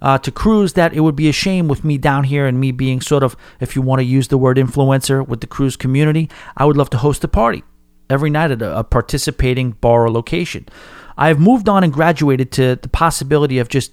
uh, 0.01 0.17
to 0.19 0.31
cruise 0.31 0.73
that 0.73 0.93
it 0.93 1.01
would 1.01 1.15
be 1.15 1.29
a 1.29 1.33
shame 1.33 1.67
with 1.67 1.83
me 1.83 1.97
down 1.97 2.25
here 2.25 2.45
and 2.45 2.59
me 2.59 2.71
being 2.71 3.01
sort 3.01 3.23
of, 3.23 3.35
if 3.59 3.75
you 3.75 3.81
want 3.81 3.99
to 3.99 4.05
use 4.05 4.27
the 4.27 4.37
word 4.37 4.57
influencer 4.57 5.25
with 5.25 5.41
the 5.41 5.47
cruise 5.47 5.75
community, 5.75 6.29
I 6.55 6.65
would 6.65 6.77
love 6.77 6.89
to 6.91 6.97
host 6.97 7.23
a 7.23 7.27
party 7.27 7.63
every 8.09 8.29
night 8.29 8.51
at 8.51 8.61
a, 8.61 8.79
a 8.79 8.83
participating 8.83 9.71
bar 9.71 10.05
or 10.05 10.11
location. 10.11 10.67
I 11.17 11.27
have 11.27 11.39
moved 11.39 11.67
on 11.67 11.83
and 11.83 11.91
graduated 11.91 12.51
to 12.53 12.77
the 12.77 12.89
possibility 12.89 13.59
of 13.59 13.67
just 13.67 13.91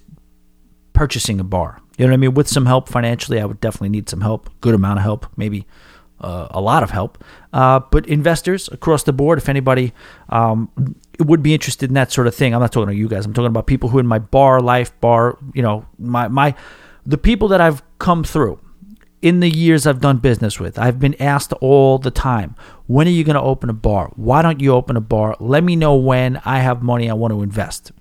purchasing 0.97 1.39
a 1.39 1.43
bar. 1.43 1.79
You 1.97 2.05
know 2.05 2.11
what 2.11 2.15
I 2.15 2.17
mean? 2.17 2.33
With 2.33 2.47
some 2.47 2.65
help 2.65 2.89
financially, 2.89 3.39
I 3.39 3.45
would 3.45 3.61
definitely 3.61 3.89
need 3.89 4.09
some 4.09 4.21
help, 4.21 4.49
good 4.61 4.73
amount 4.73 4.97
of 4.97 5.03
help, 5.03 5.27
maybe 5.37 5.67
uh, 6.19 6.47
a 6.49 6.59
lot 6.59 6.81
of 6.81 6.89
help. 6.89 7.23
Uh, 7.53 7.79
but 7.91 8.07
investors 8.07 8.67
across 8.69 9.03
the 9.03 9.13
board, 9.13 9.37
if 9.37 9.47
anybody 9.47 9.93
um, 10.29 10.71
would 11.19 11.43
be 11.43 11.53
interested 11.53 11.91
in 11.91 11.93
that 11.93 12.11
sort 12.11 12.25
of 12.25 12.33
thing, 12.33 12.53
I'm 12.53 12.61
not 12.61 12.71
talking 12.71 12.89
to 12.89 12.95
you 12.95 13.07
guys. 13.07 13.25
I'm 13.25 13.33
talking 13.33 13.47
about 13.47 13.67
people 13.67 13.89
who 13.89 13.99
in 13.99 14.07
my 14.07 14.17
bar 14.17 14.59
life, 14.59 14.99
bar, 14.99 15.37
you 15.53 15.61
know, 15.61 15.85
my 15.99 16.27
my 16.27 16.55
the 17.05 17.17
people 17.17 17.47
that 17.49 17.61
I've 17.61 17.83
come 17.99 18.23
through 18.23 18.59
in 19.21 19.39
the 19.39 19.49
years 19.49 19.85
I've 19.85 20.01
done 20.01 20.17
business 20.17 20.59
with, 20.59 20.77
I've 20.77 20.99
been 20.99 21.15
asked 21.21 21.53
all 21.53 21.97
the 21.99 22.11
time, 22.11 22.55
when 22.87 23.07
are 23.07 23.11
you 23.11 23.23
going 23.23 23.35
to 23.35 23.41
open 23.41 23.69
a 23.69 23.73
bar? 23.73 24.11
Why 24.15 24.41
don't 24.41 24.59
you 24.59 24.73
open 24.73 24.95
a 24.95 25.01
bar? 25.01 25.35
Let 25.39 25.63
me 25.63 25.75
know 25.75 25.95
when 25.95 26.41
I 26.45 26.59
have 26.59 26.81
money 26.83 27.09
I 27.09 27.13
want 27.13 27.33
to 27.33 27.41
invest. 27.41 27.91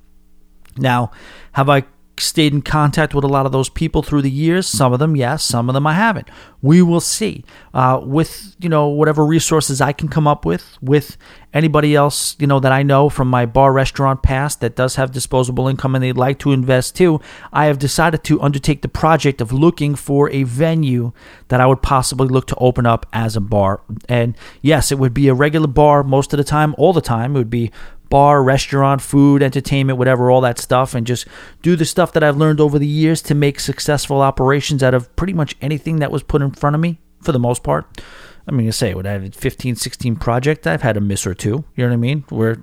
Now, 0.77 1.11
have 1.53 1.69
I 1.71 1.85
stayed 2.21 2.53
in 2.53 2.63
contact 2.63 3.15
with 3.15 3.25
a 3.25 3.29
lot 3.29 3.47
of 3.47 3.53
those 3.53 3.69
people 3.69 4.03
through 4.03 4.23
the 4.23 4.31
years. 4.31 4.67
Some 4.67 4.93
of 4.93 4.99
them, 4.99 5.17
yes. 5.17 5.45
Some 5.45 5.69
of 5.69 5.75
them, 5.75 5.87
I 5.87 5.95
haven't. 5.95 6.29
We 6.63 6.83
will 6.83 7.01
see. 7.01 7.45
Uh, 7.75 8.01
with 8.03 8.57
you 8.59 8.69
know 8.69 8.89
whatever 8.89 9.25
resources 9.25 9.81
I 9.81 9.93
can 9.93 10.09
come 10.09 10.27
up 10.27 10.45
with, 10.45 10.79
with 10.81 11.17
anybody 11.53 11.95
else 11.95 12.37
you 12.39 12.47
know 12.47 12.61
that 12.61 12.73
I 12.73 12.83
know 12.83 13.09
from 13.09 13.29
my 13.29 13.47
bar 13.47 13.73
restaurant 13.73 14.23
past 14.23 14.61
that 14.61 14.77
does 14.77 14.97
have 14.97 15.11
disposable 15.11 15.69
income 15.69 15.95
and 15.95 16.05
they'd 16.05 16.17
like 16.17 16.39
to 16.41 16.53
invest 16.53 16.97
too. 16.97 17.21
I 17.53 17.67
have 17.67 17.79
decided 17.79 18.25
to 18.25 18.41
undertake 18.41 18.83
the 18.83 18.89
project 18.89 19.41
of 19.41 19.53
looking 19.53 19.95
for 19.95 20.31
a 20.31 20.43
venue 20.43 21.13
that 21.49 21.61
I 21.61 21.67
would 21.67 21.83
possibly 21.83 22.29
look 22.29 22.47
to 22.49 22.57
open 22.57 22.87
up 22.87 23.07
as 23.13 23.37
a 23.37 23.41
bar. 23.41 23.81
And 24.09 24.37
yes, 24.63 24.93
it 24.93 24.99
would 24.99 25.15
be 25.15 25.29
a 25.29 25.35
regular 25.35 25.67
bar 25.67 26.03
most 26.03 26.33
of 26.33 26.39
the 26.39 26.45
time, 26.45 26.75
all 26.79 26.93
the 26.93 27.01
time. 27.01 27.35
It 27.35 27.39
would 27.39 27.51
be 27.51 27.71
bar, 28.09 28.43
restaurant, 28.43 29.03
food, 29.03 29.43
entertainment, 29.43 29.99
whatever, 29.99 30.31
all 30.31 30.41
that 30.41 30.59
stuff, 30.59 30.95
and 30.95 31.07
just 31.07 31.27
do 31.63 31.77
the 31.77 31.85
stuff 31.85 32.13
that 32.13 32.23
I've 32.23 32.37
learned 32.37 32.61
over 32.61 32.79
the 32.79 32.87
years 32.87 33.23
to 33.23 33.35
make 33.35 33.61
successful 33.61 34.21
operations 34.23 34.83
out 34.83 34.95
of 34.95 35.15
pretty 35.17 35.33
much 35.33 35.57
anything 35.61 35.99
that 35.99 36.13
was 36.13 36.23
put 36.23 36.43
in 36.43 36.51
front 36.53 36.75
of 36.75 36.81
me 36.81 36.99
for 37.23 37.33
the 37.33 37.39
most 37.39 37.63
part. 37.63 38.01
I 38.49 38.53
mean, 38.53 38.67
you 38.67 38.73
say, 38.73 38.95
when 38.95 39.07
I 39.07 39.13
had 39.13 39.35
15, 39.35 39.77
16 39.77 40.17
projects, 40.17 40.67
I've 40.67 40.83
had 40.83 40.97
a 40.97 41.01
miss 41.01 41.27
or 41.27 41.35
two, 41.35 41.65
you 41.75 41.85
know 41.85 41.89
what 41.89 41.95
I 41.95 41.97
mean? 41.97 42.25
Where 42.29 42.59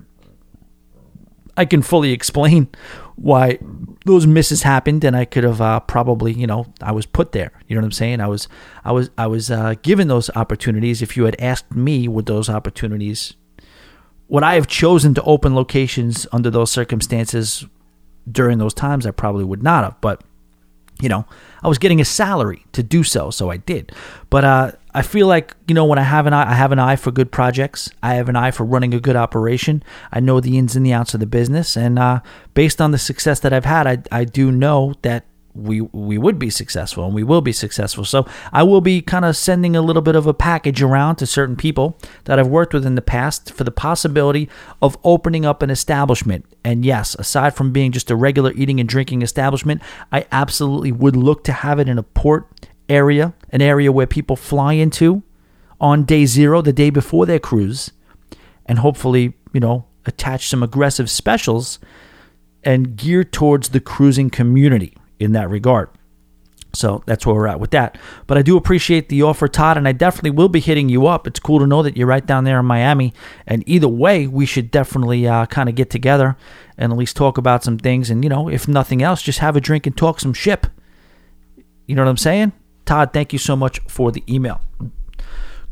I 1.56 1.64
can 1.66 1.82
fully 1.82 2.12
explain 2.12 2.68
why 3.16 3.58
those 4.06 4.26
misses 4.26 4.62
happened, 4.62 5.04
and 5.04 5.16
I 5.16 5.24
could 5.24 5.44
have 5.44 5.60
uh, 5.60 5.80
probably, 5.80 6.32
you 6.32 6.46
know, 6.46 6.66
I 6.80 6.92
was 6.92 7.06
put 7.06 7.32
there. 7.32 7.52
You 7.68 7.76
know 7.76 7.82
what 7.82 7.86
I'm 7.86 7.92
saying? 7.92 8.20
I 8.20 8.26
was, 8.26 8.48
I 8.84 8.92
was, 8.92 9.10
I 9.16 9.26
was 9.26 9.50
uh, 9.50 9.74
given 9.82 10.08
those 10.08 10.30
opportunities. 10.34 11.02
If 11.02 11.16
you 11.16 11.24
had 11.24 11.36
asked 11.38 11.72
me, 11.74 12.08
would 12.08 12.26
those 12.26 12.48
opportunities 12.48 13.34
would 14.28 14.42
I 14.42 14.54
have 14.54 14.66
chosen 14.66 15.14
to 15.14 15.22
open 15.22 15.54
locations 15.54 16.26
under 16.32 16.50
those 16.50 16.70
circumstances 16.70 17.64
during 18.30 18.58
those 18.58 18.74
times? 18.74 19.06
I 19.06 19.10
probably 19.10 19.44
would 19.44 19.62
not 19.62 19.84
have, 19.84 20.00
but 20.00 20.22
you 21.00 21.08
know, 21.08 21.26
I 21.62 21.68
was 21.68 21.78
getting 21.78 22.00
a 22.00 22.04
salary 22.04 22.64
to 22.72 22.82
do 22.82 23.02
so, 23.02 23.30
so 23.30 23.50
I 23.50 23.56
did. 23.56 23.92
But 24.30 24.44
uh, 24.44 24.72
I 24.94 25.02
feel 25.02 25.26
like 25.26 25.54
you 25.66 25.74
know 25.74 25.84
when 25.84 25.98
I 25.98 26.02
have 26.02 26.26
an 26.26 26.32
eye, 26.32 26.50
I 26.50 26.54
have 26.54 26.72
an 26.72 26.78
eye 26.78 26.96
for 26.96 27.10
good 27.10 27.32
projects. 27.32 27.90
I 28.02 28.14
have 28.14 28.28
an 28.28 28.36
eye 28.36 28.52
for 28.52 28.64
running 28.64 28.94
a 28.94 29.00
good 29.00 29.16
operation. 29.16 29.82
I 30.12 30.20
know 30.20 30.40
the 30.40 30.56
ins 30.56 30.76
and 30.76 30.86
the 30.86 30.92
outs 30.92 31.14
of 31.14 31.20
the 31.20 31.26
business, 31.26 31.76
and 31.76 31.98
uh, 31.98 32.20
based 32.54 32.80
on 32.80 32.92
the 32.92 32.98
success 32.98 33.40
that 33.40 33.52
I've 33.52 33.64
had, 33.64 33.86
I 33.86 34.20
I 34.20 34.24
do 34.24 34.52
know 34.52 34.94
that 35.02 35.24
we 35.54 35.80
we 35.80 36.18
would 36.18 36.38
be 36.38 36.50
successful 36.50 37.04
and 37.04 37.14
we 37.14 37.22
will 37.22 37.40
be 37.40 37.52
successful. 37.52 38.04
So 38.04 38.26
I 38.52 38.62
will 38.64 38.80
be 38.80 39.00
kind 39.00 39.24
of 39.24 39.36
sending 39.36 39.76
a 39.76 39.82
little 39.82 40.02
bit 40.02 40.16
of 40.16 40.26
a 40.26 40.34
package 40.34 40.82
around 40.82 41.16
to 41.16 41.26
certain 41.26 41.56
people 41.56 41.96
that 42.24 42.38
I've 42.38 42.48
worked 42.48 42.74
with 42.74 42.84
in 42.84 42.96
the 42.96 43.02
past 43.02 43.52
for 43.52 43.64
the 43.64 43.70
possibility 43.70 44.48
of 44.82 44.98
opening 45.04 45.46
up 45.46 45.62
an 45.62 45.70
establishment. 45.70 46.44
And 46.64 46.84
yes, 46.84 47.14
aside 47.14 47.54
from 47.54 47.72
being 47.72 47.92
just 47.92 48.10
a 48.10 48.16
regular 48.16 48.52
eating 48.52 48.80
and 48.80 48.88
drinking 48.88 49.22
establishment, 49.22 49.80
I 50.10 50.26
absolutely 50.32 50.92
would 50.92 51.16
look 51.16 51.44
to 51.44 51.52
have 51.52 51.78
it 51.78 51.88
in 51.88 51.98
a 51.98 52.02
port 52.02 52.48
area, 52.88 53.34
an 53.50 53.62
area 53.62 53.92
where 53.92 54.06
people 54.06 54.36
fly 54.36 54.72
into 54.74 55.22
on 55.80 56.04
day 56.04 56.26
0, 56.26 56.62
the 56.62 56.72
day 56.72 56.90
before 56.90 57.26
their 57.26 57.38
cruise, 57.38 57.92
and 58.66 58.78
hopefully, 58.78 59.34
you 59.52 59.60
know, 59.60 59.86
attach 60.06 60.48
some 60.48 60.62
aggressive 60.62 61.10
specials 61.10 61.78
and 62.62 62.96
gear 62.96 63.22
towards 63.22 63.70
the 63.70 63.80
cruising 63.80 64.30
community 64.30 64.96
in 65.18 65.32
that 65.32 65.50
regard. 65.50 65.88
So 66.74 67.02
that's 67.06 67.24
where 67.24 67.34
we're 67.34 67.46
at 67.46 67.60
with 67.60 67.70
that. 67.70 67.98
But 68.26 68.36
I 68.36 68.42
do 68.42 68.56
appreciate 68.56 69.08
the 69.08 69.22
offer, 69.22 69.46
Todd, 69.48 69.76
and 69.76 69.86
I 69.86 69.92
definitely 69.92 70.30
will 70.30 70.48
be 70.48 70.60
hitting 70.60 70.88
you 70.88 71.06
up. 71.06 71.26
It's 71.26 71.38
cool 71.38 71.60
to 71.60 71.66
know 71.66 71.82
that 71.82 71.96
you're 71.96 72.06
right 72.06 72.24
down 72.26 72.44
there 72.44 72.58
in 72.58 72.66
Miami. 72.66 73.14
And 73.46 73.62
either 73.66 73.88
way, 73.88 74.26
we 74.26 74.44
should 74.44 74.70
definitely 74.70 75.26
uh, 75.26 75.46
kind 75.46 75.68
of 75.68 75.76
get 75.76 75.90
together 75.90 76.36
and 76.76 76.92
at 76.92 76.98
least 76.98 77.16
talk 77.16 77.38
about 77.38 77.62
some 77.62 77.78
things. 77.78 78.10
And, 78.10 78.24
you 78.24 78.30
know, 78.30 78.48
if 78.48 78.66
nothing 78.66 79.02
else, 79.02 79.22
just 79.22 79.38
have 79.38 79.56
a 79.56 79.60
drink 79.60 79.86
and 79.86 79.96
talk 79.96 80.20
some 80.20 80.34
ship. 80.34 80.66
You 81.86 81.94
know 81.94 82.02
what 82.02 82.10
I'm 82.10 82.16
saying? 82.16 82.52
Todd, 82.86 83.12
thank 83.12 83.32
you 83.32 83.38
so 83.38 83.54
much 83.56 83.78
for 83.86 84.10
the 84.10 84.24
email. 84.28 84.60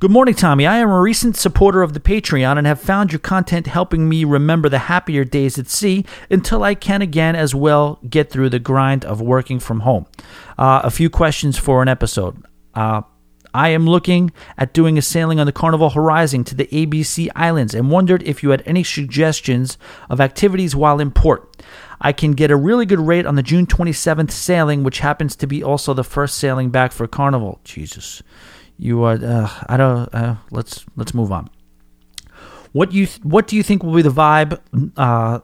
Good 0.02 0.10
morning, 0.10 0.34
Tommy. 0.34 0.66
I 0.66 0.78
am 0.78 0.90
a 0.90 1.00
recent 1.00 1.36
supporter 1.36 1.80
of 1.80 1.92
the 1.92 2.00
Patreon 2.00 2.58
and 2.58 2.66
have 2.66 2.80
found 2.80 3.12
your 3.12 3.20
content 3.20 3.68
helping 3.68 4.08
me 4.08 4.24
remember 4.24 4.68
the 4.68 4.80
happier 4.80 5.22
days 5.24 5.60
at 5.60 5.68
sea 5.68 6.04
until 6.28 6.64
I 6.64 6.74
can 6.74 7.02
again 7.02 7.36
as 7.36 7.54
well 7.54 8.00
get 8.10 8.28
through 8.28 8.50
the 8.50 8.58
grind 8.58 9.04
of 9.04 9.20
working 9.20 9.60
from 9.60 9.78
home. 9.78 10.06
Uh, 10.58 10.80
a 10.82 10.90
few 10.90 11.08
questions 11.08 11.56
for 11.56 11.82
an 11.82 11.88
episode. 11.88 12.44
Uh, 12.74 13.02
I 13.54 13.68
am 13.68 13.86
looking 13.86 14.32
at 14.58 14.74
doing 14.74 14.98
a 14.98 15.02
sailing 15.02 15.38
on 15.38 15.46
the 15.46 15.52
Carnival 15.52 15.90
Horizon 15.90 16.42
to 16.46 16.56
the 16.56 16.66
ABC 16.66 17.28
Islands 17.36 17.72
and 17.72 17.88
wondered 17.88 18.24
if 18.24 18.42
you 18.42 18.50
had 18.50 18.64
any 18.66 18.82
suggestions 18.82 19.78
of 20.10 20.20
activities 20.20 20.74
while 20.74 20.98
in 20.98 21.12
port. 21.12 21.64
I 22.00 22.10
can 22.10 22.32
get 22.32 22.50
a 22.50 22.56
really 22.56 22.86
good 22.86 22.98
rate 22.98 23.24
on 23.24 23.36
the 23.36 23.42
June 23.44 23.66
27th 23.68 24.32
sailing, 24.32 24.82
which 24.82 24.98
happens 24.98 25.36
to 25.36 25.46
be 25.46 25.62
also 25.62 25.94
the 25.94 26.02
first 26.02 26.38
sailing 26.38 26.70
back 26.70 26.90
for 26.90 27.06
Carnival. 27.06 27.60
Jesus 27.62 28.20
you 28.78 29.02
are. 29.04 29.14
Uh, 29.14 29.48
I 29.68 29.76
don't. 29.76 30.14
Uh, 30.14 30.36
let's 30.50 30.84
let's 30.96 31.14
move 31.14 31.32
on. 31.32 31.50
What 32.72 32.92
you 32.92 33.06
what 33.22 33.46
do 33.46 33.56
you 33.56 33.62
think 33.62 33.82
will 33.82 33.94
be 33.94 34.02
the 34.02 34.10
vibe? 34.10 34.60
Uh, 34.96 35.40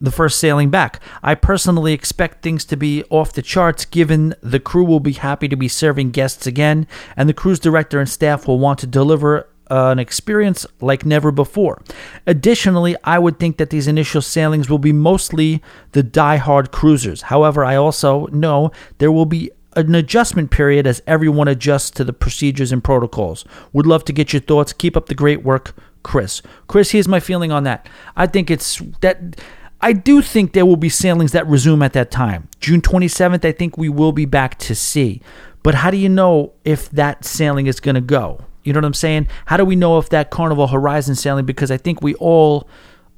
the 0.00 0.10
first 0.10 0.38
sailing 0.38 0.70
back. 0.70 1.00
I 1.22 1.34
personally 1.34 1.92
expect 1.92 2.42
things 2.42 2.64
to 2.66 2.76
be 2.76 3.02
off 3.08 3.32
the 3.32 3.42
charts 3.42 3.84
given 3.84 4.34
the 4.42 4.60
crew 4.60 4.84
will 4.84 5.00
be 5.00 5.12
happy 5.12 5.48
to 5.48 5.56
be 5.56 5.68
serving 5.68 6.10
guests 6.10 6.46
again, 6.46 6.86
and 7.16 7.28
the 7.28 7.34
cruise 7.34 7.58
director 7.58 7.98
and 7.98 8.08
staff 8.08 8.46
will 8.46 8.58
want 8.58 8.78
to 8.80 8.86
deliver 8.86 9.48
an 9.68 9.98
experience 9.98 10.66
like 10.80 11.04
never 11.04 11.32
before. 11.32 11.82
Additionally, 12.26 12.94
I 13.04 13.18
would 13.18 13.38
think 13.38 13.56
that 13.56 13.70
these 13.70 13.88
initial 13.88 14.22
sailings 14.22 14.70
will 14.70 14.78
be 14.78 14.92
mostly 14.92 15.62
the 15.92 16.02
die-hard 16.02 16.70
cruisers. 16.70 17.22
However, 17.22 17.64
I 17.64 17.76
also 17.76 18.26
know 18.26 18.70
there 18.98 19.10
will 19.10 19.26
be 19.26 19.50
an 19.76 19.94
adjustment 19.94 20.50
period 20.50 20.86
as 20.86 21.02
everyone 21.06 21.48
adjusts 21.48 21.90
to 21.90 22.04
the 22.04 22.12
procedures 22.12 22.72
and 22.72 22.82
protocols. 22.82 23.44
Would 23.72 23.86
love 23.86 24.04
to 24.06 24.12
get 24.12 24.32
your 24.32 24.40
thoughts. 24.40 24.72
Keep 24.72 24.96
up 24.96 25.06
the 25.06 25.14
great 25.14 25.42
work, 25.42 25.74
Chris. 26.02 26.42
Chris, 26.66 26.90
here's 26.90 27.06
my 27.06 27.20
feeling 27.20 27.52
on 27.52 27.64
that. 27.64 27.88
I 28.16 28.26
think 28.26 28.50
it's 28.50 28.82
that. 29.00 29.40
I 29.82 29.92
do 29.92 30.22
think 30.22 30.52
there 30.52 30.64
will 30.64 30.76
be 30.76 30.88
sailings 30.88 31.32
that 31.32 31.46
resume 31.46 31.82
at 31.82 31.92
that 31.92 32.10
time. 32.10 32.48
June 32.60 32.80
27th, 32.80 33.44
I 33.44 33.52
think 33.52 33.76
we 33.76 33.90
will 33.90 34.12
be 34.12 34.24
back 34.24 34.58
to 34.60 34.74
sea. 34.74 35.20
But 35.62 35.74
how 35.74 35.90
do 35.90 35.98
you 35.98 36.08
know 36.08 36.54
if 36.64 36.88
that 36.90 37.24
sailing 37.24 37.66
is 37.66 37.78
going 37.78 37.94
to 37.94 38.00
go? 38.00 38.40
You 38.64 38.72
know 38.72 38.78
what 38.78 38.86
I'm 38.86 38.94
saying? 38.94 39.28
How 39.44 39.56
do 39.56 39.64
we 39.64 39.76
know 39.76 39.98
if 39.98 40.08
that 40.08 40.30
Carnival 40.30 40.68
Horizon 40.68 41.14
sailing? 41.14 41.44
Because 41.44 41.70
I 41.70 41.76
think 41.76 42.02
we 42.02 42.14
all 42.14 42.68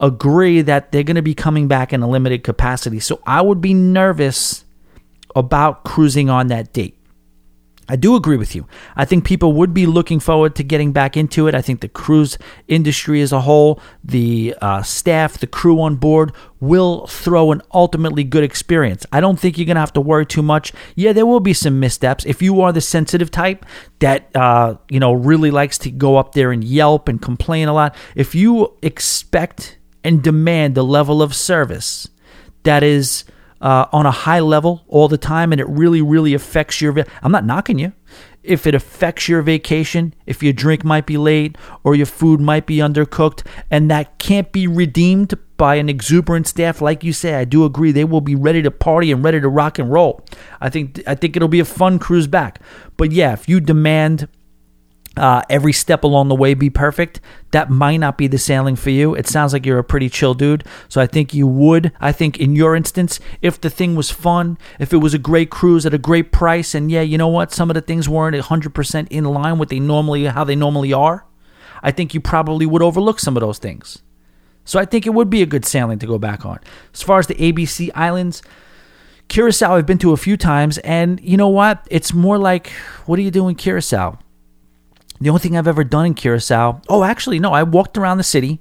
agree 0.01 0.61
that 0.63 0.93
they're 0.93 1.05
going 1.05 1.17
to 1.17 1.23
be 1.23 1.35
coming 1.35 1.69
back 1.69 1.93
in 1.93 2.03
a 2.03 2.09
limited 2.09 2.45
capacity. 2.45 3.01
So 3.01 3.21
I 3.27 3.41
would 3.41 3.61
be 3.61 3.73
nervous 3.73 4.65
about 5.35 5.85
cruising 5.85 6.31
on 6.31 6.49
that 6.49 6.73
date. 6.73 6.99
I 7.91 7.97
do 7.97 8.17
agree 8.17 8.37
with 8.37 8.55
you. 8.55 8.67
I 8.97 9.07
think 9.07 9.25
people 9.25 9.55
would 9.55 9.73
be 9.73 9.87
looking 9.87 10.21
forward 10.21 10.55
to 10.57 10.63
getting 10.63 10.93
back 10.93 11.17
into 11.17 11.47
it. 11.47 11.55
I 11.55 11.63
think 11.63 11.81
the 11.81 11.89
cruise 11.89 12.37
industry 12.67 13.23
as 13.23 13.33
a 13.33 13.41
whole, 13.41 13.81
the 14.05 14.55
uh, 14.61 14.83
staff, 14.83 15.39
the 15.39 15.47
crew 15.47 15.81
on 15.81 15.97
board 15.97 16.33
will 16.61 17.07
throw 17.07 17.51
an 17.51 17.63
ultimately 17.73 18.25
good 18.25 18.45
experience. 18.45 19.07
I 19.11 19.21
don't 19.21 19.41
think 19.41 19.57
you're 19.57 19.65
going 19.65 19.77
to 19.77 19.81
have 19.81 19.95
to 19.95 20.03
worry 20.03 20.27
too 20.27 20.43
much. 20.43 20.73
Yeah, 20.97 21.15
there 21.15 21.25
will 21.25 21.41
be 21.41 21.55
some 21.55 21.81
missteps. 21.81 22.27
If 22.27 22.43
you 22.43 22.61
are 22.61 22.73
the 22.73 22.83
sensitive 22.83 23.31
type 23.31 23.65
that, 24.01 24.37
uh, 24.37 24.75
you 24.91 25.01
know, 25.01 25.15
really 25.15 25.51
likes 25.51 25.79
to 25.79 25.91
go 25.91 26.17
up 26.17 26.33
there 26.33 26.53
and 26.53 26.63
yelp 26.63 27.09
and 27.09 27.23
complain 27.23 27.69
a 27.69 27.73
lot, 27.73 27.97
if 28.15 28.35
you 28.35 28.77
expect 28.83 29.79
and 30.05 30.23
demand 30.23 30.75
the 30.75 30.85
level 30.85 31.23
of 31.23 31.35
service 31.35 32.07
that 32.65 32.83
is 32.83 33.25
uh, 33.61 33.87
on 33.93 34.07
a 34.07 34.11
high 34.11 34.41
level 34.41 34.85
all 34.89 35.09
the 35.09 35.19
time 35.19 35.53
and 35.53 35.61
it 35.61 35.69
really, 35.69 36.03
really 36.03 36.35
affects 36.35 36.81
your. 36.81 36.93
Va- 36.93 37.07
I'm 37.23 37.33
not 37.33 37.45
knocking 37.45 37.79
you. 37.79 37.93
If 38.43 38.67
it 38.67 38.75
affects 38.75 39.29
your 39.29 39.43
vacation, 39.43 40.15
if 40.25 40.43
your 40.43 40.53
drink 40.53 40.85
might 40.85 41.07
be 41.07 41.19
late 41.19 41.57
or 41.85 41.95
your 41.95 42.07
food 42.07 42.41
might 42.41 42.67
be 42.67 42.77
undercooked, 42.77 43.45
and 43.71 43.91
that 43.91 44.19
can't 44.19 44.53
be 44.53 44.67
redeemed 44.67 45.35
by 45.59 45.75
an 45.75 45.89
exuberant 45.89 46.47
staff, 46.47 46.81
like 46.81 47.03
you 47.03 47.13
say, 47.13 47.35
I 47.35 47.45
do 47.45 47.65
agree 47.65 47.91
they 47.91 48.05
will 48.05 48.21
be 48.21 48.37
ready 48.37 48.63
to 48.63 48.71
party 48.71 49.13
and 49.13 49.23
ready 49.23 49.41
to 49.41 49.49
rock 49.49 49.79
and 49.79 49.91
roll. 49.91 50.25
I 50.61 50.71
think 50.71 51.03
I 51.07 51.15
think 51.15 51.37
it'll 51.37 51.49
be 51.49 51.61
a 51.61 51.65
fun 51.65 51.99
cruise 51.99 52.29
back. 52.29 52.61
But 52.97 53.13
yeah, 53.13 53.33
if 53.33 53.49
you 53.49 53.61
demand 53.61 54.29
uh, 55.19 55.43
every 55.51 55.73
step 55.73 56.05
along 56.05 56.29
the 56.29 56.35
way 56.35 56.55
be 56.55 56.71
perfect, 56.71 57.21
that 57.51 57.71
might 57.71 57.97
not 57.97 58.17
be 58.17 58.27
the 58.27 58.39
sailing 58.39 58.77
for 58.77 58.91
you. 58.91 59.15
It 59.15 59.27
sounds 59.27 59.53
like 59.53 59.67
you're 59.67 59.79
a 59.79 59.85
pretty 59.85 60.09
chill 60.09 60.35
dude. 60.35 60.65
So 60.89 61.01
I 61.01 61.07
think 61.07 61.35
you 61.35 61.47
would. 61.47 61.93
I 62.01 62.13
think 62.13 62.39
in 62.39 62.55
your 62.55 62.77
instance, 62.77 63.21
if 63.43 63.61
the 63.61 63.71
thing 63.71 63.97
was 63.97 64.11
fun, 64.11 64.59
if 64.79 64.93
it 64.93 64.99
was 64.99 65.15
a 65.15 65.19
great 65.19 65.51
cruise 65.51 65.85
at 65.85 65.95
a 65.95 65.99
great 65.99 66.33
price, 66.33 66.75
and 66.75 66.91
yeah, 66.91 67.03
you 67.03 67.19
know 67.19 67.29
what, 67.29 67.53
some 67.53 67.71
of 67.71 67.75
the 67.75 67.81
things 67.81 68.09
weren't 68.09 68.37
100% 68.37 69.09
in 69.11 69.25
line 69.25 69.59
with 69.59 69.69
they 69.69 69.81
normally 69.81 70.25
how 70.27 70.45
they 70.45 70.57
normally 70.57 70.93
are, 70.93 71.27
I 71.83 71.91
think 71.91 72.15
you 72.15 72.21
probably 72.21 72.67
would 72.67 72.83
overlook 72.83 73.21
some 73.21 73.37
of 73.37 73.41
those 73.41 73.59
things. 73.59 74.03
So 74.65 74.79
I 74.79 74.85
think 74.85 75.07
it 75.07 75.11
would 75.11 75.31
be 75.31 75.43
a 75.43 75.47
good 75.47 75.65
sailing 75.65 75.99
to 76.01 76.07
go 76.07 76.19
back 76.19 76.45
on. 76.45 76.59
As 76.93 77.03
far 77.03 77.19
as 77.19 77.27
the 77.27 77.35
ABC 77.35 77.91
Islands, 77.95 78.43
Curacao, 79.29 79.75
I've 79.75 79.87
been 79.87 79.99
to 79.99 80.13
a 80.13 80.17
few 80.17 80.37
times, 80.37 80.79
and 80.79 81.21
you 81.23 81.37
know 81.37 81.49
what? 81.49 81.87
It's 81.91 82.13
more 82.13 82.39
like, 82.39 82.69
what 83.07 83.17
do 83.17 83.23
you 83.23 83.31
do 83.31 83.49
in 83.49 83.55
Curacao? 83.55 84.19
The 85.21 85.29
only 85.31 85.41
thing 85.41 85.57
I've 85.57 85.67
ever 85.67 85.85
done 85.85 86.07
in 86.07 86.15
Curacao, 86.15 86.81
oh, 86.89 87.03
actually, 87.03 87.39
no, 87.39 87.53
I 87.53 87.63
walked 87.65 87.99
around 87.99 88.19
the 88.19 88.25
city 88.25 88.61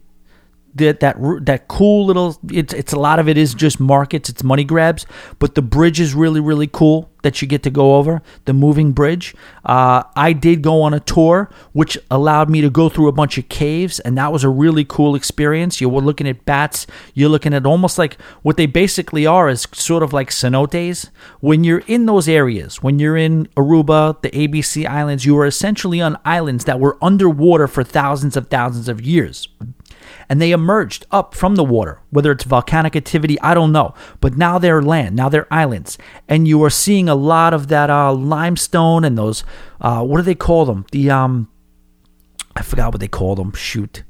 that 0.75 0.99
that 0.99 1.17
that 1.41 1.67
cool 1.67 2.05
little 2.05 2.37
it's 2.51 2.73
it's 2.73 2.93
a 2.93 2.99
lot 2.99 3.19
of 3.19 3.27
it 3.27 3.37
is 3.37 3.53
just 3.53 3.79
markets 3.79 4.29
it's 4.29 4.43
money 4.43 4.63
grabs 4.63 5.05
but 5.39 5.55
the 5.55 5.61
bridge 5.61 5.99
is 5.99 6.13
really 6.13 6.39
really 6.39 6.67
cool 6.67 7.09
that 7.23 7.41
you 7.41 7.47
get 7.47 7.63
to 7.63 7.69
go 7.69 7.95
over 7.95 8.21
the 8.45 8.53
moving 8.53 8.91
bridge. 8.91 9.35
Uh, 9.65 10.03
i 10.15 10.31
did 10.31 10.61
go 10.61 10.81
on 10.81 10.93
a 10.93 10.99
tour 10.99 11.49
which 11.73 11.97
allowed 12.09 12.49
me 12.49 12.61
to 12.61 12.69
go 12.69 12.89
through 12.89 13.07
a 13.07 13.11
bunch 13.11 13.37
of 13.37 13.49
caves 13.49 13.99
and 14.01 14.17
that 14.17 14.31
was 14.31 14.43
a 14.43 14.49
really 14.49 14.85
cool 14.85 15.15
experience. 15.15 15.81
You 15.81 15.89
were 15.89 16.01
looking 16.01 16.27
at 16.27 16.45
bats 16.45 16.87
you're 17.13 17.29
looking 17.29 17.53
at 17.53 17.65
almost 17.65 17.97
like 17.97 18.21
what 18.43 18.57
they 18.57 18.65
basically 18.65 19.25
are 19.25 19.49
is 19.49 19.67
sort 19.73 20.03
of 20.03 20.13
like 20.13 20.29
cenotes. 20.29 21.09
When 21.39 21.63
you're 21.63 21.83
in 21.87 22.05
those 22.05 22.29
areas 22.29 22.81
when 22.83 22.99
you're 22.99 23.17
in 23.17 23.47
aruba 23.57 24.21
the 24.21 24.29
abc 24.29 24.85
islands 24.87 25.25
you 25.25 25.37
are 25.37 25.45
essentially 25.45 25.99
on 25.99 26.17
islands 26.23 26.65
that 26.65 26.79
were 26.79 26.97
underwater 27.01 27.67
for 27.67 27.83
thousands 27.83 28.37
of 28.37 28.47
thousands 28.47 28.87
of 28.87 29.01
years 29.01 29.47
and 30.29 30.41
they 30.41 30.51
emerged 30.51 31.05
up 31.11 31.33
from 31.33 31.55
the 31.55 31.63
water. 31.63 32.01
Whether 32.09 32.31
it's 32.31 32.43
volcanic 32.43 32.95
activity, 32.95 33.39
I 33.41 33.53
don't 33.53 33.71
know. 33.71 33.93
But 34.21 34.37
now 34.37 34.57
they're 34.57 34.81
land, 34.81 35.15
now 35.15 35.29
they're 35.29 35.51
islands. 35.51 35.97
And 36.27 36.47
you 36.47 36.63
are 36.63 36.69
seeing 36.69 37.09
a 37.09 37.15
lot 37.15 37.53
of 37.53 37.67
that 37.67 37.89
uh, 37.89 38.13
limestone 38.13 39.03
and 39.03 39.17
those, 39.17 39.43
uh, 39.81 40.03
what 40.03 40.17
do 40.17 40.23
they 40.23 40.35
call 40.35 40.65
them? 40.65 40.85
The, 40.91 41.09
um, 41.09 41.49
I 42.55 42.61
forgot 42.61 42.91
what 42.93 42.99
they 42.99 43.07
call 43.07 43.35
them. 43.35 43.53
Shoot. 43.53 44.03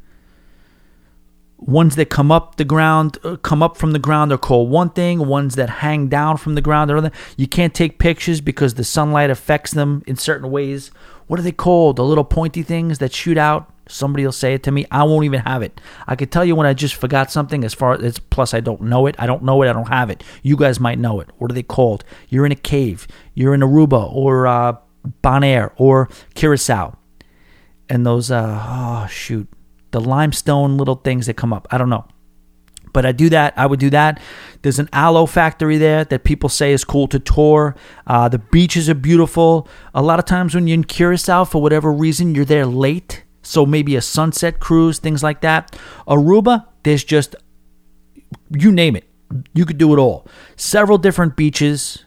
Ones 1.59 1.95
that 1.95 2.11
come 2.11 2.31
up 2.31 2.57
the 2.57 2.63
ground, 2.63 3.17
uh, 3.23 3.35
come 3.37 3.63
up 3.63 3.77
from 3.77 3.91
the 3.91 3.99
ground 3.99 4.31
are 4.31 4.37
called 4.37 4.69
one 4.69 4.91
thing. 4.91 5.27
Ones 5.27 5.55
that 5.55 5.69
hang 5.69 6.07
down 6.07 6.37
from 6.37 6.55
the 6.55 6.61
ground 6.61 6.91
are 6.91 6.97
other. 6.97 7.11
You 7.35 7.47
can't 7.47 7.73
take 7.73 7.97
pictures 7.97 8.41
because 8.41 8.75
the 8.75 8.83
sunlight 8.83 9.31
affects 9.31 9.71
them 9.71 10.03
in 10.05 10.17
certain 10.17 10.51
ways. 10.51 10.91
What 11.25 11.39
are 11.39 11.43
they 11.43 11.51
called? 11.51 11.95
The 11.95 12.05
little 12.05 12.23
pointy 12.23 12.61
things 12.61 12.99
that 12.99 13.11
shoot 13.11 13.37
out 13.37 13.73
Somebody 13.89 14.25
will 14.25 14.31
say 14.31 14.53
it 14.53 14.63
to 14.63 14.71
me. 14.71 14.85
I 14.91 15.03
won't 15.03 15.25
even 15.25 15.41
have 15.41 15.61
it. 15.61 15.79
I 16.07 16.15
could 16.15 16.31
tell 16.31 16.45
you 16.45 16.55
when 16.55 16.67
I 16.67 16.73
just 16.73 16.95
forgot 16.95 17.31
something. 17.31 17.63
As 17.63 17.73
far 17.73 17.93
as 17.93 18.19
plus, 18.19 18.53
I 18.53 18.59
don't 18.59 18.81
know 18.81 19.07
it. 19.07 19.15
I 19.17 19.25
don't 19.25 19.43
know 19.43 19.61
it. 19.63 19.69
I 19.69 19.73
don't 19.73 19.87
have 19.87 20.09
it. 20.09 20.23
You 20.43 20.55
guys 20.55 20.79
might 20.79 20.99
know 20.99 21.19
it. 21.19 21.29
What 21.37 21.51
are 21.51 21.53
they 21.53 21.63
called? 21.63 22.03
You're 22.29 22.45
in 22.45 22.51
a 22.51 22.55
cave. 22.55 23.07
You're 23.33 23.53
in 23.53 23.61
Aruba 23.61 24.11
or 24.13 24.47
uh, 24.47 24.77
Bonaire 25.23 25.71
or 25.77 26.09
Curacao, 26.35 26.97
and 27.89 28.05
those 28.05 28.31
uh, 28.31 28.63
oh 28.65 29.07
shoot, 29.07 29.47
the 29.91 30.01
limestone 30.01 30.77
little 30.77 30.95
things 30.95 31.27
that 31.27 31.35
come 31.35 31.53
up. 31.53 31.67
I 31.71 31.77
don't 31.77 31.89
know. 31.89 32.07
But 32.93 33.05
I 33.05 33.11
do 33.11 33.29
that. 33.29 33.53
I 33.57 33.67
would 33.67 33.79
do 33.79 33.89
that. 33.91 34.19
There's 34.63 34.79
an 34.79 34.89
aloe 34.91 35.27
factory 35.27 35.77
there 35.77 36.03
that 36.05 36.23
people 36.23 36.49
say 36.49 36.71
is 36.73 36.83
cool 36.83 37.07
to 37.09 37.19
tour. 37.19 37.75
Uh, 38.07 38.27
the 38.27 38.39
beaches 38.39 38.89
are 38.89 38.95
beautiful. 38.95 39.67
A 39.93 40.01
lot 40.01 40.17
of 40.17 40.25
times 40.25 40.55
when 40.55 40.67
you're 40.67 40.75
in 40.75 40.83
Curacao, 40.83 41.43
for 41.43 41.61
whatever 41.61 41.91
reason, 41.91 42.33
you're 42.33 42.45
there 42.45 42.65
late 42.65 43.23
so 43.47 43.65
maybe 43.65 43.95
a 43.95 44.01
sunset 44.01 44.59
cruise, 44.59 44.99
things 44.99 45.23
like 45.23 45.41
that. 45.41 45.77
Aruba, 46.07 46.65
there's 46.83 47.03
just, 47.03 47.35
you 48.51 48.71
name 48.71 48.95
it, 48.95 49.05
you 49.53 49.65
could 49.65 49.77
do 49.77 49.93
it 49.93 49.99
all. 49.99 50.27
Several 50.55 50.97
different 50.97 51.35
beaches. 51.35 52.03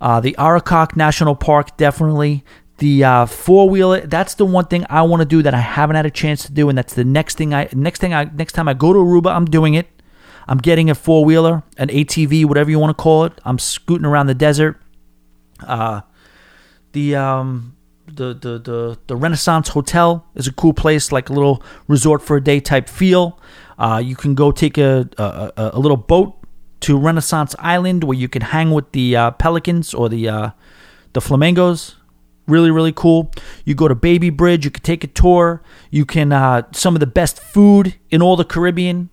Uh, 0.00 0.18
the 0.20 0.34
Arikok 0.38 0.96
National 0.96 1.36
Park, 1.36 1.76
definitely. 1.76 2.44
The 2.78 3.04
uh, 3.04 3.26
four 3.26 3.68
wheeler, 3.68 4.00
that's 4.00 4.34
the 4.34 4.46
one 4.46 4.64
thing 4.64 4.86
I 4.88 5.02
want 5.02 5.20
to 5.20 5.26
do 5.26 5.42
that 5.42 5.52
I 5.52 5.60
haven't 5.60 5.96
had 5.96 6.06
a 6.06 6.10
chance 6.10 6.46
to 6.46 6.52
do, 6.52 6.70
and 6.70 6.78
that's 6.78 6.94
the 6.94 7.04
next 7.04 7.36
thing 7.36 7.52
I 7.52 7.68
next 7.74 8.00
thing 8.00 8.14
I 8.14 8.24
next 8.24 8.54
time 8.54 8.68
I 8.68 8.72
go 8.72 8.94
to 8.94 8.98
Aruba, 8.98 9.34
I'm 9.36 9.44
doing 9.44 9.74
it. 9.74 9.86
I'm 10.48 10.56
getting 10.56 10.88
a 10.88 10.94
four 10.94 11.26
wheeler, 11.26 11.62
an 11.76 11.88
ATV, 11.88 12.46
whatever 12.46 12.70
you 12.70 12.78
want 12.78 12.96
to 12.96 13.00
call 13.00 13.24
it. 13.24 13.38
I'm 13.44 13.58
scooting 13.58 14.06
around 14.06 14.28
the 14.28 14.34
desert. 14.34 14.80
Uh, 15.62 16.00
the 16.92 17.16
um, 17.16 17.76
the, 18.14 18.34
the 18.34 18.58
the 18.58 18.98
the 19.06 19.16
Renaissance 19.16 19.68
Hotel 19.68 20.26
is 20.34 20.46
a 20.46 20.52
cool 20.52 20.72
place, 20.72 21.12
like 21.12 21.28
a 21.28 21.32
little 21.32 21.62
resort 21.88 22.22
for 22.22 22.36
a 22.36 22.42
day 22.42 22.60
type 22.60 22.88
feel. 22.88 23.40
Uh, 23.78 24.00
you 24.04 24.14
can 24.14 24.34
go 24.34 24.52
take 24.52 24.76
a, 24.76 25.08
a, 25.16 25.70
a 25.74 25.78
little 25.78 25.96
boat 25.96 26.36
to 26.80 26.98
Renaissance 26.98 27.54
Island 27.58 28.04
where 28.04 28.16
you 28.16 28.28
can 28.28 28.42
hang 28.42 28.70
with 28.70 28.92
the 28.92 29.16
uh, 29.16 29.30
pelicans 29.32 29.94
or 29.94 30.08
the 30.08 30.28
uh, 30.28 30.50
the 31.12 31.20
flamingos. 31.20 31.96
Really, 32.46 32.70
really 32.70 32.92
cool. 32.92 33.30
You 33.64 33.74
go 33.74 33.86
to 33.86 33.94
Baby 33.94 34.30
Bridge. 34.30 34.64
You 34.64 34.70
can 34.70 34.82
take 34.82 35.04
a 35.04 35.06
tour. 35.06 35.62
You 35.90 36.04
can 36.04 36.32
uh, 36.32 36.62
some 36.72 36.96
of 36.96 37.00
the 37.00 37.06
best 37.06 37.40
food 37.40 37.94
in 38.10 38.22
all 38.22 38.36
the 38.36 38.44
Caribbean. 38.44 39.08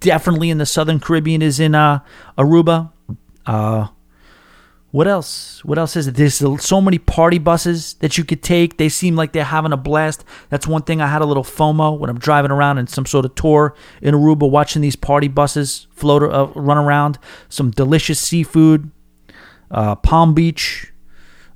Definitely 0.00 0.50
in 0.50 0.58
the 0.58 0.66
Southern 0.66 1.00
Caribbean 1.00 1.42
is 1.42 1.58
in 1.60 1.74
uh, 1.74 2.00
Aruba. 2.36 2.92
What 4.92 5.08
else? 5.08 5.64
What 5.64 5.78
else 5.78 5.96
is 5.96 6.06
it? 6.06 6.16
There's 6.16 6.34
so 6.34 6.80
many 6.82 6.98
party 6.98 7.38
buses 7.38 7.94
that 7.94 8.18
you 8.18 8.24
could 8.24 8.42
take. 8.42 8.76
They 8.76 8.90
seem 8.90 9.16
like 9.16 9.32
they're 9.32 9.42
having 9.42 9.72
a 9.72 9.76
blast. 9.78 10.22
That's 10.50 10.66
one 10.66 10.82
thing 10.82 11.00
I 11.00 11.06
had 11.06 11.22
a 11.22 11.24
little 11.24 11.44
FOMO 11.44 11.98
when 11.98 12.10
I'm 12.10 12.18
driving 12.18 12.50
around 12.50 12.76
in 12.76 12.86
some 12.86 13.06
sort 13.06 13.24
of 13.24 13.34
tour 13.34 13.74
in 14.02 14.14
Aruba, 14.14 14.48
watching 14.50 14.82
these 14.82 14.94
party 14.94 15.28
buses 15.28 15.86
float, 15.92 16.22
uh, 16.22 16.48
run 16.54 16.76
around. 16.76 17.18
Some 17.48 17.70
delicious 17.70 18.20
seafood, 18.20 18.90
uh, 19.70 19.96
Palm 19.96 20.34
Beach, 20.34 20.92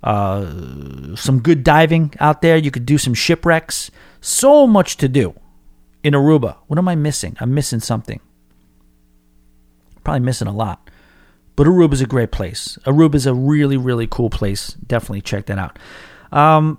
uh, 0.02 1.14
some 1.14 1.40
good 1.40 1.62
diving 1.62 2.14
out 2.18 2.40
there. 2.40 2.56
You 2.56 2.70
could 2.70 2.86
do 2.86 2.96
some 2.96 3.12
shipwrecks. 3.12 3.90
So 4.22 4.66
much 4.66 4.96
to 4.96 5.08
do 5.08 5.34
in 6.02 6.14
Aruba. 6.14 6.56
What 6.68 6.78
am 6.78 6.88
I 6.88 6.94
missing? 6.94 7.36
I'm 7.38 7.52
missing 7.52 7.80
something. 7.80 8.18
Probably 10.04 10.20
missing 10.20 10.48
a 10.48 10.52
lot. 10.52 10.88
But 11.56 11.66
Aruba 11.66 11.94
is 11.94 12.02
a 12.02 12.06
great 12.06 12.30
place. 12.30 12.78
Aruba 12.84 13.14
is 13.14 13.26
a 13.26 13.34
really, 13.34 13.76
really 13.76 14.06
cool 14.06 14.30
place. 14.30 14.74
Definitely 14.86 15.22
check 15.22 15.46
that 15.46 15.58
out. 15.58 15.78
Um, 16.30 16.78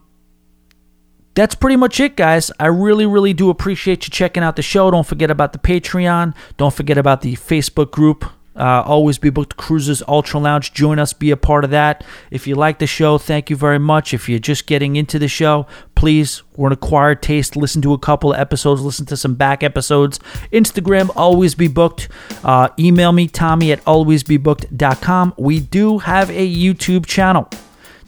that's 1.33 1.55
pretty 1.55 1.75
much 1.75 1.99
it, 1.99 2.15
guys. 2.15 2.51
I 2.59 2.67
really, 2.67 3.05
really 3.05 3.33
do 3.33 3.49
appreciate 3.49 4.05
you 4.05 4.11
checking 4.11 4.43
out 4.43 4.55
the 4.55 4.61
show. 4.61 4.89
Don't 4.89 5.05
forget 5.05 5.29
about 5.29 5.53
the 5.53 5.59
Patreon. 5.59 6.35
Don't 6.57 6.73
forget 6.73 6.97
about 6.97 7.21
the 7.21 7.35
Facebook 7.35 7.91
group. 7.91 8.25
Uh, 8.57 8.83
always 8.85 9.17
be 9.17 9.29
booked 9.29 9.57
cruises 9.57 10.01
Ultra 10.07 10.39
Lounge. 10.39 10.73
Join 10.73 10.99
us, 10.99 11.13
be 11.13 11.31
a 11.31 11.37
part 11.37 11.63
of 11.63 11.69
that. 11.71 12.03
If 12.31 12.47
you 12.47 12.55
like 12.55 12.79
the 12.79 12.87
show, 12.87 13.17
thank 13.17 13.49
you 13.49 13.55
very 13.55 13.79
much. 13.79 14.13
If 14.13 14.27
you're 14.27 14.39
just 14.39 14.67
getting 14.67 14.95
into 14.95 15.19
the 15.19 15.27
show, 15.27 15.67
please, 15.95 16.43
we're 16.55 16.67
an 16.67 16.73
acquired 16.73 17.21
taste. 17.21 17.55
Listen 17.55 17.81
to 17.83 17.93
a 17.93 17.99
couple 17.99 18.33
of 18.33 18.39
episodes, 18.39 18.81
listen 18.81 19.05
to 19.07 19.17
some 19.17 19.35
back 19.35 19.63
episodes. 19.63 20.19
Instagram, 20.51 21.11
always 21.15 21.55
be 21.55 21.67
booked. 21.67 22.09
Uh, 22.43 22.69
email 22.79 23.11
me, 23.11 23.27
Tommy 23.27 23.71
at 23.71 23.83
alwaysbebooked.com. 23.85 25.35
We 25.37 25.59
do 25.59 25.99
have 25.99 26.29
a 26.29 26.55
YouTube 26.55 27.05
channel. 27.05 27.49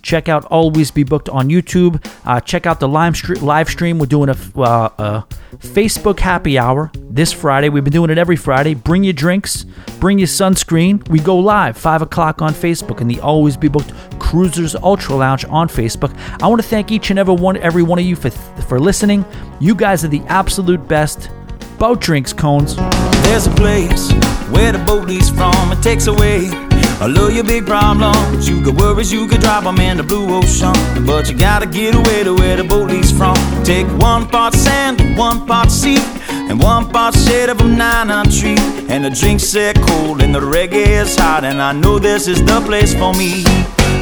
Check 0.01 0.29
out 0.29 0.45
Always 0.45 0.91
Be 0.91 1.03
Booked 1.03 1.29
on 1.29 1.49
YouTube. 1.49 2.03
Uh, 2.25 2.39
check 2.39 2.65
out 2.65 2.79
the 2.79 2.87
live, 2.87 3.17
stream. 3.17 3.99
We're 3.99 4.05
doing 4.05 4.29
a, 4.29 4.59
uh, 4.59 4.89
a, 4.97 5.27
Facebook 5.57 6.19
happy 6.19 6.57
hour 6.57 6.91
this 6.95 7.33
Friday. 7.33 7.69
We've 7.69 7.83
been 7.83 7.93
doing 7.93 8.09
it 8.09 8.17
every 8.17 8.35
Friday. 8.35 8.75
Bring 8.75 9.03
your 9.03 9.13
drinks, 9.13 9.65
bring 9.99 10.19
your 10.19 10.27
sunscreen. 10.27 11.07
We 11.09 11.19
go 11.19 11.37
live 11.37 11.77
5 11.77 12.03
o'clock 12.03 12.41
on 12.41 12.53
Facebook 12.53 13.01
in 13.01 13.07
the 13.07 13.19
Always 13.19 13.57
Be 13.57 13.67
Booked 13.67 13.91
Cruisers 14.19 14.75
Ultra 14.75 15.15
Lounge 15.15 15.45
on 15.45 15.67
Facebook. 15.67 16.15
I 16.41 16.47
want 16.47 16.61
to 16.61 16.67
thank 16.67 16.91
each 16.91 17.09
and 17.09 17.19
every 17.19 17.33
one, 17.33 17.57
every 17.57 17.83
one 17.83 17.99
of 17.99 18.05
you 18.05 18.15
for, 18.15 18.29
for 18.29 18.79
listening. 18.79 19.25
You 19.59 19.75
guys 19.75 20.05
are 20.05 20.09
the 20.09 20.21
absolute 20.27 20.87
best. 20.87 21.29
Boat 21.77 22.01
drinks, 22.01 22.33
cones. 22.33 22.75
There's 23.23 23.47
a 23.47 23.51
place 23.51 24.11
where 24.49 24.71
the 24.71 24.83
boat 24.85 25.07
leaves 25.07 25.29
from. 25.29 25.71
It 25.71 25.81
takes 25.81 26.07
away 26.07 26.68
all 27.01 27.17
of 27.17 27.33
your 27.33 27.43
big 27.43 27.65
problems. 27.65 28.47
You 28.47 28.63
got 28.63 28.75
worries, 28.75 29.11
you 29.11 29.27
could 29.27 29.41
drop 29.41 29.63
them 29.63 29.79
in 29.79 29.97
the 29.97 30.03
blue 30.03 30.33
ocean. 30.35 30.73
But 31.05 31.29
you 31.29 31.37
gotta 31.37 31.65
get 31.65 31.95
away 31.95 32.23
to 32.23 32.33
where 32.33 32.57
the 32.57 32.63
boat 32.63 32.89
leaves 32.89 33.11
from. 33.11 33.35
Take 33.63 33.87
one 33.97 34.27
part 34.27 34.53
sand, 34.53 35.17
one 35.17 35.45
part 35.45 35.71
sea, 35.71 35.99
and 36.29 36.61
one 36.61 36.89
part 36.89 37.15
shade 37.15 37.49
of 37.49 37.61
a 37.61 37.63
nine 37.63 38.11
on 38.11 38.25
tree. 38.29 38.57
And 38.89 39.05
the 39.05 39.09
drinks 39.09 39.43
set 39.43 39.75
cold, 39.81 40.21
and 40.21 40.33
the 40.35 40.41
reggae 40.41 40.87
is 41.01 41.15
hot. 41.15 41.43
And 41.43 41.61
I 41.61 41.71
know 41.71 41.99
this 41.99 42.27
is 42.27 42.43
the 42.43 42.61
place 42.61 42.93
for 42.93 43.13
me. 43.13 43.43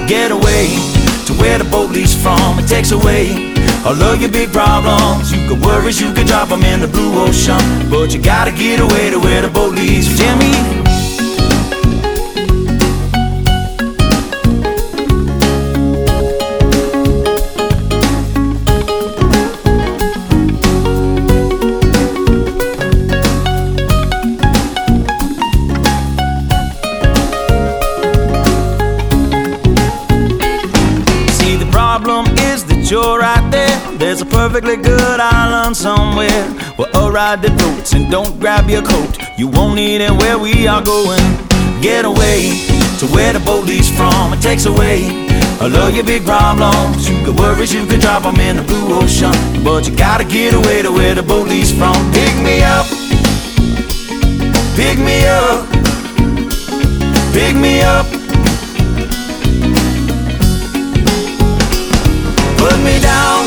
Get 0.08 0.32
away 0.32 0.68
to 1.28 1.34
where 1.34 1.58
the 1.58 1.66
boat 1.66 1.92
leaves 1.92 2.16
from. 2.16 2.58
It 2.58 2.68
takes 2.68 2.92
away 2.92 3.54
all 3.86 4.02
of 4.02 4.20
your 4.22 4.32
big 4.32 4.52
problems. 4.52 5.32
You 5.32 5.48
got 5.50 5.60
worries, 5.66 6.02
you 6.02 6.14
could 6.14 6.28
drop 6.28 6.50
them 6.50 6.64
in 6.64 6.80
the 6.80 6.88
blue 6.88 7.14
ocean. 7.20 7.62
But 7.92 8.14
you 8.14 8.22
gotta 8.22 8.52
get 8.52 8.80
away 8.80 9.12
to 9.12 9.20
where 9.20 9.42
the 9.42 9.50
boat 9.50 9.76
leaves. 9.76 10.08
Jimmy. 10.18 10.87
Perfectly 34.48 34.78
good 34.78 35.20
island 35.20 35.76
somewhere 35.76 36.46
where 36.78 36.90
a 36.94 37.12
ride 37.12 37.42
that 37.42 37.52
floats 37.60 37.92
and 37.92 38.10
don't 38.10 38.40
grab 38.40 38.70
your 38.70 38.82
coat. 38.82 39.18
You 39.38 39.50
won't 39.50 39.76
need 39.76 40.00
it 40.00 40.12
where 40.12 40.38
we 40.38 40.66
are 40.68 40.82
going. 40.82 41.20
Get 41.82 42.06
away 42.06 42.64
to 43.00 43.06
where 43.12 43.34
the 43.34 43.42
boat 43.44 43.66
leaves 43.66 43.92
from. 43.92 44.32
It 44.32 44.42
takes 44.42 44.66
away 44.66 45.04
all 45.60 45.76
of 45.76 45.94
your 45.94 46.06
big 46.06 46.24
problems. 46.24 47.10
You 47.10 47.26
got 47.26 47.38
worries, 47.38 47.74
you 47.74 47.86
can 47.88 48.00
drop 48.00 48.24
them 48.24 48.40
in 48.40 48.56
the 48.56 48.64
blue 48.64 48.96
ocean. 48.96 49.36
But 49.66 49.86
you 49.86 49.94
gotta 49.98 50.24
get 50.24 50.54
away 50.54 50.82
to 50.82 50.92
where 50.94 51.14
the 51.14 51.24
boat 51.24 51.50
leaves 51.50 51.74
from. 51.74 51.96
Pick 52.16 52.34
me 52.40 52.64
up, 52.64 52.88
pick 54.80 54.98
me 54.98 55.28
up, 55.28 55.68
pick 57.36 57.54
me 57.54 57.82
up. 57.82 58.08
Put 62.58 62.80
me 62.84 63.00
down, 63.00 63.47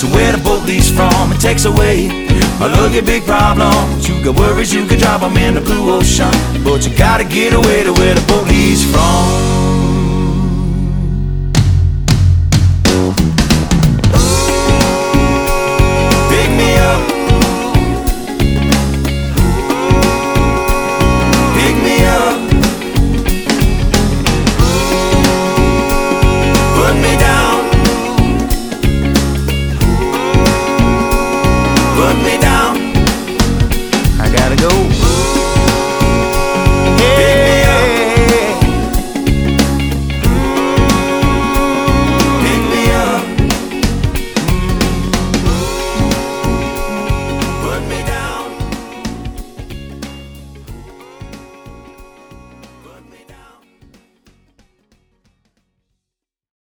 to 0.00 0.06
where 0.14 0.32
the 0.32 0.38
boat 0.38 0.64
leaves 0.64 0.90
from. 0.90 1.32
It 1.32 1.40
takes 1.40 1.64
away 1.64 2.08
all 2.60 2.70
of 2.70 2.94
your 2.94 3.02
big 3.02 3.24
problems. 3.24 4.08
You 4.08 4.22
got 4.22 4.38
worries, 4.38 4.72
you 4.72 4.86
can 4.86 4.98
drop 4.98 5.20
them 5.20 5.36
in 5.36 5.54
the 5.54 5.60
blue 5.60 5.90
ocean. 5.90 6.30
But 6.62 6.86
you 6.86 6.96
gotta 6.96 7.24
get 7.24 7.52
away 7.52 7.82
to 7.84 7.92
where 7.92 8.14
the 8.14 8.24
boat 8.28 8.46
leaves 8.46 8.84
from. 8.84 9.47